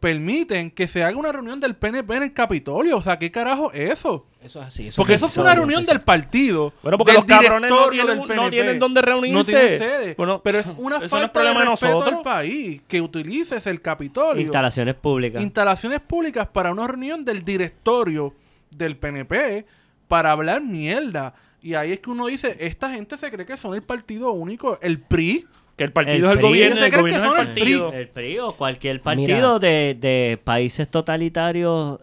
permiten 0.00 0.70
que 0.70 0.86
se 0.86 1.02
haga 1.02 1.16
una 1.16 1.32
reunión 1.32 1.58
del 1.60 1.76
PNP 1.76 2.16
en 2.16 2.22
el 2.24 2.32
Capitolio. 2.32 2.98
O 2.98 3.02
sea, 3.02 3.18
¿qué 3.18 3.30
carajo 3.30 3.72
es 3.72 3.90
eso? 3.90 4.26
Eso 4.46 4.60
es 4.60 4.66
así. 4.66 4.90
Porque 4.96 5.14
eso 5.14 5.28
fue 5.28 5.42
una 5.42 5.54
reunión 5.54 5.84
del 5.84 6.00
partido. 6.00 6.72
Bueno, 6.82 6.96
porque 6.98 7.12
del 7.12 7.20
los 7.20 7.24
cabrones 7.26 7.70
no 7.70 7.88
tienen, 7.90 8.06
del 8.08 8.18
no 8.18 8.26
PNP. 8.26 8.50
tienen 8.50 8.78
dónde 8.78 9.02
reunirse. 9.02 9.34
No 9.36 9.44
tienen 9.44 9.78
sede. 9.78 10.14
Bueno, 10.16 10.40
pero 10.42 10.58
es 10.58 10.66
una 10.78 10.96
eso 10.96 10.98
no 10.98 11.04
es 11.04 11.10
falta 11.10 11.32
problema 11.32 11.60
de 11.64 11.66
respeto 11.70 11.92
nosotros. 11.94 12.14
al 12.18 12.22
país 12.22 12.80
que 12.88 13.00
utilices 13.00 13.66
el 13.66 13.80
Capitolio. 13.82 14.42
Instalaciones 14.42 14.94
públicas. 14.94 15.42
Instalaciones 15.42 16.00
públicas 16.00 16.46
para 16.52 16.72
una 16.72 16.86
reunión 16.86 17.24
del 17.24 17.44
directorio 17.44 18.34
del 18.70 18.96
PNP 18.96 19.66
para 20.08 20.30
hablar 20.32 20.60
mierda. 20.62 21.34
Y 21.62 21.74
ahí 21.74 21.92
es 21.92 21.98
que 22.00 22.10
uno 22.10 22.26
dice, 22.26 22.56
esta 22.60 22.90
gente 22.92 23.16
se 23.18 23.30
cree 23.30 23.44
que 23.44 23.56
son 23.56 23.74
el 23.74 23.82
partido 23.82 24.30
único, 24.32 24.78
el 24.82 25.00
PRI. 25.00 25.44
Que 25.76 25.84
el 25.84 25.92
partido 25.92 26.16
El 26.16 26.24
es 26.24 26.30
el 26.30 26.38
PRI. 26.38 26.48
gobierno, 26.48 26.76
¿Se 26.76 26.86
el 26.86 26.90
gobierno 26.92 27.04
que 27.04 27.10
es 27.10 27.16
el 27.16 27.22
son 27.28 27.40
el 27.40 27.46
partido. 27.46 27.92
el 27.92 28.08
PRI 28.08 28.38
o 28.38 28.52
cualquier 28.56 29.02
partido 29.02 29.58
de, 29.58 29.96
de 30.00 30.40
países 30.42 30.88
totalitarios 30.88 31.98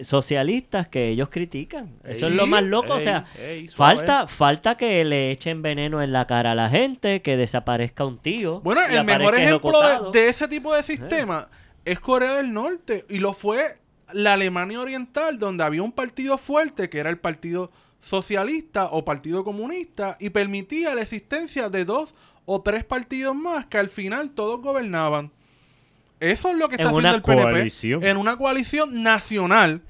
socialistas 0.00 0.88
que 0.88 1.08
ellos 1.08 1.28
critican. 1.28 1.98
Eso 2.04 2.26
es 2.28 2.34
lo 2.34 2.46
más 2.46 2.62
loco. 2.62 2.94
o 2.94 3.00
sea, 3.00 3.26
ey, 3.38 3.68
falta, 3.68 4.26
falta 4.26 4.76
que 4.76 5.04
le 5.04 5.30
echen 5.30 5.62
veneno 5.62 6.02
en 6.02 6.12
la 6.12 6.26
cara 6.26 6.52
a 6.52 6.54
la 6.54 6.70
gente, 6.70 7.22
que 7.22 7.36
desaparezca 7.36 8.04
un 8.04 8.18
tío. 8.18 8.60
Bueno, 8.60 8.80
el 8.88 9.04
mejor 9.04 9.34
ejemplo 9.34 10.10
de, 10.10 10.18
de 10.18 10.28
ese 10.28 10.48
tipo 10.48 10.74
de 10.74 10.82
sistema 10.82 11.48
es 11.84 12.00
Corea 12.00 12.34
del 12.34 12.52
Norte. 12.52 13.04
Y 13.08 13.18
lo 13.18 13.32
fue 13.34 13.78
la 14.12 14.34
Alemania 14.34 14.80
Oriental, 14.80 15.38
donde 15.38 15.64
había 15.64 15.82
un 15.82 15.92
partido 15.92 16.38
fuerte, 16.38 16.88
que 16.88 16.98
era 16.98 17.10
el 17.10 17.18
Partido 17.18 17.70
Socialista 18.00 18.88
o 18.90 19.04
Partido 19.04 19.44
Comunista, 19.44 20.16
y 20.20 20.30
permitía 20.30 20.94
la 20.94 21.02
existencia 21.02 21.68
de 21.68 21.84
dos 21.84 22.14
o 22.44 22.62
tres 22.62 22.84
partidos 22.84 23.36
más 23.36 23.66
que 23.66 23.78
al 23.78 23.90
final 23.90 24.30
todos 24.30 24.60
gobernaban. 24.60 25.32
Eso 26.22 26.50
es 26.50 26.56
lo 26.56 26.68
que 26.68 26.76
está 26.76 26.88
En 26.90 26.94
haciendo 26.96 27.16
el 27.16 27.22
PNP. 27.22 27.42
coalición. 27.52 28.04
En 28.04 28.16
una 28.16 28.36
coalición 28.36 29.02
nacional. 29.02 29.82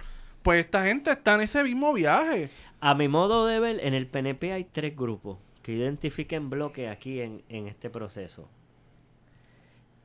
Pues 0.43 0.65
esta 0.65 0.85
gente 0.87 1.11
está 1.13 1.37
en 1.37 1.43
ese 1.43 1.63
mismo 1.63 1.93
viaje. 1.93 2.51
A 2.81 2.95
mi 2.95 3.07
modo 3.07 3.47
de 3.47 3.61
ver, 3.61 3.79
en 3.85 3.95
el 3.95 4.07
PNP 4.09 4.53
hay 4.53 4.65
tres 4.65 4.97
grupos 4.97 5.39
que 5.63 5.73
identifiquen 5.73 6.51
bloques 6.51 6.91
aquí 6.91 7.21
en, 7.21 7.43
en 7.49 7.69
este 7.69 7.91
proceso. 7.91 8.49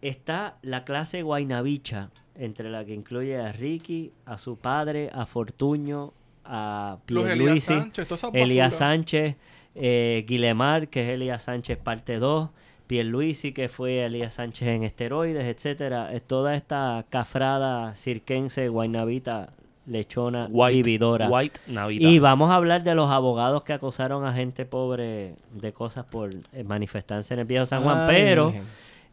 Está 0.01 0.57
la 0.61 0.83
clase 0.85 1.23
guaynabicha, 1.23 2.11
entre 2.35 2.69
la 2.69 2.85
que 2.85 2.93
incluye 2.93 3.37
a 3.39 3.51
Ricky, 3.51 4.13
a 4.25 4.37
su 4.37 4.57
padre, 4.57 5.09
a 5.11 5.25
Fortuño, 5.25 6.13
a 6.45 6.99
Los 7.07 7.25
Elías 7.25 7.37
Pierluisi, 7.37 7.65
Sánchez, 7.73 8.07
Elías. 8.33 8.75
Sánchez, 8.75 9.35
eh, 9.73 10.23
Guilemar, 10.27 10.87
que 10.89 11.01
es 11.03 11.09
Elías 11.15 11.43
Sánchez 11.43 11.79
parte 11.79 12.19
2, 12.19 12.49
Pierluisi, 12.87 13.51
que 13.51 13.69
fue 13.69 14.05
Elías 14.05 14.33
Sánchez 14.33 14.67
en 14.69 14.83
esteroides, 14.83 15.45
etcétera. 15.45 16.13
Es 16.13 16.23
toda 16.25 16.55
esta 16.55 17.05
cafrada 17.09 17.93
cirquense, 17.95 18.69
guaynabita, 18.69 19.49
lechona, 19.85 20.47
vividora. 20.75 21.29
White 21.29 21.59
Navidad. 21.67 22.09
Y 22.09 22.19
vamos 22.19 22.49
a 22.51 22.55
hablar 22.55 22.83
de 22.83 22.95
los 22.95 23.09
abogados 23.11 23.63
que 23.63 23.73
acosaron 23.73 24.25
a 24.25 24.33
gente 24.33 24.65
pobre 24.65 25.35
de 25.53 25.73
cosas 25.73 26.05
por 26.05 26.31
eh, 26.53 26.63
manifestarse 26.63 27.33
en 27.33 27.41
el 27.41 27.45
viejo 27.45 27.65
San 27.65 27.83
Juan. 27.83 27.99
Ay, 28.01 28.07
Pero, 28.09 28.53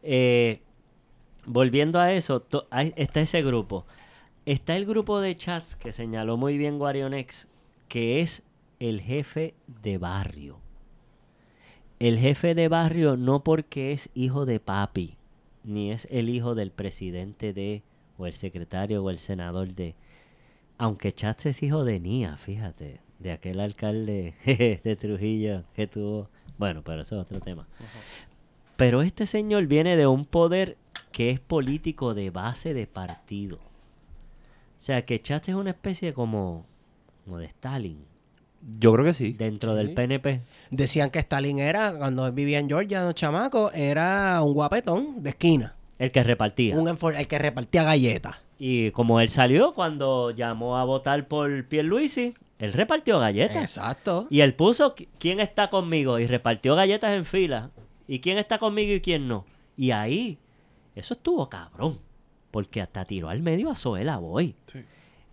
eh, 0.03 0.61
volviendo 1.45 1.99
a 1.99 2.11
eso, 2.13 2.39
to- 2.39 2.67
hay- 2.71 2.93
está 2.95 3.21
ese 3.21 3.41
grupo. 3.41 3.85
Está 4.45 4.75
el 4.75 4.85
grupo 4.85 5.19
de 5.21 5.35
chats 5.35 5.75
que 5.75 5.91
señaló 5.91 6.37
muy 6.37 6.57
bien 6.57 6.77
Guarionex, 6.77 7.47
que 7.87 8.21
es 8.21 8.43
el 8.79 9.01
jefe 9.01 9.53
de 9.81 9.97
barrio. 9.97 10.57
El 11.99 12.19
jefe 12.19 12.55
de 12.55 12.67
barrio 12.67 13.15
no 13.15 13.43
porque 13.43 13.93
es 13.93 14.09
hijo 14.13 14.45
de 14.45 14.59
papi, 14.59 15.15
ni 15.63 15.91
es 15.91 16.09
el 16.11 16.27
hijo 16.29 16.53
del 16.53 16.71
presidente 16.71 17.53
de, 17.53 17.83
o 18.17 18.27
el 18.27 18.33
secretario 18.33 19.01
o 19.01 19.09
el 19.09 19.17
senador 19.17 19.73
de. 19.73 19.95
Aunque 20.77 21.13
Chats 21.13 21.45
es 21.45 21.63
hijo 21.63 21.85
de 21.85 22.01
Nia, 22.01 22.35
fíjate, 22.35 22.99
de 23.19 23.31
aquel 23.31 23.61
alcalde 23.61 24.33
de 24.83 24.95
Trujillo 24.97 25.63
que 25.73 25.87
tuvo. 25.87 26.29
Bueno, 26.57 26.83
pero 26.83 27.01
eso 27.01 27.15
es 27.15 27.21
otro 27.21 27.39
tema. 27.39 27.65
Pero 28.75 29.01
este 29.01 29.25
señor 29.25 29.67
viene 29.67 29.95
de 29.95 30.05
un 30.05 30.25
poder 30.25 30.77
que 31.13 31.29
es 31.29 31.39
político 31.39 32.13
de 32.13 32.29
base 32.29 32.73
de 32.73 32.87
partido. 32.87 33.55
O 33.55 34.79
sea, 34.85 35.05
que 35.05 35.21
Chats 35.21 35.47
es 35.47 35.55
una 35.55 35.69
especie 35.69 36.13
como, 36.13 36.65
como 37.23 37.37
de 37.37 37.45
Stalin 37.45 38.14
Yo 38.79 38.91
creo 38.93 39.05
que 39.05 39.13
sí. 39.13 39.33
dentro 39.33 39.75
del. 39.75 39.93
PNP. 39.93 40.41
Decían 40.71 41.11
que 41.11 41.19
Stalin 41.19 41.59
era, 41.59 41.97
cuando 41.97 42.25
él 42.25 42.31
vivía 42.33 42.59
en 42.59 42.67
Georgia, 42.67 43.05
un 43.05 43.13
chamaco, 43.13 43.71
era 43.73 44.41
un 44.41 44.53
guapetón 44.53 45.21
de 45.21 45.29
esquina. 45.29 45.75
El 45.99 46.11
que 46.11 46.23
repartía. 46.23 46.77
Un 46.77 46.87
el 46.87 47.27
que 47.27 47.39
repartía 47.39 47.83
galletas. 47.83 48.37
Y 48.57 48.91
como 48.91 49.19
él 49.19 49.29
salió 49.29 49.73
cuando 49.73 50.31
llamó 50.31 50.77
a 50.77 50.83
votar 50.85 51.27
por 51.27 51.65
Pierluisi, 51.67 52.33
él 52.59 52.73
repartió 52.73 53.19
galletas. 53.19 53.57
Exacto. 53.57 54.27
Y 54.29 54.41
él 54.41 54.55
puso 54.55 54.95
qui- 54.95 55.07
quién 55.19 55.39
está 55.39 55.69
conmigo 55.69 56.19
y 56.19 56.25
repartió 56.27 56.75
galletas 56.75 57.11
en 57.11 57.25
fila. 57.25 57.69
Y 58.07 58.19
quién 58.19 58.37
está 58.37 58.57
conmigo 58.57 58.93
y 58.93 59.01
quién 59.01 59.27
no. 59.27 59.45
Y 59.77 59.91
ahí, 59.91 60.37
eso 60.95 61.13
estuvo 61.13 61.47
cabrón. 61.49 61.99
Porque 62.51 62.81
hasta 62.81 63.03
tiró 63.05 63.27
al 63.29 63.41
medio 63.41 63.69
a 63.69 63.75
Zoela 63.75 64.17
Boy. 64.17 64.55
Sí. 64.71 64.79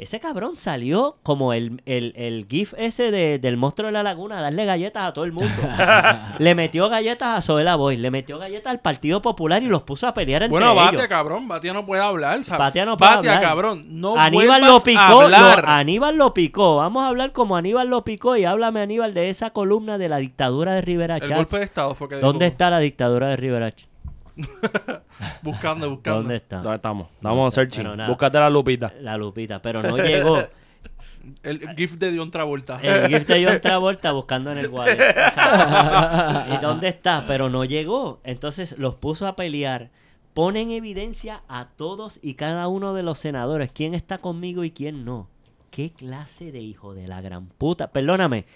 Ese 0.02 0.18
cabrón 0.18 0.56
salió 0.56 1.16
como 1.22 1.52
el, 1.52 1.80
el, 1.86 2.12
el 2.16 2.46
gif 2.48 2.74
ese 2.76 3.10
de- 3.12 3.38
del 3.38 3.56
monstruo 3.56 3.86
de 3.86 3.92
la 3.92 4.02
laguna 4.02 4.38
a 4.38 4.42
darle 4.42 4.64
galletas 4.64 5.04
a 5.08 5.12
todo 5.12 5.24
el 5.24 5.30
mundo. 5.32 5.52
le 6.38 6.54
metió 6.56 6.88
galletas 6.88 7.38
a 7.38 7.40
Zoela 7.40 7.76
Boy, 7.76 7.96
le 7.96 8.10
metió 8.10 8.38
galletas 8.38 8.70
al 8.72 8.80
Partido 8.80 9.22
Popular 9.22 9.62
y 9.62 9.66
los 9.66 9.82
puso 9.82 10.08
a 10.08 10.14
pelear 10.14 10.42
entre 10.42 10.50
Bueno, 10.58 10.72
ellos. 10.72 10.92
Batia, 10.92 11.08
cabrón. 11.08 11.46
Batia 11.46 11.72
no 11.72 11.86
puede 11.86 12.02
hablar. 12.02 12.42
¿sabes? 12.44 12.58
Batia 12.58 12.84
no 12.84 12.96
puede 12.96 13.14
Batia, 13.16 13.30
hablar. 13.34 13.48
cabrón. 13.48 13.84
No 13.88 14.16
Aníbal 14.16 14.62
lo 14.62 14.82
picó, 14.82 15.28
lo-. 15.28 15.36
Aníbal 15.66 16.16
lo 16.16 16.34
picó. 16.34 16.76
Vamos 16.76 17.04
a 17.04 17.08
hablar 17.08 17.30
como 17.32 17.56
Aníbal 17.56 17.88
lo 17.88 18.02
picó 18.04 18.36
y 18.36 18.44
háblame 18.44 18.80
Aníbal 18.80 19.14
de 19.14 19.30
esa 19.30 19.50
columna 19.50 19.98
de 19.98 20.08
la 20.08 20.16
dictadura 20.16 20.74
de 20.74 20.80
Rivera 20.80 21.14
El 21.16 21.20
Chats. 21.22 21.34
golpe 21.36 21.58
de 21.58 21.64
estado 21.64 21.94
fue 21.94 22.08
que 22.08 22.16
dijo. 22.16 22.26
¿Dónde 22.26 22.46
está 22.46 22.70
la 22.70 22.80
dictadura 22.80 23.28
de 23.28 23.36
Rivera 23.36 23.70
Chats? 23.70 23.91
Buscando, 25.42 25.90
buscando. 25.90 26.20
¿Dónde 26.20 26.36
está? 26.36 26.56
¿Dónde 26.58 26.76
estamos? 26.76 27.08
Estamos 27.14 27.54
searching. 27.54 27.82
Bueno, 27.82 27.96
nada. 27.96 28.08
Búscate 28.08 28.38
la 28.38 28.50
lupita. 28.50 28.92
La 29.00 29.16
Lupita, 29.16 29.60
pero 29.60 29.82
no 29.82 29.96
llegó. 29.96 30.38
El 31.44 31.62
el 31.62 31.76
gif 31.76 31.98
de 31.98 32.10
Dion 32.10 32.32
Travolta. 32.32 32.80
El 32.82 33.08
gift 33.08 33.28
de 33.28 33.44
John 33.44 33.60
Travolta 33.62 34.10
buscando 34.10 34.50
en 34.50 34.58
el 34.58 34.68
wallet. 34.68 34.98
¿Y 36.52 36.56
dónde 36.58 36.88
está? 36.88 37.24
Pero 37.28 37.48
no 37.48 37.64
llegó. 37.64 38.20
Entonces 38.24 38.76
los 38.76 38.96
puso 38.96 39.28
a 39.28 39.36
pelear. 39.36 39.90
Pone 40.34 40.62
en 40.62 40.72
evidencia 40.72 41.42
a 41.46 41.68
todos 41.76 42.18
y 42.22 42.34
cada 42.34 42.66
uno 42.66 42.92
de 42.94 43.04
los 43.04 43.18
senadores. 43.18 43.70
¿Quién 43.72 43.94
está 43.94 44.18
conmigo 44.18 44.64
y 44.64 44.72
quién 44.72 45.04
no? 45.04 45.28
¿Qué 45.70 45.92
clase 45.92 46.50
de 46.52 46.60
hijo 46.60 46.94
de 46.94 47.06
la 47.06 47.20
gran 47.20 47.46
puta? 47.46 47.92
Perdóname. 47.92 48.46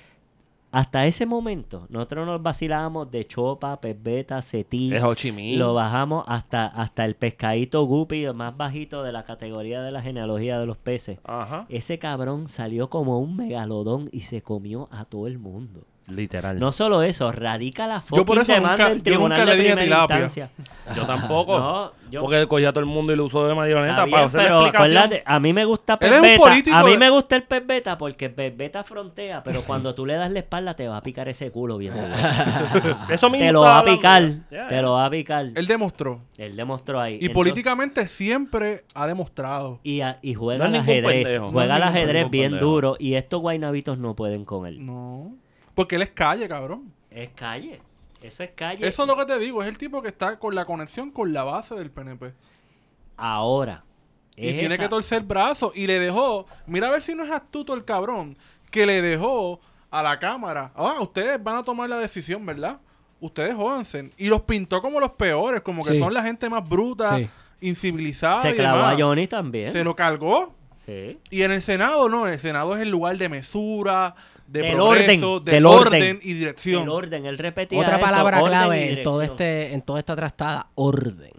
Hasta 0.76 1.06
ese 1.06 1.24
momento, 1.24 1.86
nosotros 1.88 2.26
nos 2.26 2.42
vacilábamos 2.42 3.10
de 3.10 3.26
chopa, 3.26 3.80
pesbeta, 3.80 4.42
cetí. 4.42 4.94
Es 4.94 5.02
Ho 5.02 5.14
Chi 5.14 5.32
Minh. 5.32 5.58
Lo 5.58 5.72
bajamos 5.72 6.26
hasta, 6.28 6.66
hasta 6.66 7.06
el 7.06 7.14
pescadito 7.14 7.82
guppy, 7.86 8.24
el 8.24 8.34
más 8.34 8.54
bajito 8.54 9.02
de 9.02 9.10
la 9.10 9.24
categoría 9.24 9.80
de 9.80 9.90
la 9.90 10.02
genealogía 10.02 10.60
de 10.60 10.66
los 10.66 10.76
peces. 10.76 11.18
Ajá. 11.24 11.64
Ese 11.70 11.98
cabrón 11.98 12.46
salió 12.46 12.90
como 12.90 13.18
un 13.20 13.36
megalodón 13.36 14.10
y 14.12 14.20
se 14.20 14.42
comió 14.42 14.90
a 14.92 15.06
todo 15.06 15.26
el 15.26 15.38
mundo. 15.38 15.86
Literal. 16.08 16.58
No 16.60 16.70
solo 16.70 17.02
eso, 17.02 17.32
radica 17.32 17.86
la 17.88 18.02
Yo 18.14 18.24
por 18.24 18.38
eso 18.38 18.56
nunca- 18.60 18.90
en 18.90 18.98
yo 18.98 19.02
tribunal 19.02 19.40
nunca 19.40 19.52
le 19.56 19.60
dije 19.62 19.76
tilapia. 19.76 20.28
Yo 20.94 21.04
tampoco. 21.04 21.58
No, 21.58 21.92
yo- 22.12 22.20
Porque 22.20 22.46
cogía 22.46 22.68
a 22.68 22.72
todo 22.72 22.78
el 22.78 22.86
mundo 22.86 23.12
y 23.12 23.16
lo 23.16 23.24
usó 23.24 23.44
de 23.48 23.56
marioneta 23.56 24.06
para 24.06 24.26
hacer 24.26 24.42
pero 24.42 24.60
la 24.60 24.68
explicación. 24.68 24.98
acuérdate, 24.98 25.22
a 25.26 25.40
mí 25.40 25.52
me 25.52 25.64
gusta 25.64 25.98
Él 26.00 26.12
es 26.12 26.16
un 26.18 26.22
Pez 26.22 26.38
político 26.38 26.76
A 26.76 26.84
mí 26.84 26.92
de- 26.92 26.98
me 26.98 27.10
gusta 27.10 27.34
el 27.34 27.42
pez 27.42 27.66
beta 27.66 27.98
porque 27.98 28.26
el 28.26 28.34
pez 28.34 28.56
beta 28.56 28.84
frontea, 28.84 29.40
pero 29.42 29.62
cuando 29.62 29.96
tú 29.96 30.06
le 30.06 30.14
das 30.14 30.30
la 30.30 30.38
espalda 30.38 30.74
te 30.76 30.86
va 30.86 30.98
a 30.98 31.02
picar 31.02 31.28
ese 31.28 31.50
culo 31.50 31.76
bien. 31.76 31.92
duro. 31.94 32.06
Eso 33.10 33.28
mismo 33.28 33.46
te 33.48 33.52
lo 33.52 33.62
va 33.62 33.80
a 33.80 33.84
picar, 33.84 34.32
te 34.68 34.80
lo 34.80 34.92
va 34.92 35.06
a 35.06 35.10
picar. 35.10 35.46
Él 35.56 35.66
demostró. 35.66 36.20
Él 36.38 36.54
demostró 36.54 37.00
ahí. 37.00 37.14
Y 37.14 37.16
Entonces- 37.16 37.34
políticamente 37.34 38.06
siempre 38.06 38.82
ha 38.94 39.08
demostrado. 39.08 39.80
Y, 39.82 40.02
a- 40.02 40.20
y 40.22 40.34
No 40.34 40.38
juega 40.40 40.66
al 40.66 40.76
ajedrez. 40.76 41.24
pendejo. 41.24 41.50
Juega 41.50 41.78
No 41.78 41.84
al 41.84 41.88
ajedrez 41.90 42.30
bien 42.30 42.52
pendejo. 42.52 42.64
duro. 42.70 42.96
Y 43.00 43.14
estos 43.14 43.40
guaynabitos 43.40 43.98
no 43.98 44.14
pueden 44.14 44.44
con 44.44 44.66
él. 44.68 44.86
No. 44.86 45.34
Porque 45.76 45.94
él 45.94 46.02
es 46.02 46.10
calle, 46.10 46.48
cabrón. 46.48 46.92
Es 47.10 47.28
calle. 47.36 47.80
Eso 48.20 48.42
es 48.42 48.50
calle. 48.56 48.84
Eso 48.88 49.02
es 49.02 49.08
lo 49.08 49.16
que 49.16 49.26
te 49.26 49.38
digo. 49.38 49.62
Es 49.62 49.68
el 49.68 49.78
tipo 49.78 50.02
que 50.02 50.08
está 50.08 50.36
con 50.40 50.56
la 50.56 50.64
conexión 50.64 51.12
con 51.12 51.32
la 51.32 51.44
base 51.44 51.76
del 51.76 51.92
PNP. 51.92 52.32
Ahora. 53.16 53.84
Y 54.36 54.48
es 54.48 54.58
tiene 54.58 54.74
esa- 54.74 54.82
que 54.82 54.88
torcer 54.88 55.22
brazos. 55.22 55.72
Y 55.76 55.86
le 55.86 55.98
dejó. 55.98 56.46
Mira 56.66 56.88
a 56.88 56.90
ver 56.90 57.02
si 57.02 57.14
no 57.14 57.24
es 57.24 57.30
astuto 57.30 57.74
el 57.74 57.84
cabrón. 57.84 58.36
Que 58.70 58.84
le 58.86 59.00
dejó 59.00 59.60
a 59.90 60.02
la 60.02 60.18
cámara. 60.18 60.72
Ah, 60.74 60.96
ustedes 61.00 61.42
van 61.42 61.56
a 61.56 61.62
tomar 61.62 61.88
la 61.88 61.98
decisión, 61.98 62.44
¿verdad? 62.44 62.80
Ustedes 63.20 63.54
jódanse. 63.54 64.10
Y 64.18 64.28
los 64.28 64.42
pintó 64.42 64.82
como 64.82 65.00
los 65.00 65.12
peores. 65.12 65.60
Como 65.62 65.84
que 65.84 65.92
Sí. 65.92 65.98
son 65.98 66.12
la 66.12 66.22
gente 66.22 66.50
más 66.50 66.68
bruta, 66.68 67.16
Sí. 67.16 67.28
incivilizada. 67.60 68.42
Se 68.42 68.50
y 68.50 68.54
clavó 68.54 68.78
demás. 68.78 68.94
a 68.94 68.98
Johnny 69.02 69.26
también. 69.26 69.72
Se 69.72 69.84
lo 69.84 69.94
cargó. 69.96 70.54
Sí. 70.84 71.18
Y 71.30 71.42
en 71.42 71.50
el 71.52 71.62
Senado 71.62 72.08
no, 72.08 72.26
el 72.26 72.38
Senado 72.38 72.74
es 72.76 72.82
el 72.82 72.90
lugar 72.90 73.16
de 73.16 73.28
mesura, 73.28 74.14
de 74.46 74.62
Del 74.62 74.72
progreso, 74.72 75.32
orden, 75.32 75.44
del 75.44 75.54
del 75.54 75.66
orden, 75.66 76.02
orden. 76.02 76.18
y 76.22 76.32
dirección. 76.34 76.82
El 76.84 76.88
orden, 76.88 77.26
él 77.26 77.38
repetía 77.38 77.80
Otra 77.80 77.96
eso, 77.96 78.04
palabra 78.06 78.40
clave 78.42 78.90
en 78.98 79.02
todo 79.02 79.22
este, 79.22 79.72
en 79.74 79.82
toda 79.82 79.98
esta 79.98 80.14
trastada, 80.16 80.68
orden. 80.74 81.32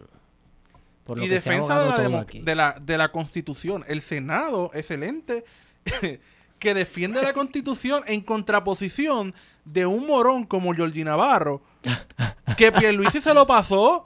Por 1.05 1.18
lo 1.20 1.24
y 1.26 1.30
que 1.30 1.39
se 1.39 1.49
ha 1.49 1.53
defensa 1.53 1.80
de 1.82 1.89
la, 1.89 1.95
todo 1.95 2.03
demo- 2.03 2.20
aquí. 2.20 2.39
de, 2.41 2.55
la, 2.55 2.78
de 2.82 2.97
la 2.97 3.08
Constitución. 3.10 3.86
El 3.88 4.01
Senado, 4.01 4.72
excelente, 4.74 5.45
que 6.60 6.74
defiende 6.74 7.22
la 7.22 7.32
Constitución 7.34 8.03
en 8.08 8.20
contraposición 8.22 9.34
de 9.64 9.86
un 9.86 10.05
morón 10.05 10.43
como 10.45 10.74
Georgie 10.74 11.05
Navarro, 11.05 11.62
que 12.58 12.72
Pierluisi 12.74 13.22
se 13.22 13.34
lo 13.34 13.47
pasó, 13.47 14.05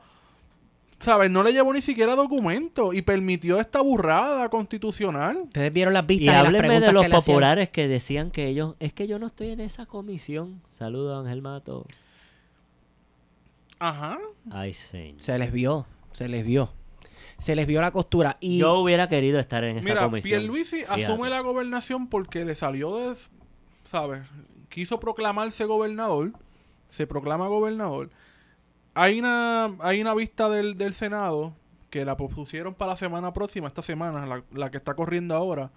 ¿sabes? 1.02 1.30
No 1.30 1.43
le 1.43 1.52
llevó 1.52 1.74
ni 1.74 1.82
siquiera 1.82 2.16
documento 2.16 2.93
y 2.93 3.02
permitió 3.02 3.60
esta 3.60 3.82
burrada 3.82 4.47
constitucional. 4.49 5.41
Ustedes 5.43 5.74
vieron 5.74 5.93
las 5.93 6.06
vistas 6.06 6.26
Y 6.26 6.30
y 6.30 6.52
las 6.52 6.62
preguntas 6.62 6.88
de 6.88 6.93
los 6.93 7.04
que 7.06 7.10
populares 7.12 7.70
que 7.70 7.88
decían 7.88 8.32
que 8.32 8.47
ellos, 8.47 8.76
es 8.80 8.93
que 8.93 9.08
yo 9.08 9.20
no 9.20 9.28
estoy 9.28 9.49
en 9.49 9.60
esa 9.60 9.86
comisión. 9.86 10.62
Saludos, 10.68 11.26
Ángel 11.26 11.41
Mato. 11.41 11.86
Ajá. 13.80 14.20
Ay, 14.52 14.74
señor. 14.74 15.22
Se 15.22 15.38
les 15.39 15.52
vio, 15.52 15.88
se 16.12 16.30
les 16.30 16.45
vio. 16.45 16.72
Se 17.39 17.56
les 17.56 17.66
vio 17.66 17.82
la 17.82 17.91
costura. 17.91 18.38
Y 18.39 18.60
Yo 18.60 18.76
hubiera 18.80 19.10
querido 19.10 19.39
estar 19.39 19.64
en 19.64 19.78
esa 19.78 19.89
Mira, 19.89 20.04
comisión. 20.04 20.39
Pierluisi 20.39 20.84
asume 20.84 21.06
Fíjate. 21.06 21.30
la 21.32 21.39
gobernación 21.39 22.08
porque 22.08 22.45
le 22.45 22.54
salió 22.54 22.95
de, 22.97 23.16
¿sabes? 23.84 24.22
Quiso 24.70 24.99
proclamarse 24.99 25.66
gobernador, 25.66 26.34
se 26.88 27.08
proclama 27.08 27.47
gobernador. 27.47 28.12
Hay 28.93 29.19
una, 29.19 29.71
hay 29.79 30.01
una 30.01 30.13
vista 30.13 30.49
del, 30.49 30.77
del 30.77 30.93
Senado 30.93 31.53
que 31.89 32.05
la 32.05 32.15
propusieron 32.17 32.73
para 32.73 32.91
la 32.93 32.97
semana 32.97 33.33
próxima, 33.33 33.67
esta 33.67 33.81
semana, 33.81 34.25
la, 34.25 34.43
la 34.53 34.71
que 34.71 34.77
está 34.77 34.93
corriendo 34.95 35.35
ahora. 35.35 35.71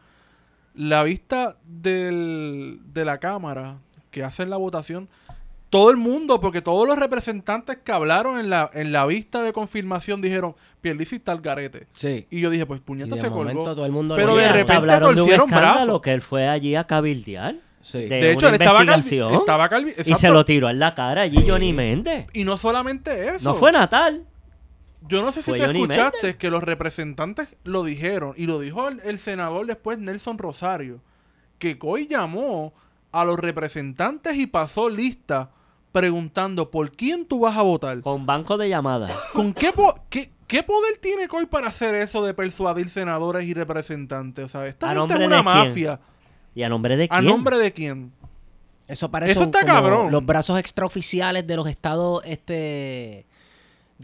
La 0.74 1.02
vista 1.04 1.56
del, 1.64 2.80
de 2.92 3.04
la 3.04 3.18
Cámara 3.18 3.78
que 4.10 4.22
hacen 4.24 4.50
la 4.50 4.56
votación, 4.56 5.08
todo 5.70 5.90
el 5.90 5.96
mundo, 5.96 6.40
porque 6.40 6.62
todos 6.62 6.86
los 6.86 6.96
representantes 6.96 7.78
que 7.84 7.90
hablaron 7.92 8.38
en 8.38 8.48
la, 8.48 8.70
en 8.74 8.92
la 8.92 9.06
vista 9.06 9.42
de 9.42 9.52
confirmación 9.52 10.20
dijeron, 10.20 10.54
Pierluisi 10.80 11.16
está 11.16 11.32
al 11.32 11.40
garete. 11.40 11.88
sí. 11.94 12.26
Y 12.30 12.40
yo 12.40 12.50
dije, 12.50 12.64
pues 12.66 12.78
Y 12.80 12.82
puñeta 12.84 13.16
de 13.16 13.20
se 13.22 13.30
momento 13.30 13.62
colgó. 13.64 13.74
todo 13.74 13.86
el 13.86 13.92
mundo 13.92 14.14
Pero 14.16 14.36
de 14.36 14.48
repente 14.48 14.72
hablaron 14.74 15.14
de 15.16 15.22
un 15.22 15.28
torcieron 15.28 15.48
escándalo 15.48 15.84
brazos. 15.86 16.00
que 16.02 16.12
él 16.12 16.22
fue 16.22 16.48
allí 16.48 16.76
a 16.76 16.86
cabildear. 16.86 17.56
Sí. 17.84 17.98
de 18.06 18.08
De 18.08 18.32
hecho, 18.32 18.48
él 18.48 18.54
estaba, 18.54 18.80
calvi- 18.80 18.94
investigación. 18.94 19.34
estaba 19.34 19.68
calvi- 19.70 19.94
Y 20.06 20.14
se 20.14 20.30
lo 20.30 20.44
tiró 20.44 20.70
en 20.70 20.78
la 20.78 20.94
cara 20.94 21.22
allí 21.22 21.44
Johnny 21.46 21.72
Méndez. 21.74 22.26
Y 22.32 22.44
no 22.44 22.56
solamente 22.56 23.28
eso. 23.28 23.44
No 23.44 23.54
fue 23.54 23.72
Natal. 23.72 24.24
Yo 25.06 25.20
no 25.20 25.30
sé 25.32 25.42
si 25.42 25.50
fue 25.50 25.58
te 25.58 25.66
Johnny 25.66 25.82
escuchaste 25.82 26.36
que 26.38 26.48
los 26.50 26.62
representantes 26.62 27.48
lo 27.64 27.84
dijeron. 27.84 28.32
Y 28.38 28.46
lo 28.46 28.58
dijo 28.58 28.88
el, 28.88 29.00
el 29.04 29.18
senador 29.18 29.66
después, 29.66 29.98
Nelson 29.98 30.38
Rosario. 30.38 31.00
Que 31.58 31.78
Coy 31.78 32.06
llamó 32.08 32.72
a 33.12 33.24
los 33.26 33.38
representantes 33.38 34.34
y 34.36 34.46
pasó 34.46 34.88
lista 34.88 35.50
preguntando 35.92 36.70
por 36.70 36.90
quién 36.90 37.26
tú 37.26 37.40
vas 37.40 37.56
a 37.56 37.62
votar. 37.62 38.00
Con 38.00 38.26
banco 38.26 38.56
de 38.56 38.68
llamadas. 38.70 39.12
¿Con 39.34 39.52
qué, 39.52 39.72
po- 39.72 40.00
qué, 40.08 40.30
qué 40.46 40.62
poder 40.62 40.96
tiene 41.02 41.28
Coy 41.28 41.46
para 41.46 41.68
hacer 41.68 41.94
eso 41.94 42.24
de 42.24 42.34
persuadir 42.34 42.88
senadores 42.90 43.44
y 43.46 43.54
representantes? 43.54 44.46
O 44.46 44.48
sea, 44.48 44.66
esta 44.66 44.90
¿A 44.90 44.94
gente 44.94 45.14
es 45.22 45.26
una 45.26 45.42
quién? 45.42 46.00
¿Y 46.54 46.62
a 46.62 46.68
nombre 46.68 46.96
de 46.96 47.04
¿A 47.10 47.18
quién? 47.18 47.24
nombre 47.26 47.58
de 47.58 47.72
quién? 47.72 48.12
Eso 48.86 49.10
parece 49.10 49.32
Eso 49.32 49.44
está 49.44 49.64
cabrón. 49.64 50.10
los 50.10 50.24
brazos 50.24 50.58
extraoficiales 50.58 51.46
de 51.46 51.56
los 51.56 51.66
estados 51.66 52.22
este 52.26 53.24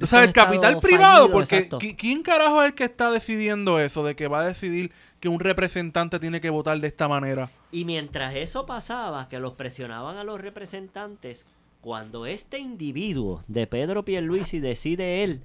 O 0.01 0.07
sea, 0.07 0.25
el 0.25 0.33
capital 0.33 0.81
privado, 0.81 1.31
porque 1.31 1.57
exacto. 1.57 1.79
¿qui- 1.79 1.97
¿quién 1.97 2.23
carajo 2.23 2.63
es 2.63 2.69
el 2.69 2.75
que 2.75 2.85
está 2.85 3.11
decidiendo 3.11 3.79
eso? 3.79 4.03
De 4.05 4.17
que 4.17 4.27
va 4.29 4.41
a 4.41 4.47
decidir 4.47 4.91
que 5.21 5.29
un 5.29 5.39
representante 5.41 6.19
tiene 6.19 6.41
que 6.41 6.49
votar 6.49 6.81
de 6.81 6.89
esta 6.89 7.09
manera. 7.09 7.51
Y 7.73 7.85
mientras 7.85 8.35
eso 8.35 8.65
pasaba, 8.65 9.29
que 9.29 9.39
los 9.39 9.53
presionaban 9.53 10.17
a 10.17 10.25
los 10.25 10.41
representantes, 10.41 11.45
cuando 11.83 12.25
este 12.27 12.59
individuo 12.59 13.43
de 13.49 13.67
Pedro 13.67 14.05
Pierluisi 14.05 14.61
decide 14.61 15.23
él, 15.25 15.43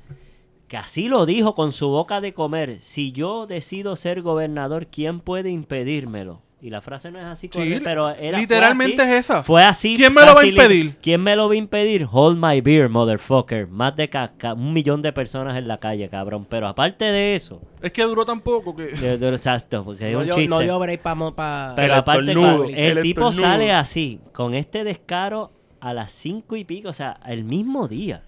que 0.69 0.77
así 0.77 1.09
lo 1.09 1.25
dijo 1.25 1.55
con 1.55 1.71
su 1.73 1.89
boca 1.89 2.21
de 2.21 2.33
comer, 2.33 2.79
si 2.79 3.11
yo 3.11 3.47
decido 3.47 3.95
ser 3.97 4.21
gobernador, 4.21 4.87
¿quién 4.87 5.19
puede 5.19 5.49
impedírmelo? 5.49 6.41
Y 6.65 6.71
la 6.71 6.81
frase 6.81 7.11
no 7.11 7.19
es 7.19 7.25
así, 7.25 7.47
Sí, 7.51 7.59
correcta, 7.59 7.81
pero 7.83 8.09
era, 8.09 8.39
literalmente 8.39 8.99
así. 9.03 9.11
es 9.11 9.17
esa. 9.19 9.43
Fue 9.43 9.63
así. 9.63 9.97
¿Quién 9.97 10.11
me 10.15 10.25
lo 10.25 10.33
va 10.33 10.41
a 10.41 10.45
impedir? 10.47 10.95
¿Quién 10.99 11.21
me 11.21 11.35
lo 11.35 11.47
va 11.47 11.53
a 11.53 11.57
impedir? 11.57 12.07
Hold 12.11 12.39
my 12.43 12.59
beer, 12.59 12.89
motherfucker. 12.89 13.67
Más 13.67 13.95
de 13.95 14.09
un 14.57 14.73
millón 14.73 15.03
de 15.03 15.13
personas 15.13 15.55
en 15.57 15.67
la 15.67 15.77
calle, 15.79 16.09
cabrón. 16.09 16.47
Pero 16.49 16.67
aparte 16.67 17.05
de 17.05 17.35
eso, 17.35 17.61
Es 17.83 17.91
que 17.91 18.01
duró 18.01 18.25
tan 18.25 18.39
poco 18.41 18.75
que... 18.75 18.85
de- 18.87 19.29
exacto, 19.29 19.83
porque 19.83 20.07
es 20.07 20.13
No 20.13 20.19
un 20.21 20.25
dio, 20.25 20.33
chiste. 20.33 20.49
no 20.49 20.59
dio 20.59 20.79
break 20.79 21.01
para... 21.01 21.73
Pero 21.75 21.93
El 21.93 21.99
aparte, 21.99 22.31
estornudo, 22.31 22.63
el, 22.63 22.73
el 22.97 23.01
tipo 23.03 23.29
estornudo. 23.29 23.51
sale 23.51 23.71
así, 23.71 24.19
con 24.33 24.55
este 24.55 24.83
descaro 24.83 25.51
a 25.81 25.93
las 25.93 26.11
cinco 26.11 26.55
y 26.55 26.63
pico, 26.63 26.89
o 26.89 26.93
sea, 26.93 27.19
el 27.27 27.43
mismo 27.43 27.87
día. 27.87 28.23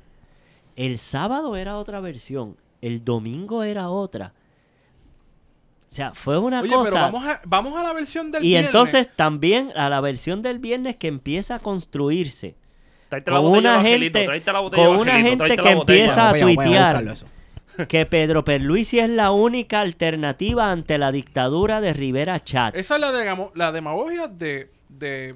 El 0.75 0.99
sábado 0.99 1.55
era 1.55 1.77
otra 1.77 2.01
versión, 2.01 2.55
el 2.81 3.03
domingo 3.03 3.63
era 3.63 3.89
otra. 3.89 4.33
O 5.89 5.91
sea, 5.97 6.13
fue 6.13 6.37
una 6.37 6.61
Oye, 6.61 6.69
cosa. 6.71 6.89
pero 6.91 7.01
vamos 7.01 7.25
a, 7.27 7.41
vamos 7.45 7.79
a 7.79 7.83
la 7.83 7.93
versión 7.93 8.29
del 8.31 8.43
y 8.43 8.49
viernes. 8.49 8.67
entonces 8.67 9.07
también 9.15 9.71
a 9.75 9.89
la 9.89 10.01
versión 10.01 10.41
del 10.41 10.59
viernes 10.59 10.97
que 10.97 11.07
empieza 11.07 11.55
a 11.55 11.59
construirse. 11.59 12.55
Tráete 13.09 13.31
la 13.31 13.37
Con 13.37 13.45
botella, 13.51 13.71
una 13.79 13.81
gente- 13.81 14.27
la 14.51 14.59
botella, 14.59 14.85
con 14.85 14.97
una 14.97 15.15
Angelito, 15.15 15.45
gente 15.45 15.61
que 15.63 15.69
empieza 15.71 16.29
a 16.29 16.33
tuitear. 16.39 17.03
eso. 17.07 17.25
Que 17.87 18.07
Pedro 18.07 18.43
Perluisi 18.43 18.97
es 18.99 19.09
la 19.09 19.29
única 19.31 19.81
alternativa 19.81 20.71
ante 20.71 20.97
la 20.97 21.11
dictadura 21.11 21.79
de 21.79 21.93
Rivera 21.93 22.43
Chats. 22.43 22.75
Esa 22.75 22.95
es 22.95 23.01
la, 23.01 23.11
de, 23.11 23.23
gamo- 23.23 23.51
la 23.53 23.71
demagogia 23.71 24.27
de, 24.27 24.71
de 24.89 25.35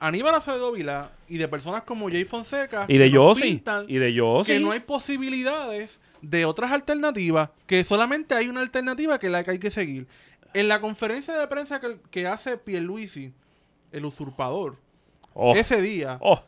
Aníbal 0.00 0.34
Acevedo 0.34 0.72
Vila 0.72 1.10
y 1.28 1.36
de 1.36 1.48
personas 1.48 1.82
como 1.82 2.08
Jay 2.08 2.24
Fonseca. 2.24 2.86
Y 2.88 2.96
de 2.96 3.10
Yossi. 3.10 3.62
Y 3.88 3.98
de 3.98 4.12
Yossi. 4.14 4.52
Que 4.54 4.58
no 4.60 4.72
hay 4.72 4.80
posibilidades 4.80 6.00
de 6.22 6.44
otras 6.46 6.70
alternativas, 6.72 7.50
que 7.66 7.84
solamente 7.84 8.34
hay 8.34 8.48
una 8.48 8.60
alternativa 8.60 9.18
que 9.18 9.26
es 9.26 9.32
la 9.32 9.44
que 9.44 9.50
hay 9.52 9.58
que 9.58 9.70
seguir. 9.70 10.06
En 10.54 10.68
la 10.68 10.80
conferencia 10.80 11.34
de 11.34 11.46
prensa 11.48 11.80
que, 11.80 11.98
que 12.10 12.26
hace 12.26 12.56
Pierluisi, 12.56 13.32
el 13.92 14.04
usurpador, 14.06 14.76
Oh, 15.34 15.54
ese 15.56 15.80
día, 15.80 16.18
oh. 16.20 16.42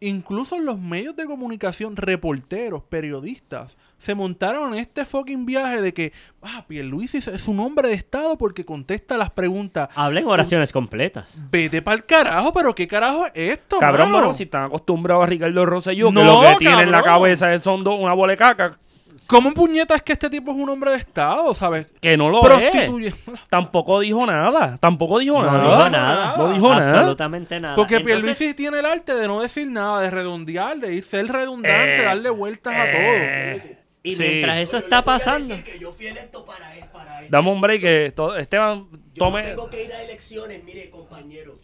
incluso 0.00 0.58
los 0.58 0.78
medios 0.78 1.16
de 1.16 1.24
comunicación, 1.24 1.96
reporteros, 1.96 2.82
periodistas, 2.82 3.76
se 3.98 4.14
montaron 4.14 4.72
en 4.74 4.80
este 4.80 5.04
fucking 5.04 5.44
viaje 5.46 5.80
de 5.80 5.92
que, 5.94 6.12
ah, 6.42 6.64
Pierluisi 6.68 7.18
es- 7.18 7.48
un 7.48 7.60
hombre 7.60 7.88
de 7.88 7.94
Estado 7.94 8.36
porque 8.38 8.64
contesta 8.64 9.16
las 9.18 9.30
preguntas. 9.30 9.88
Hablen 9.94 10.26
oraciones 10.26 10.72
completas. 10.72 11.42
Vete 11.50 11.82
pa'l 11.82 12.04
carajo, 12.06 12.52
pero 12.52 12.74
¿qué 12.74 12.86
carajo 12.88 13.26
es 13.26 13.52
esto, 13.52 13.78
Cabrón, 13.78 14.10
mano? 14.10 14.18
bueno, 14.24 14.34
si 14.36 14.44
están 14.44 14.64
acostumbrados 14.64 15.24
a 15.24 15.26
Ricardo 15.26 15.66
Rosselló, 15.66 16.10
No, 16.12 16.20
que 16.20 16.26
lo 16.26 16.40
que 16.42 16.56
tiene 16.64 16.82
en 16.82 16.90
la 16.92 17.02
cabeza 17.02 17.58
son 17.58 17.84
do- 17.84 17.94
una 17.96 18.14
bola 18.14 18.32
de 18.32 18.36
caca, 18.38 18.78
¿Cómo 19.26 19.52
puñeta 19.54 19.94
es 19.94 20.02
que 20.02 20.12
este 20.12 20.28
tipo 20.30 20.50
es 20.52 20.56
un 20.58 20.68
hombre 20.68 20.90
de 20.92 20.96
Estado, 20.98 21.54
sabes? 21.54 21.86
que 22.00 22.16
no 22.16 22.30
lo 22.30 22.40
es. 22.58 23.14
Tampoco 23.48 24.00
dijo 24.00 24.26
nada. 24.26 24.78
Tampoco 24.80 25.18
dijo 25.18 25.40
No 25.42 25.50
nada. 25.50 25.62
dijo 25.62 25.90
nada. 25.90 26.34
No 26.36 26.52
dijo 26.52 26.68
nada. 26.74 26.98
Absolutamente 26.98 27.60
nada. 27.60 27.74
Porque 27.76 27.96
Entonces, 27.96 28.20
Pierluisi 28.22 28.54
tiene 28.54 28.78
el 28.80 28.86
arte 28.86 29.14
de 29.14 29.26
no 29.28 29.40
decir 29.40 29.70
nada, 29.70 30.00
de 30.02 30.10
redondear, 30.10 30.78
de 30.78 30.94
ir 30.94 31.04
ser 31.04 31.26
redundante, 31.26 31.96
Eh, 32.00 32.02
darle 32.02 32.30
vueltas 32.30 32.74
a 32.74 32.82
todo. 32.84 32.90
Eh, 32.94 33.78
Y 34.02 34.14
sí. 34.14 34.22
mientras 34.22 34.56
eso 34.58 34.78
está 34.78 35.04
pasando. 35.04 35.54
que 35.62 35.78
yo 35.78 35.92
fui 35.92 36.06
electo 36.06 36.44
para, 36.46 36.70
para 36.92 37.20
esto. 37.20 37.30
Dame 37.30 37.50
un 37.50 37.60
break 37.60 37.80
que 37.80 38.06
Esteban 38.38 38.88
Yo 38.90 38.96
no 38.96 38.98
tome 39.14 39.42
tengo 39.42 39.68
que 39.70 39.84
ir 39.84 39.92
a 39.92 40.02
elecciones, 40.02 40.64
mire, 40.64 40.88
compañero. 40.90 41.58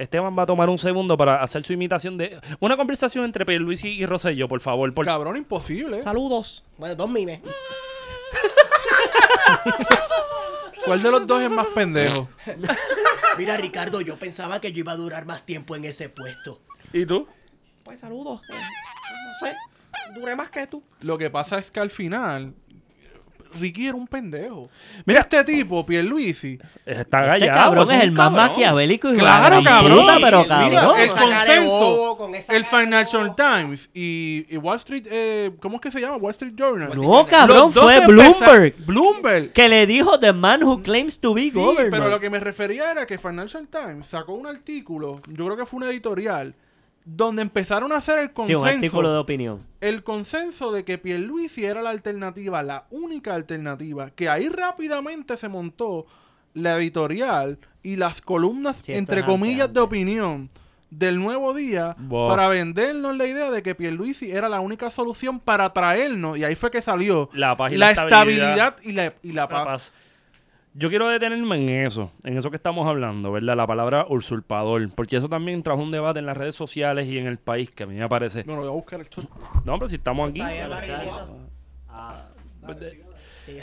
Esteban 0.00 0.36
va 0.38 0.42
a 0.44 0.46
tomar 0.46 0.68
un 0.70 0.78
segundo 0.78 1.16
para 1.16 1.42
hacer 1.42 1.64
su 1.64 1.72
imitación 1.72 2.16
de 2.16 2.40
una 2.58 2.76
conversación 2.76 3.24
entre 3.24 3.44
Pierluisi 3.44 3.88
y 3.88 4.06
Rosselló, 4.06 4.48
por 4.48 4.60
favor, 4.60 4.92
por- 4.94 5.04
Cabrón, 5.04 5.36
imposible. 5.36 5.98
Saludos. 6.02 6.64
Bueno, 6.78 6.94
dos 6.94 7.10
mimes. 7.10 7.40
¿Cuál 10.84 11.02
de 11.02 11.10
los 11.10 11.26
dos 11.26 11.42
es 11.42 11.50
más 11.50 11.66
pendejo? 11.68 12.28
Mira, 13.38 13.56
Ricardo, 13.56 14.00
yo 14.00 14.16
pensaba 14.16 14.60
que 14.60 14.72
yo 14.72 14.80
iba 14.80 14.92
a 14.92 14.96
durar 14.96 15.26
más 15.26 15.44
tiempo 15.44 15.76
en 15.76 15.84
ese 15.84 16.08
puesto. 16.08 16.60
¿Y 16.92 17.04
tú? 17.06 17.28
Pues 17.84 18.00
saludos. 18.00 18.40
Eh, 18.50 18.54
No 18.54 19.46
sé, 19.46 19.54
duré 20.18 20.34
más 20.36 20.50
que 20.50 20.66
tú. 20.66 20.82
Lo 21.02 21.18
que 21.18 21.30
pasa 21.30 21.58
es 21.58 21.70
que 21.70 21.80
al 21.80 21.90
final, 21.90 22.54
Ricky 23.58 23.86
era 23.86 23.94
un 23.96 24.06
pendejo. 24.06 24.68
Mira 25.04 25.20
este 25.20 25.42
tipo, 25.44 25.84
Pierluisi. 25.86 26.58
Está 26.86 27.34
Este 27.36 27.48
cabrón 27.48 27.84
es 27.90 27.96
un 27.96 28.00
el 28.02 28.12
más 28.12 28.30
maquiavélico 28.32 29.12
y 29.12 29.18
Claro, 29.18 29.62
cabrón. 29.64 30.00
puta, 30.00 30.18
pero 30.22 30.46
cabrón. 30.46 30.68
Mira, 30.70 31.02
el 31.02 31.08
consenso, 31.10 32.16
con 32.16 32.34
el 32.34 32.64
Financial. 32.64 33.34
Times 33.36 33.90
y, 33.94 34.46
y 34.48 34.56
Wall 34.56 34.76
Street, 34.76 35.06
eh, 35.10 35.50
¿cómo 35.60 35.76
es 35.76 35.80
que 35.82 35.90
se 35.90 36.00
llama? 36.00 36.16
Wall 36.16 36.30
Street 36.32 36.54
Journal. 36.56 36.90
No, 36.96 37.26
cabrón, 37.26 37.72
fue 37.72 38.06
Bloomberg. 38.06 38.74
Bloomberg. 38.84 39.52
Que 39.52 39.68
le 39.68 39.86
dijo 39.86 40.18
The 40.18 40.32
Man 40.32 40.62
Who 40.62 40.82
Claims 40.82 41.20
to 41.20 41.34
Be 41.34 41.42
Sí, 41.42 41.50
Government. 41.50 41.90
pero 41.90 42.08
lo 42.08 42.20
que 42.20 42.30
me 42.30 42.40
refería 42.40 42.90
era 42.92 43.06
que 43.06 43.18
Financial 43.18 43.66
Times 43.68 44.06
sacó 44.06 44.34
un 44.34 44.46
artículo, 44.46 45.20
yo 45.28 45.44
creo 45.46 45.56
que 45.56 45.66
fue 45.66 45.78
una 45.78 45.90
editorial, 45.90 46.54
donde 47.04 47.42
empezaron 47.42 47.92
a 47.92 47.96
hacer 47.96 48.18
el 48.18 48.26
Sí, 48.28 48.32
consenso. 48.34 48.60
un 48.62 48.68
artículo 48.68 49.12
de 49.12 49.18
opinión. 49.18 49.66
el 49.80 50.02
consenso 50.04 50.70
de 50.72 50.84
que 50.84 50.98
Pierluisi 50.98 51.64
era 51.64 51.82
la 51.82 51.90
alternativa, 51.90 52.62
la 52.62 52.86
única 52.90 53.34
alternativa, 53.34 54.10
que 54.10 54.28
ahí 54.28 54.48
rápidamente 54.48 55.36
se 55.36 55.48
montó 55.48 56.06
la 56.54 56.76
editorial 56.76 57.58
y 57.82 57.96
las 57.96 58.20
columnas, 58.20 58.76
Sí, 58.82 58.92
entre 58.92 59.24
comillas, 59.24 59.62
antes. 59.68 59.74
de 59.74 59.80
opinión 59.80 60.50
del 60.90 61.20
nuevo 61.20 61.54
día 61.54 61.94
Wow. 62.00 62.28
para 62.28 62.48
vendernos 62.48 63.16
la 63.16 63.24
idea 63.26 63.50
de 63.52 63.62
que 63.62 63.74
Pierluisi 63.76 64.30
era 64.32 64.48
la 64.48 64.58
única 64.60 64.90
solución 64.90 65.38
para 65.40 65.72
traernos, 65.72 66.36
y 66.36 66.44
ahí 66.44 66.56
fue 66.56 66.70
que 66.70 66.82
salió 66.82 67.30
La 67.32 67.56
paz 67.56 67.72
y 67.72 67.76
la 67.76 67.86
la 67.86 67.92
estabilidad 67.92 68.76
y 68.82 68.92
la, 68.92 69.14
y 69.22 69.28
la 69.32 69.42
La 69.42 69.48
paz. 69.48 69.92
Yo 70.72 70.88
quiero 70.88 71.08
detenerme 71.08 71.56
en 71.56 71.86
eso, 71.86 72.12
en 72.22 72.38
eso 72.38 72.48
que 72.50 72.56
estamos 72.56 72.86
hablando, 72.86 73.32
¿verdad? 73.32 73.56
La 73.56 73.66
palabra 73.66 74.06
usurpador, 74.08 74.88
porque 74.94 75.16
eso 75.16 75.28
también 75.28 75.62
trajo 75.64 75.82
un 75.82 75.90
debate 75.90 76.20
en 76.20 76.26
las 76.26 76.36
redes 76.36 76.54
sociales 76.54 77.08
y 77.08 77.18
en 77.18 77.26
el 77.26 77.38
país 77.38 77.70
que 77.70 77.82
a 77.82 77.86
mí 77.86 77.96
me 77.96 78.08
parece. 78.08 78.44
No, 78.44 78.52
no, 78.54 78.60
voy 78.60 78.68
a 78.68 78.72
buscar 78.72 79.00
el 79.00 79.08
shot. 79.08 79.28
No, 79.64 79.78
pero 79.78 79.88
si 79.88 79.96
estamos 79.96 80.30
aquí. 80.30 80.40
Ahí, 80.40 80.60
barriguita. 80.68 81.28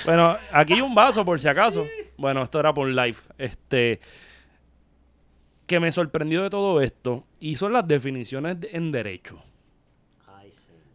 Bueno, 0.06 0.36
aquí 0.52 0.74
hay 0.74 0.82
un 0.82 0.94
vaso 0.94 1.24
por 1.24 1.40
si 1.40 1.48
acaso. 1.48 1.86
Bueno, 2.18 2.44
esto 2.44 2.60
era 2.60 2.74
por 2.74 2.88
live. 2.90 3.16
Este 3.38 4.02
que 5.66 5.80
me 5.80 5.92
sorprendió 5.92 6.44
de 6.44 6.50
todo 6.50 6.82
esto 6.82 7.26
y 7.40 7.56
son 7.56 7.74
las 7.74 7.88
definiciones 7.88 8.60
de- 8.60 8.70
en 8.74 8.92
derecho. 8.92 9.42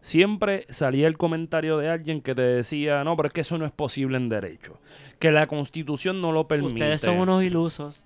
Siempre 0.03 0.66
salía 0.68 1.07
el 1.07 1.16
comentario 1.16 1.78
de 1.78 1.88
alguien 1.88 2.20
que 2.20 2.34
te 2.34 2.42
decía, 2.42 3.03
no, 3.05 3.16
pero 3.16 3.28
es 3.28 3.32
que 3.32 3.40
eso 3.42 3.57
no 3.57 3.64
es 3.64 3.72
posible 3.72 4.16
en 4.18 4.28
derecho. 4.28 4.78
Que 5.18 5.30
la 5.30 5.46
constitución 5.46 6.20
no 6.20 6.32
lo 6.32 6.46
permite. 6.48 6.74
Ustedes 6.74 7.00
son 7.00 7.18
unos 7.18 7.42
ilusos. 7.42 8.05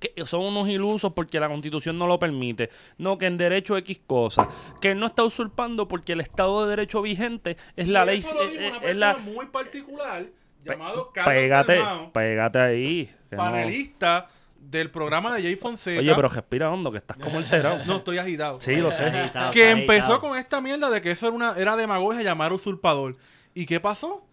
que 0.00 0.12
son 0.24 0.42
unos 0.42 0.68
ilusos 0.68 1.12
porque 1.12 1.38
la 1.40 1.48
constitución 1.48 1.98
no 1.98 2.06
lo 2.06 2.18
permite. 2.18 2.70
No, 2.98 3.18
que 3.18 3.26
en 3.26 3.36
derecho 3.36 3.76
X 3.76 4.00
cosa. 4.06 4.48
Que 4.80 4.94
no 4.94 5.06
está 5.06 5.24
usurpando 5.24 5.88
porque 5.88 6.12
el 6.14 6.20
Estado 6.20 6.64
de 6.64 6.70
Derecho 6.70 7.02
vigente 7.02 7.56
es 7.76 7.88
la 7.88 8.04
Y 8.04 8.06
ley. 8.06 8.18
eso 8.20 8.34
lo 8.36 8.44
eh, 8.44 8.48
dijo 8.50 8.60
una 8.68 8.76
es 8.76 8.82
persona 8.82 9.12
la, 9.12 9.18
muy 9.18 9.46
particular 9.46 10.26
llamado 10.64 11.10
Carlos 11.12 11.34
pégate, 11.34 11.76
Dalmau, 11.76 12.12
pégate 12.12 12.58
ahí. 12.58 13.10
no- 13.30 13.36
panelista 13.36 14.28
del 14.70 14.90
programa 14.90 15.34
de 15.34 15.42
Jay 15.42 15.56
Fonseca. 15.56 16.00
Oye, 16.00 16.14
pero 16.14 16.28
respira 16.28 16.70
hondo, 16.70 16.90
que 16.92 16.98
estás 16.98 17.16
como 17.16 17.38
alterado. 17.38 17.84
No, 17.86 17.96
estoy 17.96 18.18
agitado. 18.18 18.60
Sí, 18.60 18.76
lo 18.76 18.90
sé. 18.92 19.04
Agitado, 19.04 19.52
que 19.52 19.70
empezó 19.70 20.14
agitado. 20.14 20.20
con 20.20 20.38
esta 20.38 20.60
mierda 20.60 20.90
de 20.90 21.00
que 21.02 21.10
eso 21.12 21.26
era, 21.26 21.36
una, 21.36 21.54
era 21.56 21.76
demagogia 21.76 22.22
llamar 22.22 22.52
usurpador. 22.52 23.16
¿Y 23.54 23.66
qué 23.66 23.80
pasó? 23.80 24.24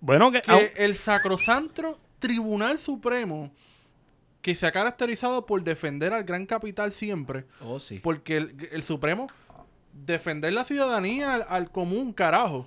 Bueno, 0.00 0.30
que, 0.32 0.42
el 0.76 0.96
sacrosanto 0.96 1.98
Tribunal 2.18 2.78
Supremo, 2.78 3.52
que 4.42 4.54
se 4.54 4.66
ha 4.66 4.72
caracterizado 4.72 5.46
por 5.46 5.62
defender 5.62 6.12
al 6.12 6.24
gran 6.24 6.46
capital 6.46 6.92
siempre, 6.92 7.44
Oh, 7.60 7.78
sí. 7.78 7.98
porque 8.02 8.36
el, 8.36 8.68
el 8.72 8.82
Supremo, 8.82 9.28
defender 9.92 10.52
la 10.52 10.64
ciudadanía 10.64 11.34
al, 11.34 11.46
al 11.48 11.70
común, 11.70 12.12
carajo, 12.12 12.66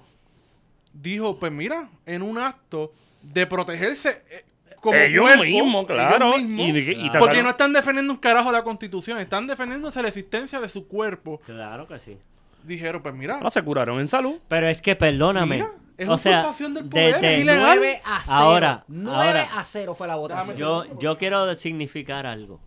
dijo, 0.94 1.40
pues 1.40 1.52
mira, 1.52 1.90
en 2.06 2.22
un 2.22 2.38
acto 2.38 2.92
de 3.22 3.46
protegerse 3.48 4.24
eh, 4.30 4.46
como 4.82 4.98
ellos 4.98 5.24
cuerpo, 5.24 5.44
mismos, 5.44 5.86
claro. 5.86 6.36
ellos 6.36 6.44
mismos, 6.48 6.68
y, 6.68 6.72
de 6.72 6.86
que- 6.86 6.92
y 6.92 7.10
Claro. 7.10 7.20
porque 7.20 7.44
no 7.44 7.50
están 7.50 7.74
defendiendo 7.74 8.14
un 8.14 8.20
carajo 8.20 8.52
la 8.52 8.64
constitución, 8.64 9.20
están 9.20 9.48
defendiéndose 9.48 10.02
la 10.02 10.08
existencia 10.08 10.60
de 10.60 10.70
su 10.70 10.88
cuerpo. 10.88 11.40
Claro 11.46 11.88
que 11.88 12.00
sí. 12.00 12.18
Dijeron, 12.64 13.02
pues 13.02 13.16
mira, 13.16 13.36
ahora 13.36 13.50
se 13.50 13.62
curaron 13.64 14.00
en 14.00 14.08
salud. 14.08 14.36
Pero 14.48 14.68
es 14.68 14.82
que 14.82 14.96
perdóname. 14.96 15.56
Mira, 15.58 15.72
es 15.98 16.08
o 16.10 16.18
sea, 16.18 16.52
del 16.52 16.86
poder, 16.90 17.16
desde- 17.16 17.36
es 17.36 17.42
ilegal. 17.42 17.78
9 17.78 18.02
a 18.06 18.22
0. 18.26 18.36
Ahora, 18.36 18.84
9 18.88 19.28
ahora. 19.42 19.60
a 19.60 19.64
0 19.64 19.96
fue 19.96 20.08
la 20.08 20.16
votación. 20.16 20.58
yo, 20.58 21.00
yo 21.00 21.18
quiero 21.18 21.54
significar 21.56 22.26
algo. 22.26 22.60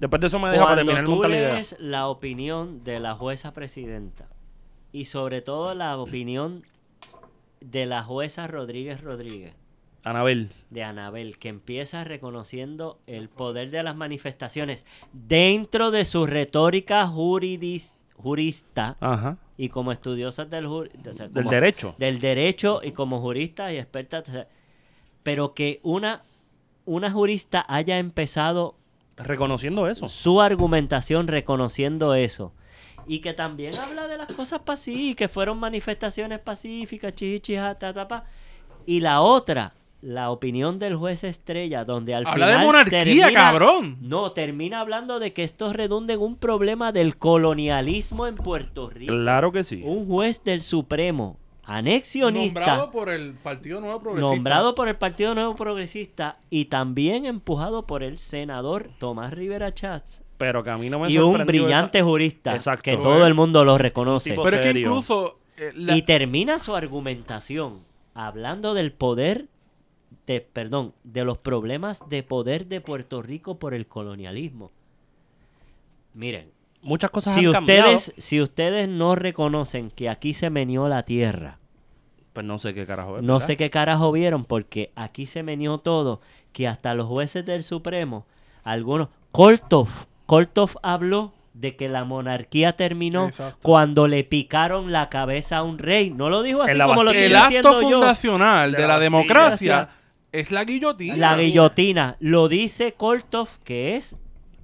Después 0.00 0.20
de 0.20 0.26
eso 0.26 0.38
me 0.38 0.50
deja 0.50 0.64
para 0.64 0.76
terminar 0.76 1.04
tú 1.04 1.22
la 1.22 1.28
lees 1.28 1.76
la 1.78 2.08
opinión 2.08 2.82
de 2.82 2.98
la 3.00 3.14
jueza 3.14 3.52
presidenta, 3.52 4.26
y 4.92 5.04
sobre 5.06 5.40
todo 5.40 5.74
la 5.74 5.96
opinión 5.98 6.64
de 7.60 7.86
la 7.86 8.02
jueza 8.02 8.46
Rodríguez 8.46 9.00
Rodríguez, 9.02 9.54
Anabel. 10.04 10.50
de 10.70 10.82
Anabel, 10.84 11.38
que 11.38 11.48
empieza 11.48 12.04
reconociendo 12.04 12.98
el 13.06 13.28
poder 13.28 13.70
de 13.70 13.82
las 13.82 13.96
manifestaciones 13.96 14.84
dentro 15.12 15.90
de 15.90 16.04
su 16.04 16.26
retórica 16.26 17.06
juridis- 17.06 17.94
jurista 18.16 18.96
Ajá. 19.00 19.38
y 19.56 19.68
como 19.68 19.92
estudiosas 19.92 20.48
del, 20.50 20.66
jur- 20.66 20.90
o 21.08 21.12
sea, 21.12 21.28
Del 21.28 21.46
derecho. 21.46 21.94
del 21.98 22.20
derecho 22.20 22.80
y 22.82 22.92
como 22.92 23.20
jurista 23.20 23.72
y 23.72 23.78
experta, 23.78 24.20
o 24.20 24.24
sea, 24.24 24.48
pero 25.22 25.54
que 25.54 25.80
una, 25.82 26.22
una 26.84 27.10
jurista 27.10 27.64
haya 27.68 27.98
empezado 27.98 28.76
Reconociendo 29.16 29.88
eso. 29.88 30.08
su 30.08 30.40
argumentación 30.40 31.28
reconociendo 31.28 32.14
eso. 32.14 32.52
Y 33.06 33.20
que 33.20 33.32
también 33.34 33.74
habla 33.78 34.06
de 34.08 34.16
las 34.16 34.32
cosas 34.34 34.60
pacíficas, 34.60 35.16
que 35.16 35.28
fueron 35.28 35.58
manifestaciones 35.58 36.40
pacíficas, 36.40 37.14
chichi, 37.14 37.54
ja, 37.56 37.74
ta, 37.74 37.92
ta, 37.92 38.08
pa. 38.08 38.24
Y 38.86 39.00
la 39.00 39.20
otra, 39.20 39.72
la 40.04 40.30
opinión 40.30 40.78
del 40.78 40.96
juez 40.96 41.24
Estrella, 41.24 41.84
donde 41.84 42.14
al 42.14 42.26
Habla 42.26 42.46
final. 42.46 42.60
de 42.60 42.66
monarquía, 42.66 42.98
termina- 43.04 43.32
cabrón. 43.32 43.96
No, 44.02 44.32
termina 44.32 44.80
hablando 44.80 45.18
de 45.18 45.32
que 45.32 45.44
esto 45.44 45.72
redunda 45.72 46.12
en 46.14 46.20
un 46.20 46.36
problema 46.36 46.92
del 46.92 47.16
colonialismo 47.16 48.26
en 48.26 48.34
Puerto 48.34 48.90
Rico. 48.90 49.12
Claro 49.12 49.50
que 49.50 49.64
sí. 49.64 49.80
Un 49.84 50.06
juez 50.06 50.44
del 50.44 50.60
Supremo, 50.62 51.38
anexionista 51.64 52.60
Nombrado 52.60 52.90
por 52.90 53.08
el 53.10 53.32
Partido 53.34 53.80
Nuevo 53.80 54.00
Progresista. 54.00 54.34
nombrado 54.34 54.74
por 54.74 54.88
el 54.88 54.96
Partido 54.96 55.34
Nuevo 55.34 55.54
Progresista 55.56 56.38
y 56.50 56.66
también 56.66 57.24
empujado 57.26 57.86
por 57.86 58.02
el 58.02 58.18
senador 58.18 58.90
Tomás 58.98 59.32
Rivera 59.32 59.72
Chats 59.72 60.22
Pero 60.36 60.62
que 60.62 60.70
a 60.70 60.76
mí 60.76 60.90
no 60.90 60.98
me 60.98 61.10
y 61.10 61.18
un 61.18 61.46
brillante 61.46 61.98
esa- 61.98 62.06
jurista 62.06 62.54
Exacto. 62.54 62.82
que 62.82 62.96
todo 62.96 63.26
el 63.26 63.34
mundo 63.34 63.64
lo 63.64 63.78
reconoce. 63.78 64.34
Pero 64.42 64.56
es 64.56 64.72
que 64.72 64.78
incluso... 64.80 65.38
eh, 65.56 65.72
la- 65.76 65.96
Y 65.96 66.02
termina 66.02 66.58
su 66.58 66.74
argumentación 66.76 67.80
hablando 68.14 68.74
del 68.74 68.92
poder 68.92 69.46
de, 70.26 70.40
perdón, 70.40 70.94
de 71.04 71.24
los 71.24 71.38
problemas 71.38 72.08
de 72.08 72.22
poder 72.22 72.66
de 72.66 72.80
Puerto 72.80 73.20
Rico 73.22 73.58
por 73.58 73.74
el 73.74 73.86
colonialismo. 73.86 74.70
Miren, 76.14 76.50
Muchas 76.82 77.10
cosas 77.10 77.34
si 77.34 77.46
han 77.46 77.52
cambiado. 77.52 77.94
ustedes, 77.94 78.12
si 78.22 78.42
ustedes 78.42 78.88
no 78.88 79.14
reconocen 79.14 79.90
que 79.90 80.10
aquí 80.10 80.34
se 80.34 80.50
meneó 80.50 80.86
la 80.88 81.02
tierra, 81.04 81.58
Pues 82.34 82.44
no 82.44 82.58
sé 82.58 82.74
qué 82.74 82.86
carajo 82.86 83.16
es, 83.18 83.22
No 83.22 83.34
¿verdad? 83.34 83.46
sé 83.46 83.56
qué 83.56 83.70
carajo 83.70 84.12
vieron 84.12 84.44
porque 84.44 84.92
aquí 84.94 85.24
se 85.26 85.42
meneó 85.42 85.78
todo, 85.78 86.20
que 86.52 86.68
hasta 86.68 86.92
los 86.94 87.06
jueces 87.08 87.44
del 87.46 87.62
Supremo, 87.64 88.26
algunos, 88.64 89.08
Koltov, 89.32 89.88
Koltov 90.26 90.72
habló 90.82 91.32
de 91.54 91.74
que 91.76 91.88
la 91.88 92.04
monarquía 92.04 92.74
terminó 92.76 93.28
Exacto. 93.28 93.58
cuando 93.62 94.06
le 94.08 94.22
picaron 94.24 94.92
la 94.92 95.08
cabeza 95.08 95.58
a 95.58 95.62
un 95.62 95.78
rey. 95.78 96.10
No 96.10 96.28
lo 96.28 96.42
dijo 96.42 96.60
así 96.62 96.72
En 96.72 96.78
la 96.78 96.86
como 96.86 97.02
lo 97.04 97.12
estoy 97.12 97.26
el 97.26 97.36
acto 97.36 97.80
yo. 97.82 97.88
fundacional 97.90 98.72
De 98.72 98.82
de 98.82 98.88
la 98.88 98.98
democracia 98.98 99.88
es 100.34 100.50
la 100.50 100.64
guillotina. 100.64 101.16
La 101.16 101.36
guillotina 101.36 102.16
lo 102.20 102.48
dice 102.48 102.92
Koltov 102.92 103.48
que 103.62 103.96
es 103.96 104.16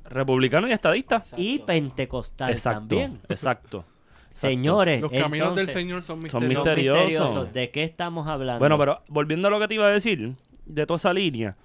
Republicano 0.04 0.66
y 0.68 0.72
estadista. 0.72 1.24
y 1.36 1.60
pentecostal 1.60 2.50
Exacto. 2.50 2.80
también. 2.80 3.20
Exacto. 3.28 3.84
Señores, 4.32 5.00
Los 5.00 5.12
caminos 5.12 5.54
del 5.54 5.68
Señor 5.68 6.02
son 6.02 6.20
misteriosos. 6.20 6.60
son 6.64 6.74
misteriosos. 6.76 7.52
¿De 7.52 7.70
qué 7.70 7.84
estamos 7.84 8.26
hablando? 8.26 8.58
Bueno, 8.58 8.78
pero 8.78 9.02
volviendo 9.08 9.48
a 9.48 9.50
lo 9.50 9.60
que 9.60 9.68
te 9.68 9.74
iba 9.74 9.86
a 9.86 9.90
decir, 9.90 10.34
de 10.66 10.86
toda 10.86 10.96
esa 10.96 11.12
línea, 11.12 11.56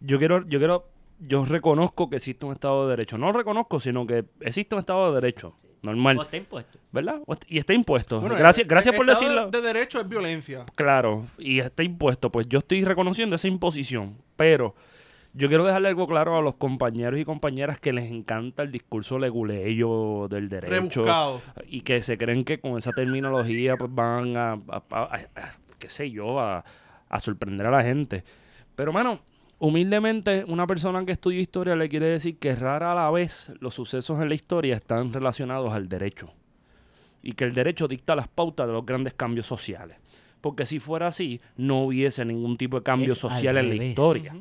yo 0.00 0.18
quiero, 0.18 0.46
yo 0.46 0.58
quiero, 0.58 0.88
yo 1.18 1.44
reconozco 1.44 2.10
que 2.10 2.16
existe 2.16 2.44
un 2.44 2.52
Estado 2.52 2.84
de 2.84 2.90
Derecho. 2.90 3.18
No 3.18 3.32
reconozco, 3.32 3.80
sino 3.80 4.06
que 4.06 4.24
existe 4.40 4.74
un 4.74 4.80
Estado 4.80 5.08
de 5.08 5.20
Derecho. 5.20 5.56
Normal. 5.82 6.18
Está 6.22 6.36
impuesto. 6.36 6.78
¿Verdad? 6.94 7.20
Y 7.48 7.58
está 7.58 7.74
impuesto. 7.74 8.20
Bueno, 8.20 8.36
gracias 8.36 8.62
el- 8.64 8.68
gracias 8.68 8.94
el 8.94 8.96
por 8.96 9.06
decirlo. 9.06 9.50
De 9.50 9.60
derecho 9.60 10.00
es 10.00 10.08
violencia. 10.08 10.64
Claro, 10.76 11.26
y 11.38 11.58
está 11.58 11.82
impuesto. 11.82 12.30
Pues 12.30 12.48
yo 12.48 12.60
estoy 12.60 12.84
reconociendo 12.84 13.34
esa 13.34 13.48
imposición. 13.48 14.16
Pero 14.36 14.76
yo 15.32 15.48
quiero 15.48 15.64
dejarle 15.64 15.88
algo 15.88 16.06
claro 16.06 16.38
a 16.38 16.40
los 16.40 16.54
compañeros 16.54 17.18
y 17.18 17.24
compañeras 17.24 17.80
que 17.80 17.92
les 17.92 18.08
encanta 18.10 18.62
el 18.62 18.70
discurso 18.70 19.18
leguleyo 19.18 20.28
del 20.28 20.48
derecho. 20.48 20.70
Rebuscado. 21.02 21.40
Y 21.66 21.80
que 21.80 22.00
se 22.00 22.16
creen 22.16 22.44
que 22.44 22.60
con 22.60 22.78
esa 22.78 22.92
terminología 22.92 23.76
pues 23.76 23.92
van 23.92 24.36
a, 24.36 24.52
a- 24.52 24.82
a- 24.90 25.02
a- 25.34 25.54
qué 25.80 25.88
sé 25.88 26.12
yo, 26.12 26.38
a, 26.38 26.64
a 27.08 27.18
sorprender 27.20 27.66
a 27.66 27.70
la 27.72 27.82
gente. 27.82 28.22
Pero, 28.76 28.92
mano, 28.92 29.18
humildemente, 29.58 30.44
una 30.46 30.66
persona 30.68 31.04
que 31.04 31.10
estudia 31.12 31.40
historia 31.40 31.74
le 31.74 31.88
quiere 31.88 32.06
decir 32.06 32.38
que 32.38 32.54
rara 32.54 32.92
a 32.92 32.94
la 32.94 33.10
vez 33.10 33.50
los 33.58 33.74
sucesos 33.74 34.20
en 34.22 34.28
la 34.28 34.34
historia 34.36 34.76
están 34.76 35.12
relacionados 35.12 35.72
al 35.72 35.88
derecho. 35.88 36.30
Y 37.24 37.32
que 37.32 37.44
el 37.44 37.54
derecho 37.54 37.88
dicta 37.88 38.14
las 38.14 38.28
pautas 38.28 38.66
de 38.66 38.74
los 38.74 38.84
grandes 38.84 39.14
cambios 39.14 39.46
sociales. 39.46 39.96
Porque 40.44 40.66
si 40.66 40.78
fuera 40.78 41.06
así, 41.06 41.40
no 41.56 41.84
hubiese 41.84 42.22
ningún 42.22 42.58
tipo 42.58 42.76
de 42.76 42.82
cambio 42.82 43.14
Es 43.14 43.18
social 43.18 43.56
en 43.56 43.78
la 43.78 43.82
historia. 43.82 44.36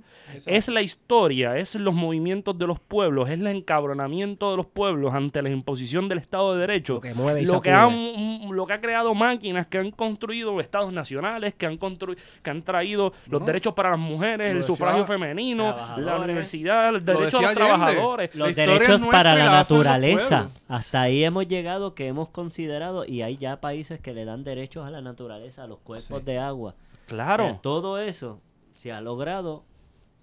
Es 0.46 0.68
la 0.68 0.82
historia, 0.82 1.56
es 1.56 1.76
los 1.76 1.94
movimientos 1.94 2.58
de 2.58 2.68
los 2.68 2.78
pueblos, 2.78 3.30
es 3.30 3.40
el 3.40 3.48
encabronamiento 3.48 4.52
de 4.52 4.58
los 4.58 4.66
pueblos 4.66 5.14
ante 5.14 5.42
la 5.42 5.50
imposición 5.50 6.10
del 6.10 6.18
Estado 6.18 6.56
de 6.56 6.60
Derecho. 6.60 6.96
Lo 6.96 7.02
que 7.02 7.14
mueve 7.14 7.44
y 7.44 7.46
lo 7.46 7.62
que, 7.62 7.70
sacude. 7.70 8.16
han, 8.44 8.54
lo 8.54 8.66
que 8.66 8.74
ha 8.74 8.82
creado 8.82 9.14
máquinas 9.14 9.68
que 9.68 9.78
han 9.78 9.92
construido 9.92 10.60
estados 10.60 10.92
nacionales, 10.92 11.54
que 11.54 11.68
han, 11.68 11.78
construido, 11.78 12.22
que 12.42 12.50
han 12.50 12.64
traído 12.64 13.14
los 13.28 13.46
derechos 13.46 13.74
para 13.74 13.92
las 13.92 14.00
mujeres, 14.00 14.52
Lo 14.52 14.60
el 14.60 14.64
sufragio 14.66 15.06
femenino, 15.06 15.74
la 15.98 16.18
universidad, 16.20 16.90
el 16.90 17.06
Lo 17.06 17.14
derecho 17.14 17.38
a 17.38 17.42
los 17.42 17.50
Allende. 17.52 17.56
trabajadores. 17.56 18.36
Los 18.36 18.54
derechos 18.54 19.08
para 19.08 19.36
la 19.36 19.46
naturaleza. 19.46 20.50
Hasta 20.68 21.02
ahí 21.02 21.24
hemos 21.24 21.48
llegado 21.48 21.94
que 21.94 22.08
hemos 22.08 22.30
considerado 22.30 23.06
y 23.06 23.22
hay 23.22 23.38
ya 23.38 23.62
países 23.62 24.02
que 24.02 24.14
le 24.14 24.26
dan 24.26 24.44
derechos 24.44 24.86
a 24.86 24.90
la 24.90 25.02
naturaleza, 25.02 25.64
a 25.64 25.68
los 25.68 25.80
cuerpos 26.02 26.26
de 26.26 26.38
agua. 26.40 26.76
Claro. 27.07 27.45
O 27.45 27.49
sea, 27.49 27.61
todo 27.61 27.99
eso 27.99 28.40
se 28.72 28.91
ha 28.91 29.02
logrado. 29.02 29.64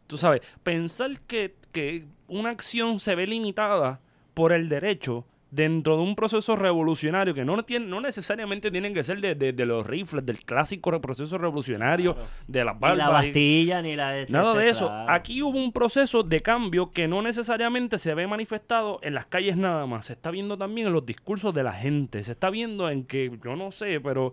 Tú 0.06 0.18
sabes, 0.18 0.40
pensar 0.62 1.20
que, 1.22 1.54
que 1.72 2.06
una 2.28 2.50
acción 2.50 2.98
se 3.00 3.14
ve 3.14 3.26
limitada 3.26 4.00
por 4.34 4.52
el 4.52 4.68
derecho 4.68 5.24
dentro 5.52 5.96
de 5.96 6.02
un 6.02 6.14
proceso 6.14 6.54
revolucionario 6.54 7.34
que 7.34 7.44
no, 7.44 7.64
tiene, 7.64 7.84
no 7.86 8.00
necesariamente 8.00 8.70
tienen 8.70 8.94
que 8.94 9.02
ser 9.02 9.20
de, 9.20 9.34
de- 9.34 9.52
de 9.52 9.66
los 9.66 9.84
rifles, 9.84 10.24
del 10.24 10.44
clásico 10.44 11.00
proceso 11.00 11.38
revolucionario, 11.38 12.16
de 12.46 12.64
las 12.64 12.74
Ni 12.76 12.80
barbas. 12.80 12.98
la 12.98 13.04
y- 13.08 13.12
Bastilla 13.26 13.82
ni 13.82 13.96
la 13.96 14.10
de 14.12 14.26
Nada 14.28 14.54
de 14.54 14.68
eso. 14.68 14.86
claro. 14.86 15.10
Aquí 15.12 15.42
hubo 15.42 15.58
un 15.58 15.72
proceso 15.72 16.22
de 16.22 16.40
cambio 16.40 16.92
que 16.92 17.08
no 17.08 17.20
necesariamente 17.20 17.98
se 17.98 18.14
ve 18.14 18.28
manifestado 18.28 19.00
en 19.02 19.14
las 19.14 19.26
calles 19.26 19.56
nada 19.56 19.86
más. 19.86 20.06
Se 20.06 20.12
está 20.12 20.30
viendo 20.30 20.56
también 20.56 20.86
en 20.86 20.92
los 20.92 21.04
discursos 21.04 21.52
de 21.52 21.64
la 21.64 21.72
gente. 21.72 22.22
Se 22.22 22.30
está 22.32 22.48
viendo 22.50 22.88
en 22.88 23.04
que, 23.04 23.36
yo 23.44 23.56
no 23.56 23.72
sé, 23.72 24.00
pero 24.00 24.32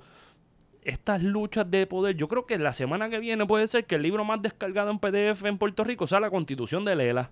estas 0.83 1.21
luchas 1.23 1.69
de 1.69 1.85
poder, 1.87 2.15
yo 2.15 2.27
creo 2.27 2.45
que 2.45 2.57
la 2.57 2.73
semana 2.73 3.09
que 3.09 3.19
viene 3.19 3.45
puede 3.45 3.67
ser 3.67 3.85
que 3.85 3.95
el 3.95 4.01
libro 4.03 4.23
más 4.23 4.41
descargado 4.41 4.91
en 4.91 4.99
PDF 4.99 5.43
en 5.45 5.57
Puerto 5.57 5.83
Rico 5.83 6.07
sea 6.07 6.19
la 6.19 6.29
Constitución 6.29 6.85
de 6.85 6.95
Lela. 6.95 7.29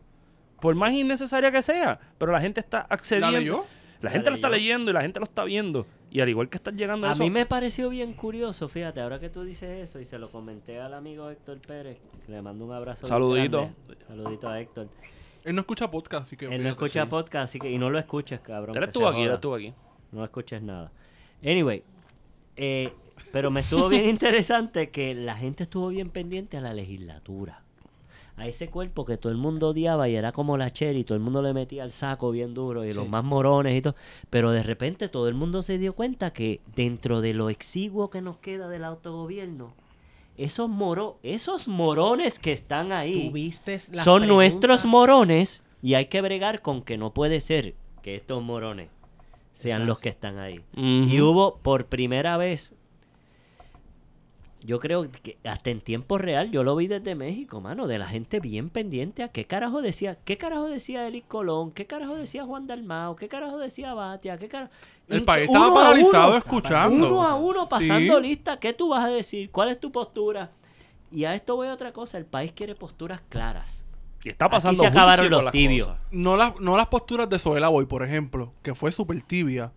Por 0.59 0.75
más 0.75 0.91
innecesaria 0.91 1.51
que 1.51 1.61
sea, 1.61 1.99
pero 2.17 2.31
la 2.31 2.41
gente 2.41 2.59
está 2.59 2.85
accediendo. 2.89 3.31
¿La 3.31 3.39
leyó? 3.39 3.65
La 4.01 4.09
La 4.09 4.11
gente 4.11 4.29
lo 4.29 4.35
está 4.35 4.49
leyendo 4.49 4.91
y 4.91 4.93
la 4.93 5.01
gente 5.01 5.19
lo 5.19 5.25
está 5.25 5.43
viendo. 5.43 5.85
Y 6.11 6.21
al 6.21 6.29
igual 6.29 6.49
que 6.49 6.57
están 6.57 6.77
llegando 6.77 7.07
a, 7.07 7.09
A 7.09 7.13
eso, 7.13 7.23
mí 7.23 7.29
me 7.29 7.45
pareció 7.45 7.89
bien 7.89 8.13
curioso, 8.13 8.69
fíjate, 8.69 9.01
ahora 9.01 9.19
que 9.19 9.29
tú 9.29 9.43
dices 9.43 9.83
eso 9.89 9.99
y 9.99 10.05
se 10.05 10.17
lo 10.17 10.31
comenté 10.31 10.79
al 10.79 10.93
amigo 10.93 11.29
Héctor 11.29 11.59
Pérez, 11.59 11.97
que 12.25 12.31
le 12.31 12.41
mando 12.41 12.65
un 12.65 12.71
abrazo. 12.71 13.05
Saludito. 13.05 13.69
Saludito 14.07 14.47
a 14.47 14.59
Héctor. 14.59 14.87
Él 15.43 15.55
no 15.55 15.61
escucha 15.61 15.91
podcast, 15.91 16.23
así 16.23 16.37
que... 16.37 16.53
Él 16.53 16.63
no 16.63 16.69
escucha 16.69 17.03
sí. 17.03 17.09
podcast, 17.09 17.43
así 17.43 17.59
que, 17.59 17.69
y 17.69 17.77
no 17.77 17.89
lo 17.89 17.99
escuches, 17.99 18.39
cabrón. 18.39 18.81
Estuvo 18.81 19.03
se 19.03 19.09
aquí, 19.09 19.21
él 19.21 19.27
joda. 19.27 19.35
estuvo 19.35 19.55
aquí. 19.55 19.73
No 20.11 20.23
escuches 20.23 20.61
nada. 20.61 20.91
Anyway, 21.43 21.83
eh, 22.55 22.93
pero 23.31 23.51
me 23.51 23.61
estuvo 23.61 23.89
bien 23.89 24.07
interesante 24.07 24.89
que 24.89 25.13
la 25.13 25.35
gente 25.35 25.63
estuvo 25.63 25.89
bien 25.89 26.09
pendiente 26.09 26.57
a 26.57 26.61
la 26.61 26.73
legislatura. 26.73 27.61
A 28.37 28.47
ese 28.47 28.69
cuerpo 28.69 29.05
que 29.05 29.17
todo 29.17 29.31
el 29.31 29.37
mundo 29.37 29.69
odiaba 29.69 30.09
y 30.09 30.15
era 30.15 30.33
como 30.33 30.57
la 30.57 30.71
cherry, 30.71 31.05
todo 31.05 31.15
el 31.15 31.23
mundo 31.23 31.41
le 31.41 31.53
metía 31.53 31.83
al 31.83 31.93
saco 31.93 32.31
bien 32.31 32.53
duro 32.53 32.83
y 32.83 32.91
los 32.91 33.07
más 33.07 33.23
morones 33.23 33.77
y 33.77 33.81
todo. 33.81 33.95
Pero 34.29 34.51
de 34.51 34.61
repente 34.61 35.07
todo 35.07 35.29
el 35.29 35.35
mundo 35.35 35.61
se 35.61 35.77
dio 35.77 35.93
cuenta 35.93 36.33
que 36.33 36.59
dentro 36.75 37.21
de 37.21 37.33
lo 37.33 37.49
exiguo 37.49 38.09
que 38.09 38.21
nos 38.21 38.37
queda 38.37 38.67
del 38.67 38.83
autogobierno, 38.83 39.73
esos, 40.37 40.67
moro, 40.69 41.17
esos 41.23 41.69
morones 41.69 42.39
que 42.39 42.51
están 42.51 42.91
ahí 42.91 43.31
son 43.93 44.19
preguntas. 44.19 44.27
nuestros 44.27 44.85
morones 44.85 45.63
y 45.81 45.93
hay 45.93 46.07
que 46.07 46.21
bregar 46.21 46.61
con 46.61 46.81
que 46.81 46.97
no 46.97 47.13
puede 47.13 47.39
ser 47.39 47.75
que 48.01 48.15
estos 48.15 48.43
morones 48.43 48.89
sean 49.53 49.85
los 49.85 49.99
que 49.99 50.09
están 50.09 50.37
ahí. 50.37 50.61
Y 50.75 51.21
hubo 51.21 51.57
por 51.59 51.85
primera 51.85 52.37
vez, 52.37 52.75
yo 54.65 54.79
creo 54.79 55.09
que 55.11 55.37
hasta 55.43 55.69
en 55.69 55.79
tiempo 55.81 56.17
real, 56.17 56.51
yo 56.51 56.63
lo 56.63 56.75
vi 56.75 56.87
desde 56.87 57.15
México, 57.15 57.61
mano, 57.61 57.87
de 57.87 57.97
la 57.99 58.07
gente 58.07 58.39
bien 58.39 58.69
pendiente 58.69 59.23
a 59.23 59.29
qué 59.29 59.45
carajo 59.45 59.81
decía, 59.81 60.17
qué 60.25 60.37
carajo 60.37 60.65
decía 60.67 61.07
Eric 61.07 61.27
Colón, 61.27 61.71
qué 61.71 61.85
carajo 61.85 62.15
decía 62.15 62.43
Juan 62.45 62.67
Dalmao, 62.67 63.15
qué 63.15 63.27
carajo 63.27 63.57
decía 63.57 63.93
Batia, 63.93 64.37
qué 64.37 64.47
carajo... 64.47 64.71
El 65.07 65.23
país 65.23 65.47
estaba 65.47 65.73
paralizado 65.73 66.29
uno, 66.29 66.37
escuchando. 66.37 67.07
Uno 67.07 67.23
a 67.23 67.35
uno 67.35 67.69
pasando 67.69 68.15
Sí. 68.17 68.21
lista, 68.23 68.57
¿qué 68.59 68.73
tú 68.73 68.89
vas 68.89 69.03
a 69.05 69.09
decir? 69.09 69.51
¿Cuál 69.51 69.69
es 69.69 69.79
tu 69.79 69.91
postura? 69.91 70.49
Y 71.11 71.25
a 71.25 71.35
esto 71.35 71.55
voy 71.55 71.67
a 71.67 71.73
otra 71.73 71.93
cosa, 71.93 72.17
el 72.17 72.25
país 72.25 72.51
quiere 72.53 72.73
posturas 72.75 73.21
claras. 73.29 73.85
Y 74.23 74.29
está 74.29 74.45
Aquí 74.45 74.53
pasando 74.53 74.79
se 74.81 74.87
acabaron 74.87 75.29
los 75.29 75.43
las 75.43 75.51
tibios. 75.51 75.87
cosas. 75.89 76.05
No 76.11 76.35
las, 76.35 76.59
no 76.59 76.75
las 76.75 76.87
posturas 76.87 77.29
de 77.29 77.37
Zoela 77.37 77.67
Boy, 77.69 77.85
por 77.85 78.01
ejemplo, 78.03 78.51
que 78.63 78.73
fue 78.73 78.91
súper 78.91 79.21
tibia. 79.21 79.71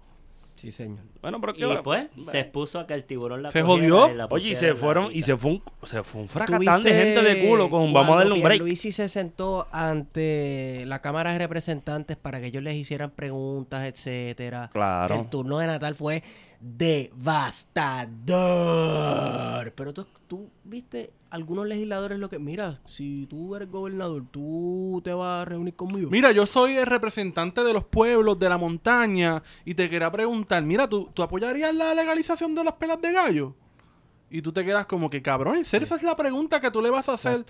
Sí, 0.58 0.72
señor. 0.72 0.98
Bueno, 1.22 1.40
pero 1.40 1.52
Y 1.54 1.58
¿qué- 1.58 1.80
pues 1.84 2.08
se 2.24 2.40
expuso 2.40 2.80
a 2.80 2.86
que 2.86 2.94
el 2.94 3.04
tiburón 3.04 3.42
la 3.42 3.50
¿Se 3.52 3.62
cogiera 3.62 3.90
jodió? 3.90 4.12
y 4.12 4.16
la 4.16 4.26
Oye, 4.26 4.48
y 4.48 4.50
pusiera 4.50 4.58
se 4.60 4.66
en 4.66 4.74
la 4.74 4.76
fueron, 4.80 5.04
y 5.06 5.08
pita. 5.14 5.26
se 5.26 5.36
fue 5.36 5.50
un, 5.52 5.62
se 5.84 6.02
fue 6.02 6.20
un 6.22 6.28
fracatán 6.28 6.82
de 6.82 6.92
gente 6.92 7.22
de 7.22 7.46
culo 7.48 7.70
con 7.70 7.92
vamos 7.92 8.14
a 8.14 8.18
darle 8.18 8.32
un 8.34 8.42
break. 8.42 8.60
Luis 8.60 8.80
se 8.80 9.08
sentó 9.08 9.68
ante 9.70 10.82
la 10.86 11.00
Cámara 11.00 11.32
de 11.32 11.38
Representantes 11.38 12.16
para 12.16 12.40
que 12.40 12.48
ellos 12.48 12.62
les 12.62 12.74
hicieran 12.74 13.10
preguntas, 13.12 13.84
etcétera. 13.84 14.68
Claro. 14.72 15.20
El 15.20 15.28
turno 15.30 15.58
de 15.58 15.66
Natal 15.68 15.94
fue 15.94 16.22
devastador. 18.38 19.72
Pero 19.74 19.92
tú, 19.94 20.06
tú 20.26 20.48
viste 20.64 21.10
algunos 21.30 21.66
legisladores 21.66 22.18
lo 22.18 22.28
que. 22.28 22.38
Mira, 22.38 22.80
si 22.84 23.26
tú 23.26 23.54
eres 23.54 23.70
gobernador, 23.70 24.24
tú 24.30 25.00
te 25.04 25.12
vas 25.12 25.42
a 25.42 25.44
reunir 25.44 25.74
conmigo. 25.74 26.10
Mira, 26.10 26.32
yo 26.32 26.46
soy 26.46 26.76
el 26.76 26.86
representante 26.86 27.62
de 27.62 27.72
los 27.72 27.84
pueblos, 27.84 28.38
de 28.38 28.48
la 28.48 28.58
montaña, 28.58 29.42
y 29.64 29.74
te 29.74 29.90
quería 29.90 30.10
preguntar, 30.10 30.62
mira, 30.62 30.88
¿tú, 30.88 31.08
¿tú 31.12 31.22
apoyarías 31.22 31.74
la 31.74 31.94
legalización 31.94 32.54
de 32.54 32.64
las 32.64 32.74
pelas 32.74 33.00
de 33.00 33.12
gallo? 33.12 33.54
Y 34.30 34.42
tú 34.42 34.52
te 34.52 34.64
quedas 34.64 34.86
como 34.86 35.08
que, 35.08 35.22
cabrón, 35.22 35.56
¿en 35.56 35.64
serio 35.64 35.86
esa 35.86 35.96
es 35.96 36.02
la 36.02 36.14
pregunta 36.14 36.60
que 36.60 36.70
tú 36.70 36.82
le 36.82 36.90
vas 36.90 37.08
a 37.08 37.14
hacer 37.14 37.46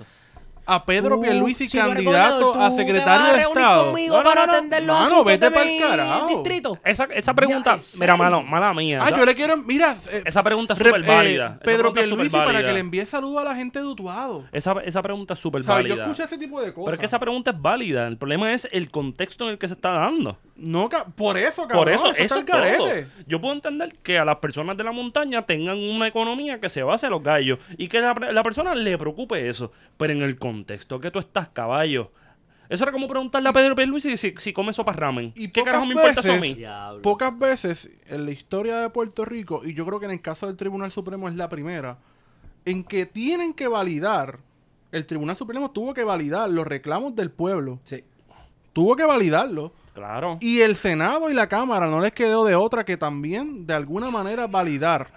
a 0.68 0.84
Pedro 0.84 1.16
Tú, 1.16 1.22
Pierluisi, 1.22 1.64
eres 1.64 1.74
candidato 1.74 2.54
a 2.54 2.70
secretario 2.70 3.26
a 3.26 3.32
de 3.32 3.42
Estado? 3.42 3.86
conmigo 3.86 4.16
No, 4.16 4.22
no, 4.22 4.28
para 4.28 4.40
no, 4.46 4.52
no. 4.52 4.58
atender 4.58 4.82
los 4.84 4.94
Mano, 4.96 5.06
asuntos 5.06 5.24
vete 5.26 5.50
pa'l 5.50 5.66
mi 5.66 5.78
carajo. 5.80 6.26
distrito. 6.28 6.78
Esa, 6.84 7.04
esa 7.14 7.34
pregunta, 7.34 7.76
Ya, 7.76 7.82
mira, 7.98 8.14
sí. 8.16 8.22
mala, 8.22 8.40
mala 8.40 8.74
mía. 8.74 9.00
Ah, 9.02 9.10
yo 9.16 9.24
le 9.24 9.34
quiero, 9.34 9.56
mira, 9.56 9.96
eh, 10.12 10.22
esa 10.26 10.42
pregunta 10.42 10.74
es 10.74 10.78
súper 10.78 11.02
válida. 11.04 11.56
eh, 11.60 11.64
Pedro 11.64 11.92
Pierluisi 11.92 12.36
para 12.36 12.46
que 12.50 12.54
válida. 12.56 12.72
le 12.74 12.80
envíe 12.80 13.06
saludos 13.06 13.40
a 13.40 13.44
la 13.44 13.56
gente 13.56 13.78
de 13.78 13.86
Utuado. 13.86 14.44
Esa, 14.52 14.74
esa 14.84 15.02
pregunta 15.02 15.34
es 15.34 15.40
súper 15.40 15.64
sea, 15.64 15.72
yo 15.80 15.88
válida. 15.88 16.04
escuché 16.04 16.24
ese 16.24 16.38
tipo 16.38 16.60
de 16.60 16.72
cosas. 16.74 16.84
Pero 16.84 16.92
es 16.94 16.98
que 17.00 17.06
esa 17.06 17.18
pregunta 17.18 17.50
es 17.52 17.60
válida. 17.60 18.06
El 18.06 18.18
problema 18.18 18.52
es 18.52 18.68
el 18.70 18.90
contexto 18.90 19.44
en 19.44 19.50
el 19.52 19.58
que 19.58 19.68
se 19.68 19.74
está 19.74 19.92
dando. 19.92 20.38
No, 20.56 20.88
por 21.16 21.38
eso, 21.38 21.62
cabrón. 21.62 21.78
Por 21.78 21.88
eso, 21.88 22.10
eso 22.16 22.34
el 22.40 22.40
es 22.64 22.76
todo. 22.76 22.88
Yo 23.26 23.40
puedo 23.40 23.54
entender 23.54 23.94
que 24.02 24.18
a 24.18 24.24
las 24.24 24.36
personas 24.36 24.76
de 24.76 24.82
la 24.84 24.90
montaña 24.92 25.46
tengan 25.46 25.78
una 25.78 26.08
economía 26.08 26.60
que 26.60 26.68
se 26.68 26.82
base 26.82 27.06
en 27.06 27.12
los 27.12 27.22
gallos 27.22 27.58
y 27.78 27.86
que 27.88 28.00
la, 28.00 28.12
la 28.12 28.42
persona 28.42 28.74
le 28.74 28.98
preocupe 28.98 29.48
eso. 29.48 29.70
Pero 29.96 30.12
en 30.12 30.22
el 30.22 30.36
contexto 30.36 30.57
que 30.66 31.10
tú 31.10 31.18
estás, 31.18 31.48
caballo. 31.48 32.10
Eso 32.68 32.84
era 32.84 32.92
como 32.92 33.08
preguntarle 33.08 33.48
a 33.48 33.52
Pedro 33.52 33.74
Pierluisi 33.74 34.16
si, 34.18 34.34
si 34.36 34.52
come 34.52 34.72
sopas 34.74 34.96
ramen. 34.96 35.32
Y 35.34 35.48
¿Qué 35.48 35.60
pocas 35.60 35.72
carajo 35.72 35.86
me 35.86 35.94
importa 35.94 36.20
eso 36.20 36.30
a 36.30 36.34
veces- 36.34 36.40
mí? 36.50 36.54
Diablo. 36.54 37.02
Pocas 37.02 37.38
veces 37.38 37.90
en 38.06 38.26
la 38.26 38.30
historia 38.30 38.78
de 38.80 38.90
Puerto 38.90 39.24
Rico, 39.24 39.62
y 39.64 39.72
yo 39.72 39.86
creo 39.86 39.98
que 39.98 40.04
en 40.06 40.12
el 40.12 40.20
caso 40.20 40.46
del 40.46 40.56
Tribunal 40.56 40.90
Supremo 40.90 41.28
es 41.28 41.36
la 41.36 41.48
primera, 41.48 41.98
en 42.66 42.84
que 42.84 43.06
tienen 43.06 43.54
que 43.54 43.68
validar, 43.68 44.40
el 44.92 45.06
Tribunal 45.06 45.36
Supremo 45.36 45.70
tuvo 45.70 45.94
que 45.94 46.04
validar 46.04 46.50
los 46.50 46.66
reclamos 46.66 47.14
del 47.16 47.30
pueblo. 47.30 47.78
Sí. 47.84 48.04
Tuvo 48.74 48.96
que 48.96 49.06
validarlo. 49.06 49.72
Claro. 49.94 50.36
Y 50.40 50.60
el 50.60 50.76
Senado 50.76 51.30
y 51.30 51.34
la 51.34 51.48
Cámara 51.48 51.86
no 51.88 52.00
les 52.00 52.12
quedó 52.12 52.44
de 52.44 52.54
otra 52.54 52.84
que 52.84 52.96
también, 52.98 53.66
de 53.66 53.74
alguna 53.74 54.10
manera, 54.10 54.46
validar 54.46 55.10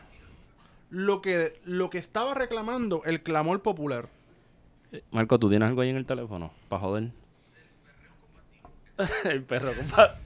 lo 0.90 1.22
que, 1.22 1.60
lo 1.66 1.90
que 1.90 1.98
estaba 1.98 2.34
reclamando 2.34 3.02
el 3.06 3.22
clamor 3.22 3.62
popular. 3.62 4.08
Marco, 5.12 5.40
¿tú 5.40 5.50
tienes 5.50 5.68
algo 5.68 5.82
ahí 5.82 5.90
en 5.90 5.98
el 5.98 6.06
teléfono? 6.06 6.54
Para 6.68 6.82
joder. 6.82 7.12
el 9.24 9.44
perro, 9.44 9.74
compadre. 9.74 10.18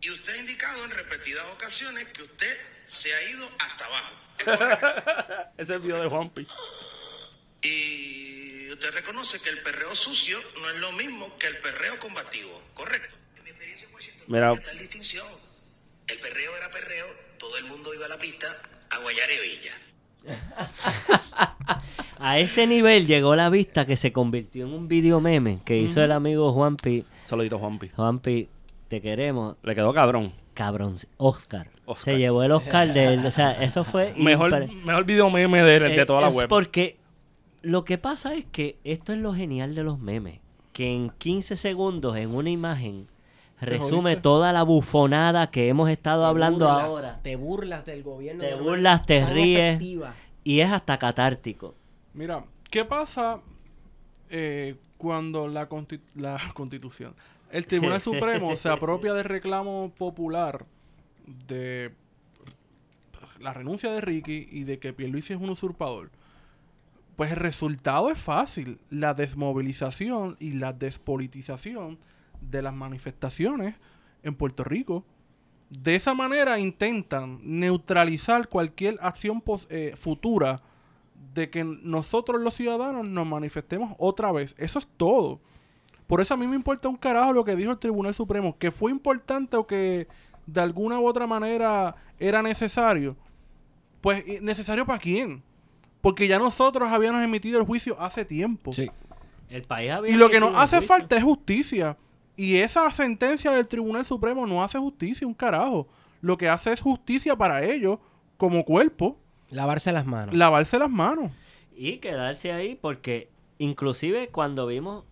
Y 0.00 0.10
usted 0.10 0.34
ha 0.34 0.38
indicado 0.38 0.84
en 0.84 0.90
repetidas 0.90 1.44
ocasiones 1.52 2.04
que 2.08 2.22
usted 2.22 2.56
se 2.86 3.12
ha 3.12 3.30
ido 3.30 3.48
hasta 3.58 3.84
abajo. 3.84 4.14
¿Es? 4.38 5.48
Ese 5.58 5.62
es 5.62 5.70
el 5.70 5.78
video 5.80 6.02
de 6.02 6.08
Juanpi. 6.08 6.46
y 7.62 8.70
usted 8.72 8.90
reconoce 8.94 9.38
que 9.40 9.50
el 9.50 9.62
perreo 9.62 9.94
sucio 9.94 10.38
no 10.60 10.70
es 10.70 10.76
lo 10.80 10.92
mismo 10.92 11.38
que 11.38 11.46
el 11.46 11.58
perreo 11.58 11.98
combativo, 12.00 12.62
¿correcto? 12.74 13.14
En 13.36 13.44
mi 13.44 13.50
experiencia 13.50 13.86
en 13.86 13.94
Washington 13.94 14.24
Mira. 14.28 14.46
no 14.46 14.52
había 14.52 14.64
tal 14.64 14.78
distinción. 14.78 15.26
El 16.08 16.18
perreo 16.18 16.56
era 16.56 16.70
perreo, 16.70 17.06
todo 17.38 17.56
el 17.58 17.64
mundo 17.64 17.94
iba 17.94 18.06
a 18.06 18.08
la 18.08 18.18
pista 18.18 18.60
a 18.90 18.98
guayar 18.98 19.30
hebilla. 19.30 19.78
A 22.24 22.38
ese 22.38 22.66
nivel 22.68 23.06
llegó 23.08 23.34
la 23.34 23.50
vista 23.50 23.84
que 23.84 23.96
se 23.96 24.12
convirtió 24.12 24.64
en 24.66 24.72
un 24.72 24.86
video 24.86 25.20
meme 25.20 25.58
que 25.64 25.76
hizo 25.78 26.02
el 26.02 26.12
amigo 26.12 26.52
Juanpi. 26.52 27.04
Saludito, 27.22 27.58
Juanpi. 27.58 27.88
Juanpi, 27.88 28.48
te 28.88 29.00
queremos. 29.00 29.56
Le 29.62 29.74
quedó 29.74 29.92
cabrón. 29.92 30.32
Cabrón, 30.54 30.94
Oscar. 31.16 31.68
Oscar. 31.84 32.14
Se 32.14 32.18
llevó 32.18 32.42
el 32.44 32.52
Oscar 32.52 32.92
de 32.92 33.14
él. 33.14 33.26
O 33.26 33.30
sea, 33.30 33.52
eso 33.62 33.82
fue. 33.84 34.14
Mejor, 34.18 34.52
impre- 34.52 34.72
mejor 34.84 35.04
video 35.04 35.30
meme 35.30 35.62
de, 35.64 35.80
de 35.80 36.02
Eh, 36.02 36.06
toda 36.06 36.20
la 36.20 36.28
es 36.28 36.34
web. 36.34 36.48
Porque 36.48 36.96
lo 37.62 37.84
que 37.84 37.98
pasa 37.98 38.34
es 38.34 38.44
que 38.44 38.76
esto 38.84 39.12
es 39.12 39.18
lo 39.18 39.34
genial 39.34 39.74
de 39.74 39.82
los 39.82 39.98
memes. 39.98 40.38
Que 40.72 40.94
en 40.94 41.10
15 41.18 41.56
segundos, 41.56 42.16
en 42.16 42.34
una 42.34 42.50
imagen, 42.50 43.08
resume 43.60 44.10
jodiste. 44.10 44.20
toda 44.22 44.52
la 44.52 44.62
bufonada 44.62 45.48
que 45.48 45.68
hemos 45.68 45.90
estado 45.90 46.22
Te 46.22 46.28
hablando 46.28 46.66
burlas, 46.68 46.84
ahora. 46.86 47.20
Te 47.22 47.34
burlas 47.36 47.84
del 47.84 48.02
gobierno. 48.02 48.42
Te 48.42 48.46
de 48.48 48.54
una 48.54 48.62
burlas, 48.62 49.00
manera 49.00 49.06
te 49.06 49.20
tan 49.22 49.34
ríes. 49.34 49.60
efectiva. 49.74 50.14
Y 50.44 50.60
es 50.60 50.70
hasta 50.70 50.98
catártico. 50.98 51.74
Mira, 52.14 52.44
¿qué 52.70 52.84
pasa 52.84 53.40
eh, 54.30 54.76
cuando 54.98 55.48
la, 55.48 55.68
consti- 55.68 56.00
la 56.14 56.38
Constitución, 56.54 57.14
el 57.50 57.66
Tribunal 57.66 58.00
Supremo 58.02 58.54
se 58.56 58.68
apropia 58.68 59.12
del 59.14 59.24
reclamo 59.24 59.92
popular 59.96 60.66
de 61.46 61.92
la 63.40 63.52
renuncia 63.52 63.90
de 63.90 64.00
Ricky 64.00 64.48
y 64.50 64.64
de 64.64 64.78
que 64.78 64.92
Pierluisi 64.92 65.32
es 65.32 65.40
un 65.40 65.50
usurpador? 65.50 66.10
Pues 67.16 67.30
el 67.30 67.36
resultado 67.36 68.10
es 68.10 68.18
fácil, 68.18 68.78
la 68.90 69.14
desmovilización 69.14 70.36
y 70.40 70.52
la 70.52 70.72
despolitización 70.72 71.98
de 72.40 72.62
las 72.62 72.74
manifestaciones 72.74 73.74
en 74.22 74.34
Puerto 74.34 74.64
Rico. 74.64 75.04
De 75.68 75.94
esa 75.94 76.14
manera 76.14 76.58
intentan 76.58 77.38
neutralizar 77.42 78.48
cualquier 78.48 78.98
acción 79.00 79.42
eh, 79.68 79.94
futura 79.96 80.62
de 81.34 81.50
que 81.50 81.64
nosotros 81.64 82.40
los 82.40 82.54
ciudadanos 82.54 83.06
nos 83.06 83.26
manifestemos 83.26 83.94
otra 83.98 84.32
vez. 84.32 84.54
Eso 84.58 84.78
es 84.78 84.86
todo. 84.96 85.40
Por 86.06 86.20
eso 86.20 86.34
a 86.34 86.36
mí 86.36 86.46
me 86.46 86.56
importa 86.56 86.88
un 86.88 86.96
carajo 86.96 87.32
lo 87.32 87.44
que 87.44 87.56
dijo 87.56 87.70
el 87.70 87.78
Tribunal 87.78 88.14
Supremo, 88.14 88.58
que 88.58 88.70
fue 88.70 88.90
importante 88.90 89.56
o 89.56 89.66
que 89.66 90.08
de 90.46 90.60
alguna 90.60 90.98
u 90.98 91.06
otra 91.06 91.26
manera 91.26 91.96
era 92.18 92.42
necesario. 92.42 93.16
Pues, 94.00 94.26
¿y 94.26 94.40
¿necesario 94.40 94.84
para 94.84 94.98
quién? 94.98 95.42
Porque 96.00 96.26
ya 96.26 96.38
nosotros 96.38 96.92
habíamos 96.92 97.22
emitido 97.22 97.60
el 97.60 97.66
juicio 97.66 97.98
hace 98.00 98.24
tiempo. 98.24 98.72
Sí. 98.72 98.90
El 99.48 99.62
país 99.62 99.90
había 99.90 100.12
Y 100.12 100.16
lo 100.16 100.28
que 100.28 100.40
nos 100.40 100.54
hace 100.56 100.78
juicio. 100.78 100.94
falta 100.94 101.16
es 101.16 101.22
justicia. 101.22 101.96
Y 102.36 102.56
esa 102.56 102.90
sentencia 102.92 103.52
del 103.52 103.68
Tribunal 103.68 104.04
Supremo 104.04 104.46
no 104.46 104.62
hace 104.62 104.78
justicia, 104.78 105.26
un 105.26 105.34
carajo. 105.34 105.86
Lo 106.20 106.36
que 106.36 106.48
hace 106.48 106.72
es 106.72 106.80
justicia 106.80 107.36
para 107.36 107.62
ellos, 107.62 107.98
como 108.36 108.64
cuerpo, 108.64 109.18
Lavarse 109.52 109.92
las 109.92 110.06
manos. 110.06 110.34
lavarse 110.34 110.78
las 110.78 110.90
manos. 110.90 111.30
Y 111.76 111.98
quedarse 111.98 112.52
ahí 112.52 112.78
porque 112.80 113.28
inclusive 113.58 114.28
cuando 114.28 114.66
vimos 114.66 115.04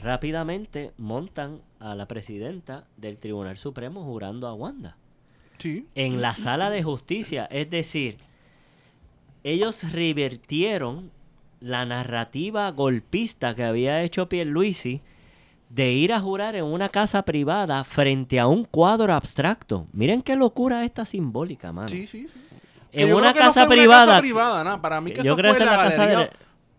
rápidamente 0.00 0.92
montan 0.98 1.60
a 1.78 1.94
la 1.94 2.06
presidenta 2.08 2.86
del 2.96 3.18
Tribunal 3.18 3.56
Supremo 3.56 4.02
jurando 4.04 4.48
a 4.48 4.54
Wanda. 4.54 4.96
Sí. 5.58 5.86
en 5.94 6.20
la 6.20 6.34
sala 6.34 6.68
de 6.68 6.82
justicia. 6.82 7.46
Es 7.46 7.70
decir, 7.70 8.18
ellos 9.44 9.92
revirtieron 9.92 11.12
la 11.60 11.86
narrativa 11.86 12.70
golpista 12.72 13.54
que 13.54 13.62
había 13.62 14.02
hecho 14.02 14.28
Pierluisi 14.28 15.00
de 15.70 15.92
ir 15.92 16.12
a 16.12 16.20
jurar 16.20 16.56
en 16.56 16.64
una 16.64 16.88
casa 16.88 17.22
privada 17.22 17.82
frente 17.84 18.40
a 18.40 18.46
un 18.46 18.64
cuadro 18.64 19.14
abstracto. 19.14 19.86
Miren 19.92 20.22
qué 20.22 20.36
locura 20.36 20.84
esta 20.84 21.04
simbólica, 21.04 21.72
mano. 21.72 21.88
Sí, 21.88 22.06
sí, 22.06 22.26
sí. 22.28 22.40
En 22.94 23.08
yo 23.08 23.16
una 23.16 23.32
no 23.32 23.34
casa 23.36 23.66
privada. 23.66 24.04
Una 24.04 24.12
casa 24.12 24.20
privada. 24.20 24.82
Para 24.82 25.00
mí 25.00 25.10
que 25.12 25.18
Yo 25.22 25.32
eso 25.32 25.36
creo 25.36 25.54
fue 25.54 25.64
en 25.64 25.70
la 25.70 25.76
casa 25.76 25.96
galería. 26.06 26.18
de- 26.26 26.30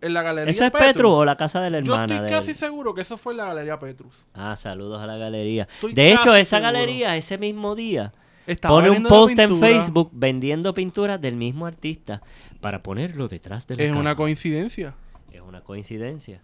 En 0.07 0.13
la 0.13 0.21
galería 0.21 0.51
¿Eso 0.51 0.65
es 0.65 0.71
Petrus. 0.71 0.87
Petrus 0.87 1.11
o 1.13 1.25
la 1.25 1.35
casa 1.37 1.61
de 1.61 1.69
la 1.71 1.79
Yo 1.79 1.93
hermana 1.93 2.13
estoy 2.15 2.29
de 2.29 2.35
casi 2.37 2.49
él? 2.51 2.55
seguro 2.57 2.93
que 2.93 3.01
eso 3.01 3.17
fue 3.17 3.33
en 3.33 3.37
la 3.37 3.45
galería 3.45 3.79
Petrus. 3.79 4.13
Ah, 4.33 4.55
saludos 4.55 5.01
a 5.01 5.07
la 5.07 5.17
galería. 5.17 5.67
Estoy 5.75 5.93
De 5.93 6.11
hecho, 6.13 6.35
esa 6.35 6.57
seguro. 6.57 6.73
galería, 6.73 7.15
ese 7.17 7.37
mismo 7.37 7.75
día, 7.75 8.11
Estaba 8.45 8.75
pone 8.75 8.89
un 8.91 9.01
post 9.03 9.39
en. 9.39 9.59
Facebook 9.59 10.11
vendiendo 10.13 10.73
pinturas 10.73 11.19
del 11.19 11.35
mismo 11.35 11.65
artista 11.65 12.21
para 12.61 12.83
ponerlo 12.83 13.27
detrás 13.27 13.65
de 13.67 13.77
la 13.77 13.83
Es 13.83 13.91
una 13.91 14.15
coincidencia. 14.15 14.93
Es 15.31 15.41
una 15.41 15.61
coincidencia. 15.61 16.39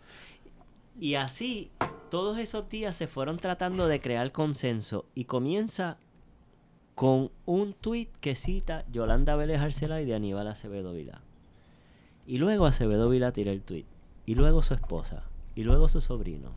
Y 0.99 1.15
así, 1.15 1.71
todos 2.09 2.37
esos 2.39 2.67
días 2.69 2.95
se 2.95 3.07
fueron 3.07 3.37
tratando 3.37 3.87
de 3.87 3.99
crear 4.01 4.31
consenso 4.31 5.05
y 5.15 5.25
comienza 5.25 5.97
con 7.01 7.31
un 7.47 7.73
tuit 7.73 8.09
que 8.19 8.35
cita 8.35 8.83
Yolanda 8.91 9.35
Vélez 9.35 9.59
Arcelay 9.59 10.05
de 10.05 10.13
Aníbal 10.13 10.47
Acevedo 10.47 10.93
Vilá. 10.93 11.23
Y 12.27 12.37
luego 12.37 12.67
Acevedo 12.67 13.09
Vilá 13.09 13.31
tira 13.31 13.51
el 13.51 13.63
tuit. 13.63 13.87
Y 14.27 14.35
luego 14.35 14.61
su 14.61 14.75
esposa. 14.75 15.23
Y 15.55 15.63
luego 15.63 15.87
su 15.89 15.99
sobrino. 15.99 16.51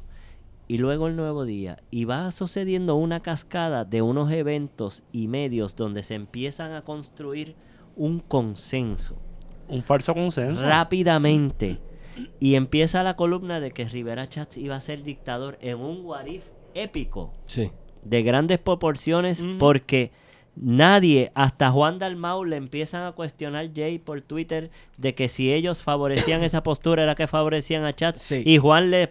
Y 0.69 0.77
luego 0.77 1.09
el 1.09 1.16
nuevo 1.16 1.47
día. 1.47 1.79
Y 1.91 2.05
va 2.05 2.31
sucediendo 2.31 2.95
una 2.95 3.21
cascada 3.21 3.87
de 3.87 4.03
unos 4.03 4.31
eventos 4.33 5.03
y 5.12 5.29
medios 5.29 5.77
donde 5.77 6.03
se 6.03 6.15
empiezan 6.15 6.73
a 6.73 6.83
construir 6.83 7.55
un 7.97 8.21
consenso 8.21 9.16
Un 9.69 9.83
falso 9.83 10.12
consenso. 10.12 10.62
rápidamente. 10.62 11.79
Y 12.39 12.57
empieza 12.57 13.03
la 13.03 13.16
columna 13.16 13.61
de 13.61 13.71
que 13.71 13.89
Rivera 13.89 14.29
Chats 14.29 14.59
iba 14.59 14.77
a 14.77 14.81
ser 14.83 15.05
dictador 15.05 15.57
en 15.62 15.81
un 15.81 16.03
guarif 16.03 16.45
épico 16.75 17.33
Sí. 17.47 17.71
de 18.05 18.23
grandes 18.23 18.59
proporciones 18.59 19.43
porque 19.59 20.12
Nadie, 20.56 21.32
hasta 21.35 21.70
Juan 21.70 21.98
Dalmau 21.98 22.44
le 22.44 22.56
empiezan 22.56 23.05
a 23.05 23.12
cuestionar 23.12 23.70
Jay 23.74 23.98
por 23.98 24.20
Twitter 24.20 24.70
de 24.97 25.14
que 25.14 25.28
si 25.28 25.52
ellos 25.52 25.82
favorecían 25.82 26.44
esa 26.44 26.62
postura 26.62 27.02
era 27.02 27.16
que 27.16 27.26
favorecían 27.26 27.85
a 27.85 27.94
Chats. 27.94 28.22
Sí. 28.22 28.43
Y 28.47 28.59
Juan 28.59 28.90
le 28.90 29.10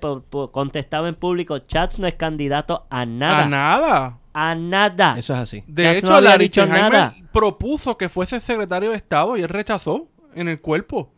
contestaba 0.52 1.10
en 1.10 1.16
público, 1.16 1.60
Chats 1.60 2.00
no 2.00 2.08
es 2.08 2.14
candidato 2.14 2.86
a 2.90 3.06
nada. 3.06 3.42
A 3.42 3.46
nada. 3.46 4.20
A 4.34 4.56
nada. 4.56 5.16
Eso 5.18 5.34
es 5.34 5.40
así. 5.40 5.64
De 5.68 5.84
Chats 5.84 5.98
hecho, 5.98 6.12
no 6.14 6.22
Larry 6.22 6.50
nada. 6.68 7.16
propuso 7.34 7.98
que 7.98 8.08
fuese 8.08 8.40
secretario 8.40 8.92
de 8.92 8.96
Estado 8.96 9.36
y 9.36 9.42
él 9.42 9.50
rechazó 9.50 10.08
en 10.36 10.48
el 10.48 10.62
cuerpo. 10.62 11.12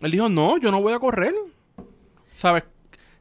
Él 0.00 0.10
dijo, 0.10 0.28
no, 0.28 0.58
yo 0.58 0.70
no 0.70 0.80
voy 0.80 0.94
a 0.94 0.98
correr. 0.98 1.34
¿Sabes? 2.34 2.64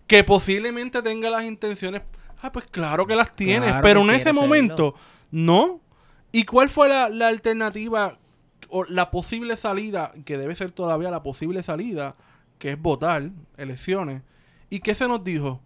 Que 0.07 0.23
posiblemente 0.23 1.01
tenga 1.01 1.29
las 1.29 1.43
intenciones. 1.43 2.01
Ah, 2.41 2.51
pues 2.51 2.65
claro 2.71 3.05
que 3.05 3.15
las 3.15 3.35
tiene. 3.35 3.67
Claro 3.67 3.81
pero 3.81 4.01
en 4.01 4.09
ese 4.11 4.23
serlo. 4.25 4.41
momento, 4.41 4.95
no. 5.31 5.79
¿Y 6.33 6.45
cuál 6.45 6.69
fue 6.69 6.89
la, 6.89 7.09
la 7.09 7.27
alternativa 7.27 8.17
o 8.67 8.83
la 8.85 9.11
posible 9.11 9.55
salida, 9.55 10.11
que 10.25 10.37
debe 10.37 10.55
ser 10.55 10.71
todavía 10.71 11.11
la 11.11 11.21
posible 11.21 11.61
salida, 11.61 12.15
que 12.57 12.71
es 12.71 12.81
votar 12.81 13.29
elecciones? 13.55 14.23
¿Y 14.69 14.79
qué 14.79 14.95
se 14.95 15.07
nos 15.07 15.23
dijo? 15.23 15.61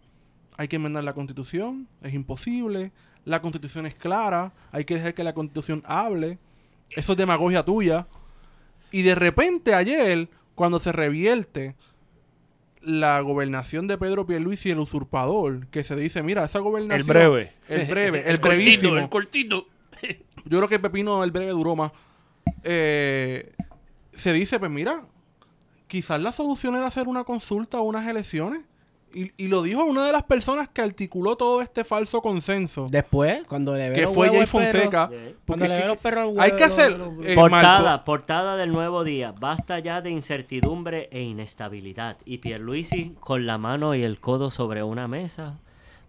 Hay 0.58 0.68
que 0.68 0.76
enmendar 0.76 1.06
la 1.06 1.14
constitución, 1.14 1.88
es 2.02 2.14
imposible, 2.14 2.92
la 3.24 3.42
constitución 3.42 3.86
es 3.86 3.96
clara, 3.96 4.52
hay 4.72 4.84
que 4.84 4.96
dejar 4.96 5.14
que 5.14 5.24
la 5.24 5.34
constitución 5.34 5.84
hable, 5.86 6.38
eso 6.92 7.14
es 7.14 7.18
demagogia 7.18 7.64
tuya. 7.64 8.08
Y 8.92 9.04
de 9.04 9.16
repente 9.16 9.74
ayer, 9.74 10.30
cuando 10.56 10.80
se 10.80 10.92
revierte 10.92 11.76
la 12.82 13.22
gobernación 13.22 13.88
de 13.88 13.98
Pedro 13.98 14.26
Pierluisi, 14.26 14.72
el 14.72 14.80
usurpador, 14.80 15.68
que 15.68 15.86
se 15.86 15.96
dice, 15.96 16.24
mira, 16.24 16.44
esa 16.44 16.58
El 16.58 16.64
gobernación... 16.66 17.08
breve. 17.08 17.54
El 17.70 17.86
breve, 17.86 18.30
el, 18.30 18.40
cortito, 18.42 18.48
brevísimo. 18.50 18.98
el 18.98 19.10
cortito. 19.10 19.68
Yo 20.50 20.58
creo 20.58 20.70
que 20.70 20.80
Pepino, 20.80 21.24
el 21.24 21.32
breve, 21.32 21.52
duró 21.52 21.76
más. 21.76 21.92
Eh, 22.64 23.54
se 24.14 24.34
dice, 24.34 24.60
pues 24.60 24.72
mira, 24.72 25.04
quizás 25.88 26.22
la 26.22 26.32
solución 26.32 26.76
era 26.76 26.88
hacer 26.88 27.08
una 27.08 27.24
consulta 27.24 27.80
o 27.80 27.84
unas 27.84 28.08
elecciones. 28.08 28.62
Y, 29.14 29.32
y 29.38 29.48
lo 29.48 29.62
dijo 29.62 29.84
una 29.86 30.06
de 30.06 30.12
las 30.12 30.24
personas 30.24 30.68
que 30.68 30.82
articuló 30.82 31.38
todo 31.38 31.62
este 31.62 31.84
falso 31.86 32.22
consenso. 32.22 32.88
Después, 32.92 33.44
cuando 33.48 33.74
le 33.76 33.90
ve 33.90 33.96
que 33.96 34.02
los 34.02 34.14
fue 34.14 34.28
Jay 34.28 34.40
perro, 34.40 34.48
Fonseca. 34.48 35.10
Cuando 35.48 35.66
le 35.66 35.72
es 35.72 35.78
ve 35.78 35.82
que- 35.84 35.88
los 35.88 35.98
perros 35.98 36.34
hay 36.38 36.52
que 36.52 36.64
huevo, 36.64 36.74
hacer... 36.76 36.98
los- 36.98 37.26
eh, 37.26 37.34
portada, 37.36 37.90
Marco, 37.92 38.04
portada 38.06 38.58
del 38.58 38.72
nuevo 38.74 39.04
día. 39.06 39.32
Basta 39.32 39.80
ya 39.80 40.02
de 40.02 40.10
incertidumbre 40.12 41.08
e 41.12 41.22
inestabilidad. 41.22 42.18
Y 42.26 42.40
Pierluisi 42.40 43.16
con 43.22 43.46
la 43.46 43.58
mano 43.58 43.96
y 43.96 44.04
el 44.04 44.20
codo 44.20 44.52
sobre 44.52 44.84
una 44.84 45.08
mesa, 45.08 45.58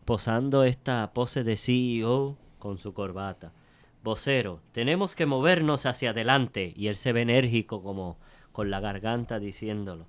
posando 0.05 0.65
esta 0.65 1.13
pose 1.15 1.45
de 1.45 1.57
CEO 1.57 2.37
con 2.59 2.79
su 2.79 2.93
corbata. 2.95 3.53
Vocero, 4.05 4.61
tenemos 4.73 5.15
que 5.15 5.27
movernos 5.27 5.87
hacia 5.87 6.11
adelante. 6.11 6.73
Y 6.77 6.87
él 6.89 6.97
se 6.97 7.13
ve 7.13 7.23
enérgico 7.23 7.83
como 7.83 8.19
con 8.53 8.71
la 8.71 8.81
garganta 8.81 9.39
diciéndolo. 9.39 10.07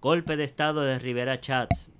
Golpe 0.00 0.36
de 0.36 0.44
estado 0.44 0.82
de 0.82 0.98
Rivera 0.98 1.40
Chats. 1.40 1.90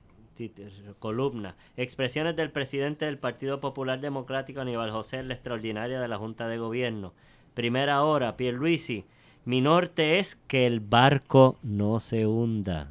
Columna. 0.98 1.54
Expresiones 1.76 2.34
del 2.34 2.50
presidente 2.50 3.04
del 3.04 3.18
Partido 3.18 3.60
Popular 3.60 4.00
Democrático 4.00 4.60
Aníbal 4.60 4.90
José 4.90 5.22
la 5.22 5.34
extraordinaria 5.34 6.00
de 6.00 6.08
la 6.08 6.18
Junta 6.18 6.48
de 6.48 6.58
Gobierno. 6.58 7.12
Primera 7.54 8.02
hora, 8.02 8.36
Pierluisi. 8.36 9.04
Mi 9.44 9.60
norte 9.60 10.18
es 10.18 10.36
que 10.36 10.66
el 10.66 10.80
barco 10.80 11.58
no 11.62 12.00
se 12.00 12.26
hunda. 12.26 12.90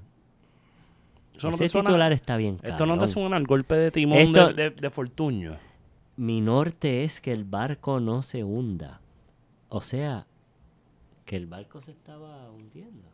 Eso 1.35 1.49
no 1.49 1.55
Ese 1.55 1.69
suena- 1.69 1.89
titular 1.89 2.11
está 2.11 2.37
bien 2.37 2.57
Esto 2.61 2.85
no 2.85 2.97
te 2.97 3.07
suena 3.07 3.35
al 3.35 3.47
golpe 3.47 3.75
de 3.75 3.89
timón 3.91 4.19
Esto- 4.19 4.53
de, 4.53 4.69
de, 4.69 4.69
de 4.69 4.89
Fortuño. 4.89 5.57
Mi 6.21 6.39
norte 6.39 7.03
es 7.03 7.19
que 7.19 7.31
el 7.31 7.45
barco 7.45 7.99
no 7.99 8.21
se 8.21 8.43
hunda. 8.43 9.01
O 9.69 9.81
sea, 9.81 10.27
que 11.25 11.35
el 11.35 11.47
barco 11.47 11.81
se 11.81 11.89
estaba 11.89 12.47
hundiendo. 12.51 13.07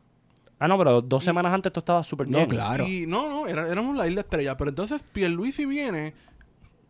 Ah, 0.59 0.67
no, 0.67 0.77
pero 0.77 1.01
dos 1.01 1.23
semanas 1.23 1.53
antes 1.53 1.69
esto 1.69 1.79
estaba 1.79 2.03
súper 2.03 2.27
No, 2.27 2.39
bien. 2.39 2.49
claro. 2.49 2.85
Y 2.85 3.07
no, 3.07 3.29
no, 3.29 3.47
era- 3.47 3.69
éramos 3.71 3.95
la 3.95 4.09
isla 4.09 4.21
estrella. 4.21 4.57
Pero 4.57 4.71
entonces 4.71 5.01
Pierluisi 5.13 5.65
viene 5.65 6.15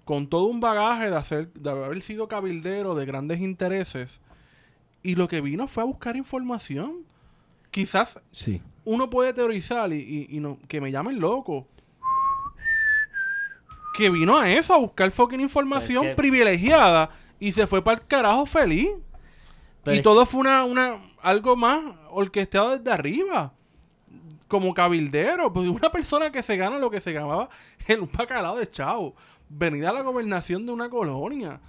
con 0.06 0.26
todo 0.26 0.46
un 0.46 0.60
bagaje 0.60 1.12
de, 1.12 1.16
hacer, 1.18 1.54
de 1.54 1.70
haber 1.70 2.02
sido 2.02 2.28
cabildero 2.28 2.96
de 2.96 3.06
grandes 3.06 3.40
intereses. 3.40 4.20
Y 5.04 5.14
lo 5.14 5.28
que 5.28 5.42
vino 5.42 5.68
fue 5.68 5.84
a 5.84 5.86
buscar 5.86 6.16
información. 6.16 7.04
Quizás 7.70 8.20
Sí. 8.32 8.60
uno 8.86 9.12
puede 9.12 9.34
teorizar 9.34 9.94
y, 9.94 9.98
y- 9.98 10.36
y 10.36 10.40
no, 10.40 10.58
que 10.68 10.82
me 10.82 10.92
llamen 10.92 11.20
loco. 11.20 11.68
Que 13.98 14.10
vino 14.10 14.38
a 14.38 14.50
eso, 14.50 14.74
a 14.74 14.78
buscar 14.78 15.10
fucking 15.12 15.42
información 15.42 16.02
Pero 16.02 16.12
es 16.12 16.16
que- 16.16 16.22
privilegiada 16.22 17.10
y 17.40 17.52
se 17.52 17.68
fue 17.68 17.84
para 17.84 18.00
el 18.00 18.08
carajo 18.08 18.46
feliz. 18.46 18.90
Pero 19.84 19.96
y 19.96 19.98
es 19.98 20.04
todo 20.04 20.26
fue 20.26 20.42
una, 20.42 20.64
una 20.66 20.98
algo 21.22 21.56
más 21.56 21.82
orquestado 22.12 22.78
desde 22.78 22.92
arriba. 22.92 23.54
Como 24.48 24.74
cabildero. 24.74 25.52
Pues 25.52 25.68
una 25.68 25.92
persona 25.92 26.32
que 26.32 26.44
se 26.44 26.56
gana 26.58 26.78
lo 26.78 26.90
que 26.90 27.02
se 27.02 27.12
ganaba 27.12 27.50
en 27.88 28.02
un 28.02 28.10
bacalao 28.12 28.58
de 28.58 28.70
chavo. 28.70 29.16
Venir 29.50 29.86
a 29.86 29.94
la 29.94 30.02
gobernación 30.02 30.66
de 30.66 30.72
una 30.72 30.90
colonia. 30.90 31.60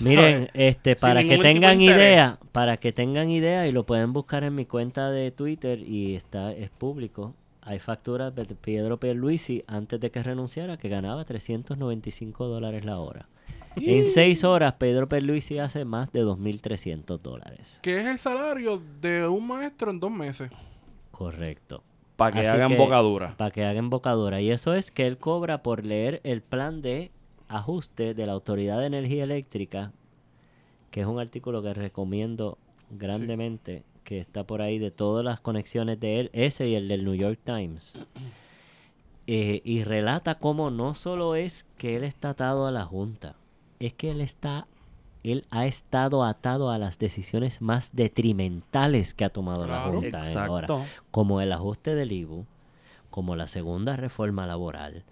Miren, 0.00 0.50
este, 0.52 0.94
Sin 0.94 1.00
para 1.00 1.24
que 1.24 1.38
tengan 1.38 1.80
idea, 1.80 2.38
para 2.52 2.76
que 2.76 2.92
tengan 2.92 3.30
idea 3.30 3.66
y 3.66 3.72
lo 3.72 3.86
pueden 3.86 4.12
buscar 4.12 4.44
en 4.44 4.54
mi 4.54 4.66
cuenta 4.66 5.10
de 5.10 5.30
Twitter 5.30 5.80
y 5.80 6.14
está 6.14 6.52
es 6.52 6.70
público. 6.70 7.34
Hay 7.66 7.78
facturas 7.80 8.34
de 8.34 8.44
Pedro 8.46 8.98
Pierluisi 8.98 9.62
antes 9.66 9.98
de 10.00 10.10
que 10.10 10.22
renunciara 10.22 10.76
que 10.78 10.88
ganaba 10.88 11.24
395 11.24 12.46
dólares 12.46 12.84
la 12.84 12.98
hora. 13.00 13.28
En 13.74 14.04
seis 14.04 14.44
horas 14.44 14.74
Pedro 14.78 15.08
Pierluisi 15.08 15.58
hace 15.58 15.84
más 15.84 16.10
de 16.12 16.24
2.300 16.24 17.20
dólares. 17.20 17.80
Que 17.82 17.98
es 18.00 18.06
el 18.06 18.18
salario 18.18 18.80
de 19.02 19.26
un 19.28 19.46
maestro 19.46 19.90
en 19.90 20.00
dos 20.00 20.10
meses. 20.10 20.50
Correcto. 21.10 21.82
Para 22.16 22.32
que 22.32 22.38
Así 22.40 22.48
hagan 22.48 22.68
que- 22.70 22.76
bocadura. 22.78 23.36
Para 23.36 23.50
que 23.50 23.64
hagan 23.64 23.90
bocadura. 23.90 24.40
Y 24.40 24.50
eso 24.50 24.72
es 24.72 24.90
que 24.90 25.06
él 25.06 25.18
cobra 25.18 25.62
por 25.62 25.84
leer 25.84 26.20
el 26.24 26.42
plan 26.42 26.80
de 26.80 27.10
ajuste 27.48 28.14
de 28.14 28.26
la 28.26 28.32
Autoridad 28.32 28.78
de 28.80 28.86
Energía 28.86 29.24
Eléctrica, 29.24 29.92
que 30.90 31.00
es 31.02 31.06
un 31.06 31.18
artículo 31.18 31.62
que 31.62 31.74
recomiendo 31.74 32.56
grandemente, 32.90 33.82
que 34.06 34.20
está 34.20 34.44
por 34.44 34.62
ahí 34.62 34.78
de 34.78 34.92
todas 34.92 35.24
las 35.24 35.40
conexiones 35.40 35.98
de 35.98 36.20
él, 36.20 36.30
ese 36.32 36.68
y 36.68 36.76
el 36.76 36.86
del 36.86 37.04
New 37.04 37.14
York 37.14 37.40
Times. 37.44 37.94
Eh, 39.28 39.60
y 39.64 39.82
relata 39.82 40.36
cómo 40.36 40.70
no 40.70 40.94
solo 40.94 41.34
es 41.34 41.66
que 41.78 41.96
él 41.96 42.04
está 42.04 42.28
atado 42.28 42.68
a 42.68 42.70
la 42.70 42.84
Junta, 42.84 43.34
es 43.80 43.92
que 43.92 44.12
él 44.12 44.20
está 44.20 44.68
él 45.24 45.44
ha 45.50 45.66
estado 45.66 46.22
atado 46.22 46.70
a 46.70 46.78
las 46.78 47.00
decisiones 47.00 47.60
más 47.60 47.90
detrimentales 47.92 49.14
que 49.14 49.24
ha 49.24 49.30
tomado 49.30 49.66
la. 49.66 49.80
Junta 49.80 50.20
ahora 50.20 50.66
Exacto. 50.68 50.84
como 51.10 51.40
el 51.40 51.52
ajuste 51.52 51.96
del 51.96 52.12
IBU, 52.12 52.46
como 53.16 53.34
la 53.34 53.46
segunda 53.46 53.96
reforma 53.96 54.46
laboral, 54.46 55.02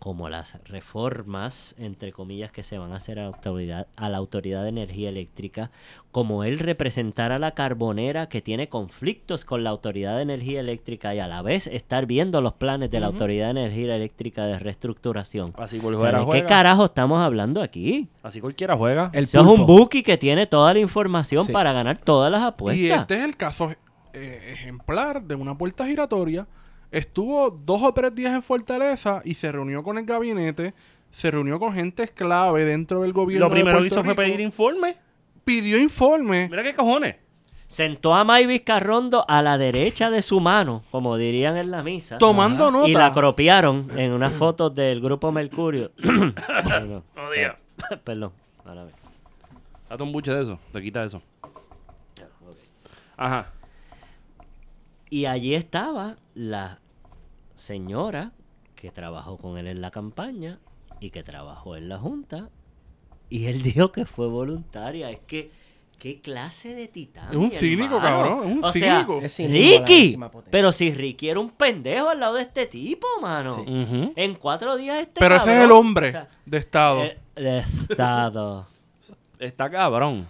como 0.00 0.28
las 0.28 0.58
reformas, 0.64 1.74
entre 1.78 2.12
comillas, 2.12 2.52
que 2.52 2.62
se 2.62 2.76
van 2.76 2.92
a 2.92 2.96
hacer 2.96 3.18
a 3.18 3.22
la 3.22 3.28
autoridad, 3.28 3.86
a 3.96 4.10
la 4.10 4.18
autoridad 4.18 4.64
de 4.64 4.68
energía 4.68 5.08
eléctrica, 5.08 5.70
como 6.10 6.44
él 6.44 6.58
representar 6.58 7.32
a 7.32 7.38
la 7.38 7.52
carbonera 7.52 8.28
que 8.28 8.42
tiene 8.42 8.68
conflictos 8.68 9.46
con 9.46 9.64
la 9.64 9.70
autoridad 9.70 10.16
de 10.16 10.24
energía 10.24 10.60
eléctrica 10.60 11.14
y 11.14 11.20
a 11.20 11.26
la 11.26 11.40
vez 11.40 11.68
estar 11.68 12.04
viendo 12.04 12.42
los 12.42 12.52
planes 12.52 12.90
de 12.90 13.00
la 13.00 13.06
autoridad 13.06 13.46
de 13.54 13.62
energía 13.62 13.96
eléctrica 13.96 14.44
de 14.44 14.58
reestructuración. 14.58 15.54
Así 15.56 15.78
O 15.78 15.80
sea, 15.80 15.88
cualquiera 15.88 16.18
¿De 16.18 16.24
qué 16.26 16.30
juega. 16.30 16.46
carajo 16.46 16.84
estamos 16.84 17.18
hablando 17.22 17.62
aquí? 17.62 18.10
Así 18.22 18.42
cualquiera 18.42 18.76
juega. 18.76 19.10
El 19.14 19.24
Eso 19.24 19.40
es 19.40 19.46
un 19.46 19.64
bookie 19.64 20.02
que 20.02 20.18
tiene 20.18 20.46
toda 20.46 20.74
la 20.74 20.80
información 20.80 21.46
Sí. 21.46 21.52
para 21.54 21.72
ganar 21.72 21.96
todas 21.96 22.30
las 22.30 22.42
Y 22.42 22.44
apuestas. 22.44 23.00
este 23.00 23.14
es 23.16 23.24
el 23.24 23.38
caso 23.38 23.70
eh, 24.12 24.50
ejemplar 24.52 25.22
de 25.22 25.34
una 25.34 25.56
puerta 25.56 25.86
giratoria. 25.86 26.46
Estuvo 26.90 27.50
dos 27.50 27.82
o 27.82 27.92
tres 27.92 28.14
días 28.14 28.34
en 28.34 28.42
Fortaleza 28.42 29.20
y 29.24 29.34
se 29.34 29.52
reunió 29.52 29.82
con 29.82 29.98
el 29.98 30.06
gabinete, 30.06 30.74
se 31.10 31.30
reunió 31.30 31.58
con 31.58 31.74
gente 31.74 32.08
clave 32.08 32.64
dentro 32.64 33.02
del 33.02 33.12
gobierno. 33.12 33.46
Lo 33.46 33.52
primero 33.52 33.76
de 33.76 33.82
que 33.82 33.86
hizo 33.88 34.02
fue 34.02 34.14
pedir 34.14 34.40
informe. 34.40 34.96
Pidió 35.44 35.78
informe. 35.78 36.48
Mira 36.50 36.62
qué 36.62 36.74
cojones. 36.74 37.16
Sentó 37.66 38.14
a 38.14 38.24
Mayvis 38.24 38.62
Carrondo 38.62 39.26
a 39.28 39.42
la 39.42 39.58
derecha 39.58 40.08
de 40.08 40.22
su 40.22 40.40
mano, 40.40 40.82
como 40.90 41.18
dirían 41.18 41.58
en 41.58 41.70
la 41.70 41.82
misa. 41.82 42.16
Tomando 42.16 42.70
nota. 42.70 42.88
Y 42.88 42.94
la 42.94 43.12
cropiaron 43.12 43.90
en 43.94 44.12
unas 44.12 44.32
fotos 44.32 44.74
del 44.74 45.02
grupo 45.02 45.30
Mercurio. 45.30 45.92
Perdón. 45.96 47.04
No 47.14 47.30
digas. 47.30 47.56
Perdón. 48.04 48.32
Ahora 48.64 48.84
ve. 48.84 48.92
Date 49.90 50.02
un 50.02 50.12
buche 50.12 50.32
de 50.32 50.42
eso. 50.42 50.58
Te 50.72 50.80
quita 50.80 51.04
eso. 51.04 51.22
Ajá. 53.18 53.52
Y 55.10 55.26
allí 55.26 55.54
estaba 55.54 56.16
la 56.34 56.80
señora 57.54 58.32
que 58.74 58.90
trabajó 58.90 59.36
con 59.38 59.58
él 59.58 59.66
en 59.66 59.80
la 59.80 59.90
campaña 59.90 60.60
y 61.00 61.10
que 61.10 61.22
trabajó 61.22 61.76
en 61.76 61.88
la 61.88 61.98
junta. 61.98 62.50
Y 63.28 63.46
él 63.46 63.62
dijo 63.62 63.92
que 63.92 64.04
fue 64.04 64.28
voluntaria. 64.28 65.10
Es 65.10 65.20
que, 65.26 65.50
¿qué 65.98 66.20
clase 66.20 66.74
de 66.74 66.88
titán? 66.88 67.30
Es 67.30 67.36
un 67.36 67.50
cínico, 67.50 67.96
hermano? 67.96 68.00
cabrón, 68.02 68.38
es 68.48 68.52
un 68.56 68.64
o 68.64 68.72
sea, 68.72 68.96
cínico. 68.96 69.20
Es 69.22 69.34
cínico, 69.34 69.80
la 69.80 69.86
Ricky. 69.86 70.18
Pero 70.50 70.72
si 70.72 70.92
Ricky 70.92 71.28
era 71.28 71.40
un 71.40 71.50
pendejo 71.50 72.08
al 72.08 72.20
lado 72.20 72.34
de 72.34 72.42
este 72.42 72.66
tipo, 72.66 73.06
mano. 73.20 73.64
En 73.66 74.34
cuatro 74.34 74.76
días 74.76 75.00
este 75.00 75.20
Pero 75.20 75.36
ese 75.36 75.58
es 75.58 75.64
el 75.64 75.70
hombre 75.70 76.08
o 76.08 76.12
sea, 76.12 76.28
de 76.44 76.58
Estado. 76.58 77.04
eh, 77.04 77.18
de 77.34 77.58
Estado. 77.58 78.66
Está 79.38 79.70
cabrón. 79.70 80.28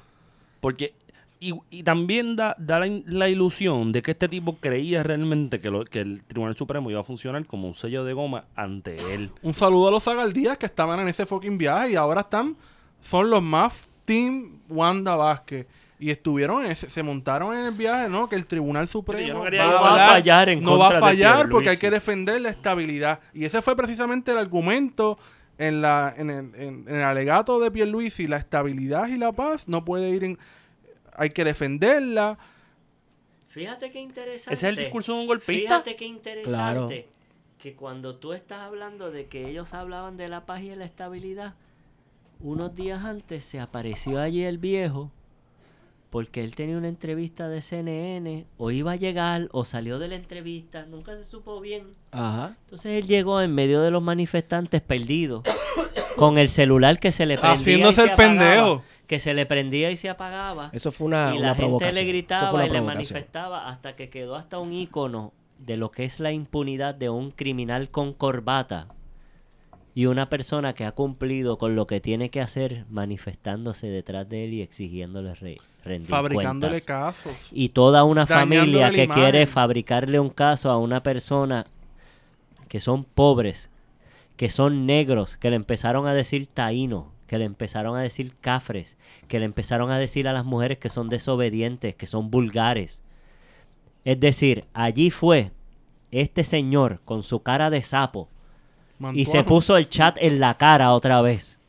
Porque, 0.61 0.95
y, 1.40 1.55
y 1.70 1.82
también 1.82 2.35
da, 2.36 2.55
da 2.59 2.81
la, 2.81 3.28
ilusión 3.28 3.93
de 3.93 4.02
que 4.02 4.10
este 4.12 4.28
tipo 4.28 4.56
creía 4.60 5.02
realmente 5.02 5.60
que, 5.60 5.70
lo, 5.70 5.85
que 5.85 6.01
el 6.01 6.23
Tribunal 6.24 6.56
Supremo 6.56 6.90
iba 6.90 7.01
a 7.01 7.05
funcionar 7.05 7.44
como 7.47 7.69
un 7.69 7.74
sello 7.74 8.05
de 8.05 8.12
goma 8.12 8.44
ante 8.56 8.97
él. 9.15 9.31
Un 9.43 9.55
saludo 9.55 9.89
a 9.89 9.90
los 9.90 10.02
Zagaldías 10.05 10.59
que 10.59 10.66
estaban 10.66 10.98
en 11.01 11.09
ese 11.09 11.27
fucking 11.27 11.56
viaje 11.59 11.93
y 11.93 11.94
ahora 11.97 12.23
están, 12.23 12.56
son 13.01 13.31
los 13.31 13.43
más 13.43 13.89
Team 14.05 14.60
Wanda 14.69 15.16
Vázquez. 15.16 15.66
Y 16.01 16.10
estuvieron, 16.10 16.65
en 16.65 16.70
ese- 16.70 16.89
se 16.90 17.02
montaron 17.02 17.56
en 17.59 17.65
el 17.66 17.73
viaje, 17.74 18.09
¿no? 18.09 18.28
Que 18.28 18.36
el 18.36 18.47
Tribunal 18.47 18.86
Supremo 18.86 19.43
no 19.66 19.73
va 19.82 19.94
a 20.06 20.09
fallar 20.10 20.48
en 20.48 20.62
no 20.62 20.78
va 20.78 20.86
a 20.86 21.01
fallar 21.01 21.48
porque 21.51 21.70
hay 21.70 21.77
que 21.77 21.90
defender 21.90 22.40
la 22.40 22.51
estabilidad. 22.51 23.19
Y 23.35 23.44
ese 23.44 23.62
fue 23.62 23.74
precisamente 23.74 24.31
el 24.31 24.39
argumento 24.39 25.19
en, 25.59 25.82
la, 25.82 26.15
en, 26.16 26.31
el, 26.31 26.55
en- 26.55 26.85
en 26.89 26.94
el 26.97 27.02
alegato 27.02 27.59
de 27.59 27.73
Pierluisi. 27.73 28.28
La 28.28 28.36
estabilidad 28.36 29.09
y 29.09 29.16
la 29.19 29.32
paz 29.32 29.66
no 29.69 29.85
puede 29.85 30.10
ir 30.10 30.23
en... 30.23 30.39
Hay 31.19 31.31
que 31.31 31.45
defenderla. 31.45 32.39
Fíjate 33.49 33.90
qué 33.90 34.01
interesante. 34.01 34.55
¿Ese 34.55 34.66
es 34.66 34.70
el 34.70 34.77
discurso 34.77 35.15
de 35.15 35.20
un 35.20 35.27
golpista? 35.27 35.69
Fíjate 35.69 35.97
qué 35.97 36.07
interesante. 36.07 36.49
Claro. 36.51 36.89
Que 37.59 37.74
cuando 37.74 38.16
tú 38.16 38.32
estás 38.32 38.61
hablando 38.61 39.11
de 39.11 39.27
que 39.27 39.49
ellos 39.49 39.74
hablaban 39.74 40.16
de 40.16 40.28
la 40.28 40.47
paz 40.47 40.62
y 40.62 40.69
de 40.69 40.77
la 40.77 40.85
estabilidad, 40.85 41.55
unos 42.40 42.74
días 42.74 43.05
antes 43.05 43.45
se 43.45 43.59
apareció 43.59 44.20
allí 44.20 44.45
el 44.45 44.59
viejo 44.59 45.11
porque 46.11 46.43
él 46.43 46.55
tenía 46.55 46.77
una 46.77 46.89
entrevista 46.89 47.49
de 47.49 47.61
CNN, 47.61 48.47
o 48.57 48.70
iba 48.70 48.93
a 48.93 48.97
llegar, 48.97 49.49
o 49.53 49.65
salió 49.65 49.99
de 49.99 50.09
la 50.09 50.15
entrevista, 50.15 50.86
nunca 50.86 51.15
se 51.16 51.24
supo 51.24 51.61
bien. 51.61 51.95
Ajá. 52.12 52.57
Entonces 52.65 53.03
él 53.03 53.07
llegó 53.07 53.40
en 53.43 53.55
medio 53.55 53.82
de 53.82 53.90
los 53.90 54.03
manifestantes 54.03 54.81
perdidos, 54.81 55.43
con 56.16 56.39
el 56.39 56.49
celular 56.49 56.99
que 56.99 57.12
se 57.12 57.27
le 57.27 57.36
prendía 57.36 57.59
Haciéndose 57.59 58.01
y 58.01 58.05
se 58.05 58.11
el 58.11 58.16
pendejo. 58.16 58.82
Que 59.09 59.18
se 59.18 59.35
le 59.35 59.47
prendía 59.47 59.90
y 59.90 59.97
se 59.97 60.09
apagaba. 60.09 60.70
Eso 60.72 60.93
fue 60.93 61.09
una, 61.09 61.32
y 61.35 61.39
una 61.39 61.48
la 61.48 61.55
gente 61.55 61.62
provocación. 61.62 61.94
le 61.97 62.05
gritaba 62.05 62.66
y 62.66 62.70
le 62.70 62.80
manifestaba 62.82 63.68
hasta 63.68 63.97
que 63.97 64.10
quedó 64.10 64.36
hasta 64.36 64.59
un 64.60 64.72
ícono 64.72 65.32
de 65.59 65.76
lo 65.76 65.90
que 65.90 66.05
es 66.05 66.20
la 66.20 66.30
impunidad 66.30 66.94
de 66.94 67.09
un 67.10 67.32
criminal 67.32 67.90
con 67.90 68.12
corbata 68.12 68.86
y 69.94 70.06
una 70.06 70.28
persona 70.30 70.74
que 70.74 70.85
ha 70.85 70.93
cumplido 70.93 71.59
con 71.59 71.74
lo 71.74 71.89
que 71.89 72.01
tiene 72.01 72.28
que 72.30 72.40
hacer 72.40 72.85
manifestándose 72.89 73.89
detrás 73.89 74.28
de 74.28 74.44
él 74.44 74.52
y 74.55 74.60
exigiéndole 74.62 75.35
re- 75.35 75.56
rendir 75.82 76.09
Fabricándole 76.10 76.74
cuentas. 76.82 76.85
casos. 76.86 77.48
Y 77.51 77.70
toda 77.70 78.05
una 78.05 78.24
familia 78.26 78.90
que 78.90 79.05
imagen. 79.05 79.22
quiere 79.22 79.47
fabricarle 79.48 80.20
un 80.20 80.30
caso 80.30 80.70
a 80.70 80.78
una 80.78 81.02
persona 81.02 81.66
que 82.68 82.78
son 82.78 83.02
pobres, 83.05 83.70
que 84.36 84.51
son 84.51 84.86
negros, 84.86 85.36
que 85.36 85.51
le 85.51 85.56
empezaron 85.56 86.06
a 86.06 86.12
decir 86.14 86.47
taíno, 86.47 87.10
que 87.29 87.39
le 87.39 87.45
empezaron 87.45 87.97
a 87.97 88.01
decir 88.01 88.35
cafres, 88.41 88.97
que 89.29 89.39
le 89.39 89.45
empezaron 89.45 89.93
a 89.93 89.99
decir 89.99 90.27
a 90.27 90.33
las 90.33 90.45
mujeres 90.45 90.79
que 90.79 90.89
son 90.89 91.09
desobedientes, 91.09 91.95
que 91.95 92.07
son 92.07 92.31
vulgares. 92.31 93.05
Es 94.05 94.19
decir, 94.19 94.65
allí 94.73 95.11
fue 95.11 95.53
este 96.11 96.43
señor 96.43 97.01
con 97.05 97.23
su 97.23 97.43
cara 97.43 97.71
de 97.71 97.83
sapo 97.83 98.29
y 99.13 99.27
se 99.27 99.45
puso 99.45 99.77
el 99.77 99.89
chat 99.89 100.17
en 100.21 100.41
la 100.41 100.57
cara 100.57 100.93
otra 100.93 101.21
vez. 101.21 101.61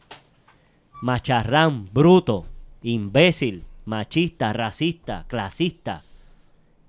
Macharrán, 1.02 1.90
bruto, 1.94 2.46
imbécil, 2.82 3.66
machista, 3.86 4.54
racista, 4.54 5.26
clasista. 5.28 6.04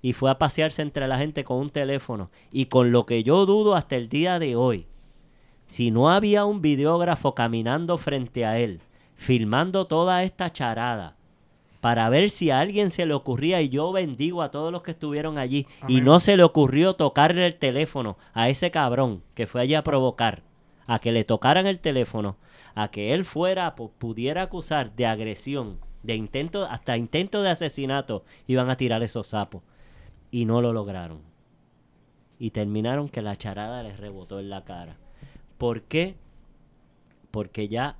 Y 0.01 0.13
fue 0.13 0.31
a 0.31 0.39
pasearse 0.39 0.81
entre 0.81 1.07
la 1.07 1.17
gente 1.17 1.43
con 1.43 1.57
un 1.57 1.69
teléfono. 1.69 2.31
Y 2.51 2.65
con 2.65 2.91
lo 2.91 3.05
que 3.05 3.23
yo 3.23 3.45
dudo 3.45 3.75
hasta 3.75 3.97
el 3.97 4.09
día 4.09 4.39
de 4.39 4.55
hoy, 4.55 4.87
si 5.71 5.89
no 5.89 6.09
había 6.11 6.43
un 6.43 6.61
videógrafo 6.61 7.33
caminando 7.33 7.97
frente 7.97 8.45
a 8.45 8.59
él, 8.59 8.81
filmando 9.15 9.87
toda 9.87 10.21
esta 10.23 10.51
charada, 10.51 11.15
para 11.79 12.09
ver 12.09 12.29
si 12.29 12.51
a 12.51 12.59
alguien 12.59 12.89
se 12.91 13.05
le 13.05 13.13
ocurría, 13.13 13.61
y 13.61 13.69
yo 13.69 13.89
bendigo 13.93 14.41
a 14.41 14.51
todos 14.51 14.69
los 14.73 14.81
que 14.83 14.91
estuvieron 14.91 15.37
allí, 15.37 15.65
y 15.87 16.01
no 16.01 16.19
se 16.19 16.35
le 16.35 16.43
ocurrió 16.43 16.95
tocarle 16.95 17.47
el 17.47 17.55
teléfono 17.55 18.17
a 18.33 18.49
ese 18.49 18.69
cabrón 18.69 19.23
que 19.33 19.47
fue 19.47 19.61
allí 19.61 19.73
a 19.75 19.83
provocar, 19.85 20.43
a 20.87 20.99
que 20.99 21.13
le 21.13 21.23
tocaran 21.23 21.65
el 21.67 21.79
teléfono, 21.79 22.35
a 22.75 22.89
que 22.89 23.13
él 23.13 23.23
fuera, 23.23 23.73
pu- 23.73 23.91
pudiera 23.97 24.41
acusar 24.41 24.93
de 24.97 25.05
agresión, 25.05 25.79
de 26.03 26.15
intento, 26.15 26.65
hasta 26.65 26.97
intento 26.97 27.41
de 27.43 27.49
asesinato, 27.49 28.25
iban 28.45 28.69
a 28.69 28.75
tirar 28.75 29.03
esos 29.03 29.27
sapos. 29.27 29.63
Y 30.31 30.43
no 30.43 30.61
lo 30.61 30.73
lograron. 30.73 31.21
Y 32.39 32.51
terminaron 32.51 33.07
que 33.07 33.21
la 33.21 33.37
charada 33.37 33.83
les 33.83 33.97
rebotó 33.99 34.39
en 34.41 34.49
la 34.49 34.65
cara. 34.65 34.97
¿Por 35.61 35.83
qué? 35.83 36.15
Porque 37.29 37.67
ya 37.67 37.95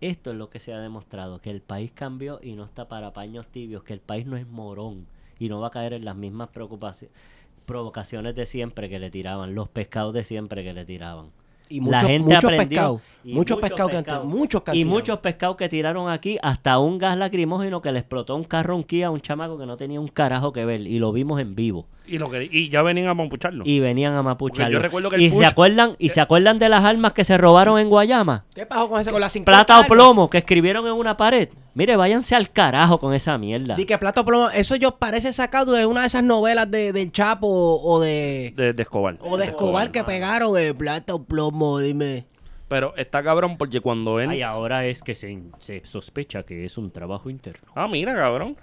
esto 0.00 0.32
es 0.32 0.36
lo 0.36 0.50
que 0.50 0.58
se 0.58 0.72
ha 0.72 0.80
demostrado, 0.80 1.40
que 1.40 1.50
el 1.50 1.60
país 1.60 1.92
cambió 1.94 2.40
y 2.42 2.56
no 2.56 2.64
está 2.64 2.88
para 2.88 3.12
paños 3.12 3.46
tibios, 3.46 3.84
que 3.84 3.92
el 3.92 4.00
país 4.00 4.26
no 4.26 4.36
es 4.36 4.48
morón 4.48 5.06
y 5.38 5.48
no 5.48 5.60
va 5.60 5.68
a 5.68 5.70
caer 5.70 5.92
en 5.92 6.04
las 6.04 6.16
mismas 6.16 6.48
preocupaciones, 6.48 7.16
provocaciones 7.64 8.34
de 8.34 8.44
siempre 8.44 8.88
que 8.88 8.98
le 8.98 9.08
tiraban, 9.08 9.54
los 9.54 9.68
pescados 9.68 10.12
de 10.14 10.24
siempre 10.24 10.64
que 10.64 10.72
le 10.72 10.84
tiraban. 10.84 11.26
Y 11.68 11.78
La 11.78 11.98
muchos, 11.98 12.08
gente 12.08 12.34
muchos 12.34 12.50
pescados. 12.50 13.00
Muchos 13.22 13.58
pescados 13.58 13.90
que 13.92 14.12
muchos 14.24 14.62
Y 14.72 14.84
muchos 14.84 15.20
pescados 15.20 15.56
que 15.56 15.68
tiraron 15.68 16.08
aquí, 16.08 16.38
hasta 16.42 16.76
un 16.80 16.98
gas 16.98 17.16
lacrimógeno 17.16 17.80
que 17.80 17.92
le 17.92 18.00
explotó 18.00 18.34
un 18.34 18.42
carro 18.42 18.74
un 18.74 18.82
Kia 18.82 19.06
a 19.06 19.10
un 19.10 19.20
chamaco 19.20 19.56
que 19.56 19.66
no 19.66 19.76
tenía 19.76 20.00
un 20.00 20.08
carajo 20.08 20.52
que 20.52 20.64
ver 20.64 20.80
y 20.80 20.98
lo 20.98 21.12
vimos 21.12 21.40
en 21.40 21.54
vivo. 21.54 21.86
Y, 22.10 22.18
lo 22.18 22.30
que, 22.30 22.48
y 22.50 22.68
ya 22.68 22.82
venían 22.82 23.06
a 23.08 23.14
mampucharlo. 23.14 23.62
Y 23.66 23.80
venían 23.80 24.14
a 24.14 24.22
mapucharlo. 24.22 24.72
yo 24.72 24.78
recuerdo 24.80 25.08
que 25.10 25.16
el 25.16 25.22
y 25.22 25.30
push- 25.30 25.38
se 25.40 25.46
acuerdan 25.46 25.94
y 25.98 26.08
se 26.08 26.20
acuerdan 26.20 26.58
de 26.58 26.68
las 26.68 26.84
armas 26.84 27.12
que 27.12 27.24
se 27.24 27.38
robaron 27.38 27.78
en 27.78 27.88
Guayama. 27.88 28.44
¿Qué 28.54 28.66
pasó 28.66 28.88
con 28.88 29.00
eso? 29.00 29.10
Con 29.12 29.20
las 29.20 29.32
50 29.32 29.50
Plata 29.64 29.80
o 29.80 29.84
plomo 29.88 30.28
que 30.28 30.38
escribieron 30.38 30.86
en 30.86 30.92
una 30.92 31.16
pared. 31.16 31.48
Mire, 31.74 31.96
váyanse 31.96 32.34
al 32.34 32.50
carajo 32.50 32.98
con 32.98 33.14
esa 33.14 33.38
mierda. 33.38 33.76
Di 33.76 33.84
que 33.86 33.96
plata 33.98 34.22
o 34.22 34.24
plomo. 34.24 34.50
Eso 34.50 34.74
yo 34.76 34.96
parece 34.96 35.32
sacado 35.32 35.72
de 35.72 35.86
una 35.86 36.00
de 36.02 36.08
esas 36.08 36.24
novelas 36.24 36.70
de, 36.70 36.92
del 36.92 37.12
Chapo 37.12 37.46
o 37.48 38.00
de, 38.00 38.52
de, 38.56 38.72
de 38.72 38.82
Escobar. 38.82 39.16
o 39.20 39.36
de 39.36 39.44
Escobar 39.44 39.90
que 39.92 40.02
pegaron 40.04 40.56
el 40.58 40.74
plata 40.74 41.14
o 41.14 41.22
plomo, 41.24 41.78
dime. 41.78 42.26
Pero 42.68 42.94
está 42.96 43.22
cabrón 43.22 43.56
porque 43.58 43.80
cuando 43.80 44.20
él... 44.20 44.30
Ay, 44.30 44.42
ahora 44.42 44.86
es 44.86 45.02
que 45.02 45.16
se, 45.16 45.42
se 45.58 45.82
sospecha 45.84 46.44
que 46.44 46.64
es 46.64 46.78
un 46.78 46.92
trabajo 46.92 47.28
interno. 47.28 47.68
Ah, 47.74 47.88
mira, 47.88 48.14
cabrón. 48.14 48.56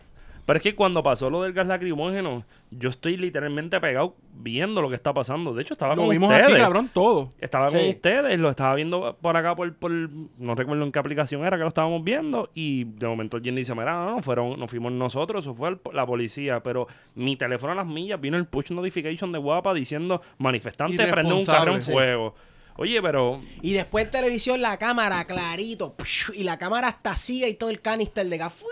Pero 0.47 0.57
es 0.57 0.63
que 0.63 0.75
cuando 0.75 1.03
pasó 1.03 1.29
lo 1.29 1.43
del 1.43 1.51
gas 1.51 1.67
lacrimógeno, 1.67 2.45
yo 2.71 2.87
estoy 2.89 3.17
literalmente 3.17 3.79
pegado 3.81 4.15
viendo 4.33 4.81
lo 4.81 4.87
que 4.87 4.95
está 4.95 5.13
pasando. 5.13 5.53
De 5.53 5.61
hecho, 5.61 5.73
estaba 5.73 5.93
Lo 5.93 6.03
con 6.03 6.09
vimos 6.09 6.31
ustedes. 6.31 6.47
aquí, 6.53 6.57
cabrón, 6.57 6.89
todo. 6.93 7.29
Estaba 7.41 7.67
con 7.67 7.81
ustedes, 7.85 8.39
lo 8.39 8.49
estaba 8.49 8.73
viendo 8.73 9.17
por 9.21 9.35
acá 9.35 9.57
por, 9.57 9.75
por 9.75 9.91
no 9.91 10.55
recuerdo 10.55 10.85
en 10.85 10.93
qué 10.93 10.99
aplicación 10.99 11.45
era 11.45 11.57
que 11.57 11.63
lo 11.63 11.67
estábamos 11.67 12.01
viendo 12.01 12.49
y 12.53 12.85
de 12.85 13.07
momento 13.07 13.39
Jen 13.43 13.55
dice, 13.55 13.75
mira, 13.75 13.91
no, 14.05 14.15
no, 14.15 14.21
fueron, 14.23 14.57
no 14.57 14.67
fuimos 14.69 14.93
nosotros, 14.93 15.43
eso 15.43 15.53
fue 15.53 15.69
el- 15.69 15.79
la 15.91 16.05
policía, 16.05 16.63
pero 16.63 16.87
mi 17.15 17.35
teléfono 17.35 17.73
a 17.73 17.75
las 17.75 17.85
millas 17.85 18.19
vino 18.21 18.37
el 18.37 18.45
push 18.47 18.71
notification 18.71 19.33
de 19.33 19.39
guapa 19.39 19.73
diciendo 19.73 20.21
manifestante 20.37 21.05
prende 21.07 21.33
un 21.33 21.45
carro 21.45 21.75
en 21.75 21.81
sí. 21.81 21.91
fuego. 21.91 22.33
Oye, 22.77 23.01
pero 23.01 23.41
Y 23.61 23.73
después 23.73 24.05
en 24.05 24.11
televisión 24.11 24.61
la 24.61 24.77
cámara 24.77 25.25
clarito. 25.25 25.95
Y 26.35 26.43
la 26.43 26.57
cámara 26.57 26.87
hasta 26.87 27.09
así 27.09 27.43
y 27.43 27.55
todo 27.55 27.69
el 27.71 27.81
canister 27.81 28.27
de 28.29 28.37
gas. 28.37 28.63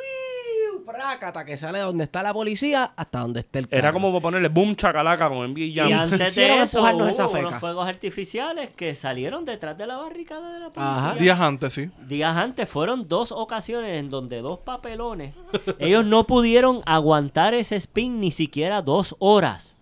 Prácata, 0.86 1.44
que 1.46 1.58
sale 1.58 1.80
de 1.80 1.84
donde 1.86 2.04
está 2.04 2.22
la 2.24 2.34
policía 2.34 2.94
hasta 2.96 3.20
donde 3.20 3.40
esté 3.42 3.60
el 3.60 3.68
carro. 3.68 3.80
era 3.80 3.92
como 3.92 4.12
para 4.12 4.22
ponerle 4.22 4.50
boom 4.50 4.76
chacalaca 4.76 5.28
con 5.30 5.52
NBA 5.54 5.60
Y 5.60 5.76
Jam. 5.76 5.92
antes 5.94 6.36
de 6.36 6.62
eso 6.62 6.78
empujarnos 6.80 7.10
esa 7.10 7.24
hubo 7.26 7.32
feca. 7.34 7.48
unos 7.48 7.60
fuegos 7.60 7.88
artificiales 7.88 8.70
que 8.76 8.96
salieron 8.96 9.46
detrás 9.46 9.78
de 9.78 9.88
la 9.88 9.98
barricada 9.98 10.54
de 10.54 10.60
la 10.60 10.70
policía. 10.70 10.98
Ajá. 11.10 11.16
Días 11.16 11.40
antes, 11.40 11.74
sí. 11.74 11.90
Días 12.08 12.36
antes 12.38 12.70
fueron 12.70 13.08
dos 13.08 13.32
ocasiones 13.32 14.00
en 14.00 14.10
donde 14.10 14.42
dos 14.42 14.60
papelones, 14.60 15.34
ellos 15.80 16.06
no 16.06 16.26
pudieron 16.28 16.82
aguantar 16.86 17.54
ese 17.54 17.76
spin 17.78 18.20
ni 18.20 18.32
siquiera 18.32 18.82
dos 18.82 19.16
horas. 19.20 19.78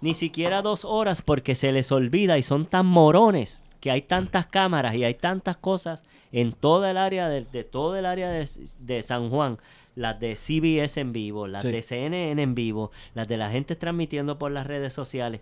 Ni 0.00 0.14
siquiera 0.14 0.62
dos 0.62 0.84
horas 0.84 1.22
porque 1.22 1.54
se 1.56 1.72
les 1.72 1.90
olvida 1.90 2.38
y 2.38 2.42
son 2.44 2.66
tan 2.66 2.86
morones 2.86 3.64
que 3.80 3.90
hay 3.90 4.02
tantas 4.02 4.46
cámaras 4.46 4.94
y 4.94 5.02
hay 5.04 5.14
tantas 5.14 5.56
cosas 5.56 6.04
en 6.30 6.52
toda 6.52 6.90
el 6.92 6.96
área 6.96 7.28
de, 7.28 7.44
de 7.44 7.64
todo 7.64 7.96
el 7.96 8.06
área 8.06 8.28
de, 8.28 8.48
de 8.78 9.02
San 9.02 9.28
Juan. 9.30 9.58
Las 9.98 10.20
de 10.20 10.36
CBS 10.36 11.00
en 11.00 11.12
vivo, 11.12 11.46
las 11.48 11.64
Sí. 11.64 11.72
de 11.72 11.82
CNN 11.82 12.40
en 12.40 12.54
vivo, 12.54 12.92
las 13.14 13.26
de 13.26 13.36
la 13.36 13.50
gente 13.50 13.74
transmitiendo 13.76 14.38
por 14.38 14.52
las 14.52 14.66
redes 14.66 14.92
sociales. 14.92 15.40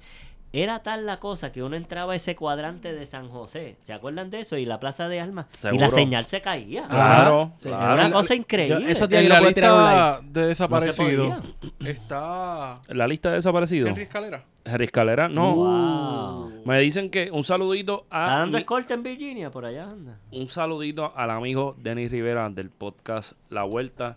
Era 0.53 0.83
tal 0.83 1.05
la 1.05 1.19
cosa 1.19 1.53
que 1.53 1.63
uno 1.63 1.77
entraba 1.77 2.15
a 2.15 2.17
ese 2.17 2.35
cuadrante 2.37 2.95
de 2.95 3.05
San 3.05 3.29
José. 3.29 3.77
¿Se 3.83 3.93
acuerdan 3.93 4.31
de 4.31 4.41
eso? 4.41 4.57
Y 4.57 4.65
la 4.65 4.81
Plaza 4.81 5.09
de 5.09 5.21
Armas. 5.21 5.47
Y 5.71 5.77
la 5.77 5.91
señal 5.91 6.25
se 6.25 6.41
caía. 6.41 6.85
Claro, 6.89 7.53
Sí, 7.59 7.69
claro. 7.69 7.85
Era 7.85 8.07
una 8.07 8.11
cosa 8.13 8.35
increíble. 8.35 8.75
yo 8.95 9.07
no 9.07 9.29
la 9.29 9.41
lista 9.41 10.21
de 10.23 10.47
desaparecidos 10.47 11.35
está 11.85 12.77
La 12.89 13.07
lista 13.07 13.31
de 13.31 13.35
desaparecidos. 13.37 13.91
Henry 13.91 14.03
Escalera. 14.05 14.45
Jerry 14.65 14.85
Escalera, 14.87 15.29
no. 15.29 15.55
Wow. 15.55 16.63
Me 16.65 16.81
dicen 16.81 17.11
que 17.11 17.31
un 17.31 17.45
saludito 17.45 18.07
a 18.11 18.25
Está 18.27 18.39
dando 18.39 18.59
escolta 18.59 18.95
en 18.95 19.03
Virginia, 19.03 19.51
por 19.51 19.67
allá 19.67 19.91
anda. 19.91 20.19
un 20.33 20.49
saludito 20.49 21.13
al 21.17 21.31
amigo 21.31 21.75
Denis 21.79 22.11
Rivera 22.11 22.49
del 22.51 22.71
podcast 22.71 23.33
La 23.51 23.65
Vuelta, 23.65 24.17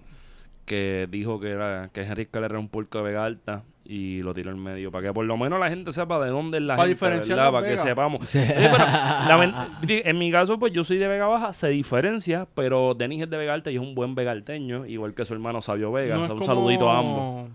que 0.70 1.08
dijo 1.10 1.40
que 1.40 1.50
era 1.50 1.90
que 1.92 2.02
Henry 2.04 2.22
Escalera 2.24 2.52
era 2.54 2.60
un 2.60 2.70
pulco 2.70 3.00
de 3.00 3.04
Vega 3.06 3.26
Alta 3.26 3.64
y 3.84 4.22
lo 4.22 4.36
tiró 4.36 4.52
en 4.52 4.60
medio 4.62 4.92
para 4.92 5.08
que 5.08 5.14
por 5.14 5.26
lo 5.26 5.36
menos 5.36 5.60
la 5.60 5.68
gente 5.68 5.92
sepa 5.92 6.24
de 6.24 6.30
dónde 6.30 6.60
es 6.60 6.64
la 6.64 6.76
Para 6.76 6.88
gente, 6.88 6.94
diferenciar 7.06 7.38
¿verdad? 7.40 7.52
Para 7.52 7.68
que 7.70 7.78
sepamos. 7.80 8.22
Pero, 8.32 9.44
en 10.10 10.18
mi 10.20 10.32
caso, 10.32 10.60
pues 10.60 10.72
yo 10.74 10.84
soy 10.84 10.98
de 11.00 11.08
Vega 11.08 11.26
Baja, 11.26 11.54
se 11.54 11.70
diferencia, 11.70 12.48
pero 12.54 12.94
Denis 12.94 13.24
es 13.24 13.30
de 13.32 13.38
Vega 13.38 13.54
Alta 13.56 13.72
y 13.72 13.76
es 13.78 13.82
un 13.82 13.96
buen 13.96 14.14
vegalteño, 14.14 14.86
igual 14.86 15.16
que 15.16 15.26
su 15.26 15.34
hermano 15.34 15.62
Sabio 15.64 15.92
Vega. 15.92 16.16
No 16.16 16.22
O 16.22 16.24
es 16.24 16.28
sea, 16.28 16.34
un 16.36 16.40
como- 16.42 16.54
saludito 16.54 16.92
a 16.92 17.00
ambos. 17.00 17.50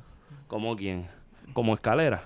¿Como 0.49 0.75
quién? 0.77 1.07
¿Como 1.53 1.73
Escalera? 1.75 2.25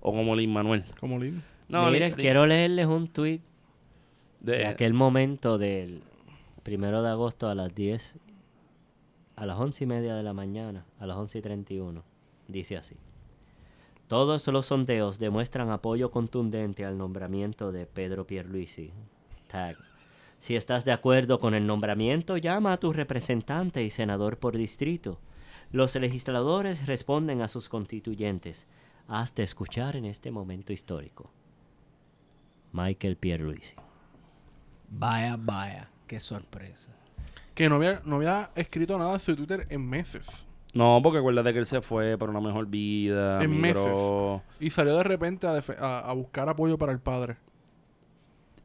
¿O 0.00 0.12
como 0.12 0.36
Lin 0.36 0.52
Manuel? 0.52 0.84
Como 1.00 1.18
Lin. 1.18 1.42
No, 1.68 1.90
Miren, 1.90 2.10
Lin- 2.12 2.16
quiero 2.16 2.46
leerles 2.46 2.86
un 2.86 3.08
tweet 3.08 3.40
de- 4.40 4.58
de 4.58 4.66
aquel 4.66 4.92
momento 4.92 5.56
del 5.58 6.02
primero 6.62 7.02
de 7.02 7.08
agosto 7.10 7.48
a 7.48 7.54
las 7.54 7.74
10, 7.74 8.16
a 9.36 9.46
las 9.46 9.58
once 9.58 9.84
y 9.84 9.86
media 9.86 10.14
de 10.16 10.22
la 10.22 10.32
mañana, 10.32 10.86
a 10.98 11.06
las 11.06 11.16
11 11.16 11.38
y 11.38 11.42
31. 11.42 12.02
Dice 12.48 12.76
así. 12.76 12.96
Todos 14.08 14.46
los 14.48 14.66
sondeos 14.66 15.18
demuestran 15.18 15.70
apoyo 15.70 16.10
contundente 16.10 16.84
al 16.84 16.96
nombramiento 16.96 17.70
de 17.70 17.86
Pedro 17.86 18.26
Pierluisi. 18.26 18.92
Tag. 19.48 19.76
Si 20.38 20.56
estás 20.56 20.84
de 20.84 20.92
acuerdo 20.92 21.40
con 21.40 21.54
el 21.54 21.66
nombramiento, 21.66 22.36
llama 22.36 22.72
a 22.72 22.76
tu 22.78 22.92
representante 22.92 23.82
y 23.82 23.90
senador 23.90 24.38
por 24.38 24.56
distrito. 24.56 25.20
Los 25.72 25.96
legisladores 25.96 26.86
responden 26.86 27.42
a 27.42 27.48
sus 27.48 27.68
constituyentes. 27.68 28.66
Hazte 29.08 29.42
escuchar 29.42 29.96
en 29.96 30.04
este 30.04 30.30
momento 30.30 30.72
histórico. 30.72 31.30
Michael 32.72 33.16
Pierluisi. 33.16 33.76
Vaya, 34.88 35.36
vaya. 35.36 35.90
Qué 36.06 36.20
sorpresa. 36.20 36.95
Que 37.56 37.68
no 37.68 37.74
había, 37.76 38.00
no 38.04 38.16
había 38.16 38.50
escrito 38.54 38.96
nada 38.98 39.14
en 39.14 39.20
su 39.20 39.34
Twitter 39.34 39.66
en 39.70 39.84
meses. 39.88 40.46
No, 40.74 41.00
porque 41.02 41.18
acuérdate 41.18 41.52
que 41.54 41.58
él 41.58 41.66
se 41.66 41.80
fue 41.80 42.16
para 42.18 42.30
una 42.30 42.40
mejor 42.40 42.66
vida. 42.66 43.42
En 43.42 43.60
migró. 43.60 44.42
Y 44.60 44.68
salió 44.70 44.94
de 44.98 45.02
repente 45.04 45.46
a, 45.46 45.58
defe- 45.58 45.76
a- 45.80 46.00
a 46.00 46.12
buscar 46.12 46.48
apoyo 46.50 46.76
para 46.78 46.92
el 46.92 47.00
padre. 47.00 47.36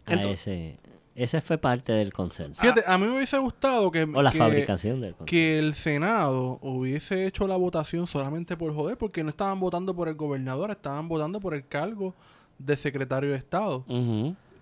A 0.06 0.12
Ento- 0.12 0.28
ese, 0.34 0.78
ese 1.16 1.40
fue 1.40 1.58
parte 1.58 1.94
del 1.94 2.12
consenso. 2.12 2.60
Fíjate, 2.62 2.84
a 2.86 2.98
mí 2.98 3.08
me 3.08 3.16
hubiese 3.16 3.38
gustado 3.38 3.90
que, 3.92 4.04
o 4.04 4.22
la 4.22 4.32
que- 4.32 4.38
fabricación 4.40 5.00
del 5.00 5.12
consenso. 5.16 5.26
que 5.30 5.58
el 5.58 5.74
Senado 5.74 6.60
hubiese 6.62 7.26
hecho 7.28 7.48
la 7.48 7.56
votación 7.56 8.08
solamente 8.08 8.58
por 8.58 8.74
joder, 8.76 8.98
porque 8.98 9.24
no 9.24 9.30
estaban 9.30 9.60
votando 9.62 9.96
por 9.96 10.10
el 10.10 10.16
gobernador, 10.16 10.70
estaban 10.72 11.08
votando 11.08 11.40
por 11.40 11.54
el 11.54 11.66
cargo 11.66 12.14
de 12.60 12.76
secretario 12.76 13.30
de 13.32 13.38
Estado. 13.38 13.86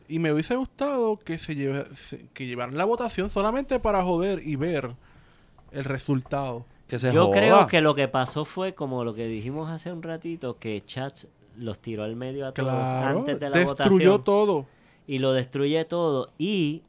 Y 0.09 0.17
me 0.19 0.33
hubiese 0.33 0.55
gustado 0.55 1.17
que 1.17 1.37
se, 1.37 1.53
lleve, 1.55 1.85
que 2.33 2.47
llevaran 2.47 2.75
la 2.75 2.83
votación 2.85 3.29
solamente 3.29 3.79
para 3.79 4.03
joder 4.03 4.41
y 4.45 4.55
ver 4.55 4.95
el 5.71 5.83
resultado. 5.83 6.65
Que 6.87 6.97
se 6.97 7.11
Yo 7.11 7.27
joda. 7.27 7.37
creo 7.39 7.67
que 7.67 7.79
lo 7.81 7.93
que 7.93 8.07
pasó 8.07 8.43
fue 8.43 8.73
como 8.73 9.03
lo 9.03 9.13
que 9.13 9.27
dijimos 9.27 9.69
hace 9.69 9.91
un 9.91 10.01
ratito, 10.01 10.57
que 10.57 10.83
Chats 10.83 11.27
los 11.55 11.79
tiró 11.79 12.03
al 12.03 12.15
medio 12.15 12.47
a 12.47 12.53
todos 12.53 12.71
Claro, 12.71 13.19
antes 13.19 13.39
de 13.39 13.49
la 13.51 13.57
destruyó 13.59 14.13
votación. 14.13 14.23
todo. 14.23 14.65
Y 15.05 15.19
lo 15.19 15.31
destruye 15.33 15.85
todo. 15.85 16.31
Y, 16.39 16.81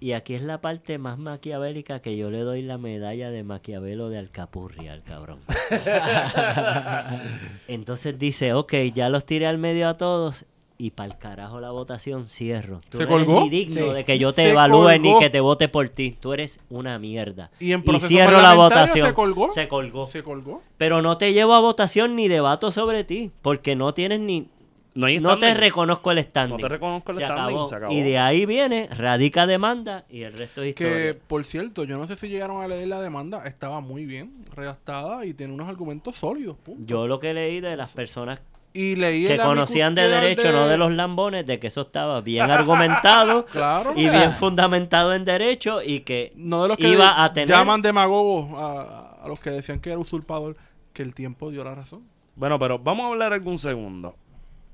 y 0.00 0.12
aquí 0.12 0.34
es 0.34 0.42
la 0.42 0.60
parte 0.60 0.98
más 0.98 1.16
maquiavélica 1.16 2.00
que 2.00 2.16
yo 2.16 2.30
le 2.32 2.40
doy 2.40 2.62
la 2.62 2.76
medalla 2.78 3.30
de 3.30 3.44
Maquiavelo 3.44 4.08
de 4.08 4.18
Alcapurria 4.18 4.92
al 4.92 5.04
cabrón. 5.04 5.38
Entonces 7.68 8.18
dice, 8.18 8.52
ok, 8.52 8.74
ya 8.94 9.08
los 9.08 9.24
tiré 9.24 9.46
al 9.46 9.58
medio 9.58 9.88
a 9.88 9.96
todos 9.96 10.46
y 10.76 10.90
para 10.90 11.12
el 11.12 11.18
carajo 11.18 11.60
la 11.60 11.70
votación 11.70 12.26
cierro. 12.26 12.80
Tú 12.88 12.98
¿Se 12.98 13.04
no 13.06 13.14
eres 13.16 13.26
colgó? 13.26 13.40
ni 13.42 13.50
digno 13.50 13.86
Sí. 13.88 13.92
de 13.94 14.04
que 14.04 14.18
yo 14.18 14.32
te 14.32 14.42
Se 14.46 14.50
evalúe 14.50 14.98
ni 14.98 15.16
que 15.18 15.30
te 15.30 15.40
vote 15.40 15.68
por 15.68 15.88
ti. 15.88 16.16
Tú 16.18 16.32
eres 16.32 16.58
una 16.68 16.98
mierda. 16.98 17.50
Y 17.60 17.72
en 17.72 17.82
proceso 17.82 18.08
cierro 18.08 18.42
la 18.42 18.54
votación. 18.54 19.06
se 19.06 19.14
colgó. 19.14 19.50
Se 19.50 19.68
colgó. 19.68 20.06
Se 20.08 20.22
colgó. 20.24 20.62
Pero 20.76 21.00
no 21.00 21.16
te 21.16 21.32
llevo 21.32 21.54
a 21.54 21.60
votación 21.60 22.16
ni 22.16 22.26
debato 22.28 22.72
sobre 22.72 23.04
ti, 23.04 23.30
porque 23.42 23.76
no 23.76 23.94
tienes 23.94 24.20
ni... 24.20 24.48
No, 24.96 25.06
hay 25.06 25.18
No 25.18 25.38
te 25.38 25.52
reconozco 25.54 26.12
el 26.12 26.22
standing. 26.22 26.56
No 26.56 26.62
te 26.62 26.68
reconozco 26.68 27.10
el 27.10 27.18
se 27.18 27.24
standing, 27.24 27.42
Acabó. 27.56 27.68
se 27.68 27.74
acabó. 27.74 27.92
Y 27.92 28.02
de 28.02 28.18
ahí 28.18 28.46
viene, 28.46 28.88
radica 28.96 29.44
demanda 29.44 30.04
y 30.08 30.22
el 30.22 30.32
resto 30.32 30.62
es 30.62 30.72
Que, 30.76 30.84
historia. 30.84 31.16
por 31.26 31.44
cierto, 31.44 31.82
yo 31.82 31.98
no 31.98 32.06
sé 32.06 32.14
si 32.14 32.28
llegaron 32.28 32.62
a 32.62 32.68
leer 32.68 32.86
la 32.86 33.00
demanda. 33.00 33.44
Estaba 33.44 33.80
muy 33.80 34.04
bien 34.06 34.44
redactada 34.54 35.26
y 35.26 35.34
tiene 35.34 35.52
unos 35.52 35.68
argumentos 35.68 36.14
sólidos. 36.14 36.56
punto. 36.58 36.84
Yo 36.86 37.08
lo 37.08 37.18
que 37.18 37.34
leí 37.34 37.60
de 37.60 37.76
las 37.76 37.90
personas 37.92 38.40
Y 38.76 38.96
leí 38.96 39.26
que 39.26 39.36
conocían 39.38 39.94
de 39.94 40.08
derecho, 40.08 40.50
no 40.50 40.66
de 40.66 40.76
los 40.76 40.90
lambones, 40.90 41.46
de 41.46 41.60
que 41.60 41.68
eso 41.68 41.82
estaba 41.82 42.20
bien 42.20 42.50
argumentado 42.50 43.46
Claro. 43.52 43.92
y 43.96 44.08
bien 44.08 44.32
fundamentado 44.32 45.14
en 45.14 45.24
derecho 45.24 45.80
y 45.80 46.00
que 46.00 46.32
No 46.34 46.62
de 46.64 46.68
los 46.70 46.76
que 46.76 46.88
iba 46.88 47.14
de- 47.14 47.22
a 47.22 47.32
tener... 47.32 47.48
llaman 47.48 47.80
demagogos 47.82 48.50
a, 48.58 49.20
a 49.24 49.28
los 49.28 49.38
que 49.38 49.50
decían 49.50 49.78
que 49.78 49.90
era 49.90 49.98
usurpador, 50.00 50.56
que 50.92 51.02
el 51.02 51.14
tiempo 51.14 51.50
dio 51.52 51.62
la 51.62 51.74
razón. 51.76 52.02
Bueno, 52.34 52.58
pero 52.58 52.80
vamos 52.80 53.04
a 53.04 53.08
hablar 53.10 53.32
algún 53.32 53.58
segundo. 53.58 54.16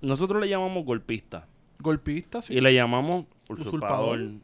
Nosotros 0.00 0.40
le 0.40 0.48
llamamos 0.48 0.82
golpista 0.86 1.46
Golpista, 1.78 2.40
sí. 2.40 2.54
y 2.54 2.60
le 2.62 2.72
llamamos 2.74 3.26
usurpador. 3.50 4.18
Usurpador. 4.18 4.40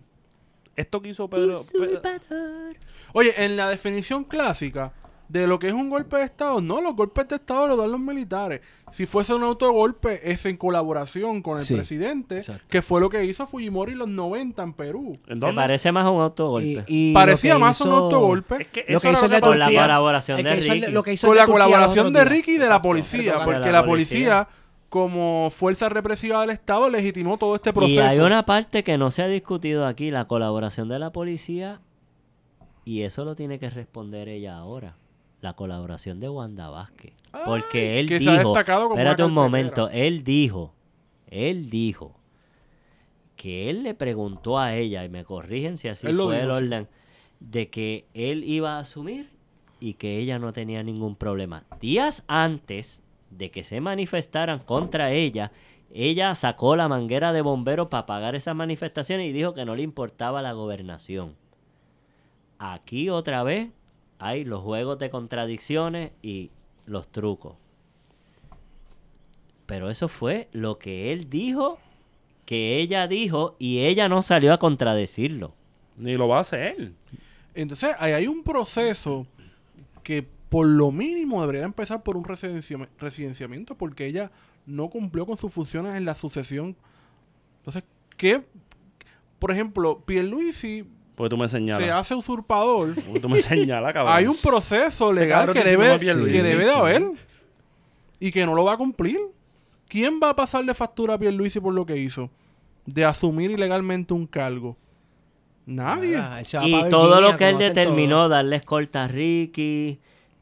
Esto 0.77 1.01
que 1.01 1.09
hizo 1.09 1.28
Pedro... 1.31 1.55
Pe- 1.55 1.78
Usurpador. 1.78 2.77
Oye, 3.15 3.33
en 3.43 3.57
la 3.57 3.70
definición 3.70 4.24
clásica 4.24 4.93
de 5.28 5.47
lo 5.47 5.59
que 5.59 5.66
es 5.69 5.73
un 5.73 5.90
golpe 5.90 6.16
de 6.19 6.23
Estado, 6.24 6.61
no, 6.61 6.81
los 6.81 6.94
golpes 6.94 7.27
de 7.28 7.35
Estado 7.36 7.66
los 7.66 7.77
dan 7.78 7.90
los 7.90 8.01
militares. 8.01 8.61
Si 8.93 9.07
fuese 9.07 9.35
un 9.35 9.43
autogolpe, 9.43 10.31
es 10.31 10.47
en 10.47 10.57
colaboración 10.57 11.43
con 11.43 11.59
el 11.59 11.65
Sí, 11.65 11.74
presidente, 11.74 12.39
exacto. 12.39 12.62
que 12.69 12.81
fue 12.82 13.01
lo 13.01 13.11
que 13.11 13.24
hizo 13.24 13.47
Fujimori 13.47 13.93
en 13.93 13.98
los 13.98 14.09
90 14.09 14.62
en 14.62 14.73
Perú. 14.73 15.16
¿En 15.27 15.40
Se 15.40 15.53
parece 15.53 15.90
más 15.90 16.05
a 16.05 16.11
un 16.11 16.23
autogolpe. 16.23 16.85
Y, 16.86 17.11
y 17.11 17.12
Parecía 17.12 17.59
más 17.59 17.81
un 17.81 17.90
autogolpe. 17.90 18.62
Es 18.62 18.69
que 18.69 18.85
Lo 18.89 18.98
eso 18.98 19.01
que 19.01 19.12
hizo 19.12 19.40
Con 19.40 19.59
la 19.59 19.77
colaboración 19.81 20.43
de 20.43 20.55
Ricky. 20.55 20.93
lo 20.93 21.03
que 21.03 21.12
hizo 21.12 21.27
con 21.27 21.36
la 21.36 21.47
colaboración 21.47 22.12
de. 22.12 22.24
Ricky 22.24 22.53
y 22.53 22.59
de 22.59 22.69
la 22.69 22.81
policía, 22.81 23.39
porque 23.44 23.73
la 23.73 23.85
policía, 23.85 24.48
como 24.89 25.51
fuerza 25.51 25.89
represiva 25.89 26.40
del 26.43 26.51
Estado, 26.51 26.89
legitimó 26.89 27.36
todo 27.36 27.57
este 27.57 27.73
proceso. 27.73 27.94
Y 28.01 28.05
hay 28.05 28.19
una 28.20 28.47
parte 28.47 28.85
que 28.85 28.97
no 28.97 29.11
se 29.11 29.23
ha 29.23 29.27
discutido 29.27 29.86
aquí, 29.86 30.12
la 30.12 30.27
colaboración 30.27 30.89
de 30.89 30.98
la 31.01 31.11
policía, 31.11 31.81
y 32.85 33.03
eso 33.03 33.24
lo 33.24 33.35
tiene 33.35 33.59
que 33.59 33.69
responder 33.69 34.28
ella 34.28 34.57
ahora. 34.57 34.97
La 35.40 35.52
colaboración 35.54 36.18
de 36.20 36.28
Wanda 36.28 36.70
Vázquez. 36.70 37.12
Porque 37.44 38.00
él 38.00 38.08
dijo, 38.08 38.58
espérate 38.58 39.22
un 39.22 39.32
momento, 39.32 39.88
él 39.90 40.24
dijo, 40.24 40.74
él 41.26 41.68
dijo 41.68 42.16
que 43.36 43.70
él 43.70 43.82
le 43.82 43.94
preguntó 43.94 44.58
a 44.58 44.74
ella, 44.74 45.04
y 45.04 45.08
me 45.08 45.24
corrigen 45.24 45.76
si 45.76 45.88
así 45.88 46.06
Él 46.06 46.16
fue 46.16 46.40
el 46.40 46.50
orden, 46.50 46.88
de 47.38 47.68
que 47.68 48.06
él 48.14 48.44
iba 48.44 48.76
a 48.76 48.80
asumir 48.80 49.30
y 49.78 49.94
que 49.94 50.18
ella 50.18 50.38
no 50.38 50.52
tenía 50.52 50.82
ningún 50.82 51.16
problema. 51.16 51.64
Días 51.80 52.24
antes 52.26 53.02
de 53.30 53.50
que 53.50 53.62
se 53.62 53.80
manifestaran 53.80 54.60
contra 54.60 55.12
ella, 55.12 55.52
ella 55.92 56.34
sacó 56.34 56.76
la 56.76 56.88
manguera 56.88 57.32
de 57.32 57.42
bomberos 57.42 57.88
para 57.88 58.06
pagar 58.06 58.34
esas 58.34 58.56
manifestaciones 58.56 59.28
y 59.28 59.32
dijo 59.32 59.54
que 59.54 59.64
no 59.64 59.76
le 59.76 59.82
importaba 59.82 60.42
la 60.42 60.52
gobernación. 60.52 61.36
Aquí 62.58 63.10
otra 63.10 63.42
vez 63.42 63.68
hay 64.18 64.44
los 64.44 64.62
juegos 64.62 64.98
de 64.98 65.10
contradicciones 65.10 66.12
y 66.22 66.51
los 66.86 67.09
trucos. 67.09 67.55
Pero 69.66 69.90
eso 69.90 70.09
fue 70.09 70.48
lo 70.52 70.78
que 70.78 71.12
él 71.12 71.28
dijo, 71.28 71.78
que 72.44 72.78
ella 72.78 73.09
dijo, 73.09 73.56
y 73.59 73.80
ella 73.80 74.09
no 74.09 74.22
salió 74.22 74.52
a 74.52 74.59
contradecirlo. 74.59 75.52
Ni 75.97 76.16
lo 76.16 76.28
va 76.28 76.38
a 76.38 76.40
hacer. 76.40 76.93
Entonces, 77.55 77.94
ahí 77.98 78.12
hay 78.12 78.26
un 78.26 78.43
proceso 78.44 79.26
que 80.02 80.26
por 80.48 80.66
lo 80.66 80.93
mínimo 80.93 81.40
debería 81.40 81.64
empezar 81.64 82.02
por 82.02 82.16
un 82.16 82.24
residenciam- 82.24 82.88
residenciamiento 82.98 83.76
porque 83.76 84.06
ella 84.06 84.30
no 84.66 84.88
cumplió 84.88 85.26
con 85.26 85.36
sus 85.36 85.52
funciones 85.52 85.97
en 85.97 86.05
la 86.05 86.14
sucesión. 86.14 86.76
Entonces, 87.59 87.82
¿qué? 88.16 88.44
Por 89.40 89.51
ejemplo, 89.51 90.01
Pierluisi 90.06 90.84
Porque 91.16 91.30
tú 91.30 91.36
me 91.36 91.48
señalas. 91.48 91.82
se 91.82 91.90
hace 91.90 92.14
usurpador. 92.14 92.94
Porque 93.06 93.20
tú 93.20 93.28
me 93.28 93.40
señalas, 93.40 93.93
cabrón. 93.93 94.14
hay 94.14 94.26
un 94.26 94.36
proceso 94.36 95.12
legal 95.12 95.52
que 95.52 95.64
debe, 95.64 95.98
que 95.98 96.43
debe 96.43 96.64
de 96.66 96.72
haber 96.72 97.10
y 98.20 98.30
que 98.30 98.47
no 98.47 98.55
lo 98.55 98.64
va 98.64 98.74
a 98.74 98.76
cumplir. 98.76 99.18
¿Quién 99.88 100.20
va 100.22 100.30
a 100.30 100.36
pasarle 100.36 100.74
factura 100.74 101.14
a 101.14 101.18
Pierluisi 101.18 101.59
por 101.60 101.72
lo 101.74 101.86
que 101.86 101.97
hizo? 101.97 102.30
De 102.84 103.05
asumir 103.05 103.51
ilegalmente 103.51 104.12
un 104.14 104.26
cargo. 104.26 104.76
Nadie. 105.64 106.22
Y 106.64 106.88
todo 106.90 107.20
lo 107.20 107.36
que 107.36 107.48
él 107.48 107.59
determinó, 107.59 108.16
todos. 108.18 108.30
darle 108.30 108.56
escolta 108.56 109.05
a 109.05 109.09
Ricky, 109.09 109.98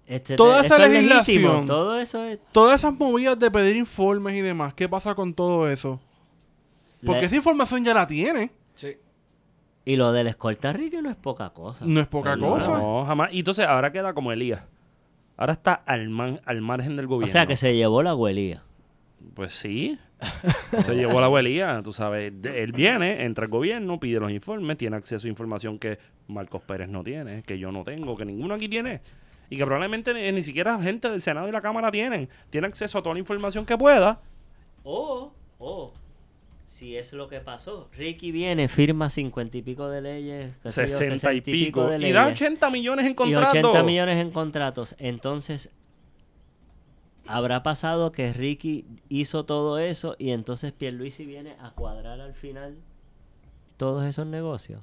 etcétera, 0.07 0.37
Toda 0.37 0.65
esa 0.65 0.75
eso 0.77 0.85
es 0.85 0.91
legislación. 0.93 1.37
legítimo, 1.43 1.65
todo 1.65 1.99
eso 2.01 2.25
es... 2.25 2.39
Todas 2.53 2.81
esas 2.81 2.93
movidas 2.99 3.39
de 3.39 3.51
pedir 3.51 3.77
informes 3.77 4.35
y 4.35 4.41
demás, 4.43 4.75
¿qué 4.75 4.89
pasa 4.89 5.15
con 5.15 5.33
todo 5.33 5.69
eso? 5.69 5.99
Porque 7.05 7.21
Le- 7.23 7.27
esa 7.27 7.37
información 7.37 7.85
ya 7.85 7.95
la 7.95 8.07
tiene. 8.07 8.51
Sí. 8.75 8.97
Y 9.85 9.97
lo 9.97 10.13
del 10.13 10.27
escolta 10.29 10.73
Ricky 10.73 10.99
no 11.03 11.11
es 11.11 11.17
poca 11.17 11.51
cosa. 11.51 11.85
No 11.87 12.01
es 12.01 12.07
poca 12.07 12.37
cosa. 12.39 12.79
No, 12.79 13.05
jamás. 13.05 13.33
Y 13.33 13.41
entonces 13.41 13.67
ahora 13.67 13.93
queda 13.93 14.15
como 14.15 14.33
Elías. 14.33 14.63
Ahora 15.37 15.53
está 15.55 15.75
al, 15.75 16.09
man- 16.09 16.41
al 16.47 16.61
margen 16.63 16.97
del 16.97 17.07
o 17.07 17.09
gobierno. 17.09 17.31
sea 17.33 17.47
que 17.47 17.57
se 17.57 17.75
llevó 17.75 18.03
la 18.03 18.11
abuelía. 18.11 18.63
Pues 19.35 19.55
sí. 19.55 19.99
Se 20.85 20.95
llevó 20.95 21.21
la 21.21 21.27
abuelía, 21.27 21.83
tú 21.83 21.93
sabes. 21.93 22.33
De- 22.41 22.63
él 22.63 22.73
viene, 22.73 23.25
entra 23.25 23.45
al 23.45 23.51
gobierno, 23.51 24.01
pide 24.01 24.21
los 24.21 24.31
informes, 24.31 24.79
tiene 24.79 24.97
acceso 24.97 25.27
a 25.27 25.31
información 25.31 25.79
que 25.79 25.99
Marcos 26.29 26.63
Pérez 26.63 26.89
no 26.89 27.03
tiene, 27.05 27.43
que 27.43 27.59
yo 27.59 27.71
no 27.73 27.85
tengo, 27.85 28.17
que 28.17 28.25
ninguno 28.25 28.55
aquí 28.55 28.69
tiene. 28.69 29.03
Y 29.51 29.59
que 29.59 29.65
probablemente 29.65 30.15
ni, 30.15 30.33
ni 30.33 30.43
siquiera 30.43 30.81
gente 30.81 31.11
del 31.11 31.21
Senado 31.21 31.47
y 31.49 31.53
la 31.53 31.61
Cámara 31.61 31.91
tienen. 31.91 32.29
Tienen 32.49 32.71
acceso 32.71 32.99
a 32.99 33.03
toda 33.03 33.15
la 33.15 33.19
información 33.21 33.67
que 33.67 33.77
pueda. 33.77 34.21
O, 34.83 35.33
o, 35.59 35.93
si 36.85 36.97
es 36.99 37.13
lo 37.15 37.29
que 37.29 37.41
pasó. 37.41 37.89
Ricky 37.97 38.31
viene, 38.31 38.69
firma 38.69 39.09
cincuenta 39.09 39.57
y 39.57 39.63
pico 39.63 39.89
de 39.89 40.03
leyes, 40.03 40.55
qué 40.63 40.69
sé 40.69 40.83
yo, 40.87 40.99
60 40.99 41.15
y 41.33 41.41
60 41.41 41.45
pico. 41.51 41.87
de 41.87 41.97
Y 42.09 42.13
da 42.13 42.25
leyes, 42.27 42.41
80 42.43 42.69
millones 42.71 43.07
en 43.07 43.13
y 43.13 43.15
contrato. 43.15 43.49
80 43.71 43.83
millones 43.85 44.19
en 44.21 44.31
contratos. 44.31 44.95
Entonces, 44.99 45.71
habrá 47.27 47.63
pasado 47.63 48.13
que 48.13 48.33
Ricky 48.33 48.85
hizo 49.09 49.45
todo 49.45 49.79
eso 49.79 50.15
y 50.19 50.31
entonces 50.31 50.73
Pierluisi 50.73 51.25
viene 51.25 51.57
a 51.61 51.71
cuadrar 51.71 52.21
al 52.21 52.35
final 52.35 52.77
todos 53.77 54.05
esos 54.05 54.27
negocios. 54.27 54.83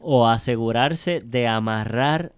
O 0.00 0.28
asegurarse 0.28 1.20
de 1.24 1.48
amarrar 1.48 2.32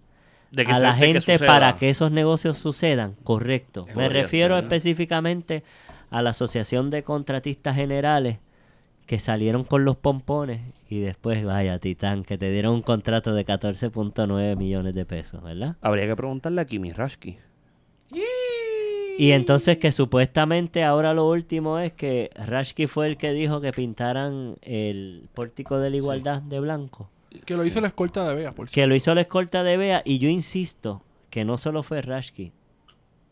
De 0.49 0.65
que 0.65 0.71
a 0.71 0.75
se- 0.75 0.81
la 0.83 0.93
que 0.97 1.07
gente 1.19 1.39
para 1.39 1.75
que 1.75 1.89
esos 1.89 2.09
negocios 2.11 2.57
sucedan. 2.57 3.15
Correcto. 3.23 3.85
Me 3.95 4.07
refiero 4.09 4.55
ser. 4.55 4.63
específicamente 4.63 5.63
a 6.09 6.21
la 6.21 6.31
Asociación 6.31 6.89
de 6.89 7.03
Contratistas 7.03 7.75
Generales 7.75 8.39
que 9.11 9.19
salieron 9.19 9.65
con 9.65 9.83
los 9.83 9.97
pompones 9.97 10.61
y 10.87 11.01
después, 11.01 11.43
vaya, 11.43 11.79
Titán, 11.79 12.23
que 12.23 12.37
te 12.37 12.49
dieron 12.49 12.75
un 12.75 12.81
contrato 12.81 13.33
de 13.33 13.45
14.9 13.45 14.55
millones 14.55 14.95
de 14.95 15.05
pesos, 15.05 15.43
¿verdad? 15.43 15.75
Habría 15.81 16.07
que 16.07 16.15
preguntarle 16.15 16.61
a 16.61 16.65
Kimi 16.65 16.93
Rashki. 16.93 17.37
Y 19.17 19.31
entonces 19.31 19.79
que 19.79 19.91
supuestamente 19.91 20.85
ahora 20.85 21.13
lo 21.13 21.27
último 21.27 21.77
es 21.77 21.91
que 21.91 22.29
Rashki 22.35 22.87
fue 22.87 23.07
el 23.07 23.17
que 23.17 23.33
dijo 23.33 23.59
que 23.59 23.73
pintaran 23.73 24.55
el 24.61 25.27
pórtico 25.33 25.77
de 25.77 25.89
la 25.89 25.97
igualdad 25.97 26.41
de 26.41 26.61
blanco. 26.61 27.09
Que 27.43 27.57
lo 27.57 27.65
hizo 27.65 27.81
la 27.81 27.87
escolta 27.87 28.29
de 28.29 28.35
Bea, 28.35 28.55
por 28.55 28.69
Que 28.69 28.87
lo 28.87 28.95
hizo 28.95 29.13
la 29.13 29.19
escolta 29.19 29.63
de 29.63 29.75
Bea 29.75 30.03
y 30.05 30.19
yo 30.19 30.29
insisto 30.29 31.03
que 31.29 31.43
no 31.43 31.57
solo 31.57 31.83
fue 31.83 32.01
Rashki, 32.01 32.53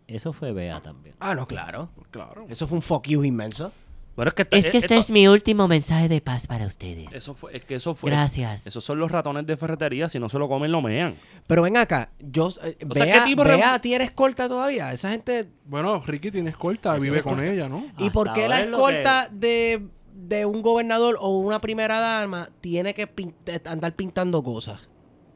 eso 0.07 0.33
fue 0.33 0.51
Bea 0.51 0.81
también. 0.81 1.15
Ah, 1.21 1.35
no, 1.35 1.47
claro. 1.47 1.89
Claro. 2.11 2.47
Eso 2.49 2.67
fue 2.67 2.75
un 2.75 2.81
fuck 2.81 3.07
you 3.07 3.23
inmenso. 3.23 3.71
Bueno, 4.19 4.29
es 4.29 4.35
que, 4.35 4.41
Es 4.41 4.69
que 4.69 4.77
este 4.79 4.95
esto- 4.95 4.95
es 4.95 5.11
mi 5.11 5.29
último 5.29 5.69
mensaje 5.69 6.09
de 6.09 6.19
paz 6.19 6.45
para 6.45 6.65
ustedes. 6.65 7.13
Eso 7.13 7.33
fue, 7.33 7.55
es 7.55 7.63
que 7.63 7.75
eso 7.75 7.93
fue. 7.95 8.11
Gracias. 8.11 8.67
Esos 8.67 8.83
son 8.83 8.99
los 8.99 9.09
ratones 9.09 9.45
de 9.45 9.55
ferretería. 9.55 10.09
Si 10.09 10.19
no 10.19 10.27
se 10.27 10.37
lo 10.37 10.49
comen, 10.49 10.73
lo 10.73 10.81
mean. 10.81 11.15
Pero 11.47 11.61
ven 11.61 11.77
acá, 11.77 12.11
yo, 12.19 12.49
eh, 12.63 12.75
O 12.89 12.93
sea, 12.93 13.05
¿qué 13.05 13.21
tipo 13.29 13.45
Bea 13.45 13.79
tiene 13.79 14.03
escolta 14.03 14.49
todavía. 14.49 14.91
Esa 14.91 15.11
gente... 15.11 15.47
Bueno, 15.63 16.01
Ricky 16.05 16.31
tiene 16.31 16.49
escolta, 16.49 16.95
Eso 16.97 17.01
vive 17.01 17.23
con 17.23 17.39
ella, 17.41 17.69
¿no? 17.69 17.85
¿Y 17.97 18.07
Hasta 18.07 18.11
por 18.11 18.33
qué 18.33 18.49
la 18.49 18.59
escolta 18.59 19.29
de, 19.31 19.87
de 20.13 20.45
un 20.45 20.61
gobernador 20.63 21.15
o 21.21 21.37
una 21.39 21.61
primera 21.61 22.01
dama 22.01 22.49
tiene 22.59 22.93
que 22.93 23.07
pin- 23.07 23.33
andar 23.63 23.95
pintando 23.95 24.43
cosas? 24.43 24.81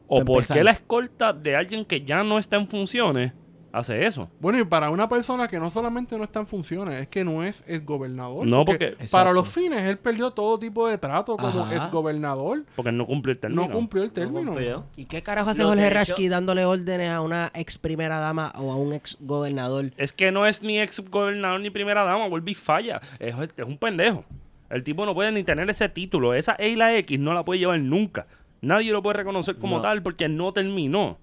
¿O 0.08 0.26
por 0.26 0.46
qué 0.46 0.62
la 0.62 0.72
escolta 0.72 1.32
de 1.32 1.56
alguien 1.56 1.86
que 1.86 2.04
ya 2.04 2.22
no 2.26 2.38
está 2.38 2.58
en 2.58 2.68
funciones 2.68 3.32
hace 3.74 4.06
eso? 4.06 4.30
Bueno, 4.40 4.60
y 4.60 4.64
para 4.64 4.90
una 4.90 5.10
persona 5.10 5.50
que 5.50 5.60
no 5.60 5.70
solamente 5.70 6.18
no 6.18 6.24
está 6.24 6.40
en 6.40 6.48
funciones, 6.48 7.02
es 7.02 7.08
que 7.10 7.26
no 7.26 7.44
es 7.44 7.64
el 7.68 7.82
gobernador. 7.84 8.48
No, 8.48 8.64
porque- 8.64 8.96
para 9.12 9.34
los 9.34 9.50
fines, 9.50 9.84
él 9.84 9.98
perdió 9.98 10.32
todo 10.32 10.58
tipo 10.58 10.88
de 10.88 10.98
trato 10.98 11.36
como 11.36 11.64
Ajá. 11.64 11.74
el 11.86 11.92
gobernador. 11.92 12.64
Porque 12.76 12.92
no 12.94 13.06
cumplió 13.06 13.34
el 13.34 13.40
término. 13.40 13.64
No 13.68 13.74
cumplió 13.74 14.04
el 14.04 14.10
No 14.10 14.14
término. 14.14 14.84
¿Y 14.96 15.06
qué 15.06 15.22
carajo 15.22 15.50
hace 15.50 15.64
Jorge 15.64 15.90
Rashki 15.90 16.30
dándole 16.30 16.64
órdenes 16.64 17.10
a 17.10 17.20
una 17.22 17.52
ex 17.54 17.78
primera 17.78 18.20
dama 18.20 18.54
o 18.58 18.72
a 18.72 18.76
un 18.78 18.94
ex 18.94 19.18
gobernador? 19.20 19.92
Es 19.98 20.14
que 20.14 20.32
no 20.32 20.46
es 20.46 20.64
ni 20.64 20.80
ex 20.80 21.00
gobernador 21.10 21.60
ni 21.60 21.70
primera 21.70 22.04
dama. 22.04 22.28
Vuelve 22.28 22.52
y 22.52 22.56
falla. 22.56 23.02
Es, 23.20 23.36
es 23.36 23.66
un 23.66 23.78
pendejo. 23.78 24.24
El 24.70 24.84
tipo 24.84 25.06
no 25.06 25.14
puede 25.14 25.32
ni 25.32 25.44
tener 25.44 25.70
ese 25.70 25.90
título. 25.90 26.34
Esa 26.34 26.56
E 26.60 26.70
y 26.70 26.76
la 26.76 26.96
X 26.98 27.20
no 27.20 27.34
la 27.34 27.44
puede 27.44 27.60
llevar 27.60 27.80
nunca. 27.80 28.28
Nadie 28.62 28.92
lo 28.94 29.04
puede 29.04 29.18
reconocer 29.18 29.58
como 29.58 29.78
No. 29.78 29.82
tal 29.82 30.02
porque 30.02 30.30
no 30.30 30.54
terminó. 30.54 31.18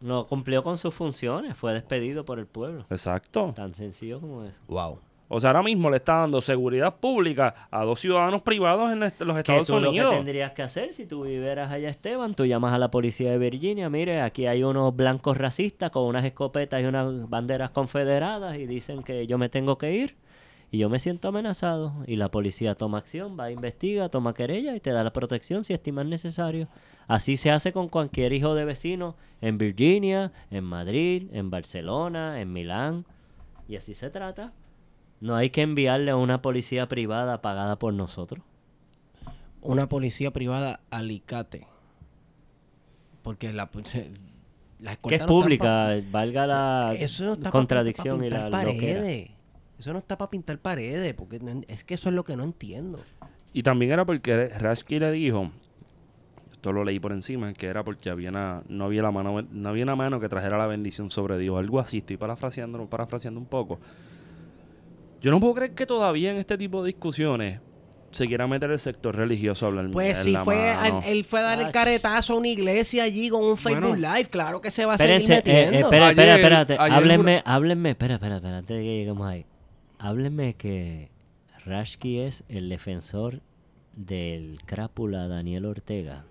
No 0.00 0.24
cumplió 0.26 0.62
con 0.62 0.78
sus 0.78 0.94
funciones, 0.94 1.56
fue 1.56 1.74
despedido 1.74 2.24
por 2.24 2.38
el 2.38 2.46
pueblo. 2.46 2.86
Exacto. 2.90 3.52
Tan 3.56 3.74
sencillo 3.74 4.20
como 4.20 4.44
eso. 4.44 4.60
Wow. 4.68 5.00
O 5.30 5.40
sea, 5.40 5.50
ahora 5.50 5.62
mismo 5.62 5.90
le 5.90 5.98
está 5.98 6.14
dando 6.20 6.40
seguridad 6.40 6.94
pública 6.96 7.68
a 7.70 7.84
dos 7.84 8.00
ciudadanos 8.00 8.40
privados 8.40 8.90
en 8.90 9.02
est- 9.02 9.20
los 9.20 9.36
Estados 9.36 9.66
tú 9.66 9.74
lo 9.74 9.80
que 9.82 9.88
Unidos. 9.88 10.14
tendrías 10.14 10.52
que 10.52 10.62
hacer 10.62 10.94
si 10.94 11.04
tú 11.04 11.24
vivieras 11.24 11.70
allá, 11.70 11.90
Esteban, 11.90 12.32
tú 12.32 12.46
llamas 12.46 12.72
a 12.72 12.78
la 12.78 12.90
policía 12.90 13.30
de 13.32 13.36
Virginia, 13.38 13.90
mire, 13.90 14.22
aquí 14.22 14.46
hay 14.46 14.62
unos 14.62 14.96
blancos 14.96 15.36
racistas 15.36 15.90
con 15.90 16.04
unas 16.04 16.24
escopetas 16.24 16.80
y 16.80 16.86
unas 16.86 17.28
banderas 17.28 17.70
confederadas 17.72 18.56
y 18.56 18.64
dicen 18.66 19.02
que 19.02 19.26
yo 19.26 19.36
me 19.36 19.50
tengo 19.50 19.76
que 19.76 19.92
ir 19.92 20.16
y 20.70 20.78
yo 20.78 20.88
me 20.90 20.98
siento 20.98 21.28
amenazado. 21.28 21.94
Y 22.06 22.16
la 22.16 22.30
policía 22.30 22.74
toma 22.74 22.98
acción, 22.98 23.38
va, 23.38 23.50
investiga, 23.50 24.08
toma 24.08 24.34
querella 24.34 24.76
y 24.76 24.80
te 24.80 24.90
da 24.90 25.02
la 25.02 25.12
protección 25.12 25.64
si 25.64 25.72
estimas 25.72 26.06
necesario. 26.06 26.68
Así 27.06 27.38
se 27.38 27.50
hace 27.50 27.72
con 27.72 27.88
cualquier 27.88 28.34
hijo 28.34 28.54
de 28.54 28.66
vecino 28.66 29.16
en 29.40 29.56
Virginia, 29.56 30.32
en 30.50 30.64
Madrid, 30.64 31.30
en 31.32 31.48
Barcelona, 31.48 32.40
en 32.40 32.52
Milán. 32.52 33.06
Y 33.66 33.76
así 33.76 33.94
se 33.94 34.10
trata. 34.10 34.52
No 35.20 35.36
hay 35.36 35.50
que 35.50 35.62
enviarle 35.62 36.10
a 36.10 36.16
una 36.16 36.42
policía 36.42 36.86
privada 36.86 37.40
pagada 37.40 37.78
por 37.78 37.94
nosotros. 37.94 38.44
Una 39.62 39.88
policía 39.88 40.32
privada 40.32 40.80
alicate. 40.90 41.66
Porque 43.22 43.52
la, 43.52 43.70
la 44.78 44.96
que 44.96 45.14
es 45.14 45.20
no 45.22 45.26
pública, 45.26 45.96
valga 46.10 46.46
la 46.46 46.94
eso 46.96 47.36
no 47.36 47.50
contradicción 47.50 48.22
y 48.22 48.30
la 48.30 48.48
loquera. 48.48 49.37
Eso 49.78 49.92
no 49.92 49.98
está 50.00 50.18
para 50.18 50.30
pintar 50.30 50.58
paredes. 50.58 51.14
Porque 51.14 51.38
no- 51.38 51.62
es 51.68 51.84
que 51.84 51.94
eso 51.94 52.08
es 52.08 52.14
lo 52.14 52.24
que 52.24 52.36
no 52.36 52.44
entiendo. 52.44 53.00
Y 53.52 53.62
también 53.62 53.92
era 53.92 54.04
porque 54.04 54.48
Rashki 54.48 54.98
le 54.98 55.10
dijo, 55.12 55.50
esto 56.52 56.72
lo 56.72 56.84
leí 56.84 56.98
por 57.00 57.12
encima, 57.12 57.52
que 57.52 57.66
era 57.66 57.84
porque 57.84 58.10
había 58.10 58.30
una, 58.30 58.62
no 58.68 58.84
había 58.86 59.02
la 59.02 59.10
mano, 59.10 59.42
no 59.50 59.68
había 59.68 59.84
una 59.84 59.96
mano 59.96 60.20
que 60.20 60.28
trajera 60.28 60.58
la 60.58 60.66
bendición 60.66 61.10
sobre 61.10 61.38
Dios, 61.38 61.56
algo 61.58 61.78
así, 61.80 61.98
estoy 61.98 62.16
parafraseando, 62.16 62.84
parafraseando 62.86 63.38
un 63.40 63.46
poco. 63.46 63.78
Yo 65.20 65.30
no 65.30 65.40
puedo 65.40 65.54
creer 65.54 65.72
que 65.74 65.86
todavía 65.86 66.30
en 66.30 66.36
este 66.36 66.56
tipo 66.58 66.82
de 66.82 66.88
discusiones 66.88 67.60
se 68.10 68.26
quiera 68.26 68.46
meter 68.46 68.70
el 68.70 68.78
sector 68.78 69.14
religioso 69.14 69.66
a 69.66 69.68
hablar 69.68 69.90
Pues 69.90 70.18
si 70.18 70.34
fue, 70.36 70.70
al- 70.70 71.02
él 71.06 71.24
fue 71.24 71.40
a 71.40 71.42
dar 71.42 71.60
el 71.60 71.70
caretazo 71.70 72.34
a 72.34 72.36
una 72.36 72.48
iglesia 72.48 73.04
allí 73.04 73.28
con 73.28 73.44
un 73.44 73.56
Facebook 73.56 73.90
Bueno. 73.90 74.14
Live. 74.14 74.26
Claro 74.30 74.60
que 74.60 74.70
se 74.70 74.84
va 74.86 74.92
a 74.92 74.96
Espérense, 74.96 75.26
seguir 75.26 75.48
eh, 75.48 75.62
eh, 75.62 75.64
metiendo. 75.66 75.86
espera, 75.88 76.10
espera, 76.10 76.34
espérate. 76.36 76.72
ayer 76.78 76.92
háblenme, 76.92 77.42
háblenme, 77.44 77.90
espera, 77.90 78.14
espera, 78.14 78.36
espera, 78.36 78.58
antes 78.58 78.76
de 78.76 78.82
que 78.82 78.88
lleguemos 78.98 79.26
ahí. 79.28 79.44
Háblenme 79.98 80.54
que 80.54 81.10
Rashki 81.64 82.18
es 82.20 82.44
el 82.48 82.68
defensor 82.68 83.40
del 83.96 84.60
crápula 84.64 85.26
Daniel 85.28 85.64
Ortega, 85.66 86.24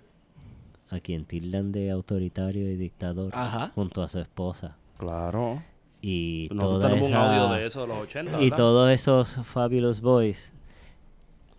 a 0.90 1.00
quien 1.00 1.26
tildan 1.26 1.72
de 1.72 1.92
autoritario 1.92 2.72
y 2.72 2.76
dictador 2.78 3.32
Ajá. 3.36 3.72
junto 3.76 4.02
a 4.04 4.08
su 4.08 4.20
esposa. 4.20 4.78
Claro. 4.98 5.62
Y 6.02 6.48
Nosotros 6.52 6.72
toda 6.80 6.88
tenemos 6.90 7.10
esa- 7.10 7.20
un 7.20 7.26
audio 7.28 7.50
de 7.56 7.66
eso 7.66 7.82
de 7.82 7.88
los 7.88 7.98
80. 7.98 8.32
Y 8.40 8.44
¿verdad? 8.46 8.56
todos 8.58 8.92
esos 8.92 9.36
Fabulous 9.46 10.00
Boys 10.02 10.54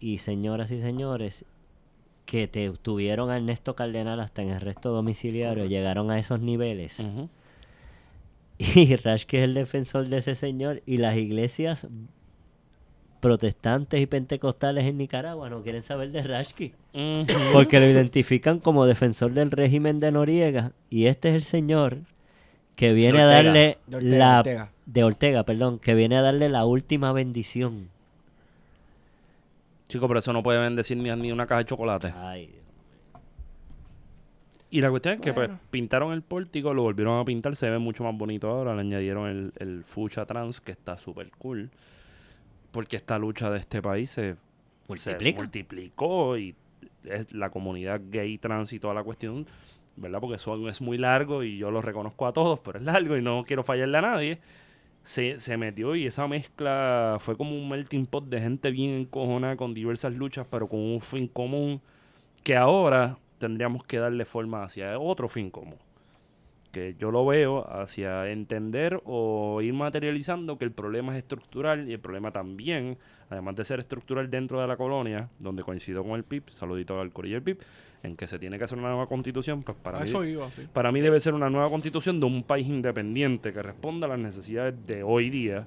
y 0.00 0.18
señoras 0.18 0.70
y 0.70 0.80
señores 0.80 1.44
que 2.24 2.46
te 2.46 2.70
tuvieron 2.70 3.30
a 3.30 3.36
Ernesto 3.36 3.74
Cardenal 3.74 4.20
hasta 4.20 4.42
en 4.42 4.52
arresto 4.52 4.92
domiciliario 4.92 5.64
llegaron 5.66 6.10
a 6.10 6.18
esos 6.18 6.40
niveles. 6.40 7.06
Y 8.74 8.96
Rashki 8.96 9.36
es 9.36 9.44
el 9.44 9.54
defensor 9.54 10.08
de 10.08 10.18
ese 10.18 10.34
señor 10.34 10.82
y 10.84 10.96
las 10.96 11.16
iglesias 11.16 11.86
protestantes 13.20 14.00
y 14.00 14.06
pentecostales 14.06 14.84
en 14.84 14.96
Nicaragua 14.96 15.50
no 15.50 15.62
quieren 15.62 15.82
saber 15.82 16.10
de 16.12 16.22
Rashki 16.22 16.72
porque 17.52 17.80
lo 17.80 17.86
identifican 17.86 18.60
como 18.60 18.86
defensor 18.86 19.32
del 19.32 19.50
régimen 19.50 19.98
de 19.98 20.12
Noriega 20.12 20.72
y 20.88 21.06
este 21.06 21.30
es 21.30 21.34
el 21.34 21.42
señor 21.42 21.98
que 22.76 22.92
viene 22.92 23.20
a 23.20 23.26
darle 23.26 23.78
De 23.88 23.96
Ortega, 23.96 24.16
la 24.18 24.38
Ortega. 24.38 24.72
de 24.86 25.04
Ortega, 25.04 25.42
perdón, 25.44 25.78
que 25.80 25.94
viene 25.94 26.16
a 26.16 26.22
darle 26.22 26.48
la 26.48 26.64
última 26.64 27.12
bendición. 27.12 27.88
Chico, 29.88 30.06
pero 30.06 30.20
eso 30.20 30.32
no 30.32 30.44
puede 30.44 30.60
bendecir 30.60 30.96
ni, 30.96 31.10
ni 31.16 31.32
una 31.32 31.46
caja 31.46 31.58
de 31.58 31.64
chocolate. 31.64 32.14
Ay, 32.16 32.46
Dios. 32.46 32.57
Y 34.70 34.80
la 34.82 34.90
cuestión 34.90 35.14
es 35.14 35.20
que 35.20 35.32
pues, 35.32 35.50
pintaron 35.70 36.12
el 36.12 36.20
pórtico, 36.22 36.74
lo 36.74 36.82
volvieron 36.82 37.18
a 37.18 37.24
pintar, 37.24 37.56
se 37.56 37.70
ve 37.70 37.78
mucho 37.78 38.04
más 38.04 38.16
bonito 38.16 38.48
ahora. 38.50 38.74
Le 38.74 38.80
añadieron 38.82 39.28
el, 39.28 39.52
el 39.58 39.84
fucha 39.84 40.26
trans, 40.26 40.60
que 40.60 40.72
está 40.72 40.98
súper 40.98 41.30
cool. 41.38 41.70
Porque 42.70 42.96
esta 42.96 43.18
lucha 43.18 43.50
de 43.50 43.58
este 43.58 43.80
país 43.80 44.10
se, 44.10 44.32
se 44.32 44.36
Multiplica. 44.88 45.38
multiplicó 45.40 46.36
y 46.36 46.54
es 47.04 47.32
la 47.32 47.48
comunidad 47.50 48.00
gay, 48.10 48.36
trans 48.36 48.72
y 48.74 48.78
toda 48.78 48.92
la 48.92 49.02
cuestión, 49.02 49.46
¿verdad? 49.96 50.20
Porque 50.20 50.36
eso 50.36 50.68
es 50.68 50.80
muy 50.82 50.98
largo 50.98 51.42
y 51.42 51.56
yo 51.56 51.70
lo 51.70 51.80
reconozco 51.80 52.26
a 52.26 52.32
todos, 52.34 52.58
pero 52.60 52.78
es 52.78 52.84
largo 52.84 53.16
y 53.16 53.22
no 53.22 53.44
quiero 53.46 53.62
fallarle 53.64 53.96
a 53.98 54.02
nadie. 54.02 54.38
Se, 55.02 55.40
se 55.40 55.56
metió 55.56 55.96
y 55.96 56.04
esa 56.06 56.28
mezcla 56.28 57.16
fue 57.20 57.36
como 57.38 57.56
un 57.56 57.66
melting 57.70 58.04
pot 58.04 58.26
de 58.26 58.40
gente 58.42 58.70
bien 58.70 58.90
encojonada 58.98 59.56
con 59.56 59.72
diversas 59.72 60.12
luchas, 60.14 60.46
pero 60.50 60.68
con 60.68 60.80
un 60.80 61.00
fin 61.00 61.26
común 61.26 61.80
que 62.44 62.54
ahora 62.56 63.16
tendríamos 63.38 63.84
que 63.84 63.98
darle 63.98 64.24
forma 64.24 64.62
hacia 64.64 64.98
otro 64.98 65.28
fin 65.28 65.50
común. 65.50 65.76
que 66.70 66.94
yo 66.98 67.10
lo 67.10 67.24
veo 67.24 67.66
hacia 67.72 68.28
entender 68.30 69.00
o 69.06 69.62
ir 69.62 69.72
materializando 69.72 70.58
que 70.58 70.66
el 70.66 70.70
problema 70.70 71.12
es 71.12 71.18
estructural 71.22 71.88
y 71.88 71.94
el 71.94 71.98
problema 71.98 72.30
también, 72.30 72.98
además 73.30 73.56
de 73.56 73.64
ser 73.64 73.78
estructural 73.78 74.28
dentro 74.28 74.60
de 74.60 74.66
la 74.68 74.76
colonia, 74.76 75.30
donde 75.38 75.62
coincido 75.62 76.04
con 76.04 76.12
el 76.12 76.24
PIB, 76.24 76.50
saludito 76.50 77.00
al 77.00 77.10
Corillo 77.10 77.36
del 77.36 77.42
PIB, 77.42 77.58
en 78.02 78.16
que 78.16 78.26
se 78.26 78.38
tiene 78.38 78.58
que 78.58 78.64
hacer 78.64 78.76
una 78.78 78.88
nueva 78.90 79.06
constitución, 79.06 79.62
pues 79.62 79.78
para 79.82 79.96
A 79.98 80.02
mí, 80.02 80.08
eso 80.10 80.22
iba, 80.26 80.50
sí. 80.50 80.66
para 80.70 80.92
mí 80.92 81.00
debe 81.00 81.18
ser 81.20 81.32
una 81.32 81.48
nueva 81.48 81.70
constitución 81.70 82.20
de 82.20 82.26
un 82.26 82.42
país 82.42 82.68
independiente 82.68 83.50
que 83.54 83.62
responda 83.62 84.06
a 84.06 84.10
las 84.10 84.18
necesidades 84.18 84.74
de 84.86 85.02
hoy 85.02 85.30
día, 85.30 85.66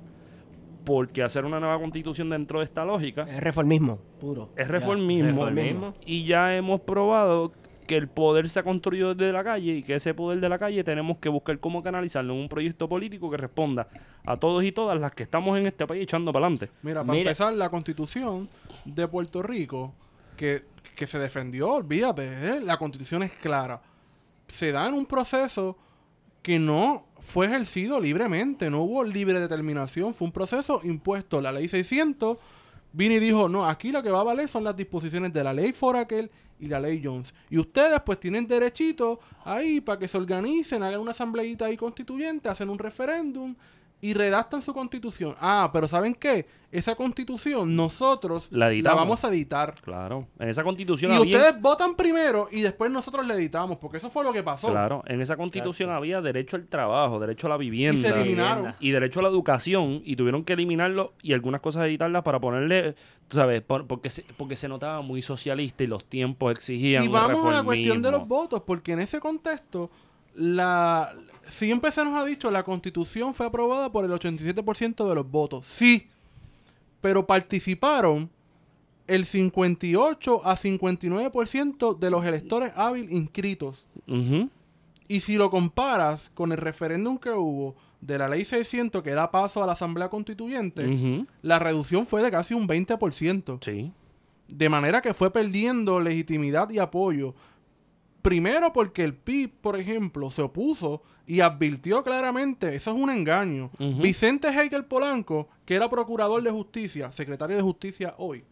porque 0.86 1.24
hacer 1.24 1.46
una 1.46 1.60
nueva 1.60 1.80
constitución 1.80 2.30
dentro 2.30 2.60
de 2.60 2.66
esta 2.66 2.86
lógica 2.86 3.24
Es 3.24 3.42
reformismo 3.42 3.98
puro. 4.20 4.50
es 4.56 4.68
Ya. 4.68 4.72
reformismo, 4.72 5.46
reformismo. 5.46 5.94
y 6.06 6.26
ya 6.26 6.56
hemos 6.56 6.82
probado 6.82 7.52
que 7.92 7.98
el 7.98 8.08
poder 8.08 8.50
se 8.50 8.58
ha 8.58 8.64
construido 8.64 9.14
desde 9.14 9.34
la 9.34 9.44
calle 9.44 9.74
y 9.74 9.84
que 9.84 9.96
ese 9.96 10.14
poder 10.14 10.40
de 10.40 10.48
la 10.48 10.58
calle 10.58 10.82
tenemos 10.82 11.18
que 11.18 11.28
buscar 11.28 11.60
cómo 11.60 11.84
canalizarlo 11.84 12.34
en 12.34 12.40
un 12.40 12.48
proyecto 12.48 12.88
político 12.88 13.30
que 13.30 13.36
responda 13.36 13.90
a 14.24 14.38
todos 14.38 14.64
y 14.64 14.72
todas 14.72 14.98
las 14.98 15.14
que 15.14 15.24
estamos 15.24 15.60
en 15.60 15.68
este 15.68 15.86
país 15.86 16.04
echando 16.04 16.32
para 16.32 16.46
adelante. 16.46 16.70
Mira, 16.84 17.02
para 17.02 17.12
Mira. 17.12 17.32
empezar, 17.32 17.54
la 17.54 17.70
constitución 17.70 18.48
de 18.86 19.10
Puerto 19.10 19.44
Rico, 19.44 19.94
que, 20.38 20.64
que 20.96 21.06
se 21.06 21.20
defendió, 21.20 21.70
olvídate, 21.70 22.24
¿eh? 22.24 22.62
la 22.62 22.78
constitución 22.78 23.24
es 23.24 23.34
clara. 23.34 23.82
Se 24.48 24.72
da 24.72 24.88
en 24.88 24.94
un 24.94 25.06
proceso 25.06 25.78
que 26.42 26.60
no 26.60 27.08
fue 27.20 27.48
ejercido 27.48 28.00
libremente, 28.00 28.70
no 28.70 28.84
hubo 28.84 29.04
libre 29.04 29.38
determinación, 29.38 30.14
fue 30.14 30.28
un 30.28 30.32
proceso 30.32 30.80
impuesto. 30.86 31.42
La 31.42 31.52
ley 31.52 31.68
600 31.68 32.38
vino 32.94 33.16
y 33.16 33.20
dijo, 33.20 33.50
no, 33.50 33.68
aquí 33.68 33.92
lo 33.92 34.02
que 34.02 34.12
va 34.12 34.22
a 34.22 34.24
valer 34.24 34.48
son 34.48 34.64
las 34.64 34.78
disposiciones 34.78 35.34
de 35.34 35.44
la 35.44 35.54
ley 35.54 35.74
Foraker 35.74 36.32
y 36.62 36.68
la 36.68 36.80
ley 36.80 37.02
Jones. 37.04 37.34
Y 37.50 37.58
ustedes 37.58 38.00
pues 38.06 38.20
tienen 38.20 38.48
derechito 38.48 39.20
ahí 39.44 39.82
para 39.82 40.00
que 40.00 40.08
se 40.08 40.18
organicen, 40.18 40.84
hagan 40.84 41.02
una 41.02 41.12
asambleíta 41.12 41.66
ahí 41.66 41.76
constituyente, 41.76 42.48
hacen 42.48 42.70
un 42.70 42.80
referéndum 42.80 43.56
y 44.04 44.14
redactan 44.16 44.62
su 44.64 44.74
constitución. 44.74 45.36
Ah, 45.40 45.70
pero 45.72 45.88
¿saben 45.88 46.16
qué? 46.16 46.48
Esa 46.72 46.96
constitución 46.96 47.76
nosotros 47.76 48.48
La 48.50 48.70
vamos 48.96 49.24
a 49.24 49.28
editar. 49.28 49.76
Claro, 49.82 50.28
en 50.40 50.50
esa 50.50 50.64
constitución 50.64 51.12
Y 51.12 51.16
había... 51.18 51.38
ustedes 51.38 51.62
votan 51.62 51.96
primero 51.96 52.48
y 52.50 52.62
después 52.62 52.90
nosotros 52.90 53.28
la 53.28 53.36
editamos, 53.36 53.78
porque 53.78 53.98
eso 53.98 54.10
fue 54.10 54.24
lo 54.24 54.34
que 54.34 54.42
pasó. 54.42 54.70
Claro, 54.70 55.04
en 55.06 55.22
esa 55.22 55.36
constitución 55.38 55.90
había 55.92 56.22
derecho 56.22 56.56
al 56.56 56.66
trabajo, 56.68 57.20
derecho 57.20 57.48
a 57.48 57.52
la 57.52 57.58
vivienda. 57.58 58.08
Y 58.08 58.12
se 58.12 58.20
eliminaron. 58.22 58.76
y 58.80 58.92
derecho 58.92 59.20
a 59.20 59.24
la 59.24 59.30
educación 59.30 60.02
y 60.04 60.16
tuvieron 60.16 60.44
que 60.46 60.54
eliminarlo 60.54 61.14
y 61.22 61.34
algunas 61.34 61.62
cosas 61.62 61.86
editarlas 61.86 62.24
para 62.24 62.40
ponerle, 62.40 62.94
tú 63.28 63.38
sabes, 63.38 63.62
por- 63.62 63.86
porque 63.86 64.10
se, 64.10 64.24
porque 64.38 64.56
se 64.56 64.68
notaba 64.68 65.02
muy 65.02 65.22
socialista 65.22 65.84
y 65.84 65.88
los 65.88 66.06
tiempos 66.06 66.54
exigían 66.54 67.04
Y 67.04 67.08
un 67.08 67.14
vamos 67.14 67.46
a 67.54 67.58
la 67.58 67.64
cuestión 67.64 68.02
de 68.02 68.10
los 68.12 68.28
votos, 68.28 68.62
porque 68.66 68.94
en 68.94 69.02
ese 69.02 69.20
contexto, 69.20 69.92
la 70.36 71.14
siempre 71.52 71.92
se 71.92 72.04
nos 72.04 72.16
ha 72.16 72.26
dicho 72.26 72.50
la 72.50 72.64
constitución 72.64 73.34
fue 73.34 73.46
aprobada 73.46 73.92
por 73.92 74.06
el 74.06 74.12
87% 74.12 75.08
de 75.08 75.16
los 75.16 75.30
votos. 75.30 75.68
Sí, 75.68 76.08
pero 77.02 77.28
participaron 77.28 78.30
el 79.08 79.26
58 79.26 80.42
a 80.46 80.56
59% 80.56 82.00
de 82.00 82.10
los 82.10 82.26
electores 82.26 82.72
hábil 82.76 83.12
inscritos. 83.12 83.86
Y 85.08 85.20
si 85.20 85.36
lo 85.36 85.52
comparas 85.52 86.32
con 86.34 86.52
el 86.52 86.58
referéndum 86.58 87.18
que 87.18 87.32
hubo 87.32 87.76
de 88.00 88.18
la 88.18 88.30
ley 88.30 88.46
600 88.46 89.04
que 89.04 89.12
da 89.12 89.30
paso 89.30 89.62
a 89.62 89.68
la 89.68 89.74
Asamblea 89.74 90.10
Constituyente, 90.10 91.26
la 91.42 91.60
reducción 91.60 92.06
fue 92.06 92.24
de 92.24 92.32
casi 92.32 92.54
un 92.54 92.68
20%. 92.68 93.60
Sí. 93.62 93.92
De 94.48 94.70
manera 94.70 95.02
que 95.02 95.14
fue 95.14 95.32
perdiendo 95.32 96.00
legitimidad 96.00 96.70
y 96.70 96.80
apoyo. 96.80 97.36
Primero 98.22 98.72
porque 98.74 99.04
el 99.04 99.14
PIB, 99.16 99.52
por 99.62 99.80
ejemplo, 99.80 100.30
se 100.30 100.42
opuso 100.42 101.02
y 101.26 101.42
advirtió 101.42 102.04
claramente, 102.04 102.76
eso 102.76 102.92
es 102.92 102.98
un 102.98 103.10
engaño. 103.10 103.72
Vicente 103.80 104.50
Hegel 104.50 104.86
Polanco, 104.86 105.48
que 105.66 105.76
era 105.76 105.90
procurador 105.90 106.42
de 106.44 106.52
justicia, 106.52 107.12
secretario 107.12 107.56
de 107.56 107.62
justicia 107.64 108.14
hoy, 108.18 108.44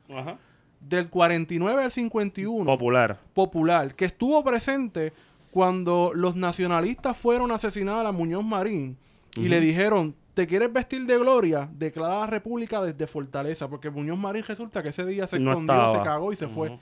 del 0.80 1.10
49 1.10 1.84
al 1.84 1.92
51, 1.92 2.66
Popular. 2.66 3.20
popular, 3.34 3.96
que 3.96 4.06
estuvo 4.06 4.44
presente 4.44 5.14
cuando 5.52 6.12
los 6.14 6.36
nacionalistas 6.36 7.18
fueron 7.18 7.52
asesinados 7.52 8.06
a 8.06 8.12
Muñoz 8.12 8.44
Marín 8.46 8.98
y 9.36 9.50
le 9.50 9.60
dijeron, 9.60 10.16
¿te 10.34 10.48
quieres 10.48 10.72
vestir 10.72 11.06
de 11.06 11.18
gloria? 11.18 11.70
Declara 11.74 12.20
la 12.22 12.28
república 12.28 12.82
desde 12.82 13.08
Fortaleza, 13.08 13.68
porque 13.70 13.90
Muñoz 13.90 14.18
Marín 14.18 14.44
resulta 14.48 14.82
que 14.82 14.90
ese 14.90 15.06
día 15.06 15.28
se 15.28 15.40
No 15.40 15.52
escondió, 15.52 15.76
estaba. 15.76 15.98
se 15.98 16.04
cagó 16.04 16.32
y 16.34 16.36
se 16.38 16.48
fue. 16.48 16.78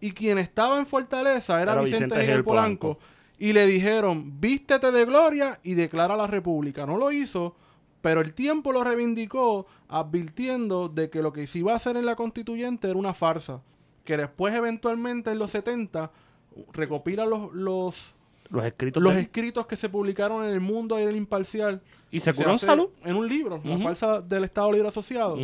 Y 0.00 0.12
quien 0.12 0.38
estaba 0.38 0.78
en 0.78 0.86
Fortaleza 0.86 1.62
era, 1.62 1.72
Era 1.72 1.82
Vicente, 1.82 2.06
Vicente 2.06 2.24
Hegel 2.24 2.44
Polanco. 2.44 2.94
Polanco. 2.98 3.14
Y 3.38 3.52
le 3.52 3.66
dijeron, 3.66 4.40
vístete 4.40 4.92
de 4.92 5.04
gloria 5.04 5.58
y 5.62 5.74
declara 5.74 6.16
la 6.16 6.26
república. 6.26 6.86
No 6.86 6.96
lo 6.96 7.10
hizo, 7.10 7.56
pero 8.00 8.20
el 8.20 8.32
tiempo 8.34 8.70
lo 8.72 8.84
reivindicó 8.84 9.66
advirtiendo 9.88 10.88
de 10.88 11.10
que 11.10 11.22
lo 11.22 11.32
que 11.32 11.46
se 11.46 11.58
iba 11.58 11.72
a 11.72 11.76
hacer 11.76 11.96
en 11.96 12.06
la 12.06 12.16
constituyente 12.16 12.88
era 12.88 12.98
una 12.98 13.14
farsa. 13.14 13.62
Que 14.04 14.16
después 14.16 14.54
eventualmente 14.54 15.30
en 15.30 15.38
los 15.38 15.50
70 15.50 16.10
recopila 16.72 17.24
los, 17.26 17.52
los, 17.54 18.14
Los 18.50 18.64
escritos. 18.64 19.02
los 19.02 19.14
de 19.14 19.22
escritos 19.22 19.66
que 19.66 19.76
se 19.76 19.88
publicaron 19.88 20.44
en 20.44 20.50
el 20.50 20.60
mundo 20.60 20.98
y 20.98 21.02
en 21.02 21.08
el 21.08 21.16
imparcial. 21.16 21.80
Y 22.10 22.20
se 22.20 22.32
curó 22.34 22.50
en 22.52 22.58
salud. 22.58 22.88
En 23.02 23.16
un 23.16 23.26
libro, 23.28 23.60
La 23.64 23.74
Ujú. 23.74 23.82
farsa 23.82 24.20
del 24.20 24.44
Estado 24.44 24.70
Libre 24.70 24.88
Asociado. 24.88 25.36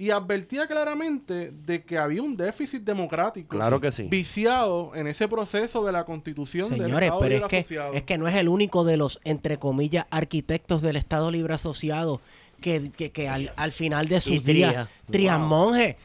Y 0.00 0.10
advertía 0.10 0.68
claramente 0.68 1.50
de 1.50 1.82
que 1.82 1.98
había 1.98 2.22
un 2.22 2.36
déficit 2.36 2.84
democrático. 2.84 3.48
Claro 3.56 3.80
que 3.80 3.90
sí. 3.90 4.04
Viciado 4.04 4.94
en 4.94 5.08
ese 5.08 5.26
proceso 5.26 5.84
de 5.84 5.90
la 5.90 6.04
constitución 6.04 6.70
del 6.70 6.82
Señores, 6.82 7.08
Estado 7.08 7.20
pero 7.20 7.34
Libre 7.34 7.44
es 7.46 7.50
que, 7.50 7.58
Asociado. 7.58 7.92
es 7.94 8.02
que 8.04 8.16
no 8.16 8.28
es 8.28 8.36
el 8.36 8.48
único 8.48 8.84
de 8.84 8.96
los, 8.96 9.18
entre 9.24 9.58
comillas, 9.58 10.06
arquitectos 10.10 10.82
del 10.82 10.94
Estado 10.94 11.32
Libre 11.32 11.54
Asociado 11.54 12.20
que, 12.60 12.92
que, 12.92 13.10
que 13.10 13.28
al, 13.28 13.52
al 13.56 13.72
final 13.72 14.06
de 14.06 14.20
sus 14.20 14.44
Tría. 14.44 14.70
días, 14.70 14.88
Trias 15.10 15.40
Monge, 15.40 15.96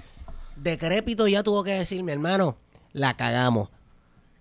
decrépito, 0.55 1.27
ya 1.27 1.43
tuvo 1.43 1.63
que 1.63 1.73
decir, 1.73 2.01
mi 2.03 2.11
hermano, 2.11 2.57
la 2.93 3.15
cagamos. 3.15 3.69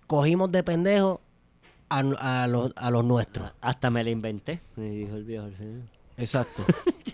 Cogimos 0.06 0.50
de 0.50 0.62
pendejo 0.62 1.20
a, 1.90 1.98
a 1.98 2.46
los, 2.46 2.72
a 2.76 2.90
los 2.90 3.04
nuestros. 3.04 3.52
Hasta 3.60 3.90
me 3.90 4.02
la 4.02 4.08
inventé, 4.10 4.60
me 4.76 4.88
dijo 4.90 5.14
el 5.16 5.24
viejo. 5.24 5.46
Exacto. 6.16 6.64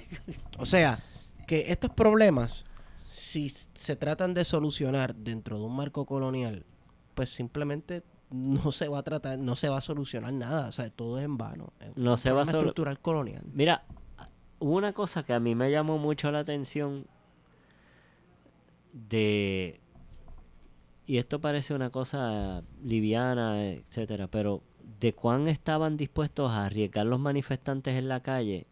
o 0.58 0.66
sea, 0.66 1.00
que 1.48 1.72
estos 1.72 1.90
problemas, 1.90 2.66
si 3.08 3.48
se 3.48 3.96
tratan 3.96 4.34
de 4.34 4.44
solucionar 4.44 5.16
dentro 5.16 5.58
de 5.58 5.64
un 5.64 5.74
marco 5.74 6.04
colonial, 6.04 6.66
pues 7.14 7.30
simplemente 7.30 8.04
no 8.30 8.70
se 8.70 8.86
va 8.86 8.98
a 8.98 9.02
tratar, 9.02 9.38
no 9.38 9.56
se 9.56 9.70
va 9.70 9.78
a 9.78 9.80
solucionar 9.80 10.32
nada. 10.34 10.68
O 10.68 10.72
sea, 10.72 10.90
todo 10.90 11.18
es 11.18 11.24
en 11.24 11.38
vano. 11.38 11.72
Es 11.80 11.96
No 11.96 12.18
se 12.18 12.30
va 12.30 12.42
a 12.42 12.44
estructural 12.44 13.00
colonial. 13.00 13.42
Mira, 13.54 13.84
una 14.58 14.92
cosa 14.92 15.22
que 15.22 15.32
a 15.32 15.40
mí 15.40 15.54
me 15.54 15.70
llamó 15.70 15.96
mucho 15.96 16.30
la 16.30 16.40
atención 16.40 17.06
de 18.92 19.80
y 21.06 21.16
esto 21.16 21.40
parece 21.40 21.72
una 21.72 21.88
cosa 21.88 22.62
liviana, 22.84 23.64
etcétera, 23.64 24.26
pero 24.26 24.62
de 25.00 25.14
cuán 25.14 25.48
estaban 25.48 25.96
dispuestos 25.96 26.50
a 26.50 26.66
arriesgar 26.66 27.06
los 27.06 27.18
manifestantes 27.18 27.94
en 27.94 28.08
la 28.08 28.20
calle 28.20 28.66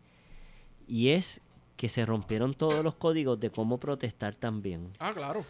y 0.86 1.09
es 1.09 1.40
que 1.77 1.89
se 1.89 2.05
rompieron 2.07 2.55
todos 2.55 2.82
los 2.82 2.94
códigos 2.94 3.39
de 3.39 3.51
cómo 3.51 3.78
protestar 3.78 4.35
también. 4.35 4.90
Ah, 4.98 5.12
claro. 5.15 5.44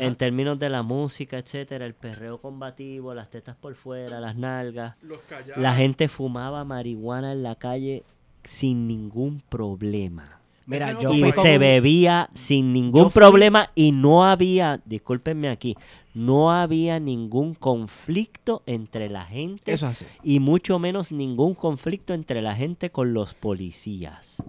En 0.00 0.16
términos 0.16 0.58
de 0.58 0.68
la 0.68 0.82
música, 0.82 1.38
etcétera, 1.38 1.86
el 1.86 1.94
perreo 1.94 2.38
combativo, 2.38 3.14
las 3.14 3.30
tetas 3.30 3.56
por 3.56 3.74
fuera, 3.74 4.20
las 4.20 4.36
nalgas. 4.36 4.96
Los 5.00 5.20
callados. 5.22 5.56
La 5.62 5.74
gente 5.74 6.08
fumaba 6.08 6.62
marihuana 6.64 7.32
en 7.32 7.42
la 7.42 7.54
calle 7.54 8.04
sin 8.44 8.86
ningún 8.86 9.40
problema. 9.48 10.40
Mira, 10.66 11.00
yo 11.00 11.12
Y 11.12 11.32
se 11.32 11.58
bebía 11.58 12.28
sin 12.34 12.72
ningún 12.72 13.10
problema 13.10 13.70
y 13.74 13.90
no 13.92 14.24
había, 14.24 14.80
discúlpenme 14.84 15.48
aquí, 15.48 15.76
no 16.14 16.52
había 16.52 17.00
ningún 17.00 17.54
conflicto 17.54 18.62
entre 18.66 19.08
la 19.08 19.24
gente 19.24 19.72
Eso 19.72 19.86
es 19.86 20.02
así. 20.02 20.06
y 20.22 20.38
mucho 20.38 20.78
menos 20.78 21.10
ningún 21.10 21.54
conflicto 21.54 22.14
entre 22.14 22.42
la 22.42 22.54
gente 22.54 22.90
con 22.90 23.12
los 23.12 23.34
policías. 23.34 24.44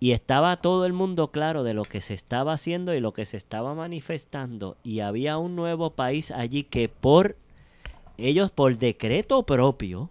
Y 0.00 0.12
estaba 0.12 0.56
todo 0.58 0.86
el 0.86 0.92
mundo 0.92 1.32
claro 1.32 1.64
de 1.64 1.74
lo 1.74 1.84
que 1.84 2.00
se 2.00 2.14
estaba 2.14 2.52
haciendo 2.52 2.94
y 2.94 3.00
lo 3.00 3.12
que 3.12 3.24
se 3.24 3.36
estaba 3.36 3.74
manifestando. 3.74 4.76
Y 4.84 5.00
había 5.00 5.38
un 5.38 5.56
nuevo 5.56 5.90
país 5.90 6.30
allí 6.30 6.62
que 6.62 6.88
por 6.88 7.36
ellos, 8.16 8.50
por 8.50 8.78
decreto 8.78 9.44
propio, 9.44 10.10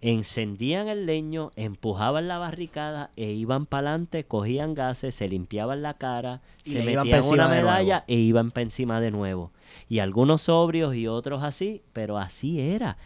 encendían 0.00 0.88
el 0.88 1.06
leño, 1.06 1.50
empujaban 1.56 2.28
la 2.28 2.38
barricada 2.38 3.10
e 3.16 3.32
iban 3.32 3.66
para 3.66 3.90
adelante, 3.90 4.24
cogían 4.24 4.74
gases, 4.74 5.14
se 5.14 5.28
limpiaban 5.28 5.82
la 5.82 5.94
cara, 5.94 6.42
Y 6.64 6.70
se 6.70 6.82
metían 6.82 7.24
una 7.24 7.48
medalla 7.48 8.04
e 8.06 8.14
iban 8.14 8.50
para 8.50 8.62
encima 8.62 9.00
de 9.00 9.10
nuevo. 9.10 9.50
Y 9.88 10.00
algunos 10.00 10.42
sobrios 10.42 10.94
y 10.94 11.08
otros 11.08 11.42
así, 11.42 11.82
pero 11.92 12.18
así 12.18 12.60
era. 12.60 12.98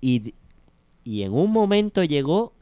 Y, 0.00 0.34
y 1.04 1.22
en 1.22 1.32
un 1.32 1.52
momento 1.52 2.02
llegó 2.04 2.54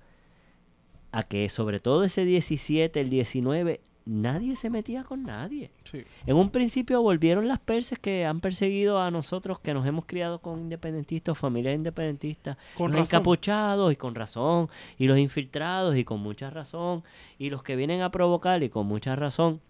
a 1.16 1.22
que 1.22 1.48
sobre 1.48 1.80
todo 1.80 2.04
ese 2.04 2.26
17, 2.26 3.00
el 3.00 3.08
19, 3.08 3.80
nadie 4.04 4.54
se 4.54 4.68
metía 4.68 5.02
con 5.02 5.22
nadie. 5.22 5.70
Sí. 5.84 6.04
En 6.26 6.36
un 6.36 6.50
principio 6.50 7.00
volvieron 7.00 7.48
las 7.48 7.58
perses 7.58 7.98
que 7.98 8.26
han 8.26 8.40
perseguido 8.40 9.00
a 9.00 9.10
nosotros 9.10 9.58
que 9.58 9.72
nos 9.72 9.86
hemos 9.86 10.04
criado 10.04 10.40
con 10.40 10.60
independentistas, 10.60 11.38
familias 11.38 11.74
independentistas, 11.74 12.58
Con 12.76 12.92
los 12.92 13.00
razón. 13.00 13.16
encapuchados 13.16 13.92
y 13.94 13.96
con 13.96 14.14
razón, 14.14 14.68
y 14.98 15.06
los 15.06 15.18
infiltrados 15.18 15.96
y 15.96 16.04
con 16.04 16.20
mucha 16.20 16.50
razón, 16.50 17.02
y 17.38 17.48
los 17.48 17.62
que 17.62 17.76
vienen 17.76 18.02
a 18.02 18.10
provocar 18.10 18.62
y 18.62 18.68
con 18.68 18.86
mucha 18.86 19.16
razón. 19.16 19.62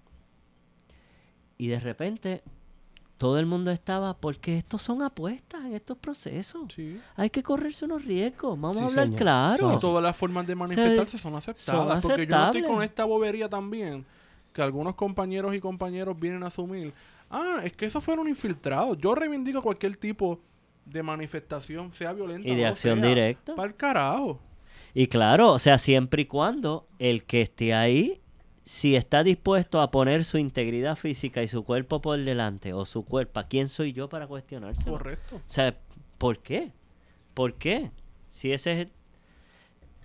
Y 1.58 1.68
de 1.68 1.78
repente 1.78 2.42
todo 3.18 3.38
el 3.38 3.46
mundo 3.46 3.70
estaba, 3.70 4.14
porque 4.16 4.58
estos 4.58 4.82
son 4.82 5.02
apuestas 5.02 5.64
en 5.64 5.74
estos 5.74 5.96
procesos. 5.98 6.72
Sí. 6.74 7.00
Hay 7.16 7.30
que 7.30 7.42
correrse 7.42 7.84
unos 7.86 8.04
riesgos, 8.04 8.60
vamos 8.60 8.76
Sí, 8.76 8.84
a 8.84 8.86
hablar 8.86 9.04
señor. 9.06 9.18
claro. 9.18 9.70
No 9.72 9.78
todas 9.78 10.02
las 10.02 10.16
formas 10.16 10.46
de 10.46 10.54
manifestarse 10.54 11.18
son 11.18 11.34
aceptadas. 11.36 12.02
son 12.02 12.10
porque 12.10 12.26
yo 12.26 12.36
no 12.36 12.46
estoy 12.46 12.62
con 12.62 12.82
esta 12.82 13.04
bobería 13.04 13.48
también 13.48 14.04
que 14.52 14.62
algunos 14.62 14.94
compañeros 14.94 15.54
y 15.54 15.60
compañeros 15.60 16.18
vienen 16.18 16.42
a 16.42 16.46
asumir. 16.46 16.92
Ah, 17.30 17.60
es 17.64 17.72
que 17.72 17.86
esos 17.86 18.02
fueron 18.02 18.28
infiltrados. 18.28 18.96
Yo 18.98 19.14
reivindico 19.14 19.60
cualquier 19.62 19.96
tipo 19.96 20.40
de 20.84 21.02
manifestación, 21.02 21.92
sea 21.92 22.12
violenta 22.12 22.48
Y 22.48 22.54
de 22.54 22.62
o 22.62 22.66
no 22.66 22.70
acción 22.72 23.00
sea. 23.00 23.08
directa. 23.08 23.54
Para 23.54 23.68
el 23.68 23.74
carajo. 23.76 24.38
Y 24.94 25.08
claro, 25.08 25.52
o 25.52 25.58
sea, 25.58 25.76
siempre 25.78 26.22
y 26.22 26.26
cuando 26.26 26.86
el 26.98 27.24
que 27.24 27.42
esté 27.42 27.74
ahí, 27.74 28.20
si 28.66 28.96
está 28.96 29.22
dispuesto 29.22 29.80
a 29.80 29.92
poner 29.92 30.24
su 30.24 30.38
integridad 30.38 30.96
física 30.96 31.40
y 31.42 31.46
su 31.48 31.62
cuerpo 31.64 32.00
por 32.02 32.18
delante, 32.18 32.72
o 32.72 32.84
su 32.84 33.04
cuerpo, 33.04 33.40
¿quién 33.48 33.68
soy 33.68 33.92
yo 33.92 34.08
para 34.08 34.26
cuestionarse? 34.26 34.90
Correcto. 34.90 35.36
O 35.36 35.40
sea, 35.46 35.78
¿por 36.18 36.40
qué? 36.40 36.72
¿Por 37.32 37.54
qué? 37.54 37.92
Si 38.28 38.52
ese 38.52 38.72
es 38.72 38.78
el, 38.80 38.90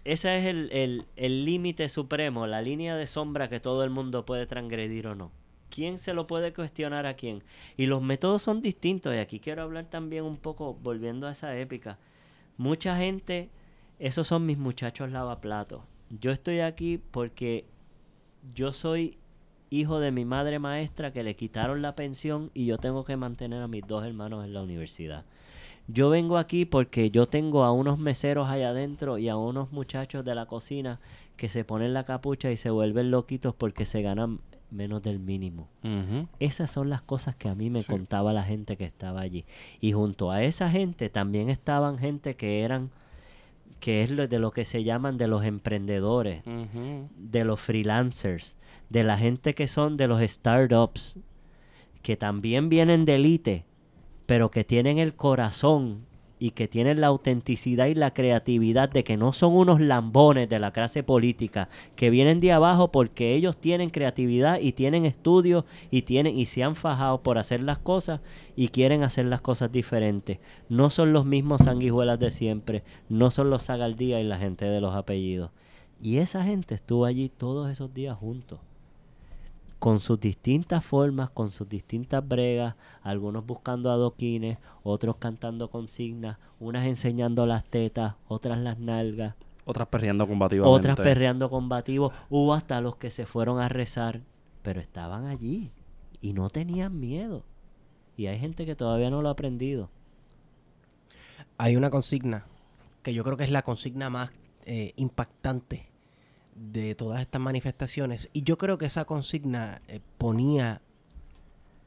ese 0.04 0.38
es 0.38 0.46
el, 0.46 0.70
el- 0.72 1.06
el 1.16 1.44
límite 1.46 1.90
supremo, 1.90 2.46
la 2.48 2.62
línea 2.62 2.96
de 2.96 3.08
sombra 3.08 3.50
que 3.50 3.60
todo 3.60 3.84
el 3.84 3.90
mundo 3.90 4.26
puede 4.26 4.46
transgredir 4.46 5.08
o 5.08 5.16
no. 5.16 5.32
¿Quién 5.70 5.98
se 6.00 6.14
lo 6.14 6.28
puede 6.28 6.54
cuestionar 6.54 7.06
a 7.08 7.16
quién? 7.16 7.44
Y 7.78 7.88
los 7.88 8.02
métodos 8.02 8.42
son 8.44 8.62
distintos. 8.62 9.16
Y 9.16 9.18
aquí 9.20 9.40
quiero 9.40 9.64
hablar 9.64 9.86
también 9.86 10.24
un 10.26 10.38
poco, 10.38 10.74
volviendo 10.74 11.28
a 11.28 11.32
esa 11.32 11.58
épica. 11.58 11.98
Mucha 12.58 12.98
gente, 12.98 13.50
esos 13.98 14.28
son 14.28 14.46
mis 14.46 14.58
muchachos 14.58 15.10
lavaplatos. 15.12 15.82
Yo 16.10 16.32
estoy 16.32 16.60
aquí 16.60 17.00
porque 17.12 17.66
yo 18.55 18.73
soy 18.73 19.18
hijo 19.69 19.99
de 19.99 20.11
mi 20.11 20.26
madre 20.26 20.59
maestra 20.59 21.11
que 21.13 21.23
le 21.23 21.35
quitaron 21.35 21.81
la 21.81 21.95
pensión 21.95 22.51
y 22.53 22.65
yo 22.65 22.77
tengo 22.77 23.05
que 23.05 23.15
mantener 23.18 23.61
a 23.61 23.68
mis 23.68 23.85
dos 23.88 24.03
hermanos 24.05 24.43
en 24.45 24.53
la 24.53 24.61
universidad. 24.63 25.23
Yo 25.88 26.09
vengo 26.09 26.38
aquí 26.38 26.65
porque 26.65 27.09
yo 27.11 27.26
tengo 27.27 27.63
a 27.63 27.72
unos 27.72 27.97
meseros 27.97 28.49
allá 28.49 28.69
adentro 28.69 29.18
y 29.18 29.30
a 29.30 29.38
unos 29.38 29.72
muchachos 29.72 30.23
de 30.26 30.35
la 30.35 30.45
cocina 30.45 30.99
que 31.38 31.49
se 31.49 31.63
ponen 31.63 31.93
la 31.93 32.03
capucha 32.03 32.51
y 32.51 32.57
se 32.57 32.69
vuelven 32.69 33.11
loquitos 33.11 33.55
porque 33.55 33.85
se 33.85 34.01
ganan 34.01 34.39
menos 34.69 35.01
del 35.01 35.19
mínimo. 35.19 35.68
Esas 36.39 36.72
son 36.72 36.89
las 36.89 37.01
cosas 37.01 37.35
que 37.35 37.49
a 37.49 37.55
mí 37.55 37.69
me 37.69 37.81
Sí. 37.81 37.88
contaba 37.88 38.31
la 38.31 38.43
gente 38.43 38.77
que 38.77 38.85
estaba 38.85 39.19
allí. 39.22 39.43
Y 39.81 39.91
junto 39.93 40.31
a 40.31 40.43
esa 40.43 40.69
gente 40.69 41.09
también 41.09 41.49
estaban 41.49 41.97
gente 41.97 42.35
que 42.35 42.61
eran, 42.61 42.89
que 43.82 44.03
es 44.03 44.12
lo 44.12 44.28
de 44.28 44.40
lo 44.40 44.52
que 44.52 44.64
se 44.64 44.84
llaman 44.84 45.18
de 45.18 45.28
los 45.28 45.44
emprendedores, 45.44 46.44
de 47.18 47.44
los 47.44 47.60
freelancers, 47.60 48.56
de 48.90 49.03
la 49.03 49.18
gente 49.18 49.56
que 49.56 49.68
son 49.68 49.98
de 49.98 50.08
los 50.08 50.22
startups, 50.22 51.20
que 52.03 52.16
también 52.16 52.70
vienen 52.70 53.06
de 53.06 53.16
élite, 53.16 53.66
pero 54.28 54.52
que 54.52 54.64
tienen 54.64 54.99
el 54.99 55.16
corazón 55.16 56.06
y 56.41 56.51
que 56.51 56.68
tienen 56.68 57.01
la 57.01 57.07
autenticidad 57.07 57.85
y 57.85 57.93
la 57.93 58.15
creatividad 58.15 58.89
de 58.89 59.03
que 59.03 59.15
no 59.15 59.31
son 59.31 59.53
unos 59.53 59.80
lambones 59.80 60.49
de 60.49 60.57
la 60.57 60.72
clase 60.72 61.03
política, 61.03 61.69
que 61.95 62.09
vienen 62.09 62.39
de 62.39 62.51
abajo 62.51 62.91
porque 62.91 63.35
ellos 63.35 63.57
tienen 63.57 63.91
creatividad 63.91 64.59
y 64.59 64.72
tienen 64.72 65.05
estudios 65.05 65.65
y 65.91 66.01
tienen 66.01 66.35
y 66.35 66.47
se 66.47 66.63
han 66.63 66.73
fajado 66.76 67.22
por 67.22 67.38
hacer 67.38 67.61
las 67.61 67.77
cosas 67.77 68.22
y 68.55 68.69
quieren 68.69 69.03
hacer 69.03 69.27
las 69.27 69.41
cosas 69.41 69.72
diferentes. 69.72 70.39
No 70.68 70.89
son 70.89 71.13
los 71.13 71.27
mismos 71.27 71.61
sanguijuelas 71.61 72.18
de 72.18 72.31
siempre, 72.31 72.84
no 73.07 73.30
son 73.30 73.51
los 73.51 73.65
Zagaldía 73.65 74.19
y 74.19 74.23
la 74.23 74.39
gente 74.39 74.65
de 74.65 74.81
los 74.81 74.95
apellidos. 74.95 75.51
Y 76.01 76.18
esa 76.18 76.43
gente 76.43 76.73
estuvo 76.73 77.05
allí 77.05 77.30
todos 77.30 77.69
esos 77.69 77.93
días 77.93 78.18
juntos 78.18 78.57
con 79.82 79.99
sus 79.99 80.20
distintas 80.20 80.86
formas, 80.86 81.32
con 81.32 81.49
sus 81.49 81.68
distintas 81.68 82.26
bregas, 82.26 82.76
algunos 83.02 83.44
buscando 83.44 83.90
adoquines, 83.90 84.60
otros 84.84 85.16
cantando 85.16 85.72
consignas, 85.72 86.38
unas 86.60 86.86
enseñando 86.86 87.48
las 87.48 87.66
tetas, 87.66 88.14
otras 88.28 88.60
las 88.60 88.78
nalgas, 88.78 89.34
Otras 89.66 89.88
perreando 89.88 90.28
combativamente. 90.28 90.78
otras 90.78 90.98
perreando 90.98 91.49
combativos, 91.49 92.14
hubo 92.30 92.53
hasta 92.53 92.80
los 92.80 92.98
que 92.98 93.10
se 93.10 93.26
fueron 93.26 93.60
a 93.60 93.70
rezar, 93.70 94.22
pero 94.62 94.80
estaban 94.80 95.26
allí 95.26 95.72
y 96.22 96.34
no 96.34 96.52
tenían 96.52 96.99
miedo. 96.99 97.44
Y 98.16 98.28
hay 98.28 98.38
gente 98.38 98.68
que 98.68 98.76
todavía 98.76 99.10
no 99.10 99.24
lo 99.24 99.30
ha 99.30 99.32
aprendido. 99.32 99.90
Hay 101.58 101.76
una 101.76 101.90
consigna 101.90 102.45
que 103.02 103.16
yo 103.16 103.24
creo 103.24 103.36
que 103.36 103.45
es 103.45 103.52
la 103.52 103.64
consigna 103.64 104.12
más 104.12 104.30
eh, 104.64 104.94
impactante 104.95 105.90
de 106.56 106.95
todas 106.95 107.22
estas 107.22 107.41
manifestaciones. 107.41 108.30
Y 108.34 108.44
yo 108.44 108.57
creo 108.57 108.78
que 108.78 108.86
esa 108.86 109.06
consigna 109.06 109.82
eh, 109.88 110.02
ponía 110.18 110.82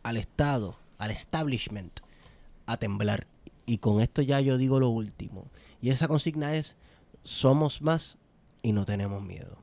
al 0.02 0.16
Estado, 0.16 0.78
al 0.98 1.10
establishment, 1.10 2.00
a 2.66 2.76
temblar. 2.76 3.26
Y 3.66 3.78
con 3.78 4.00
esto 4.00 4.22
ya 4.22 4.40
yo 4.40 4.58
digo 4.58 4.80
lo 4.80 4.88
último. 4.88 5.46
Y 5.80 5.90
esa 5.90 6.08
consigna 6.08 6.54
es, 6.54 6.76
somos 7.22 7.82
más 7.82 8.18
y 8.62 8.72
no 8.72 8.84
tenemos 8.84 9.22
miedo. 9.22 9.58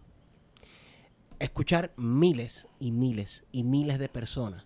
Escuchar 1.40 1.91
miles 1.98 2.68
y 2.80 2.91
miles 2.91 3.44
y 3.52 3.64
miles 3.64 3.98
de 3.98 4.10
personas 4.10 4.65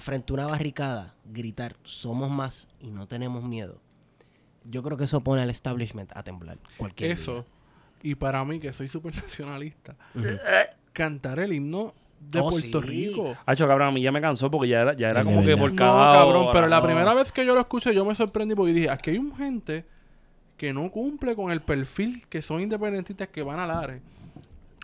frente 0.00 0.32
a 0.32 0.34
una 0.34 0.46
barricada 0.46 1.14
gritar, 1.24 1.76
somos 1.84 2.30
más 2.30 2.68
y 2.80 2.90
no 2.90 3.06
tenemos 3.06 3.44
miedo. 3.44 3.80
Yo 4.64 4.82
creo 4.82 4.96
que 4.96 5.04
eso 5.04 5.20
pone 5.20 5.42
al 5.42 5.50
establishment 5.50 6.10
a 6.16 6.22
temblar. 6.22 6.58
Cualquier 6.78 7.10
Eso. 7.12 7.46
Y 8.04 8.14
para 8.14 8.44
mí, 8.44 8.60
que 8.60 8.72
soy 8.72 8.86
súper 8.86 9.14
nacionalista, 9.22 9.96
cantar 10.92 11.40
el 11.40 11.52
himno 11.52 11.94
de 12.20 12.38
Oh, 12.40 12.50
Puerto 12.50 12.80
sí. 12.82 12.88
Rico. 12.88 13.36
Hacho, 13.44 13.66
cabrón, 13.66 13.88
a 13.88 13.90
mí 13.90 14.00
ya 14.00 14.12
me 14.12 14.20
cansó 14.20 14.50
porque 14.50 14.68
ya 14.68 14.80
era, 14.82 14.92
ya 14.94 15.08
era 15.08 15.24
como 15.24 15.44
que 15.44 15.56
por 15.56 15.70
No, 15.70 15.76
cada 15.76 16.12
cabrón, 16.14 16.44
hora. 16.44 16.52
pero 16.52 16.68
la 16.68 16.80
no. 16.80 16.86
primera 16.86 17.14
vez 17.14 17.32
que 17.32 17.44
yo 17.44 17.54
lo 17.54 17.60
escuché, 17.60 17.94
yo 17.94 18.04
me 18.04 18.14
sorprendí 18.14 18.54
porque 18.54 18.72
dije, 18.72 18.90
aquí 18.90 19.10
hay 19.10 19.18
un 19.18 19.34
gente 19.36 19.84
que 20.56 20.72
no 20.72 20.90
cumple 20.90 21.34
con 21.34 21.50
el 21.50 21.60
perfil 21.60 22.24
que 22.28 22.40
son 22.40 22.60
independentistas 22.60 23.28
que 23.28 23.42
van 23.42 23.58
a 23.58 23.66
Lares 23.66 24.00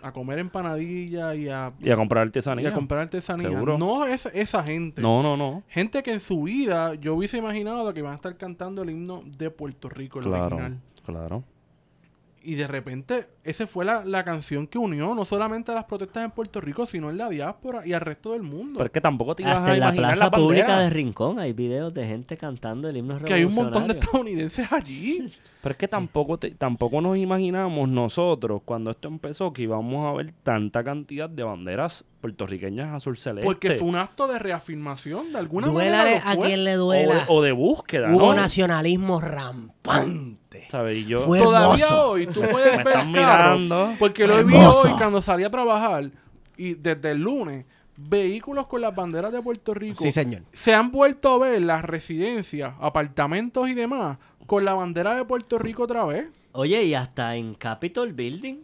a 0.03 0.11
comer 0.11 0.39
empanadillas 0.39 1.35
y 1.35 1.47
a, 1.49 1.71
Y 1.79 1.89
a 1.91 1.95
comprar 1.95 2.25
y 2.25 2.27
artesanía. 2.29 2.69
a 2.69 2.73
comprar 2.73 3.01
artesanía. 3.01 3.49
Seguro. 3.49 3.77
No 3.77 4.05
es 4.05 4.25
esa 4.27 4.63
gente. 4.63 4.99
No, 5.01 5.21
no, 5.21 5.37
no. 5.37 5.63
Gente 5.67 6.01
que 6.03 6.11
en 6.13 6.19
su 6.19 6.41
vida 6.43 6.95
yo 6.95 7.13
hubiese 7.15 7.37
imaginado 7.37 7.93
que 7.93 8.01
van 8.01 8.13
a 8.13 8.15
estar 8.15 8.35
cantando 8.35 8.81
el 8.81 8.89
himno 8.89 9.23
de 9.37 9.51
Puerto 9.51 9.89
Rico, 9.89 10.17
el 10.19 10.25
Claro, 10.25 10.45
original. 10.57 10.79
claro. 11.05 11.43
Y 12.43 12.55
de 12.55 12.67
repente, 12.67 13.27
esa 13.43 13.65
fue 13.67 13.85
la, 13.85 14.03
la 14.05 14.23
canción 14.23 14.67
que 14.67 14.77
unió 14.77 15.15
no 15.15 15.25
solamente 15.25 15.71
a 15.71 15.75
las 15.75 15.85
protestas 15.85 16.23
en 16.25 16.31
Puerto 16.31 16.61
Rico, 16.61 16.85
sino 16.85 17.09
en 17.09 17.17
la 17.17 17.29
diáspora 17.29 17.85
y 17.85 17.93
al 17.93 18.01
resto 18.01 18.33
del 18.33 18.43
mundo. 18.43 18.73
Pero 18.77 18.85
es 18.85 18.91
que 18.91 19.01
tampoco 19.01 19.35
te 19.35 19.43
ibas 19.43 19.57
Hasta 19.57 19.71
a 19.71 19.73
en 19.73 19.79
la 19.79 19.91
plaza 19.93 20.25
la 20.25 20.31
pública 20.31 20.79
de 20.79 20.89
Rincón 20.89 21.39
hay 21.39 21.53
videos 21.53 21.93
de 21.93 22.05
gente 22.07 22.37
cantando 22.37 22.87
el 22.89 22.97
himno 22.97 23.19
que 23.19 23.33
hay 23.33 23.43
un 23.43 23.53
montón 23.55 23.87
de 23.87 23.93
revolucionario. 23.95 23.99
estadounidenses 24.51 24.71
allí. 24.71 25.31
Pero 25.61 25.71
es 25.73 25.77
que 25.77 25.87
tampoco, 25.87 26.37
te- 26.39 26.51
tampoco 26.51 27.01
nos 27.01 27.17
imaginamos 27.17 27.87
nosotros 27.87 28.61
cuando 28.65 28.89
esto 28.91 29.07
empezó 29.07 29.53
que 29.53 29.61
íbamos 29.63 30.07
a 30.07 30.17
ver 30.17 30.33
tanta 30.43 30.83
cantidad 30.83 31.29
de 31.29 31.43
banderas 31.43 32.03
puertorriqueñas 32.19 32.93
azul 32.95 33.15
celeste. 33.17 33.45
Porque 33.45 33.71
fue 33.75 33.87
un 33.87 33.95
acto 33.95 34.27
de 34.27 34.39
reafirmación 34.39 35.31
de 35.31 35.37
alguna 35.39 35.67
Duélale 35.67 36.15
manera. 36.19 36.31
a 36.31 36.35
quien 36.35 36.63
le 36.63 36.73
duela. 36.73 37.25
o 37.27 37.41
de 37.43 37.51
búsqueda, 37.51 38.09
Hubo 38.11 38.33
¿no? 38.33 38.41
nacionalismo 38.41 39.19
rampante. 39.21 40.67
¿Sabes? 40.69 40.97
Y 40.97 41.05
yo... 41.05 41.21
Fue 41.21 41.39
Todavía 41.39 41.85
hermoso. 41.85 42.09
hoy 42.11 42.27
tú 42.27 42.41
puedes 42.51 42.77
Me 42.77 42.83
ver 42.83 42.93
carros. 43.37 43.95
Porque 43.99 44.27
lo 44.27 44.43
visto 44.43 44.81
hoy 44.81 44.91
cuando 44.97 45.21
salí 45.21 45.43
a 45.43 45.51
trabajar 45.51 46.11
y 46.57 46.75
desde 46.75 47.11
el 47.11 47.21
lunes, 47.21 47.65
vehículos 47.97 48.67
con 48.67 48.81
las 48.81 48.95
banderas 48.95 49.31
de 49.31 49.41
Puerto 49.41 49.73
Rico. 49.73 50.03
Sí, 50.03 50.11
señor. 50.11 50.43
Se 50.53 50.73
han 50.73 50.91
vuelto 50.91 51.33
a 51.33 51.37
ver 51.37 51.61
las 51.61 51.83
residencias, 51.83 52.73
apartamentos 52.79 53.67
y 53.69 53.73
demás 53.73 54.17
con 54.51 54.65
la 54.65 54.73
bandera 54.73 55.15
de 55.15 55.23
Puerto 55.23 55.57
Rico 55.57 55.83
otra 55.83 56.03
vez. 56.03 56.25
Oye, 56.51 56.83
y 56.83 56.93
hasta 56.93 57.37
en 57.37 57.53
Capitol 57.53 58.11
Building, 58.11 58.57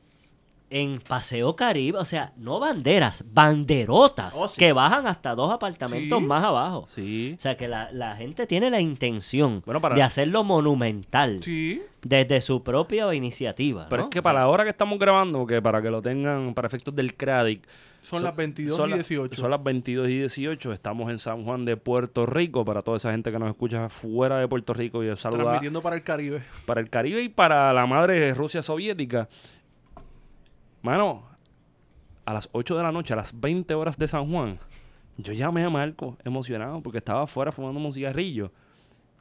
en 0.70 1.00
Paseo 1.00 1.56
Caribe, 1.56 1.98
o 1.98 2.06
sea, 2.06 2.34
no 2.36 2.60
banderas, 2.60 3.24
banderotas 3.32 4.34
Oh, 4.38 4.48
sí. 4.48 4.60
que 4.60 4.74
bajan 4.74 5.08
hasta 5.08 5.34
dos 5.36 5.52
apartamentos 5.52 6.20
Sí. 6.20 6.26
más 6.26 6.44
abajo. 6.44 6.86
Sí. 6.88 7.36
O 7.38 7.40
sea, 7.40 7.56
que 7.56 7.68
la, 7.68 7.90
la 7.92 8.16
gente 8.16 8.48
tiene 8.48 8.70
la 8.70 8.82
intención 8.82 9.62
Bueno, 9.66 9.80
para- 9.82 9.96
de 9.96 10.04
hacerlo 10.04 10.44
monumental 10.44 11.42
Sí. 11.42 11.82
desde 12.02 12.42
su 12.42 12.64
propia 12.64 13.14
iniciativa. 13.14 13.88
Pero 13.90 14.04
¿no? 14.04 14.08
es 14.08 14.10
que 14.12 14.20
O 14.20 14.22
sea, 14.22 14.34
para 14.34 14.40
la 14.42 14.48
hora 14.50 14.64
que 14.64 14.70
estamos 14.72 15.00
grabando, 15.00 15.46
que 15.48 15.62
para 15.62 15.82
que 15.82 15.90
lo 15.90 16.02
tengan 16.02 16.54
para 16.54 16.68
efectos 16.68 16.94
del 16.96 17.16
CRADIC, 17.16 17.66
Son 18.02 18.24
las 18.24 18.36
22 18.36 18.78
son 18.78 18.88
y 18.88 18.92
la- 18.92 18.96
18. 18.98 19.42
Son 19.42 19.52
las 19.52 19.62
22 19.64 20.08
y 20.10 20.20
18. 20.20 20.72
Estamos 20.72 21.10
en 21.12 21.20
San 21.20 21.44
Juan 21.44 21.66
de 21.66 21.76
Puerto 21.76 22.26
Rico. 22.26 22.64
Para 22.64 22.82
toda 22.82 22.98
esa 22.98 23.12
gente 23.12 23.32
que 23.32 23.40
nos 23.40 23.50
escucha 23.50 23.90
fuera 23.90 24.38
de 24.38 24.48
Puerto 24.48 24.74
Rico. 24.74 25.04
Y 25.04 25.14
saluda 25.18 25.44
transmitiendo 25.44 25.82
para 25.82 25.96
el 25.98 26.04
Caribe. 26.04 26.42
para 26.66 26.80
el 26.80 26.90
Caribe 26.90 27.22
y 27.22 27.28
para 27.30 27.74
la 27.74 27.86
madre 27.86 28.34
Rusia 28.34 28.62
soviética. 28.62 29.28
Mano, 30.82 31.24
a 32.26 32.34
las 32.34 32.50
8 32.52 32.78
de 32.78 32.84
la 32.84 32.92
noche, 32.92 33.14
a 33.14 33.18
las 33.18 33.40
20 33.40 33.74
horas 33.74 33.98
de 33.98 34.08
San 34.08 34.30
Juan, 34.32 34.60
yo 35.18 35.34
llamé 35.34 35.64
a 35.64 35.70
Marco 35.70 36.18
emocionado 36.24 36.82
porque 36.82 37.00
estaba 37.00 37.24
afuera 37.24 37.52
fumando 37.52 37.80
un 37.80 37.92
cigarrillo 37.92 38.52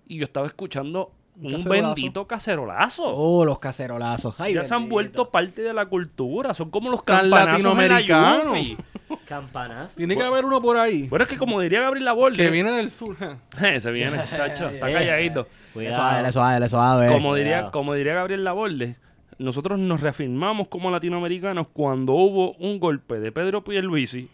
y 0.07 0.19
yo 0.19 0.25
estaba 0.25 0.47
escuchando 0.47 1.13
un, 1.39 1.53
cacerolazo. 1.53 1.95
bendito 1.95 2.27
cacerolazo. 2.27 3.05
Oh, 3.07 3.45
los 3.45 3.59
cacerolazos. 3.59 4.35
Ay, 4.39 4.55
ya 4.55 4.65
se 4.65 4.75
han 4.75 4.89
vuelto 4.89 5.31
parte 5.31 5.63
de 5.63 5.73
la 5.75 5.87
cultura. 5.87 6.55
Son 6.55 6.71
como 6.71 6.91
los 6.91 7.03
campanazos 7.03 7.63
latinoamericanos. 7.63 8.59
Campanas. 9.27 9.95
Tiene 9.95 10.17
que 10.17 10.23
haber 10.23 10.45
uno 10.45 10.61
por 10.63 10.77
ahí 10.77 11.09
Bueno, 11.09 11.25
es 11.25 11.29
que 11.29 11.37
como 11.37 11.61
diría 11.61 11.81
Gabriel 11.81 12.05
Laborde... 12.05 12.37
que 12.37 12.51
viene 12.51 12.71
del 12.73 12.91
sur. 12.91 13.17
Se 13.81 13.91
viene, 13.91 14.19
chacho. 14.31 14.69
Está 14.71 14.89
Eh, 14.91 14.95
calladito. 14.95 15.43
Suave, 15.45 15.73
Cuidado. 15.73 16.33
suave, 16.33 16.69
suave. 16.69 17.09
Como 17.13 17.35
diría, 17.35 17.71
como 17.71 17.95
diría 17.95 18.15
Gabriel 18.15 18.45
Laborde, 18.45 18.97
nosotros 19.39 19.79
nos 19.79 20.01
reafirmamos 20.01 20.69
como 20.69 20.91
latinoamericanos 20.91 21.69
cuando 21.69 22.15
hubo 22.15 22.55
un 22.55 22.81
golpe 22.81 23.21
de 23.21 23.33
Pedro 23.33 23.63
Pierluisi 23.63 24.29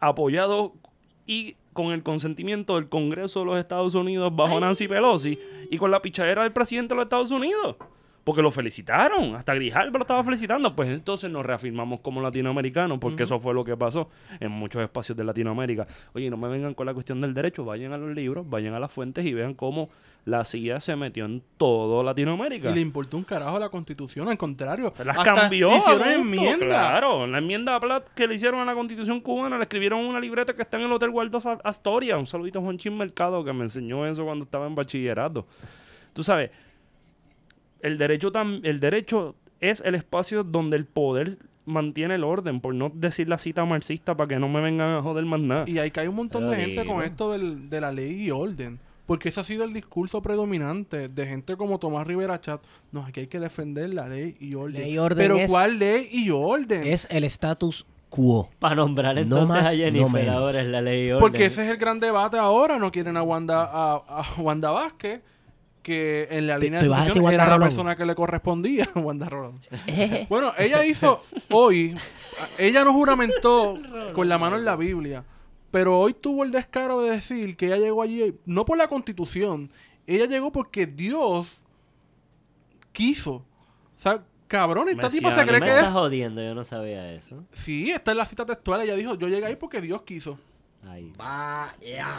apoyado 0.00 0.72
y 1.26 1.56
con 1.72 1.92
el 1.92 2.02
consentimiento 2.02 2.76
del 2.76 2.88
Congreso 2.88 3.40
de 3.40 3.46
los 3.46 3.58
Estados 3.58 3.94
Unidos 3.94 4.34
bajo 4.34 4.58
Nancy 4.58 4.88
Pelosi 4.88 5.38
y 5.70 5.78
con 5.78 5.90
la 5.90 6.02
pichadera 6.02 6.42
del 6.42 6.52
presidente 6.52 6.94
de 6.94 6.96
los 6.96 7.04
Estados 7.04 7.30
Unidos. 7.30 7.76
Porque 8.26 8.42
lo 8.42 8.50
felicitaron, 8.50 9.36
hasta 9.36 9.54
Grijalbo 9.54 9.98
lo 9.98 10.02
estaba 10.02 10.24
felicitando. 10.24 10.74
Pues 10.74 10.88
entonces 10.88 11.30
nos 11.30 11.46
reafirmamos 11.46 12.00
como 12.00 12.20
latinoamericanos, 12.20 12.98
porque 12.98 13.22
eso 13.22 13.38
fue 13.38 13.54
lo 13.54 13.64
que 13.64 13.76
pasó 13.76 14.10
en 14.40 14.50
muchos 14.50 14.82
espacios 14.82 15.16
de 15.16 15.22
Latinoamérica. 15.22 15.86
Oye, 16.12 16.28
no 16.28 16.36
me 16.36 16.48
vengan 16.48 16.74
con 16.74 16.86
la 16.86 16.92
cuestión 16.92 17.20
del 17.20 17.32
derecho, 17.34 17.64
vayan 17.64 17.92
a 17.92 17.98
los 17.98 18.12
libros, 18.12 18.44
vayan 18.50 18.74
a 18.74 18.80
las 18.80 18.90
fuentes 18.90 19.24
y 19.24 19.32
vean 19.32 19.54
cómo 19.54 19.90
la 20.24 20.44
CIA 20.44 20.80
se 20.80 20.96
metió 20.96 21.24
en 21.24 21.40
todo 21.56 22.02
Latinoamérica. 22.02 22.72
Y 22.72 22.74
le 22.74 22.80
importó 22.80 23.16
un 23.16 23.22
carajo 23.22 23.60
la 23.60 23.68
constitución, 23.68 24.28
al 24.28 24.36
contrario. 24.36 24.92
Las 25.04 25.18
hasta 25.18 25.32
cambió. 25.32 25.76
Hicieron 25.76 26.08
enmienda. 26.08 26.66
Claro, 26.66 27.28
la 27.28 27.38
enmienda 27.38 27.78
Platt 27.78 28.08
que 28.12 28.26
le 28.26 28.34
hicieron 28.34 28.58
a 28.58 28.64
la 28.64 28.74
constitución 28.74 29.20
cubana, 29.20 29.56
le 29.56 29.62
escribieron 29.62 30.00
una 30.00 30.18
libreta 30.18 30.52
que 30.52 30.62
está 30.62 30.78
en 30.78 30.86
el 30.86 30.92
Hotel 30.92 31.10
Waldo 31.10 31.40
Astoria. 31.62 32.18
Un 32.18 32.26
saludito 32.26 32.58
a 32.58 32.62
Juanchín 32.62 32.98
Mercado 32.98 33.44
que 33.44 33.52
me 33.52 33.62
enseñó 33.62 34.04
eso 34.04 34.24
cuando 34.24 34.46
estaba 34.46 34.66
en 34.66 34.74
bachillerato. 34.74 35.46
Tú 36.12 36.24
sabes, 36.24 36.50
el 37.80 37.98
derecho, 37.98 38.32
tam- 38.32 38.60
el 38.64 38.80
derecho 38.80 39.34
es 39.60 39.80
el 39.84 39.94
espacio 39.94 40.44
donde 40.44 40.76
el 40.76 40.84
poder 40.84 41.38
mantiene 41.64 42.14
el 42.14 42.24
orden, 42.24 42.60
por 42.60 42.74
no 42.74 42.90
decir 42.94 43.28
la 43.28 43.38
cita 43.38 43.64
marxista 43.64 44.16
para 44.16 44.28
que 44.28 44.38
no 44.38 44.48
me 44.48 44.60
vengan 44.60 44.94
a 44.94 45.02
joder 45.02 45.24
más 45.24 45.40
nada. 45.40 45.64
Y 45.66 45.78
hay 45.78 45.90
que 45.90 46.00
hay 46.00 46.06
un 46.08 46.14
montón 46.16 46.46
de 46.48 46.56
gente 46.56 46.84
con 46.86 47.02
esto 47.02 47.32
del- 47.32 47.68
de 47.68 47.80
la 47.80 47.90
ley 47.92 48.22
y 48.26 48.30
orden. 48.30 48.78
Porque 49.06 49.28
ese 49.28 49.38
ha 49.40 49.44
sido 49.44 49.62
el 49.64 49.72
discurso 49.72 50.20
predominante 50.20 51.08
de 51.08 51.26
gente 51.26 51.56
como 51.56 51.78
Tomás 51.78 52.06
Rivera 52.06 52.40
Chat. 52.40 52.60
No, 52.90 53.04
aquí 53.04 53.20
hay 53.20 53.26
que 53.28 53.38
defender 53.40 53.94
la 53.94 54.08
ley 54.08 54.36
y 54.40 54.54
orden. 54.56 54.80
Ley 54.80 54.92
y 54.94 54.98
orden 54.98 55.18
Pero 55.18 55.36
es- 55.36 55.50
¿cuál 55.50 55.78
ley 55.78 56.08
y 56.10 56.30
orden? 56.30 56.84
Es 56.84 57.06
el 57.10 57.22
status 57.24 57.86
quo. 58.08 58.50
Para 58.58 58.74
nombrar 58.76 59.14
No 59.14 59.20
entonces 59.20 59.48
más, 59.48 59.68
a 59.68 59.72
no 59.72 59.76
Jennifer 59.78 60.10
menos. 60.12 60.34
ahora 60.34 60.60
es 60.60 60.66
la 60.68 60.80
ley 60.80 61.06
y 61.06 61.10
orden. 61.12 61.20
Porque 61.20 61.46
ese 61.46 61.64
es 61.64 61.70
el 61.70 61.76
gran 61.76 62.00
debate 62.00 62.36
ahora. 62.36 62.78
No 62.78 62.90
quieren 62.90 63.16
a 63.16 63.22
Wanda, 63.22 63.62
a, 63.64 63.94
a 63.96 64.40
Wanda 64.40 64.70
Vázquez, 64.72 65.20
que 65.86 66.26
en 66.32 66.48
la 66.48 66.58
línea 66.58 66.80
de 66.80 66.86
sucesión 66.88 67.32
era 67.32 67.46
la 67.46 67.60
persona 67.60 67.94
que 67.94 68.04
le 68.04 68.16
correspondía. 68.16 68.88
Wanda 68.96 69.28
Rolón. 69.28 69.60
bueno, 70.28 70.52
ella 70.58 70.84
hizo 70.84 71.22
hoy, 71.48 71.96
ella 72.58 72.82
no 72.82 72.92
juramentó 72.92 73.78
con 74.12 74.28
la 74.28 74.36
mano 74.36 74.56
en 74.56 74.64
la 74.64 74.74
Biblia, 74.74 75.22
pero 75.70 76.00
hoy 76.00 76.12
tuvo 76.12 76.42
el 76.42 76.50
descaro 76.50 77.02
de 77.02 77.12
decir 77.12 77.56
que 77.56 77.66
ella 77.66 77.76
llegó 77.76 78.02
allí, 78.02 78.34
no 78.46 78.64
por 78.64 78.76
la 78.76 78.88
constitución, 78.88 79.70
ella 80.08 80.26
llegó 80.26 80.50
porque 80.50 80.88
Dios 80.88 81.60
quiso. 82.90 83.34
O 83.34 83.44
sea, 84.00 84.24
cabrón, 84.48 84.88
esta 84.88 85.08
tipa 85.08 85.36
se 85.36 85.46
cree 85.46 85.60
me 85.60 85.66
que 85.66 85.72
estás 85.72 85.90
es... 85.90 85.92
jodiendo, 85.92 86.42
yo 86.42 86.52
no 86.52 86.64
sabía 86.64 87.12
eso. 87.12 87.44
Sí, 87.52 87.92
esta 87.92 88.10
es 88.10 88.16
la 88.16 88.26
cita 88.26 88.44
textual, 88.44 88.80
ella 88.80 88.96
dijo, 88.96 89.14
yo 89.14 89.28
llegué 89.28 89.46
ahí 89.46 89.54
porque 89.54 89.80
Dios 89.80 90.02
quiso. 90.02 90.36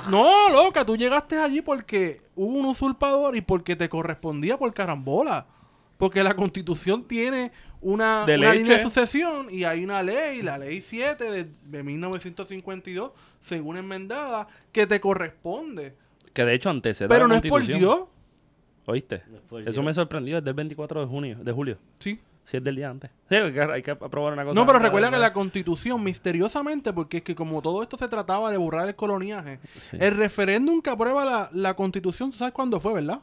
No, 0.10 0.50
loca, 0.52 0.86
tú 0.86 0.96
llegaste 0.98 1.38
allí 1.38 1.62
porque 1.62 2.22
hubo 2.36 2.58
un 2.58 2.66
usurpador 2.66 3.36
y 3.36 3.42
porque 3.42 3.76
te 3.76 3.90
correspondía 3.90 4.58
por 4.58 4.74
carambola. 4.74 5.48
Porque 5.98 6.24
la 6.24 6.36
constitución 6.36 7.04
tiene 7.06 7.52
una, 7.82 8.24
De 8.26 8.38
una 8.38 8.54
línea 8.54 8.78
de 8.78 8.84
sucesión 8.84 9.48
y 9.50 9.64
hay 9.64 9.84
una 9.84 10.04
ley, 10.04 10.44
la 10.44 10.58
ley 10.60 10.80
7 10.82 11.24
de, 11.32 11.48
de 11.64 11.84
1952, 11.84 13.12
según 13.42 13.78
enmendada, 13.78 14.48
que 14.72 14.86
te 14.86 15.00
corresponde. 15.02 15.96
Que 16.34 16.46
de 16.46 16.54
hecho 16.54 16.70
antecede 16.70 17.08
Pero 17.10 17.22
la 17.24 17.28
no 17.30 17.36
es 17.36 17.42
por 17.42 17.50
Constitución. 17.62 17.80
Dios. 17.98 18.08
¿Oíste? 18.86 19.24
No 19.28 19.38
es 19.38 19.42
por 19.44 19.62
Eso 19.62 19.72
Dios. 19.72 19.86
me 19.86 19.94
sorprendió 19.94 20.36
desde 20.36 20.50
el 20.50 20.56
24 20.56 21.02
de 21.02 21.08
junio, 21.08 21.38
de 21.42 21.52
julio. 21.52 21.78
Sí. 22.00 22.20
Si 22.50 22.56
es 22.56 22.64
del 22.64 22.78
día 22.78 22.90
antes. 22.90 23.12
Sí, 23.28 23.36
hay 23.36 23.52
que, 23.52 23.62
hay 23.62 23.84
que 23.84 23.92
aprobar 23.92 24.32
una 24.32 24.46
cosa. 24.46 24.58
No, 24.58 24.66
pero 24.66 24.80
recuerda 24.80 25.12
que 25.12 25.18
la 25.18 25.34
constitución, 25.34 26.02
misteriosamente, 26.02 26.94
porque 26.94 27.18
es 27.18 27.24
que 27.24 27.36
como 27.36 27.62
todo 27.62 27.84
esto 27.84 27.98
se 27.98 28.08
trataba 28.08 28.50
de 28.52 28.56
borrar 28.58 28.88
el 28.88 28.96
coloniaje, 28.96 29.60
Sí. 29.78 29.98
el 30.00 30.16
referéndum 30.16 30.82
que 30.82 30.90
aprueba 30.90 31.26
la, 31.26 31.50
la 31.52 31.74
constitución, 31.76 32.32
¿tú 32.32 32.38
sabes 32.38 32.54
cuándo 32.54 32.80
fue, 32.80 32.94
verdad? 32.94 33.20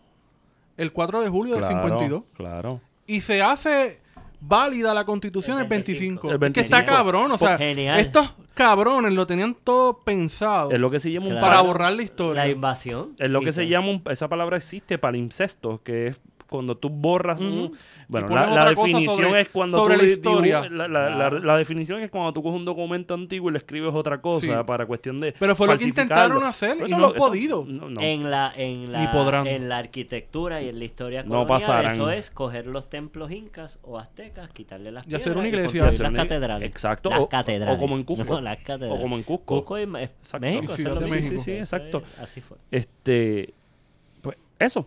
El 0.76 0.92
4 0.92 1.22
de 1.22 1.28
julio 1.30 1.54
del 1.54 1.62
Claro, 1.62 1.78
52. 1.88 2.22
Claro. 2.34 2.80
y 3.06 3.22
se 3.22 3.40
hace 3.42 4.02
válida 4.40 4.92
la 4.92 5.04
constitución 5.06 5.56
el 5.56 5.62
El 5.64 5.68
25. 5.70 6.28
25. 6.28 6.28
El 6.28 6.34
Es 6.34 6.52
que 6.52 6.60
está 6.60 6.76
25. 6.78 6.96
cabrón, 6.98 7.32
o 7.32 7.38
sea, 7.38 7.56
Pues 7.56 7.68
genial. 7.68 8.00
estos 8.00 8.34
cabrones 8.52 9.14
lo 9.14 9.26
tenían 9.26 9.54
todo 9.64 10.00
pensado 10.04 10.70
Es 10.70 10.78
lo 10.80 10.90
que 10.90 11.00
se 11.00 11.10
llama 11.10 11.26
un 11.28 11.32
Claro. 11.32 11.46
para 11.46 11.60
borrar 11.62 11.92
la 11.94 12.02
historia. 12.02 12.42
La 12.44 12.48
invasión. 12.50 13.14
Es 13.18 13.30
lo 13.30 13.40
que 13.40 13.52
se 13.54 13.66
llama 13.68 13.88
un- 13.88 14.02
esa 14.10 14.28
palabra 14.28 14.58
existe 14.58 14.98
palimpsesto, 14.98 15.80
que 15.82 16.08
es 16.08 16.20
cuando 16.48 16.76
tú 16.76 16.88
borras 16.88 17.40
un- 17.40 17.72
bueno, 18.08 18.28
la, 18.28 18.68
definición 18.70 19.16
sobre- 19.26 19.40
es 19.40 19.48
cuando 19.48 19.78
sobre 19.78 19.96
tú 19.96 20.02
la 20.04 20.08
historia. 20.08 20.68
la, 20.68 20.88
la- 20.88 21.10
la- 21.10 21.30
la 21.30 21.56
definición 21.56 22.00
es 22.00 22.10
cuando 22.10 22.32
tú 22.32 22.42
coges 22.42 22.58
un 22.58 22.64
documento 22.64 23.14
antiguo 23.14 23.48
y 23.50 23.52
le 23.52 23.58
escribes 23.58 23.92
otra 23.94 24.20
cosa 24.20 24.46
Sí. 24.46 24.52
para 24.66 24.86
cuestión 24.86 25.18
de 25.18 25.32
Pero 25.32 25.56
fue 25.56 25.66
lo 25.66 25.76
que 25.78 25.84
intentaron 25.84 26.44
hacer 26.44 26.76
y 26.80 26.84
eso 26.84 26.96
no 26.96 26.98
lo- 26.98 27.06
han 27.08 27.16
eso- 27.16 27.26
podido. 27.26 27.64
no, 27.66 27.88
no. 27.90 28.00
En 28.00 28.30
la, 28.30 28.52
en 28.56 28.92
la, 28.92 28.98
Ni 29.00 29.06
podrán. 29.08 29.46
en 29.46 29.68
la 29.68 29.78
arquitectura 29.78 30.60
y 30.62 30.68
en 30.68 30.78
la 30.78 30.84
historia 30.84 31.22
No 31.22 31.46
pasarán. 31.46 31.92
eso 31.92 32.10
es 32.10 32.30
coger 32.30 32.66
los 32.66 32.88
templos 32.90 33.30
incas 33.30 33.78
o 33.82 33.98
aztecas, 33.98 34.50
quitarle 34.50 34.92
las 34.92 35.06
Y 35.08 35.14
hacer 35.14 35.36
una 35.36 35.48
iglesia. 35.48 35.86
Hacer 35.88 36.02
las 36.02 36.10
una- 36.12 36.22
catedrales. 36.22 36.68
Exacto. 36.68 37.10
Las 37.10 37.20
O- 37.20 37.22
o 37.24 37.28
catedrales. 37.28 37.78
como 37.78 37.96
en 37.96 38.04
Cusco. 38.04 38.24
No, 38.34 38.40
las 38.40 38.58
catedrales. 38.58 38.98
O 38.98 39.00
como 39.02 39.16
en 39.16 39.22
Cusco. 39.22 39.56
Cusco 39.56 39.78
y. 39.78 39.86
México. 39.86 40.74
Sí, 40.76 41.38
sí, 41.38 41.52
exacto. 41.52 42.02
así 42.20 42.40
fue. 42.40 42.56
Este, 42.70 43.54
pues 44.22 44.36
eso. 44.58 44.86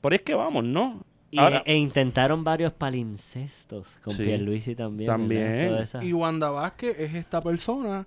Por 0.00 0.12
ahí 0.12 0.16
es 0.16 0.22
que 0.22 0.34
vamos, 0.34 0.64
¿no? 0.64 1.02
Y, 1.30 1.38
Ahora- 1.38 1.62
e 1.66 1.76
intentaron 1.76 2.42
varios 2.44 2.72
palincestos 2.72 3.98
con 4.02 4.14
Sí. 4.14 4.24
Pierluisi 4.24 4.74
también. 4.74 5.08
También. 5.08 5.76
Y 6.02 6.12
Wanda 6.12 6.50
Vázquez 6.50 6.98
es 6.98 7.14
esta 7.14 7.40
persona 7.42 8.06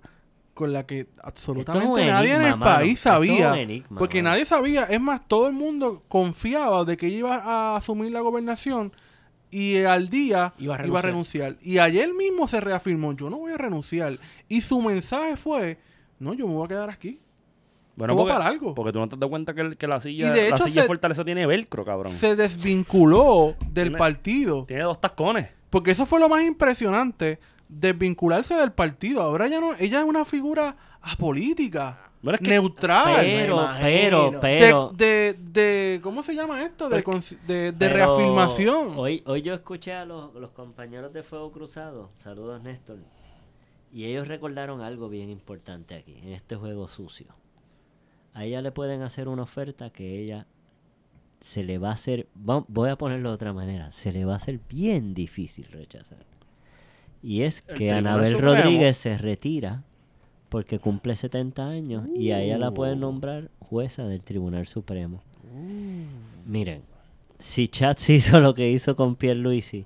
con 0.54 0.72
la 0.72 0.84
que 0.86 1.00
es 1.00 1.06
absolutamente 1.22 2.06
nadie 2.06 2.34
en 2.34 2.42
el 2.42 2.56
mano. 2.56 2.64
país 2.64 2.98
sabía. 3.00 3.56
enigma, 3.58 3.98
porque 3.98 4.22
mano. 4.22 4.32
nadie 4.34 4.44
sabía. 4.44 4.84
Es 4.84 5.00
más, 5.00 5.26
todo 5.28 5.46
el 5.46 5.52
mundo 5.54 6.02
confiaba 6.08 6.84
de 6.84 6.96
que 6.96 7.06
ella 7.06 7.18
iba 7.18 7.36
a 7.36 7.76
asumir 7.76 8.10
la 8.12 8.20
gobernación 8.20 8.92
y 9.50 9.78
al 9.84 10.08
día 10.08 10.52
Iba 10.58 10.84
iba 10.84 10.98
a 10.98 11.02
renunciar. 11.02 11.56
Y 11.62 11.78
ayer 11.78 12.12
mismo 12.12 12.48
se 12.48 12.60
reafirmó, 12.60 13.12
yo 13.12 13.30
no 13.30 13.38
voy 13.38 13.52
a 13.52 13.56
renunciar. 13.58 14.18
Y 14.48 14.60
su 14.62 14.82
mensaje 14.82 15.36
fue, 15.36 15.78
no, 16.18 16.34
yo 16.34 16.46
me 16.48 16.54
voy 16.54 16.64
a 16.64 16.68
quedar 16.68 16.90
aquí. 16.90 17.20
Bueno, 17.94 18.16
porque, 18.16 18.32
para 18.32 18.46
algo. 18.46 18.74
porque 18.74 18.92
tú 18.92 18.98
no 19.00 19.08
te 19.08 19.16
das 19.16 19.28
cuenta 19.28 19.52
que, 19.54 19.60
el- 19.60 19.76
que 19.76 19.86
la 19.86 20.00
silla, 20.00 20.28
Y 20.28 20.30
de 20.30 20.50
la 20.50 20.58
silla 20.58 20.82
se- 20.82 20.86
Fortaleza 20.86 21.24
tiene 21.24 21.46
velcro, 21.46 21.84
cabrón. 21.84 22.12
Se 22.14 22.36
desvinculó 22.36 23.54
del 23.70 23.88
Tiene- 23.88 23.98
partido. 23.98 24.64
Tiene 24.66 24.82
dos 24.84 25.00
tacones. 25.00 25.48
Porque 25.70 25.90
eso 25.90 26.06
fue 26.06 26.18
lo 26.20 26.28
más 26.28 26.42
impresionante, 26.42 27.38
desvincularse 27.68 28.54
del 28.54 28.72
partido. 28.72 29.22
Ahora 29.22 29.46
ya 29.48 29.60
no, 29.60 29.74
ella 29.78 30.00
es 30.00 30.04
una 30.04 30.24
figura 30.24 30.76
apolítica, 31.00 32.10
Bueno, 32.22 32.36
es 32.36 32.40
que- 32.40 32.50
neutral. 32.50 33.20
Pero, 33.24 33.68
pero, 33.80 34.32
pero. 34.40 34.92
de, 34.94 35.34
de, 35.34 35.34
de- 35.94 36.00
¿cómo 36.02 36.22
se 36.22 36.34
llama 36.34 36.62
esto? 36.62 36.88
De, 36.88 37.02
Pues, 37.02 37.36
de, 37.46 37.72
de 37.72 37.72
pero 37.72 37.94
reafirmación. 37.94 38.94
Hoy, 38.96 39.22
hoy 39.26 39.42
yo 39.42 39.54
escuché 39.54 39.92
a 39.92 40.04
los, 40.04 40.34
los 40.34 40.50
compañeros 40.50 41.12
de 41.12 41.22
Fuego 41.22 41.50
Cruzado. 41.50 42.10
Saludos, 42.14 42.62
Néstor. 42.62 42.98
Y 43.92 44.04
ellos 44.06 44.26
recordaron 44.28 44.80
algo 44.80 45.08
bien 45.10 45.28
importante 45.30 45.94
aquí, 45.94 46.16
en 46.22 46.32
este 46.32 46.56
juego 46.56 46.88
sucio. 46.88 47.26
A 48.34 48.44
ella 48.44 48.62
le 48.62 48.72
pueden 48.72 49.02
hacer 49.02 49.28
una 49.28 49.42
oferta 49.42 49.90
que 49.90 50.18
ella 50.22 50.46
se 51.40 51.62
le 51.64 51.78
va 51.78 51.90
a 51.90 51.92
hacer. 51.94 52.26
va- 52.38 52.64
voy 52.68 52.88
a 52.90 52.96
ponerlo 52.96 53.28
de 53.30 53.34
otra 53.34 53.52
manera. 53.52 53.92
Se 53.92 54.12
le 54.12 54.24
va 54.24 54.34
a 54.34 54.36
hacer 54.36 54.60
bien 54.68 55.12
difícil 55.14 55.66
rechazar. 55.66 56.24
Y 57.22 57.42
es 57.42 57.62
que 57.62 57.90
Anabel 57.92 58.32
Supremo. 58.32 58.54
Rodríguez 58.54 58.96
se 58.96 59.16
retira 59.18 59.84
porque 60.48 60.78
cumple 60.78 61.14
70 61.16 61.66
años 61.68 62.08
y 62.14 62.30
a 62.32 62.40
ella 62.40 62.58
la 62.58 62.70
Uh. 62.70 62.74
pueden 62.74 63.00
nombrar 63.00 63.50
jueza 63.60 64.04
del 64.04 64.22
Tribunal 64.22 64.66
Supremo. 64.66 65.22
Miren, 66.46 66.82
si 67.38 67.68
Chats 67.68 68.08
hizo 68.10 68.40
lo 68.40 68.54
que 68.54 68.70
hizo 68.70 68.96
con 68.96 69.16
Pierluisi, 69.16 69.84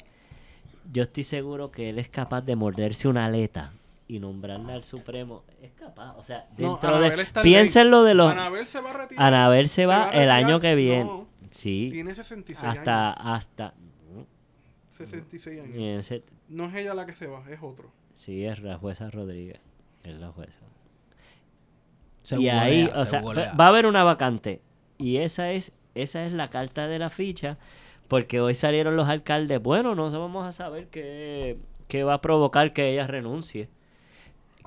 yo 0.92 1.02
estoy 1.02 1.24
seguro 1.24 1.70
que 1.70 1.90
él 1.90 1.98
es 1.98 2.08
capaz 2.08 2.42
de 2.42 2.56
morderse 2.56 3.08
una 3.08 3.26
aleta 3.26 3.72
y 4.08 4.18
nombrarla 4.20 4.74
al 4.74 4.84
Supremo. 4.84 5.44
Es 5.62 5.72
capaz, 5.72 6.14
o 6.16 6.22
sea, 6.22 6.46
No, 6.58 6.72
dentro 6.72 6.88
Anabel 6.96 7.16
de... 7.32 7.42
Piénsenlo 7.42 8.02
de 8.04 8.14
los... 8.14 8.30
Anabel 8.30 8.66
se 8.66 8.80
va 8.80 8.90
a 8.90 8.94
retirar. 8.94 9.24
Anabel 9.26 9.68
se 9.68 9.86
va 9.86 10.10
el 10.10 10.30
año 10.30 10.60
que 10.60 10.74
viene. 10.74 11.04
No, 11.04 11.26
Sí, 11.50 11.88
tiene 11.90 12.14
66 12.14 12.64
hasta... 12.64 13.12
años. 13.12 13.20
hasta 13.24 13.74
66 14.90 15.60
años. 15.62 15.76
ese- 15.76 16.22
No 16.48 16.64
es 16.66 16.74
ella 16.74 16.94
la 16.94 17.06
que 17.06 17.14
se 17.14 17.26
va, 17.26 17.42
es 17.50 17.58
otro. 17.62 17.90
Sí, 18.14 18.44
es 18.46 18.60
la 18.62 18.78
jueza 18.78 19.10
Rodríguez. 19.10 19.60
Es 20.04 20.14
la 20.16 20.30
jueza. 20.32 20.58
Se 22.22 22.40
y 22.40 22.48
ahí, 22.48 22.90
o 22.94 23.04
se 23.04 23.20
sea, 23.20 23.22
va 23.22 23.64
a 23.66 23.68
haber 23.68 23.86
una 23.86 24.02
vacante. 24.04 24.60
Y 24.98 25.18
esa 25.18 25.52
es, 25.52 25.72
esa 25.94 26.24
es 26.24 26.32
la 26.32 26.48
carta 26.48 26.88
de 26.88 26.98
la 26.98 27.08
ficha. 27.10 27.58
Porque 28.08 28.40
hoy 28.40 28.54
salieron 28.54 28.96
los 28.96 29.08
alcaldes. 29.08 29.60
Bueno, 29.62 29.94
no 29.94 30.10
vamos 30.10 30.46
a 30.46 30.52
saber 30.52 30.86
qué, 30.88 31.58
qué 31.88 32.04
va 32.04 32.14
a 32.14 32.20
provocar 32.20 32.72
que 32.72 32.90
ella 32.92 33.06
renuncie. 33.06 33.68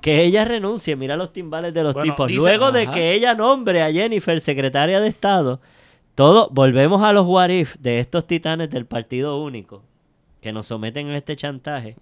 Que 0.01 0.23
ella 0.23 0.45
renuncie, 0.45 0.95
mira 0.95 1.15
los 1.15 1.31
timbales 1.33 1.73
de 1.73 1.83
los 1.83 1.93
Bueno, 1.93 2.11
tipos. 2.13 2.27
dice- 2.27 2.39
Luego 2.39 2.71
de 2.71 2.87
que 2.87 3.13
ella 3.13 3.33
nombre 3.35 3.81
a 3.83 3.91
Jennifer 3.91 4.39
secretaria 4.39 4.99
de 4.99 5.07
Estado, 5.07 5.59
todo, 6.15 6.49
volvemos 6.51 7.01
a 7.03 7.13
los 7.13 7.25
what 7.25 7.49
if 7.49 7.75
de 7.77 7.99
estos 7.99 8.25
titanes 8.27 8.69
del 8.69 8.85
Partido 8.85 9.41
Único 9.41 9.83
que 10.41 10.51
nos 10.53 10.67
someten 10.67 11.09
a 11.09 11.17
este 11.17 11.35
chantaje. 11.35 11.95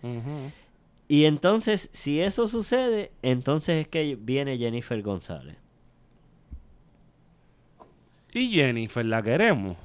Y 1.07 1.25
entonces, 1.25 1.89
si 1.93 2.19
eso 2.21 2.47
sucede, 2.47 3.11
entonces 3.21 3.77
es 3.81 3.87
que 3.87 4.17
viene 4.19 4.57
Jennifer 4.57 5.01
González. 5.01 5.55
Y 8.33 8.49
Jennifer, 8.51 9.05
¿la 9.05 9.21
queremos? 9.23 9.77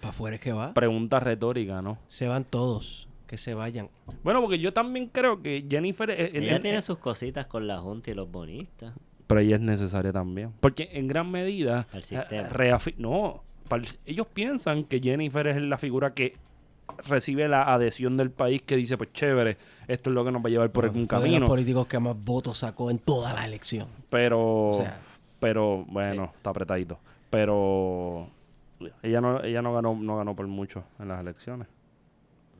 Para 0.00 0.10
afuera 0.10 0.36
es 0.36 0.42
que 0.42 0.52
va. 0.52 0.74
Pregunta 0.74 1.20
retórica, 1.20 1.80
¿no? 1.80 1.98
Se 2.08 2.26
van 2.28 2.44
todos. 2.44 3.08
Que 3.32 3.38
se 3.38 3.54
vayan. 3.54 3.88
Bueno, 4.22 4.42
porque 4.42 4.58
yo 4.58 4.74
también 4.74 5.06
creo 5.06 5.40
que 5.40 5.64
Jennifer... 5.66 6.10
Ella 6.10 6.60
tiene 6.60 6.82
sus 6.82 6.98
cositas 6.98 7.46
con 7.46 7.66
la 7.66 7.78
Junta 7.78 8.10
y 8.10 8.14
los 8.14 8.30
bonistas. 8.30 8.92
Pero 9.26 9.40
ella 9.40 9.56
es 9.56 9.62
necesaria 9.62 10.12
también. 10.12 10.52
Porque 10.60 10.90
en 10.92 11.08
gran 11.08 11.30
medida... 11.30 11.86
Al 11.94 12.04
sistema. 12.04 12.46
eh, 12.46 12.50
reafi- 12.50 12.94
no, 12.98 13.42
para 13.70 13.84
el- 13.84 13.88
ellos 14.04 14.26
piensan 14.34 14.84
que 14.84 15.00
Jennifer 15.00 15.46
es 15.46 15.62
la 15.62 15.78
figura 15.78 16.12
que 16.12 16.34
recibe 17.08 17.48
la 17.48 17.72
adhesión 17.72 18.18
del 18.18 18.30
país 18.30 18.60
que 18.60 18.76
dice, 18.76 18.98
pues 18.98 19.14
chévere, 19.14 19.56
esto 19.88 20.10
es 20.10 20.14
lo 20.14 20.26
que 20.26 20.30
nos 20.30 20.42
va 20.44 20.48
a 20.48 20.50
llevar 20.50 20.70
por 20.70 20.84
algún 20.84 21.06
Fue 21.06 21.16
de 21.16 21.22
camino. 21.22 21.40
los 21.40 21.48
políticos 21.48 21.86
que 21.86 21.98
más 22.00 22.22
votos 22.22 22.58
sacó 22.58 22.90
en 22.90 22.98
toda 22.98 23.32
la 23.32 23.46
elección. 23.46 23.88
Pero, 24.10 24.66
O 24.68 24.74
sea, 24.74 25.00
pero 25.40 25.86
bueno, 25.88 26.32
está 26.36 26.50
apretadito. 26.50 26.98
Pero 27.30 28.28
ella 29.02 29.22
no, 29.22 29.42
ella 29.42 29.62
no 29.62 29.72
ganó, 29.72 29.94
no 29.98 30.18
ganó 30.18 30.36
por 30.36 30.46
mucho 30.48 30.84
en 30.98 31.08
las 31.08 31.18
elecciones. 31.18 31.66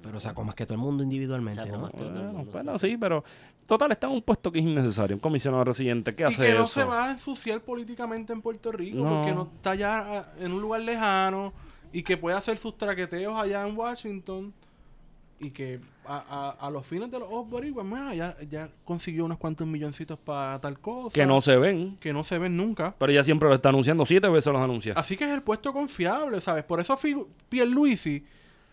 Pero 0.02 0.18
sacó 0.20 0.42
más 0.44 0.54
que 0.54 0.64
todo 0.66 0.74
el 0.74 0.80
mundo 0.80 1.02
individualmente, 1.04 1.60
Sacó 1.62 1.76
¿no? 1.76 1.82
más 1.82 1.90
que 1.92 1.98
todo 1.98 2.08
el 2.08 2.14
Bueno, 2.14 2.32
mundo, 2.32 2.52
bueno, 2.52 2.78
sí, 2.78 2.90
sí, 2.90 2.96
pero 2.96 3.22
total 3.66 3.92
está 3.92 4.06
en 4.08 4.14
un 4.14 4.22
puesto 4.22 4.50
que 4.50 4.58
es 4.58 4.64
innecesario. 4.64 5.16
Un 5.16 5.20
comisionado 5.20 5.64
residente, 5.64 6.14
¿qué 6.14 6.24
Y 6.24 6.26
hace 6.26 6.42
que 6.42 6.54
no 6.54 6.64
eso? 6.64 6.80
se 6.80 6.84
va 6.84 7.06
a 7.06 7.10
ensuciar 7.12 7.60
políticamente 7.60 8.32
en 8.32 8.42
Puerto 8.42 8.72
Rico 8.72 8.98
No. 8.98 9.18
porque 9.20 9.34
no 9.34 9.50
está 9.54 9.70
allá 9.72 10.18
ah, 10.20 10.32
en 10.40 10.52
un 10.52 10.60
lugar 10.60 10.80
lejano 10.82 11.52
y 11.92 12.02
que 12.02 12.16
puede 12.16 12.36
hacer 12.36 12.58
sus 12.58 12.76
traqueteos 12.76 13.38
allá 13.40 13.66
en 13.66 13.76
Washington 13.76 14.52
y 15.38 15.50
que 15.50 15.80
a, 16.06 16.18
a- 16.60 16.66
a 16.66 16.70
los 16.70 16.86
fines 16.86 17.10
de 17.10 17.18
los 17.18 17.28
ojos 17.28 17.48
boricuas, 17.50 17.84
mira, 17.84 18.14
ya, 18.14 18.36
ya 18.48 18.68
consiguió 18.84 19.24
unos 19.24 19.38
cuantos 19.38 19.66
milloncitos 19.66 20.16
para 20.18 20.60
tal 20.60 20.78
cosa 20.78 21.12
Que 21.12 21.26
no 21.26 21.40
se 21.40 21.56
ven. 21.58 21.96
que 21.98 22.12
no 22.12 22.22
se 22.24 22.38
ven 22.38 22.56
nunca. 22.56 22.94
Pero 22.98 23.10
ella 23.12 23.24
siempre 23.24 23.48
lo 23.48 23.54
está 23.56 23.68
anunciando. 23.70 24.06
Siete 24.06 24.28
veces 24.28 24.52
los 24.52 24.62
anuncia. 24.62 24.94
Así 24.96 25.16
que 25.16 25.24
es 25.24 25.30
el 25.30 25.42
puesto 25.42 25.72
confiable, 25.72 26.40
¿sabes? 26.40 26.62
Por 26.64 26.78
eso 26.80 26.96
Pierluisi 27.48 28.24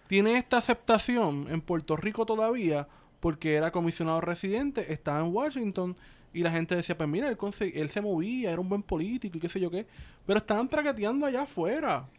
tiene 0.10 0.40
esta 0.40 0.58
aceptación 0.58 1.46
en 1.52 1.62
Puerto 1.62 1.96
Rico 1.96 2.26
todavía, 2.26 2.88
porque 3.20 3.54
era 3.54 3.72
comisionado 3.72 4.22
residente, 4.22 4.92
estaba 4.92 5.20
en 5.20 5.32
Washington, 5.32 5.96
y 6.34 6.42
la 6.42 6.50
gente 6.50 6.76
decía, 6.76 6.98
pues 6.98 7.08
mira, 7.08 7.30
él, 7.30 7.90
se 7.92 8.02
movía, 8.02 8.52
era 8.52 8.60
un 8.60 8.68
buen 8.68 8.82
político 8.82 9.38
y 9.38 9.40
qué 9.40 9.48
sé 9.48 9.60
yo 9.60 9.70
qué, 9.70 9.86
pero 10.26 10.40
estaban 10.40 10.68
traqueteando 10.68 11.28
allá 11.28 11.44
afuera. 11.44 12.10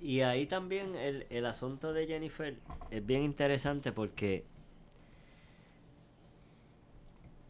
Y 0.00 0.22
ahí 0.22 0.46
también 0.46 0.96
el, 0.96 1.26
el 1.28 1.44
asunto 1.44 1.92
de 1.92 2.06
Jennifer 2.06 2.56
es 2.90 3.04
bien 3.04 3.22
interesante 3.22 3.92
porque 3.92 4.46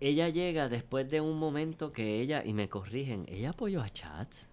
ella 0.00 0.30
llega 0.30 0.68
después 0.68 1.08
de 1.08 1.20
un 1.20 1.38
momento 1.38 1.92
que 1.92 2.20
ella, 2.20 2.42
y 2.44 2.54
me 2.54 2.68
corrigen, 2.68 3.24
ella 3.28 3.50
apoyó 3.50 3.82
a 3.82 3.88
Chats 3.88 4.48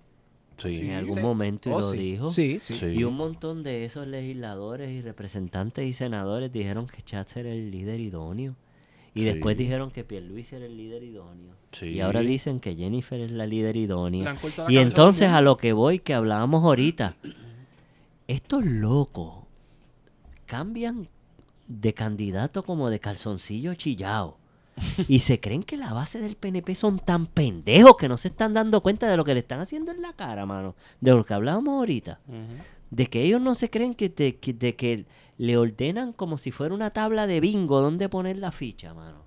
Sí. 0.57 0.75
en 0.81 0.91
algún 0.91 1.15
Sí. 1.17 1.21
momento 1.21 1.69
y 1.69 1.73
Oh, 1.73 1.79
lo 1.81 1.89
sí. 1.91 1.97
dijo. 1.97 2.27
Sí, 2.27 2.59
sí. 2.61 2.75
Sí. 2.75 2.85
Y 2.87 3.03
un 3.03 3.15
montón 3.15 3.61
de 3.63 3.85
esos 3.85 4.07
legisladores 4.07 4.89
y 4.91 5.01
representantes 5.01 5.85
y 5.85 5.93
senadores 5.93 6.51
dijeron 6.51 6.87
que 6.87 7.01
Chats 7.01 7.37
era 7.37 7.51
el 7.51 7.71
líder 7.71 7.99
idóneo. 7.99 8.55
Y 9.13 9.19
Sí. 9.19 9.25
después 9.25 9.57
dijeron 9.57 9.91
que 9.91 10.03
Pierluisi 10.03 10.55
era 10.57 10.65
el 10.65 10.75
líder 10.77 11.03
idóneo. 11.03 11.55
Sí. 11.71 11.87
Y 11.87 12.01
ahora 12.01 12.21
dicen 12.21 12.59
que 12.59 12.75
Jennifer 12.75 13.19
es 13.19 13.31
la 13.31 13.45
líder 13.45 13.77
idónea. 13.77 14.37
Y 14.69 14.77
entonces 14.77 15.29
a 15.29 15.41
lo 15.41 15.57
que 15.57 15.73
voy, 15.73 15.99
que 15.99 16.13
hablábamos 16.13 16.63
ahorita, 16.63 17.15
estos 18.27 18.65
locos 18.65 19.45
cambian 20.45 21.07
de 21.67 21.93
candidato 21.93 22.63
como 22.63 22.89
de 22.89 22.99
calzoncillo 22.99 23.73
chillado. 23.75 24.37
Y 25.07 25.19
se 25.19 25.39
creen 25.39 25.63
que 25.63 25.77
la 25.77 25.93
base 25.93 26.19
del 26.19 26.35
PNP 26.35 26.75
son 26.75 26.99
tan 26.99 27.25
pendejos 27.27 27.95
que 27.97 28.09
no 28.09 28.17
se 28.17 28.27
están 28.29 28.53
dando 28.53 28.81
cuenta 28.81 29.07
de 29.09 29.17
lo 29.17 29.23
que 29.23 29.33
le 29.33 29.39
están 29.39 29.59
haciendo 29.59 29.91
en 29.91 30.01
la 30.01 30.13
cara, 30.13 30.45
mano. 30.45 30.75
De 31.01 31.11
lo 31.11 31.23
que 31.23 31.33
hablábamos 31.33 31.73
ahorita. 31.79 32.19
De 32.91 33.07
que 33.07 33.23
ellos 33.23 33.41
no 33.41 33.55
se 33.55 33.69
creen 33.69 33.93
que, 33.93 34.09
te- 34.09 34.37
que- 34.37 34.53
de 34.53 34.75
que 34.75 35.05
le 35.37 35.57
ordenan 35.57 36.13
como 36.13 36.37
si 36.37 36.51
fuera 36.51 36.73
una 36.73 36.91
tabla 36.91 37.27
de 37.27 37.39
bingo 37.41 37.81
donde 37.81 38.07
poner 38.09 38.37
la 38.37 38.51
ficha, 38.51 38.93
mano. 38.93 39.23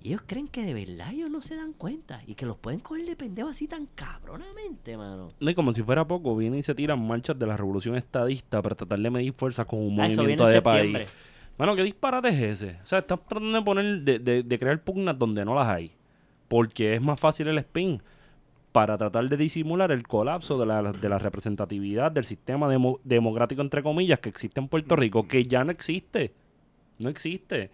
Y 0.00 0.08
ellos 0.10 0.22
creen 0.26 0.46
que 0.46 0.62
de 0.62 0.74
verdad 0.74 1.12
ellos 1.12 1.28
no 1.30 1.40
se 1.40 1.56
dan 1.56 1.72
cuenta 1.72 2.22
y 2.24 2.34
que 2.36 2.46
los 2.46 2.56
pueden 2.56 2.78
coger 2.78 3.04
de 3.04 3.16
pendejo 3.16 3.48
así 3.48 3.66
tan 3.66 3.86
cabronamente, 3.96 4.96
mano. 4.96 5.30
No, 5.40 5.50
y 5.50 5.54
como 5.54 5.72
si 5.72 5.82
fuera 5.82 6.06
poco, 6.06 6.36
vienen 6.36 6.60
y 6.60 6.62
se 6.62 6.74
tiran 6.74 7.04
marchas 7.04 7.36
de 7.36 7.46
la 7.46 7.56
revolución 7.56 7.96
estadista 7.96 8.62
para 8.62 8.76
tratar 8.76 9.00
de 9.00 9.10
medir 9.10 9.32
fuerzas 9.32 9.66
con 9.66 9.80
un 9.80 10.00
Ah, 10.00 10.06
eso 10.06 10.16
movimiento 10.22 10.46
de 10.46 10.62
país. 10.62 11.08
Bueno, 11.58 11.74
¿qué 11.76 11.82
disparate 11.82 12.28
es 12.28 12.40
ese? 12.62 12.78
O 12.82 12.86
sea, 12.86 13.00
están 13.00 13.18
tratando 13.28 13.58
de 13.58 13.64
poner, 13.64 14.00
de, 14.02 14.18
de- 14.20 14.42
de 14.42 14.58
crear 14.58 14.80
pugnas 14.82 15.18
donde 15.18 15.44
no 15.44 15.54
las 15.54 15.68
hay. 15.68 15.90
Porque 16.46 16.94
es 16.94 17.02
más 17.02 17.18
fácil 17.20 17.48
el 17.48 17.58
spin 17.58 18.00
para 18.72 18.96
tratar 18.96 19.28
de 19.28 19.36
disimular 19.36 19.90
el 19.90 20.06
colapso 20.06 20.56
de 20.58 20.66
la, 20.66 20.92
de 20.92 21.08
la 21.08 21.18
representatividad 21.18 22.12
del 22.12 22.24
sistema 22.24 22.68
demo- 22.68 23.00
democrático, 23.02 23.60
entre 23.60 23.82
comillas, 23.82 24.20
que 24.20 24.28
existe 24.28 24.60
en 24.60 24.68
Puerto 24.68 24.94
Rico, 24.96 25.26
que 25.26 25.44
ya 25.44 25.64
no 25.64 25.72
existe. 25.72 26.32
No 26.98 27.08
existe. 27.10 27.70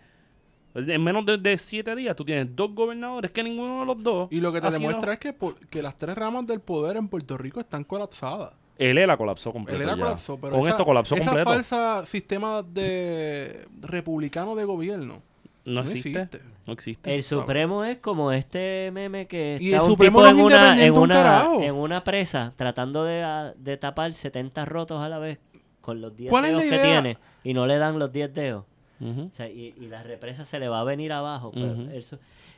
En 0.75 1.05
menos 1.05 1.25
de, 1.27 1.39
de 1.39 1.57
siete 1.57 1.95
días 1.95 2.17
tú 2.17 2.25
tienes 2.25 2.57
dos 2.57 2.75
gobernadores 2.75 3.31
que 3.31 3.45
ninguno 3.45 3.81
de 3.81 3.87
los 3.87 4.03
dos. 4.03 4.29
Y 4.33 4.41
lo 4.41 4.53
que 4.53 4.61
te 4.61 4.67
sido- 4.69 4.79
demuestra 4.81 5.13
es 5.13 5.19
que, 5.21 5.33
por- 5.33 5.55
que 5.69 5.83
las 5.83 5.97
tres 5.97 6.17
ramas 6.17 6.47
del 6.47 6.61
poder 6.61 6.97
en 6.97 7.07
Puerto 7.09 7.37
Rico 7.39 7.61
están 7.61 7.85
colapsadas. 7.85 8.55
El 8.79 8.99
ELA 8.99 9.17
colapsó 9.17 9.53
completo. 9.53 9.77
El 9.77 9.83
ELA 9.83 9.97
ya. 9.97 10.03
colapsó, 10.03 10.37
pero 10.41 10.53
Con 10.53 10.61
esa, 10.63 10.71
esto 10.71 10.85
colapsó 10.85 11.15
esa 11.15 11.25
completo. 11.25 11.51
falsa 11.51 12.07
sistema 12.07 12.63
de 12.63 13.67
republicano 13.81 14.55
de 14.57 14.65
gobierno 14.65 15.23
No 15.65 15.75
no 15.75 15.81
existe. 15.83 16.09
existe. 16.23 16.41
No 16.67 16.73
existe. 16.73 17.15
El 17.15 17.23
Supremo 17.23 17.85
es 17.85 17.99
como 17.99 18.33
este 18.33 18.91
meme 18.93 19.27
que 19.27 19.59
Y 19.61 19.67
está 19.73 19.77
el 19.79 19.83
un 19.85 19.91
Supremo 19.91 20.19
tipo 20.21 20.23
no 20.23 20.29
en 20.31 20.39
es 20.39 20.45
una, 20.45 20.83
en, 20.83 20.93
un 20.93 20.99
una, 20.99 21.15
carajo. 21.15 21.63
en 21.63 21.75
una 21.75 22.03
presa 22.05 22.53
tratando 22.57 23.05
de, 23.05 23.23
ah, 23.23 23.53
de 23.57 23.77
tapar 23.77 24.13
70 24.15 24.65
rotos 24.65 25.01
a 25.03 25.09
la 25.09 25.19
vez 25.19 25.39
con 25.81 26.01
los 26.01 26.17
10 26.17 26.31
¿Cuál 26.31 26.47
es 26.47 26.51
dedos 26.53 26.65
que 26.65 26.79
tiene 26.79 27.19
y 27.45 27.53
no 27.55 27.67
le 27.67 27.77
dan 27.79 27.99
los 27.99 28.11
10 28.11 28.33
dedos. 28.35 28.65
Ujú. 29.01 29.29
O 29.31 29.35
sea, 29.35 29.49
y, 29.49 29.75
y 29.79 29.87
la 29.89 30.03
represa 30.03 30.45
se 30.47 30.59
le 30.59 30.69
va 30.69 30.81
a 30.81 30.85
venir 30.85 31.13
abajo. 31.13 31.51
pero 31.53 31.75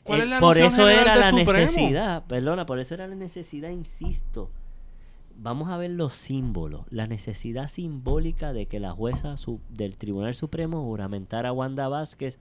¿Cuál 0.05 0.20
eh, 0.20 0.22
es 0.22 0.28
la 0.30 0.38
por 0.38 0.56
eso 0.56 0.88
era 0.88 1.16
la 1.16 1.30
Supremo? 1.30 1.52
necesidad, 1.52 2.24
perdona, 2.26 2.64
por 2.64 2.78
eso 2.78 2.94
era 2.94 3.06
la 3.09 3.16
necesidad, 3.16 3.70
insisto. 3.70 4.51
Vamos 5.38 5.68
a 5.68 5.76
ver 5.76 5.90
los 5.90 6.14
símbolos, 6.14 6.82
la 6.90 7.06
necesidad 7.06 7.68
simbólica 7.68 8.52
de 8.52 8.66
que 8.66 8.80
la 8.80 8.92
jueza 8.92 9.36
su- 9.36 9.60
del 9.68 9.96
Tribunal 9.96 10.34
Supremo 10.34 10.82
juramentara 10.82 11.50
a 11.50 11.52
Wanda 11.52 11.88
Vázquez, 11.88 12.38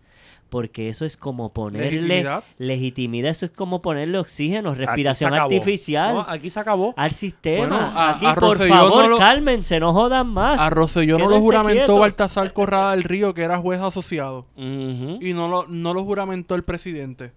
porque 0.50 0.88
eso 0.90 1.04
es 1.06 1.18
como 1.18 1.50
ponerle 1.54 1.92
Legitimidad. 2.02 2.44
legitimidad, 2.58 3.32
eso 3.32 3.46
es 3.48 3.52
como 3.52 3.82
ponerle 3.82 4.18
oxígeno, 4.18 4.74
respiración 4.74 5.34
artificial 5.34 6.14
No, 6.16 6.22
aquí 6.28 6.50
se 6.50 6.60
acabó. 6.60 6.94
al 6.98 7.12
sistema. 7.12 7.68
Bueno, 7.68 7.76
a- 7.78 8.12
Aquí, 8.12 8.26
a 8.26 8.34
por 8.36 8.58
favor, 8.58 9.04
no 9.04 9.10
lo- 9.10 9.18
cálmense, 9.18 9.80
no 9.80 9.94
jodan 9.94 10.28
más. 10.28 10.60
A 10.62 10.70
Rosselló 10.70 11.20
no 11.20 11.30
lo 11.30 11.40
juramentó 11.42 11.78
quietos. 11.80 12.00
Baltasar 12.00 12.54
Corrada 12.54 12.92
del 12.92 13.04
Río, 13.04 13.34
que 13.34 13.42
era 13.44 13.58
juez 13.60 13.82
asociado. 13.82 14.46
Y 14.56 15.34
no 15.34 15.48
lo, 15.50 15.68
no 15.68 15.94
lo 15.94 16.04
juramentó 16.06 16.56
el 16.56 16.64
presidente. 16.64 17.34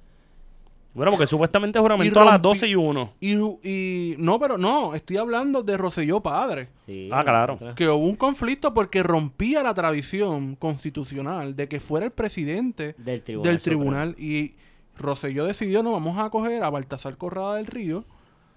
Bueno, 0.95 1.13
porque 1.13 1.27
supuestamente 1.27 1.79
juramentó 1.79 2.19
Y 2.19 2.23
a 2.23 2.25
las 2.25 2.35
rompí- 2.41 2.43
12 2.43 2.69
y 2.69 2.75
1. 2.75 3.13
Y, 3.21 3.35
y 3.63 4.15
no, 4.19 4.41
pero 4.41 4.59
no, 4.59 4.95
estoy 4.95 5.17
hablando 5.19 5.63
de 5.63 5.77
Rosselló 5.77 6.21
padre. 6.21 6.71
Sí, 6.87 7.09
Ah, 7.13 7.23
claro. 7.23 7.59
Que 7.77 7.89
hubo 7.89 8.05
un 8.05 8.17
conflicto 8.17 8.75
porque 8.75 9.03
rompía 9.05 9.63
la 9.63 9.75
tradición 9.75 10.57
constitucional 10.57 11.55
de 11.55 11.69
que 11.69 11.79
fuera 11.79 12.07
el 12.07 12.13
presidente 12.13 12.95
Del 12.99 13.23
Tribunal. 13.23 13.53
del 13.53 13.63
tribunal. 13.63 14.15
Y 14.19 14.55
Rosselló 14.97 15.45
decidió, 15.45 15.83
no, 15.85 15.93
vamos 15.93 16.19
a 16.19 16.31
coger 16.31 16.65
a 16.65 16.71
Baltasar 16.71 17.17
Corrada 17.17 17.57
del 17.57 17.67
Río, 17.67 18.05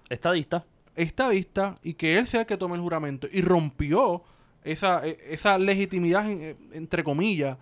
Estadista. 0.08 0.64
estadista, 0.96 1.76
y 1.82 1.94
que 1.94 2.18
él 2.18 2.26
sea 2.26 2.40
el 2.40 2.46
que 2.46 2.56
tome 2.56 2.74
el 2.74 2.80
juramento. 2.80 3.28
Y 3.32 3.42
rompió 3.42 4.22
esa, 4.64 5.06
e- 5.06 5.18
esa 5.30 5.58
legitimidad, 5.58 6.28
en- 6.28 6.56
entre 6.72 7.04
comillas, 7.04 7.56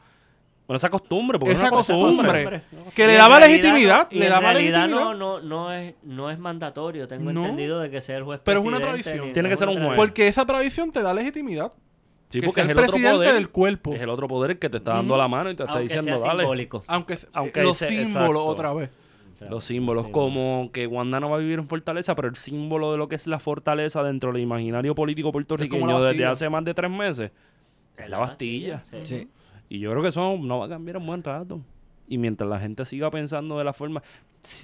Bueno, 0.70 0.76
esa 0.76 0.88
costumbre, 0.88 1.36
porque 1.36 1.54
esa 1.56 1.64
es 1.64 1.70
una 1.72 1.78
costumbre. 1.78 2.44
costumbre. 2.44 2.92
Que 2.94 3.08
le 3.08 3.14
daba 3.14 3.40
realidad 3.40 3.60
legitimidad, 3.64 4.08
le 4.12 4.24
en 4.26 4.30
daba 4.30 4.52
realidad 4.52 4.84
legitimidad. 4.86 5.04
No, 5.04 5.14
no, 5.14 5.40
no, 5.40 5.72
es, 5.72 5.94
no 6.04 6.30
es 6.30 6.38
mandatorio, 6.38 7.08
tengo 7.08 7.32
No. 7.32 7.40
entendido 7.42 7.80
de 7.80 7.90
que 7.90 8.00
sea 8.00 8.16
el 8.18 8.22
juez 8.22 8.40
Pero 8.44 8.60
es 8.60 8.66
una 8.66 8.78
tradición. 8.78 9.32
Tiene 9.32 9.48
que 9.48 9.56
ser 9.56 9.68
un 9.68 9.82
juez. 9.84 9.96
Porque 9.96 10.28
esa 10.28 10.46
tradición 10.46 10.92
te 10.92 11.02
da 11.02 11.12
legitimidad. 11.12 11.72
Sí, 12.28 12.40
que 12.40 12.46
porque 12.46 12.60
es 12.60 12.66
el 12.66 12.70
el 12.70 12.78
otro 12.78 12.92
presidente 12.92 13.16
poder. 13.16 13.34
del 13.34 13.48
cuerpo. 13.48 13.92
Es 13.94 14.00
el 14.00 14.08
otro 14.10 14.28
poder 14.28 14.60
que 14.60 14.70
te 14.70 14.76
está 14.76 14.94
dando 14.94 15.16
la 15.16 15.26
mano 15.26 15.50
y 15.50 15.56
te 15.56 15.64
está 15.64 15.72
Aunque 15.72 15.82
diciendo, 15.92 16.16
sea 16.20 16.28
dale. 16.28 16.42
simbólico. 16.44 16.80
Aunque, 16.86 17.18
Aunque 17.32 17.62
los 17.64 17.82
ese- 17.82 17.88
símbolos 18.06 18.28
exacto. 18.28 18.44
otra 18.46 18.72
vez. 18.72 18.90
Los 19.50 19.64
símbolos, 19.64 20.06
Sí. 20.06 20.12
como 20.12 20.70
que 20.72 20.86
Wanda 20.86 21.18
no 21.18 21.30
va 21.30 21.36
a 21.36 21.40
vivir 21.40 21.58
en 21.58 21.66
Fortaleza, 21.66 22.14
pero 22.14 22.28
el 22.28 22.36
símbolo 22.36 22.92
de 22.92 22.98
lo 22.98 23.08
que 23.08 23.16
es 23.16 23.26
la 23.26 23.40
fortaleza 23.40 24.04
dentro 24.04 24.32
del 24.32 24.42
imaginario 24.42 24.94
político 24.94 25.32
puertorriqueño 25.32 26.00
desde 26.00 26.26
hace 26.26 26.48
más 26.48 26.62
de 26.64 26.74
tres 26.74 26.90
meses 26.92 27.32
es 27.96 28.08
la 28.08 28.18
Bastilla. 28.18 28.80
Sí. 28.82 28.98
Sí. 29.02 29.28
Y 29.70 29.78
yo 29.78 29.90
creo 29.90 30.02
que 30.02 30.08
eso 30.08 30.36
no 30.36 30.58
va 30.58 30.66
a 30.66 30.68
cambiar 30.68 30.96
en 30.98 31.06
buen 31.06 31.22
rato. 31.24 31.62
Y 32.08 32.18
mientras 32.18 32.50
la 32.50 32.58
gente 32.58 32.84
siga 32.84 33.08
pensando 33.10 33.56
de 33.56 33.62
la 33.64 33.72
forma, 33.72 34.02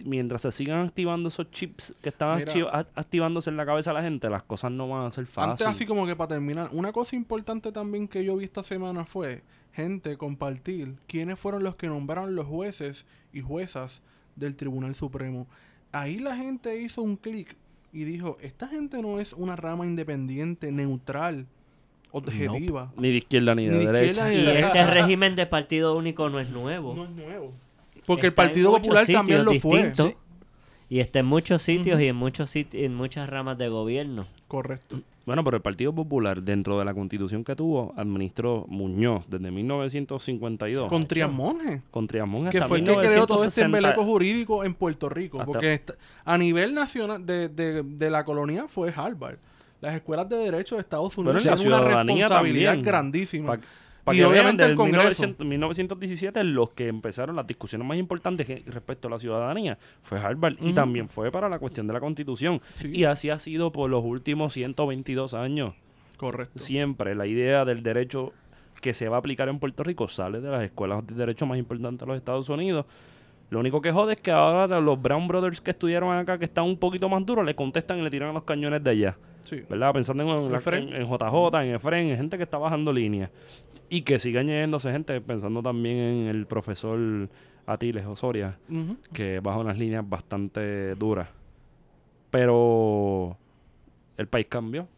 mientras 0.05 0.43
se 0.43 0.51
sigan 0.51 0.85
activando 0.85 1.29
esos 1.29 1.49
chips 1.53 1.95
que 2.03 2.13
Mira. 2.21 2.71
a- 2.73 2.87
activándose 2.97 3.51
en 3.51 3.57
la 3.57 3.65
cabeza 3.65 3.91
de 3.91 3.95
la 3.95 4.03
gente, 4.03 4.29
las 4.29 4.43
cosas 4.43 4.73
no 4.73 4.89
van 4.89 5.07
a 5.07 5.11
ser 5.13 5.27
fáciles. 5.27 5.61
Antes, 5.61 5.67
así 5.69 5.87
como 5.87 6.07
que 6.07 6.17
para 6.17 6.29
terminar, 6.29 6.71
una 6.73 6.91
cosa 6.93 7.15
importante 7.15 7.71
también 7.71 8.09
que 8.09 8.25
yo 8.25 8.37
vi 8.37 8.45
esta 8.45 8.65
semana 8.65 9.05
fue 9.05 9.43
gente 9.73 10.17
compartir 10.17 10.97
quiénes 11.07 11.39
fueron 11.39 11.63
los 11.63 11.77
que 11.77 11.87
nombraron 11.87 12.35
los 12.35 12.47
jueces 12.47 13.07
y 13.33 13.43
juezas 13.43 14.03
del 14.35 14.57
Tribunal 14.57 14.97
Supremo. 14.97 15.47
Ahí 15.93 16.19
la 16.19 16.37
gente 16.37 16.81
hizo 16.83 17.01
un 17.03 17.17
clic 17.17 17.57
y 17.93 18.03
dijo, 18.05 18.39
esta 18.41 18.67
gente 18.67 19.01
no 19.03 19.21
es 19.21 19.33
una 19.35 19.55
rama 19.55 19.87
independiente, 19.87 20.73
neutral, 20.73 21.47
objetiva. 22.17 22.93
Ni 22.97 23.11
de 23.11 23.17
izquierda 23.17 23.55
ni 23.55 23.67
de, 23.67 23.79
Ni 23.79 23.87
de 23.87 23.93
derecha. 23.93 24.33
Y 24.33 24.45
de 24.45 24.61
este 24.61 24.87
régimen 24.87 25.37
de 25.37 25.47
partido 25.47 25.97
único 25.97 26.29
no 26.31 26.41
es 26.41 26.49
nuevo. 26.51 26.95
No 26.95 27.05
es 27.05 27.11
nuevo. 27.11 27.53
Porque 28.07 28.27
el 28.27 28.33
Está 28.33 28.43
Partido 28.45 28.71
Popular 28.73 29.07
también 29.07 29.45
lo 29.45 29.53
sitios 29.53 29.63
fue. 29.63 29.95
Sí. 29.95 30.15
Y 30.89 31.01
está 31.01 31.19
en 31.19 31.27
muchos 31.27 31.63
sitios 31.63 32.01
y 32.01 32.07
en 32.07 32.15
muchos 32.17 32.49
sitios, 32.51 32.85
en 32.85 32.95
muchas 32.95 33.29
ramas 33.29 33.59
de 33.59 33.69
gobierno. 33.69 34.27
Correcto. 34.47 35.01
Bueno, 35.25 35.43
pero 35.43 35.57
el 35.57 35.63
Partido 35.63 35.93
Popular, 35.93 36.41
dentro 36.41 36.79
de 36.79 36.85
la 36.85 36.95
constitución 36.95 37.43
que 37.43 37.57
tuvo, 37.57 37.93
administró 37.97 38.65
Muñoz 38.69 39.25
desde 39.29 39.51
1952. 39.51 40.89
Con 40.89 41.07
Trias 41.09 41.33
Monge. 41.33 41.83
con 41.91 42.07
Triamón 42.07 42.49
que 42.49 42.59
hasta 42.59 42.69
fue 42.69 42.79
el 42.79 42.85
que 42.85 42.93
creó 42.95 43.27
todo 43.27 43.45
este 43.45 43.63
1960. 43.63 43.65
embeleco 43.67 44.05
jurídico 44.05 44.63
en 44.65 44.75
Puerto 44.75 45.09
Rico. 45.09 45.41
Hasta- 45.41 45.53
Porque 45.53 45.83
a 46.25 46.39
nivel 46.39 46.75
nacional 46.75 47.27
de, 47.27 47.49
de- 47.49 47.83
de 47.83 48.11
la 48.11 48.25
colonia 48.25 48.67
fue 48.69 48.93
Harvard. 48.95 49.39
Las 49.81 49.95
escuelas 49.95 50.29
de 50.29 50.37
derecho 50.37 50.77
de 50.77 50.81
Estados 50.83 51.17
Unidos 51.19 51.43
Bueno, 51.45 51.57
tienen 51.57 51.75
una 51.75 51.85
responsabilidad 51.85 52.71
también. 52.71 52.83
grandísima. 52.85 53.59
Pa- 54.05 54.15
y 54.15 54.19
que 54.19 54.25
obviamente 54.25 54.63
vean, 54.63 54.71
el 54.71 54.77
Congreso. 54.77 55.03
1900 55.25 55.47
1917 55.47 56.45
los 56.45 56.71
que 56.71 56.87
empezaron 56.87 57.35
las 57.35 57.47
discusiones 57.47 57.87
más 57.89 57.97
importantes 57.99 58.47
que- 58.47 58.63
respecto 58.67 59.09
a 59.09 59.11
la 59.11 59.19
ciudadanía 59.19 59.79
fue 60.03 60.21
Harvard 60.21 60.55
y 60.61 60.73
también 60.73 61.09
fue 61.09 61.33
para 61.33 61.49
la 61.49 61.59
cuestión 61.59 61.89
de 61.89 61.93
la 61.93 61.99
constitución. 62.01 62.61
Sí. 62.77 62.89
Y 62.95 63.05
así 63.05 63.31
ha 63.31 63.39
sido 63.41 63.73
por 63.73 63.91
los 63.91 64.05
últimos 64.05 64.53
122 64.53 65.35
años. 65.35 65.75
Correcto. 66.17 66.59
Siempre 66.61 67.15
la 67.17 67.27
idea 67.27 67.65
del 67.65 67.83
derecho 67.83 68.33
que 68.81 68.95
se 68.95 69.09
va 69.09 69.17
a 69.17 69.19
aplicar 69.19 69.49
en 69.49 69.59
Puerto 69.59 69.83
Rico 69.83 70.07
sale 70.07 70.41
de 70.41 70.51
las 70.51 70.63
escuelas 70.63 71.05
de 71.07 71.15
derecho 71.15 71.45
más 71.45 71.59
importantes 71.59 72.01
de 72.01 72.07
los 72.07 72.17
Estados 72.17 72.49
Unidos. 72.49 72.87
Lo 73.51 73.59
único 73.61 73.81
que 73.81 73.91
jode 73.91 74.15
es 74.15 74.21
que 74.21 74.31
ahora 74.31 74.81
los 74.81 75.01
Brown 75.03 75.27
Brothers 75.27 75.61
que 75.61 75.73
estudiaron 75.73 76.17
acá, 76.17 76.39
que 76.39 76.45
están 76.45 76.65
un 76.65 76.79
poquito 76.79 77.09
más 77.09 77.27
duros, 77.27 77.45
le 77.45 77.55
contestan 77.57 77.99
y 77.99 78.03
le 78.03 78.11
tiran 78.11 78.31
a 78.31 78.33
los 78.33 78.45
cañones 78.45 78.83
de 78.85 78.91
allá. 78.91 79.17
Sí. 79.47 79.63
¿verdad? 79.69 79.93
Pensando 79.95 80.23
en, 80.23 80.53
la- 80.53 80.59
en- 80.77 80.93
en 80.93 81.07
JJ, 81.09 81.63
en 81.65 81.75
Efren, 81.75 82.09
en 82.11 82.17
gente 82.17 82.37
que 82.37 82.43
está 82.43 82.59
bajando 82.59 82.93
línea. 82.93 83.31
Y 83.89 84.03
que 84.03 84.19
siga 84.19 84.41
añadiéndose 84.41 84.91
gente, 84.93 85.21
pensando 85.21 85.63
también 85.63 85.97
en 85.97 86.27
el 86.27 86.47
profesor 86.47 87.29
Atiles 87.67 88.05
Osoria, 88.07 88.59
que 89.13 89.41
baja 89.41 89.59
unas 89.59 89.79
líneas 89.79 90.09
bastante 90.09 90.95
duras. 90.97 91.29
Pero 92.31 93.37
el 94.17 94.27
país 94.29 94.47
cambió. 94.49 94.89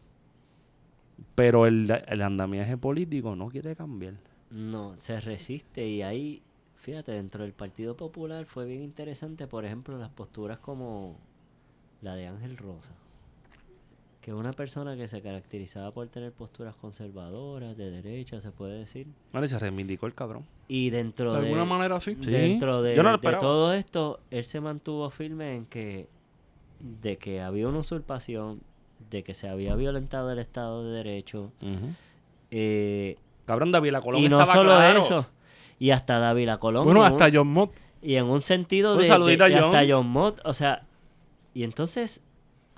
Pero 1.34 1.66
el, 1.66 1.88
el 2.06 2.22
andamiaje 2.22 2.76
político 2.76 3.36
no 3.36 3.48
quiere 3.48 3.76
cambiar. 3.76 4.14
No, 4.50 4.94
se 4.98 5.20
resiste 5.20 5.86
y 5.86 6.02
ahí, 6.02 6.42
fíjate, 6.76 7.12
dentro 7.12 7.42
del 7.44 7.52
Partido 7.52 7.96
Popular 7.96 8.44
fue 8.46 8.64
bien 8.66 8.82
interesante, 8.82 9.46
por 9.46 9.64
ejemplo, 9.64 9.98
las 9.98 10.08
posturas 10.10 10.58
como 10.58 11.16
la 12.02 12.14
de 12.16 12.26
Ángel 12.28 12.56
Rosa, 12.56 12.92
que 14.28 14.34
una 14.34 14.52
persona 14.52 14.94
que 14.94 15.08
se 15.08 15.22
caracterizaba 15.22 15.90
por 15.90 16.06
tener 16.08 16.32
posturas 16.32 16.76
conservadoras, 16.76 17.74
de 17.78 17.90
derecha, 17.90 18.38
se 18.42 18.50
puede 18.50 18.78
decir. 18.80 19.06
Vale, 19.32 19.48
se 19.48 19.58
reivindicó 19.58 20.06
el 20.06 20.12
cabrón. 20.14 20.44
Y 20.68 20.90
dentro 20.90 21.32
De 21.32 21.40
de, 21.40 21.46
alguna 21.46 21.64
manera 21.64 21.98
sí. 21.98 22.14
Sí. 22.20 22.30
dentro 22.30 22.82
de, 22.82 22.94
Yo 22.94 23.02
no 23.02 23.12
lo 23.12 23.16
de 23.16 23.32
todo 23.36 23.72
esto, 23.72 24.20
él 24.30 24.44
se 24.44 24.60
mantuvo 24.60 25.08
firme 25.08 25.54
en 25.56 25.64
que 25.64 26.08
de 27.00 27.16
que 27.16 27.40
había 27.40 27.68
una 27.68 27.78
usurpación, 27.78 28.60
de 29.08 29.22
que 29.22 29.32
se 29.32 29.48
había 29.48 29.74
violentado 29.76 30.30
el 30.30 30.38
Estado 30.40 30.84
de 30.84 30.98
Derecho, 30.98 31.50
eh, 32.50 33.16
Cabrón, 33.46 33.70
David 33.72 33.92
la 33.92 34.02
Colón 34.02 34.20
y 34.22 34.28
no 34.28 34.40
estaba 34.42 34.58
solo 34.58 34.76
claro. 34.76 35.00
eso, 35.00 35.26
y 35.78 35.90
hasta 35.90 36.18
David 36.18 36.50
Colón. 36.60 36.84
Bueno, 36.84 37.02
hasta 37.02 37.28
un- 37.28 37.32
John 37.34 37.48
Mott. 37.48 37.72
y 38.02 38.16
en 38.16 38.26
un 38.26 38.42
sentido 38.42 38.92
Un 38.92 38.98
de, 38.98 39.04
de- 39.04 39.08
saludito 39.08 39.44
a 39.44 39.48
y 39.48 39.54
hasta 39.54 39.78
John. 39.80 39.88
John 39.90 40.06
Mott, 40.06 40.40
o 40.44 40.52
sea, 40.52 40.82
y 41.54 41.64
entonces 41.64 42.20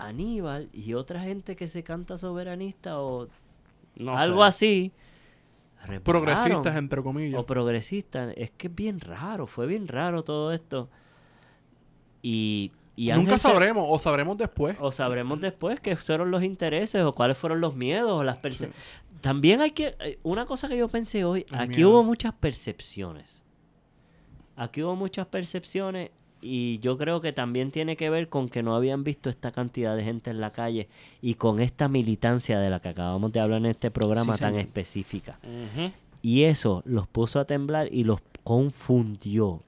Aníbal 0.06 0.68
y 0.72 0.94
otra 0.94 1.20
gente 1.22 1.56
que 1.56 1.66
se 1.68 1.82
canta 1.82 2.16
soberanista 2.18 3.00
o 3.00 3.28
No 3.96 4.16
algo 4.16 4.42
sé. 4.42 4.48
así, 4.48 4.92
repararon, 5.84 6.02
Progresistas, 6.02 6.76
entre 6.76 7.02
comillas. 7.02 7.40
o 7.40 7.46
progresistas, 7.46 8.34
es 8.36 8.50
que 8.50 8.66
es 8.68 8.74
bien 8.74 9.00
raro, 9.00 9.46
fue 9.46 9.66
bien 9.66 9.88
raro 9.88 10.22
todo 10.24 10.52
esto. 10.52 10.88
Y, 12.22 12.72
y 12.96 13.08
Nunca 13.08 13.20
Ángel 13.20 13.38
se- 13.38 13.48
sabremos, 13.48 13.86
o 13.88 13.98
sabremos 13.98 14.36
después. 14.36 14.76
o 14.80 14.90
sabremos 14.92 15.40
después 15.40 15.80
qué 15.80 15.96
fueron 15.96 16.30
los 16.30 16.42
intereses 16.42 17.02
o 17.02 17.14
cuáles 17.14 17.38
fueron 17.38 17.60
los 17.60 17.74
miedos 17.74 18.10
o 18.12 18.22
las 18.24 18.38
percepciones. 18.38 18.76
También 19.20 19.60
hay 19.60 19.70
que... 19.72 19.96
eh, 20.00 20.18
Una 20.22 20.46
cosa 20.46 20.68
que 20.68 20.76
yo 20.76 20.88
pensé 20.88 21.24
hoy, 21.24 21.44
El 21.50 21.58
aquí 21.58 21.76
miedo. 21.76 21.90
hubo 21.90 22.04
muchas 22.04 22.34
percepciones. 22.34 23.44
Aquí 24.56 24.82
hubo 24.82 24.96
muchas 24.96 25.26
percepciones 25.26 26.10
y 26.42 26.78
yo 26.80 26.96
creo 26.96 27.20
que 27.20 27.32
también 27.32 27.70
tiene 27.70 27.96
que 27.96 28.08
ver 28.10 28.28
con 28.28 28.48
que 28.48 28.62
no 28.62 28.74
habían 28.74 29.04
visto 29.04 29.28
esta 29.30 29.52
cantidad 29.52 29.94
de 29.96 30.04
gente 30.04 30.30
en 30.30 30.40
la 30.40 30.52
calle 30.52 30.88
y 31.20 31.34
con 31.34 31.60
esta 31.60 31.88
militancia 31.88 32.58
de 32.58 32.70
la 32.70 32.80
que 32.80 32.88
acabamos 32.88 33.32
de 33.32 33.40
hablar 33.40 33.58
en 33.58 33.66
este 33.66 33.90
programa 33.90 34.34
Sí, 34.34 34.40
tan 34.40 34.52
señor. 34.54 34.66
específica. 34.66 35.38
Y 36.22 36.42
eso 36.44 36.82
los 36.86 37.06
puso 37.06 37.40
a 37.40 37.44
temblar 37.44 37.88
y 37.92 38.04
los 38.04 38.20
confundió. 38.44 39.62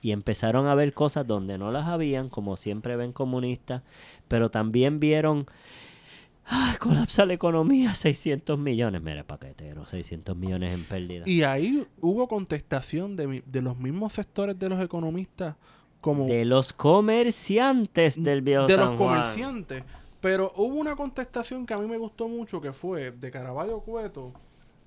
Y 0.00 0.12
empezaron 0.12 0.66
a 0.68 0.74
ver 0.74 0.92
cosas 0.94 1.26
donde 1.26 1.58
no 1.58 1.72
las 1.72 1.86
habían, 1.88 2.28
como 2.28 2.56
siempre 2.56 2.94
ven 2.96 3.12
comunistas, 3.12 3.82
pero 4.28 4.48
también 4.48 5.00
vieron, 5.00 5.46
¡ay, 6.46 6.76
colapsa 6.78 7.26
la 7.26 7.32
economía! 7.34 7.94
600 7.94 8.58
millones, 8.58 9.02
mira, 9.02 9.24
paquetero, 9.24 9.86
600 9.86 10.36
millones 10.36 10.72
en 10.72 10.84
pérdida. 10.84 11.24
Y 11.26 11.42
ahí 11.42 11.84
hubo 12.00 12.28
contestación 12.28 13.16
de, 13.16 13.26
mi- 13.26 13.42
de 13.44 13.60
los 13.60 13.76
mismos 13.76 14.12
sectores 14.12 14.56
de 14.58 14.68
los 14.68 14.80
economistas 14.80 15.56
como 16.00 16.26
De 16.26 16.44
los 16.44 16.72
comerciantes 16.72 18.22
del 18.22 18.42
viejo 18.42 18.66
de 18.66 18.74
San 18.76 18.90
los 18.90 18.96
Juan. 18.98 19.20
comerciantes. 19.20 19.84
Pero 20.20 20.52
hubo 20.56 20.74
una 20.76 20.96
contestación 20.96 21.64
que 21.66 21.74
a 21.74 21.78
mí 21.78 21.86
me 21.86 21.96
gustó 21.96 22.28
mucho 22.28 22.60
que 22.60 22.72
fue 22.72 23.10
de 23.12 23.30
Caraballo 23.30 23.80
Cueto 23.80 24.32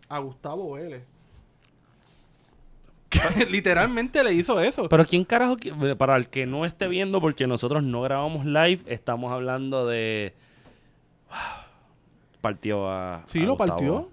a 0.10 0.20
Gustavo 0.20 0.74
Vélez. 0.74 1.04
Que 3.10 3.20
literalmente 3.50 4.24
le 4.24 4.34
hizo 4.34 4.60
eso. 4.62 4.88
Pero 4.90 5.06
quién 5.06 5.24
carajo, 5.26 5.58
qui- 5.58 5.96
para 5.98 6.16
el 6.16 6.30
que 6.30 6.46
no 6.46 6.66
esté 6.66 6.88
viendo, 6.88 7.20
porque 7.22 7.46
nosotros 7.48 7.84
no 7.84 8.02
grabamos 8.02 8.46
live, 8.46 8.82
estamos 8.88 9.32
hablando 9.32 9.86
de... 9.88 10.34
Partió 12.42 12.90
a... 12.90 13.24
sí, 13.28 13.42
a 13.42 13.46
lo 13.46 13.56
Gustavo. 13.56 13.70
partió. 13.78 14.10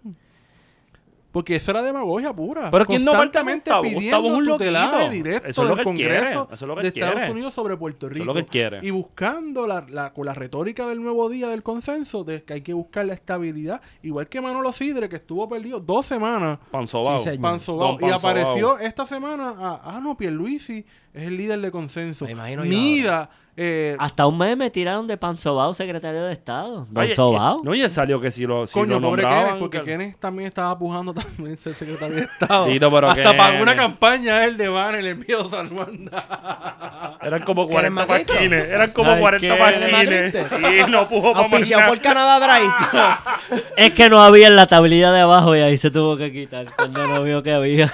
Porque 1.30 1.56
eso 1.56 1.72
era 1.72 1.82
demagogia 1.82 2.32
pura. 2.32 2.70
Pero 2.70 2.86
¿quién 2.86 3.04
no 3.04 3.12
Gustavo? 3.12 3.82
pidiendo 3.82 4.00
Gustavo 4.00 4.28
es 4.28 4.32
un 4.34 4.44
loquito. 4.46 5.08
directo 5.10 5.48
Eso 5.48 5.62
es 5.62 5.68
lo 5.68 5.74
del 5.76 5.78
que. 5.78 5.84
Congreso 5.84 6.48
Eso 6.50 6.64
es 6.64 6.68
lo 6.68 6.74
que 6.76 6.82
de 6.82 6.88
Estados 6.88 7.14
quiere. 7.16 7.30
Unidos 7.32 7.54
sobre 7.54 7.76
Puerto 7.76 8.06
Eso 8.06 8.14
Rico. 8.14 8.22
es 8.22 8.26
lo 8.26 8.32
que 8.34 8.40
él 8.40 8.46
quiere. 8.46 8.78
Y 8.82 8.90
buscando 8.90 9.66
la, 9.66 9.84
la- 9.90 10.12
con 10.14 10.24
la 10.24 10.32
retórica 10.32 10.86
del 10.86 11.02
nuevo 11.02 11.28
día 11.28 11.48
del 11.48 11.62
consenso 11.62 12.24
de 12.24 12.42
que 12.44 12.54
hay 12.54 12.62
que 12.62 12.72
buscar 12.72 13.04
la 13.04 13.12
estabilidad. 13.14 13.82
Igual 14.02 14.26
que 14.28 14.40
Manolo 14.40 14.72
Sidre, 14.72 15.08
que 15.10 15.16
estuvo 15.16 15.46
perdido 15.48 15.80
dos 15.80 16.06
semanas 16.06 16.58
Panzobao. 16.70 17.18
Sí. 17.18 17.38
Panzobao. 17.38 17.98
Y 18.00 18.10
apareció 18.10 18.78
esta 18.78 19.06
semana, 19.06 19.54
a, 19.58 19.80
ah, 19.96 20.00
no, 20.02 20.16
Pierluisi 20.16 20.84
es 21.18 21.26
el 21.28 21.36
líder 21.36 21.60
de 21.60 21.70
consenso. 21.70 22.24
Me 22.24 22.32
imagino 22.32 22.64
yo 22.64 22.70
Mida, 22.70 23.30
eh, 23.60 23.96
Hasta 23.98 24.24
un 24.28 24.38
mes 24.38 24.56
me 24.56 24.70
tiraron 24.70 25.08
de 25.08 25.16
Panzobao, 25.16 25.74
secretario 25.74 26.22
de 26.24 26.32
Estado. 26.32 26.86
Don 26.90 27.02
Oye, 27.04 27.12
Sobao. 27.14 27.60
No, 27.64 27.74
y 27.74 27.90
salió 27.90 28.20
que 28.20 28.30
si 28.30 28.46
lo, 28.46 28.68
si 28.68 28.74
coño, 28.74 29.00
lo 29.00 29.08
pobre. 29.08 29.24
Kenneth, 29.24 29.58
porque 29.58 29.78
que- 29.80 29.84
Kenneth 29.84 30.20
también 30.20 30.46
estaba 30.46 30.78
pujando 30.78 31.12
también 31.12 31.58
ser 31.58 31.74
secretario 31.74 32.14
de 32.16 32.22
Estado. 32.22 32.66
Tito, 32.66 32.88
pero 32.92 33.10
Hasta 33.10 33.36
pagó 33.36 33.48
Kenneth. 33.50 33.62
una 33.62 33.74
campaña 33.76 34.44
él 34.44 34.56
de 34.56 34.68
Banner, 34.68 35.04
el 35.04 35.14
viejo 35.16 35.48
San 35.48 35.68
Juan. 35.70 36.08
Eran 37.20 37.42
como 37.42 37.66
¿Que 37.66 37.74
eres 37.78 37.90
40 37.90 38.06
magrito? 38.06 38.32
pasquines. 38.32 38.68
Eran 38.68 38.92
como 38.92 39.10
Ay, 39.10 39.20
40 39.20 39.54
¿qué? 39.54 39.60
pasquines. 39.60 40.12
¿Eres 40.34 40.48
Sí, 40.50 40.90
no 40.90 41.08
pudo 41.08 41.32
para 41.32 41.48
más 41.48 41.52
Auspiciado 41.52 41.80
nada. 41.82 41.92
por 41.92 42.00
Canadá 42.00 42.38
Drive. 42.38 43.62
Es 43.76 43.92
que 43.92 44.08
no 44.08 44.20
había 44.22 44.46
en 44.46 44.54
la 44.56 44.66
tablilla 44.68 45.10
de 45.10 45.20
abajo 45.20 45.56
y 45.56 45.60
ahí 45.60 45.76
se 45.78 45.90
tuvo 45.90 46.16
que 46.16 46.30
quitar 46.32 46.66
cuando 46.76 47.06
no 47.08 47.22
vio 47.24 47.42
que 47.42 47.52
había. 47.52 47.92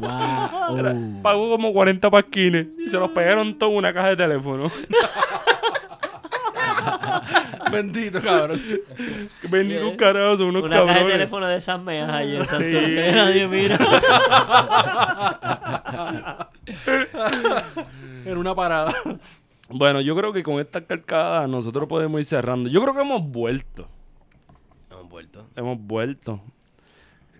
Wow. 0.00 1.22
Pagó 1.22 1.50
como 1.50 1.72
40 1.72 2.10
pasquines 2.10 2.66
y 2.78 2.88
se 2.88 2.98
los 2.98 3.10
pegaron 3.10 3.54
todo 3.58 3.70
en 3.70 3.76
una 3.76 3.92
caja 3.92 4.08
de 4.10 4.16
teléfono. 4.16 4.70
Bendito, 7.70 8.20
cabrón. 8.20 8.60
Bendito 9.48 9.88
un 9.88 9.96
carajo, 9.96 10.38
son 10.38 10.48
unos 10.48 10.62
Una 10.64 10.76
caja 10.76 10.82
de 10.86 10.88
cabrones. 10.92 11.12
teléfono 11.14 11.46
de 11.46 11.56
esas 11.56 11.80
meas 11.80 12.10
ahí 12.10 12.36
en 12.36 12.46
Santo 12.46 12.64
Domingo, 12.76 13.02
nadie 13.14 13.48
mira. 13.48 13.78
En 18.24 18.36
una 18.38 18.54
parada. 18.54 18.92
Bueno, 19.68 20.00
yo 20.00 20.16
creo 20.16 20.32
que 20.32 20.42
con 20.42 20.58
estas 20.60 20.82
carcadas 20.82 21.48
nosotros 21.48 21.86
podemos 21.88 22.20
ir 22.20 22.26
cerrando. 22.26 22.68
Yo 22.68 22.82
creo 22.82 22.94
que 22.94 23.00
hemos 23.02 23.22
vuelto. 23.22 23.88
Hemos 24.90 25.08
vuelto. 25.08 25.46
Hemos 25.54 25.78
vuelto. 25.78 26.40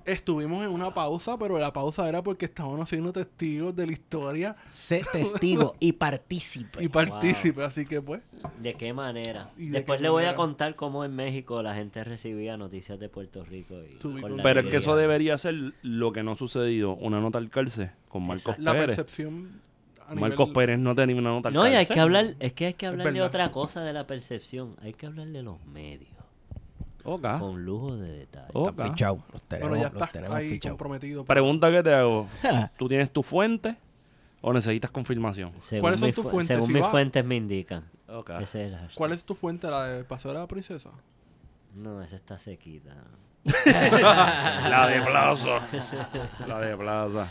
Estuvimos 0.05 0.64
en 0.64 0.70
una 0.70 0.93
pausa, 0.94 1.36
pero 1.39 1.59
la 1.59 1.72
pausa 1.72 2.09
era 2.09 2.22
porque 2.22 2.47
estábamos 2.47 2.89
siendo 2.89 3.12
testigos 3.12 3.74
de 3.77 3.86
la 3.86 3.93
historia 3.93 4.56
Sé 4.70 5.05
testigo 5.12 5.74
y 5.81 5.93
partícipe. 5.93 6.82
y 6.82 6.89
partícipe, 6.89 7.62
así 7.62 7.85
que 7.86 8.01
pues. 8.01 8.22
¿De 8.59 8.74
qué 8.74 8.93
manera? 8.93 9.51
¿Y 9.59 9.66
de 9.66 9.72
Después 9.78 9.98
qué 9.98 10.05
le 10.05 10.09
voy 10.09 10.24
a 10.24 10.35
contar 10.35 10.74
cómo 10.74 11.05
en 11.05 11.14
México 11.14 11.62
la 11.62 11.74
gente 11.74 12.02
recibía 12.05 12.56
noticias 12.56 12.98
de 12.98 13.09
Puerto 13.09 13.44
Rico. 13.44 13.74
Y 13.82 13.98
Pero 14.43 14.60
es 14.60 14.66
que 14.66 14.77
eso 14.78 14.97
debería 14.97 15.36
ser 15.39 15.74
lo 15.82 16.12
que 16.12 16.22
no 16.22 16.32
ha 16.32 16.36
sucedido. 16.36 16.94
Una 16.97 17.20
nota 17.20 17.39
al 17.39 17.51
cárcel 17.51 17.90
con 18.09 18.22
Marcos 18.27 18.40
Exacto. 18.43 18.62
La 18.62 18.72
Pérez. 18.72 18.86
percepción. 18.97 19.60
Marcos 20.14 20.48
nivel- 20.48 20.52
Pérez 20.55 20.78
no 20.81 20.94
tenía 20.97 21.14
una 21.16 21.31
nota 21.31 21.48
al 21.48 21.55
No, 21.55 21.68
y 21.68 21.74
hay 21.74 21.86
que 21.86 22.01
hablar, 22.01 22.35
es 22.40 22.52
que 22.52 22.66
hay 22.66 22.74
que 22.74 22.86
hablar 22.86 23.12
de 23.12 23.22
otra 23.22 23.52
cosa 23.52 23.82
de 23.85 23.93
la 23.93 24.06
percepción. 24.09 24.74
Hay 24.82 24.93
que 24.93 25.06
hablar 25.06 25.28
de 25.28 25.43
los 25.43 25.64
medios. 25.66 26.10
Ok. 27.05 27.39
Con 27.39 27.64
lujo 27.64 27.97
de 27.97 28.10
detalle. 28.18 28.51
Ok. 28.52 28.70
Están 28.70 28.89
fichados. 28.90 29.18
Los 29.32 29.43
tenemos, 29.43 29.68
Bueno, 29.70 29.85
ya 29.90 29.98
los 29.98 30.10
tenemos 30.12 30.36
ahí 30.36 30.51
fichados. 30.51 30.72
comprometido. 30.77 31.24
Pregunta 31.24 31.70
que 31.70 31.82
te 31.82 31.94
hago. 31.94 32.28
¿Tú 32.78 32.89
tienes 32.89 33.10
tu 33.12 33.22
fuente 33.22 33.77
o 34.40 34.52
necesitas 34.52 34.90
confirmación? 34.90 35.52
Según, 35.59 35.82
¿Cuáles 35.82 36.01
son 36.01 36.06
mi 36.09 36.12
tus 36.12 36.24
fu- 36.24 36.31
fuentes, 36.31 36.56
según 36.56 36.72
mis 36.72 36.86
fuentes 36.86 37.24
me 37.24 37.36
indican. 37.36 37.85
Ok. 38.09 38.31
Ese 38.40 38.43
es 38.66 38.72
el 38.72 38.77
hashtag. 38.78 38.94
¿Cuál 38.97 39.12
es 39.12 39.24
tu 39.24 39.35
fuente? 39.35 39.68
¿La 39.68 39.85
de 39.85 40.05
Paseo 40.05 40.32
de 40.32 40.39
la 40.39 40.47
Princesa? 40.47 40.90
No, 41.74 42.02
esa 42.02 42.16
está 42.16 42.39
sequita. 42.39 42.90
La 43.64 44.86
de 44.89 45.01
plaza. 45.01 45.60
La 46.47 46.59
de 46.60 46.77
plaza. 46.77 47.27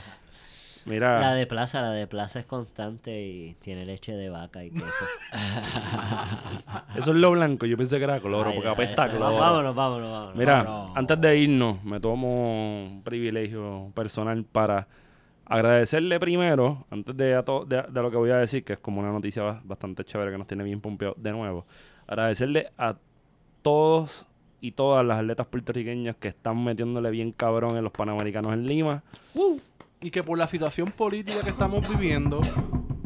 Mira. 0.90 1.20
La 1.22 1.34
de 1.36 1.46
plaza, 1.46 1.82
la 1.82 1.92
de 1.92 2.08
plaza 2.08 2.40
es 2.40 2.46
constante 2.46 3.22
y 3.22 3.54
tiene 3.62 3.86
leche 3.86 4.12
de 4.14 4.30
vaca 4.30 4.64
y 4.66 4.72
queso. 4.72 4.86
Eso 6.96 7.12
es 7.12 7.18
lo 7.18 7.32
blanco. 7.32 7.66
Yo 7.66 7.78
pensé 7.78 7.98
que 7.98 8.04
era 8.04 8.20
cloro 8.20 8.50
Ay, 8.50 8.56
porque 8.56 8.70
apesta 8.70 9.06
eso- 9.06 9.18
cloro. 9.18 9.38
Vámonos, 9.38 9.76
vámonos, 9.76 10.12
vámonos. 10.12 10.36
Mira, 10.36 10.66
antes 10.96 11.22
de 11.22 11.38
irnos, 11.38 11.84
me 11.84 12.00
tomo 12.00 12.84
un 12.88 13.04
privilegio 13.04 13.92
personal 13.94 14.44
para 14.44 14.88
agradecerle 15.46 16.20
primero, 16.20 16.86
antes 16.92 17.16
de, 17.16 17.36
a 17.36 17.44
to- 17.44 17.66
de, 17.66 17.84
de 17.84 18.02
lo 18.02 18.12
que 18.12 18.18
voy 18.18 18.32
a 18.32 18.38
decir, 18.38 18.64
que 18.64 18.74
es 18.74 18.80
como 18.80 19.00
una 19.02 19.12
noticia 19.12 19.44
ba- 19.44 19.62
bastante 19.64 20.04
chévere 20.04 20.32
que 20.32 20.38
nos 20.38 20.48
tiene 20.48 20.64
bien 20.64 20.82
pompeado 20.82 21.16
de 21.18 21.32
nuevo, 21.32 21.66
agradecerle 22.08 22.72
a 22.78 22.96
todos 23.62 24.26
y 24.62 24.72
todas 24.74 25.06
las 25.06 25.20
atletas 25.20 25.48
puertorriqueñas 25.48 26.16
que 26.18 26.28
están 26.28 26.64
metiéndole 26.64 27.10
bien 27.12 27.32
cabrón 27.32 27.78
en 27.78 27.84
los 27.84 27.92
Panamericanos 27.94 28.54
en 28.54 28.66
Lima. 28.66 29.04
Y 30.02 30.12
que 30.12 30.24
por 30.24 30.38
la 30.38 30.48
situación 30.48 30.92
política 30.92 31.42
que 31.44 31.50
estamos 31.50 31.88
viviendo 31.88 32.42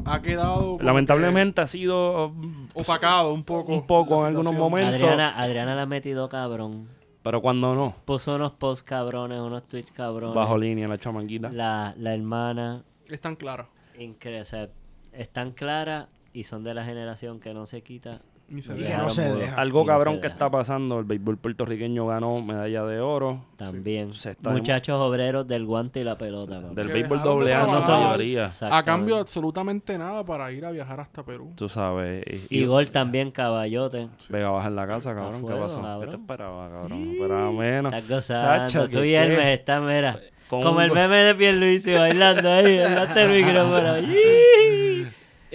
ha 0.05 0.19
quedado. 0.21 0.77
Lamentablemente 0.81 1.61
ha 1.61 1.67
sido 1.67 2.29
mm, 2.35 2.67
Opacado 2.75 3.33
un 3.33 3.43
poco. 3.43 3.71
un 3.73 3.87
poco 3.87 4.21
en 4.21 4.27
algunos 4.27 4.53
momentos. 4.53 4.93
Adriana, 4.93 5.37
Adriana 5.37 5.75
la 5.75 5.83
ha 5.83 5.85
metido 5.87 6.29
cabrón. 6.29 6.87
pero 7.23 7.41
cuando 7.41 7.73
no, 7.73 7.95
Puso 8.05 8.35
unos 8.35 8.51
posts 8.53 8.83
cabrones, 8.83 9.39
unos 9.39 9.63
tweets 9.65 9.91
cabrones. 9.91 10.35
bajo 10.35 10.57
línea 10.57 10.87
la 10.87 10.97
chamanquita. 10.99 11.49
La, 11.49 11.95
la 11.97 12.13
hermana, 12.13 12.83
Están 13.09 13.35
claras. 13.37 13.67
incre- 13.97 14.41
o 14.41 14.45
sea, 14.45 14.69
están 15.13 15.51
claras 15.51 16.07
y 16.31 16.43
son 16.43 16.63
de 16.63 16.73
la 16.75 16.83
generación 16.85 17.39
que 17.39 17.53
no 17.55 17.65
se 17.65 17.81
quita. 17.81 18.21
Se 18.61 18.73
Y 18.77 18.83
que 18.83 18.97
no 18.97 19.09
se 19.09 19.33
deja. 19.35 19.55
Algo 19.59 19.79
Y 19.81 19.83
no 19.83 19.87
cabrón 19.87 20.13
se 20.15 20.19
que 20.21 20.27
deja. 20.27 20.33
está 20.35 20.49
pasando, 20.51 20.99
el 20.99 21.05
béisbol 21.05 21.37
puertorriqueño 21.37 22.05
ganó 22.07 22.41
medalla 22.41 22.83
de 22.85 22.99
oro. 22.99 23.45
También. 23.57 24.13
Se 24.13 24.31
está 24.31 24.51
Muchachos 24.51 24.95
obreros 24.99 25.47
del 25.47 25.65
guante 25.65 26.01
y 26.01 26.03
la 26.03 26.17
pelota. 26.17 26.59
papá. 26.61 26.73
Del 26.73 26.87
Que 26.87 26.93
béisbol 26.93 27.21
doble 27.23 27.53
A 27.53 27.61
en 27.61 27.69
su 27.69 27.77
trabajar. 27.79 27.99
mayoría. 28.05 28.49
A 28.69 28.83
cambio, 28.83 29.17
absolutamente 29.17 29.97
nada 29.97 30.23
para 30.25 30.51
ir 30.51 30.65
a 30.65 30.71
viajar 30.71 30.99
hasta 30.99 31.23
Perú. 31.23 31.53
Tú 31.55 31.67
sabes. 31.69 32.23
Y, 32.51 32.59
Y 32.59 32.65
gol 32.65 32.87
también, 32.87 33.31
caballote. 33.31 34.09
Vega 34.29 34.49
baja 34.49 34.67
en 34.67 34.75
la 34.75 34.87
casa, 34.87 35.13
cabrón. 35.15 35.33
¿Qué 35.41 35.47
fuego, 35.47 35.61
pasó? 35.61 35.77
¿Qué 35.77 35.83
cabrón. 35.83 36.09
te 36.09 36.15
esperaba, 36.17 36.69
cabrón? 36.69 37.05
No 37.05 37.11
esperaba 37.13 37.51
menos. 37.51 37.93
Estás 37.93 38.09
gozando. 38.09 38.67
Chacho, 38.73 38.89
Tú 38.89 38.99
¿qué- 38.99 39.07
y 39.07 39.13
Hermes 39.15 39.39
qué? 39.39 39.53
están, 39.53 39.85
mira. 39.85 40.19
Como 40.49 40.81
el 40.81 40.91
meme 40.91 41.15
de 41.23 41.33
Pierluisi 41.35 41.93
bailando 41.93 42.51
ahí. 42.51 42.77
El 42.77 43.31
micrófono. 43.31 43.93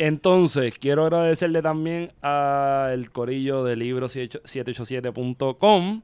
Entonces, 0.01 0.79
quiero 0.79 1.03
agradecerle 1.07 1.61
también 1.61 2.13
al 2.23 3.11
corillo 3.11 3.65
de 3.65 3.75
libro 3.75 4.09
787.com 4.09 6.03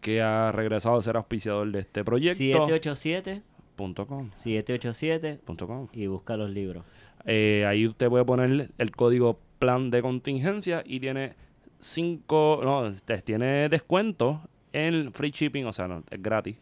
que 0.00 0.22
ha 0.22 0.50
regresado 0.50 0.96
a 0.96 1.02
ser 1.02 1.16
auspiciador 1.16 1.70
de 1.70 1.80
este 1.80 2.04
proyecto. 2.04 2.38
787 2.38 3.42
Punto 3.76 4.06
com, 4.06 4.30
787 4.32 5.40
punto 5.44 5.66
com. 5.66 5.88
y 5.92 6.06
busca 6.06 6.38
los 6.38 6.50
libros. 6.50 6.84
Eh, 7.26 7.64
ahí 7.68 7.86
usted 7.86 8.08
puede 8.08 8.24
poner 8.24 8.70
el 8.76 8.90
código 8.92 9.38
plan 9.58 9.90
de 9.90 10.00
contingencia 10.00 10.82
y 10.84 10.98
tiene 10.98 11.34
cinco, 11.78 12.60
no, 12.64 12.86
este, 12.86 13.20
tiene 13.20 13.68
descuento 13.68 14.40
en 14.72 15.12
free 15.12 15.30
shipping, 15.30 15.66
o 15.66 15.72
sea, 15.74 15.86
no, 15.86 16.02
es 16.10 16.22
gratis. 16.22 16.56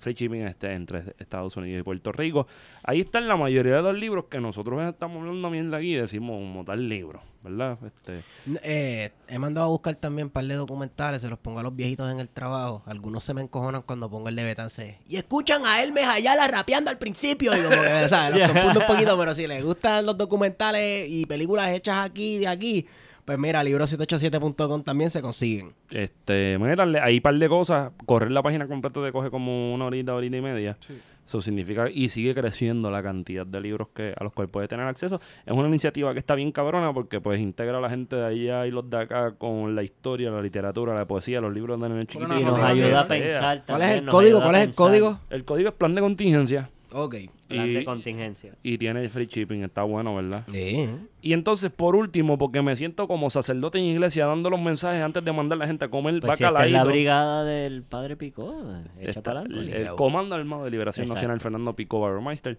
Free 0.00 0.14
shipping 0.14 0.42
este, 0.42 0.72
entre 0.72 1.14
Estados 1.18 1.56
Unidos 1.56 1.80
y 1.80 1.82
Puerto 1.82 2.12
Rico. 2.12 2.46
Ahí 2.84 3.00
están 3.00 3.28
la 3.28 3.36
mayoría 3.36 3.76
de 3.76 3.82
los 3.82 3.98
libros 3.98 4.26
que 4.30 4.40
nosotros 4.40 4.80
estamos 4.88 5.18
hablando 5.18 5.50
bien 5.50 5.70
de 5.70 5.76
aquí 5.76 5.94
y 5.94 5.96
decimos 5.96 6.38
como 6.40 6.64
tal 6.64 6.88
libro, 6.88 7.20
¿verdad? 7.42 7.78
Este, 7.84 8.22
Eh, 8.62 9.10
he 9.28 9.38
mandado 9.38 9.66
a 9.66 9.70
buscar 9.70 9.94
también 9.96 10.26
un 10.26 10.30
par 10.32 10.44
de 10.44 10.54
documentales, 10.54 11.20
se 11.20 11.28
los 11.28 11.38
pongo 11.38 11.60
a 11.60 11.62
los 11.62 11.74
viejitos 11.74 12.10
en 12.12 12.20
el 12.20 12.28
trabajo. 12.28 12.82
Algunos 12.86 13.24
se 13.24 13.34
me 13.34 13.42
encojonan 13.42 13.82
cuando 13.82 14.08
pongo 14.10 14.28
el 14.28 14.36
de 14.36 14.44
Betance. 14.44 14.98
Y 15.08 15.16
escuchan 15.16 15.66
a 15.66 15.82
Hermes 15.82 16.06
Ayala 16.06 16.48
rapeando 16.48 16.90
al 16.90 16.98
principio. 16.98 17.56
Y 17.56 17.60
como 17.62 17.82
que, 17.82 18.08
¿sabes? 18.08 18.36
Los 18.36 18.50
confundo 18.52 18.80
un 18.80 18.86
poquito, 18.86 19.18
pero 19.18 19.34
si 19.34 19.46
les 19.46 19.64
gustan 19.64 20.06
los 20.06 20.16
documentales 20.16 21.08
y 21.08 21.26
películas 21.26 21.70
hechas 21.70 22.04
aquí 22.04 22.36
y 22.36 22.38
de 22.38 22.48
aquí, 22.48 22.86
pues 23.28 23.38
mira, 23.38 23.62
libro787.com 23.62 24.82
también 24.84 25.10
se 25.10 25.20
consiguen. 25.20 25.74
este, 25.90 26.58
métanle, 26.58 26.98
hay 26.98 27.16
un 27.16 27.20
par 27.20 27.34
de 27.34 27.46
cosas. 27.46 27.92
Correr 28.06 28.30
la 28.30 28.42
página 28.42 28.66
completa 28.66 29.04
te 29.04 29.12
coge 29.12 29.30
como 29.30 29.74
una 29.74 29.84
horita, 29.84 30.14
horita 30.14 30.38
y 30.38 30.40
media. 30.40 30.78
Eso 31.26 31.42
significa, 31.42 31.90
y 31.90 32.08
sigue 32.08 32.34
creciendo 32.34 32.90
la 32.90 33.02
cantidad 33.02 33.44
de 33.44 33.60
libros 33.60 33.88
que 33.94 34.14
a 34.18 34.24
los 34.24 34.32
cuales 34.32 34.50
puedes 34.50 34.70
tener 34.70 34.86
acceso. 34.86 35.20
Es 35.44 35.52
una 35.52 35.68
iniciativa 35.68 36.14
que 36.14 36.20
está 36.20 36.36
bien 36.36 36.52
cabrona 36.52 36.90
porque 36.94 37.20
pues 37.20 37.38
integra 37.38 37.76
a 37.76 37.80
la 37.82 37.90
gente 37.90 38.16
de 38.16 38.24
allá 38.24 38.66
y 38.66 38.70
los 38.70 38.88
de 38.88 38.96
acá 38.96 39.32
con 39.32 39.74
la 39.74 39.82
historia, 39.82 40.30
la 40.30 40.40
literatura, 40.40 40.94
la 40.94 41.06
poesía, 41.06 41.42
los 41.42 41.52
libros 41.52 41.78
de 41.78 41.86
niños 41.86 42.06
chiquitos. 42.06 42.30
una 42.30 42.40
Y 42.40 42.44
nos 42.44 42.58
ayuda 42.58 43.00
a 43.02 43.06
pensar 43.06 43.62
¿Cuál 43.66 43.82
es 43.82 43.88
también, 43.88 44.04
el 44.04 44.10
código? 44.10 44.40
¿Cuál 44.40 44.54
es 44.54 44.60
el 44.62 44.68
pensar. 44.68 44.86
código? 44.86 45.20
El 45.28 45.44
código 45.44 45.68
es 45.68 45.74
plan 45.74 45.94
de 45.94 46.00
contingencia 46.00 46.70
Ok. 46.92 47.16
Plan 47.48 47.66
Y- 47.68 47.74
de 47.74 47.84
contingencia. 47.84 48.54
y 48.62 48.78
tiene 48.78 49.08
free 49.08 49.26
shipping, 49.26 49.62
está 49.62 49.82
bueno, 49.82 50.14
¿verdad? 50.14 50.44
Sí. 50.52 50.88
Y 51.20 51.32
entonces, 51.34 51.70
por 51.70 51.94
último, 51.96 52.38
porque 52.38 52.62
me 52.62 52.74
siento 52.76 53.06
como 53.06 53.28
sacerdote 53.30 53.78
en 53.78 53.84
iglesia 53.84 54.26
dando 54.26 54.48
los 54.50 54.60
mensajes 54.60 55.02
antes 55.02 55.22
de 55.24 55.32
mandar 55.32 55.56
a 55.56 55.60
la 55.60 55.66
gente 55.66 55.84
a 55.84 55.88
comer 55.90 56.20
Pues 56.20 56.38
si 56.38 56.44
esta 56.44 56.64
es 56.64 56.72
la 56.72 56.84
brigada 56.84 57.44
del 57.44 57.82
padre 57.82 58.16
Picó, 58.16 58.54
echa 59.00 59.10
Está 59.10 59.22
para 59.22 59.40
el, 59.42 59.52
adelante. 59.52 59.80
el 59.82 59.88
Comando 59.96 60.34
Armado 60.34 60.64
de 60.64 60.70
Liberación 60.70 61.04
Exacto. 61.04 61.16
Nacional, 61.18 61.40
Fernando 61.40 61.74
Pico 61.74 62.00
Barromeister. 62.00 62.58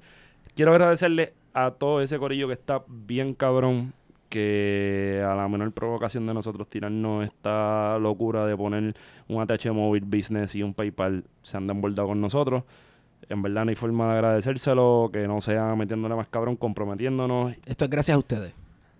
Quiero 0.56 0.72
agradecerle 0.74 1.34
a 1.54 1.72
todo 1.72 2.02
ese 2.02 2.18
corillo 2.20 2.48
que 2.48 2.54
está 2.54 2.84
bien 2.88 3.34
cabrón, 3.34 3.94
que 4.30 5.24
a 5.26 5.34
la 5.34 5.48
menor 5.48 5.72
provocación 5.72 6.28
de 6.28 6.34
nosotros 6.36 6.68
tirarnos 6.70 7.24
esta 7.26 7.98
locura 8.00 8.46
de 8.46 8.56
poner 8.56 8.94
un 9.28 9.42
ATH 9.42 9.72
Móvil 9.74 10.04
Business 10.06 10.54
y 10.54 10.62
un 10.62 10.74
PayPal 10.76 11.24
se 11.42 11.58
han 11.58 11.66
desbordado 11.66 12.10
con 12.10 12.22
nosotros. 12.22 12.64
En 13.28 13.42
verdad 13.42 13.66
no 13.66 13.70
hay 13.70 13.76
forma 13.76 14.08
de 14.08 14.14
agradecérselo, 14.14 15.10
que 15.12 15.28
no 15.28 15.42
sea 15.42 15.76
metiéndole 15.76 16.16
más 16.16 16.28
cabrón, 16.30 16.56
comprometiéndonos. 16.56 17.54
Esto 17.66 17.86
es 17.86 17.92
gracias 17.92 18.16
a 18.16 18.20
ustedes. 18.20 18.54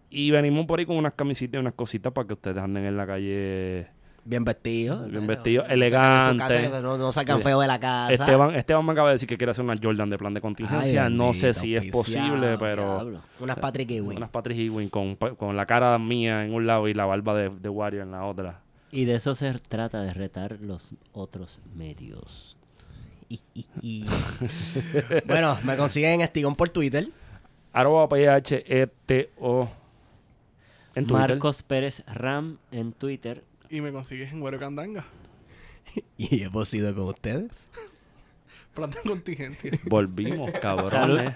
Y 0.10 0.32
venimos 0.32 0.66
por 0.66 0.80
ahí 0.80 0.86
con 0.86 0.98
unas 0.98 1.14
camisitas 1.14 1.56
y 1.56 1.58
unas 1.62 1.74
cositas 1.74 2.12
para 2.12 2.28
que 2.28 2.34
ustedes 2.34 2.58
anden 2.58 2.86
en 2.86 2.98
la 2.98 3.06
calle 3.08 3.88
Bien 4.26 4.44
vestidos. 4.44 5.10
Bien 5.10 5.24
Eh, 5.24 5.28
vestidos, 5.28 5.68
no 5.68 5.74
elegantes. 5.74 6.82
no, 6.84 6.98
no 6.98 7.12
sacan 7.12 7.40
Eh, 7.40 7.42
feo 7.44 7.62
de 7.62 7.68
la 7.68 7.80
casa. 7.80 8.14
Esteban, 8.14 8.54
Esteban 8.56 8.86
me 8.86 8.92
acaba 8.92 9.10
de 9.10 9.14
decir 9.14 9.28
que 9.28 9.38
quiere 9.38 9.52
hacer 9.52 9.64
una 9.66 9.76
Jordan 9.82 10.10
de 10.10 10.18
plan 10.18 10.34
de 10.34 10.42
contingencia. 10.42 11.06
Ay, 11.06 11.14
no 11.14 11.34
sé 11.34 11.54
si 11.54 11.76
es 11.76 11.90
posible, 11.90 12.58
pero 12.60 12.96
Diablo. 12.96 13.22
Unas 13.40 13.58
Patrick 13.58 13.90
Ewing. 13.90 14.18
unas 14.18 14.30
Patrick 14.30 14.58
Ewing 14.60 14.90
con, 14.90 15.16
con 15.16 15.56
la 15.56 15.66
cara 15.66 15.98
mía 15.98 16.44
en 16.46 16.54
un 16.54 16.68
lado 16.68 16.88
y 16.88 16.94
la 16.94 17.06
barba 17.06 17.34
de, 17.34 17.50
de 17.50 17.70
Wario 17.70 18.04
en 18.04 18.12
la 18.12 18.26
otra. 18.26 18.62
Y 18.92 19.06
de 19.06 19.16
eso 19.16 19.34
se 19.36 19.52
trata, 19.54 20.02
de 20.02 20.14
retar 20.14 20.60
los 20.62 20.94
otros 21.14 21.62
medios. 21.76 22.58
Bueno, 25.26 25.60
me 25.64 25.78
consiguen 25.78 26.12
en 26.12 26.22
Estigón 26.22 26.56
por 26.56 26.70
Twitter. 26.70 27.10
Arroba 27.74 28.10
PHETO 28.10 29.70
en 30.96 31.06
Twitter. 31.06 31.30
Marcos 31.30 31.64
Pérez 31.64 32.04
Ram 32.08 32.58
en 32.72 32.94
Twitter. 32.94 33.44
Y 33.70 33.82
me 33.82 33.92
consigues 33.92 34.32
en 34.32 34.40
Güero 34.40 34.60
Candanga. 34.60 35.06
Y 36.18 36.44
hemos 36.44 36.72
ido 36.74 36.94
con 36.94 37.06
ustedes. 37.06 37.68
Plan 38.76 38.92
de 38.92 39.02
contingencia. 39.02 39.72
Volvimos, 39.86 40.52
cabrones. 40.62 41.34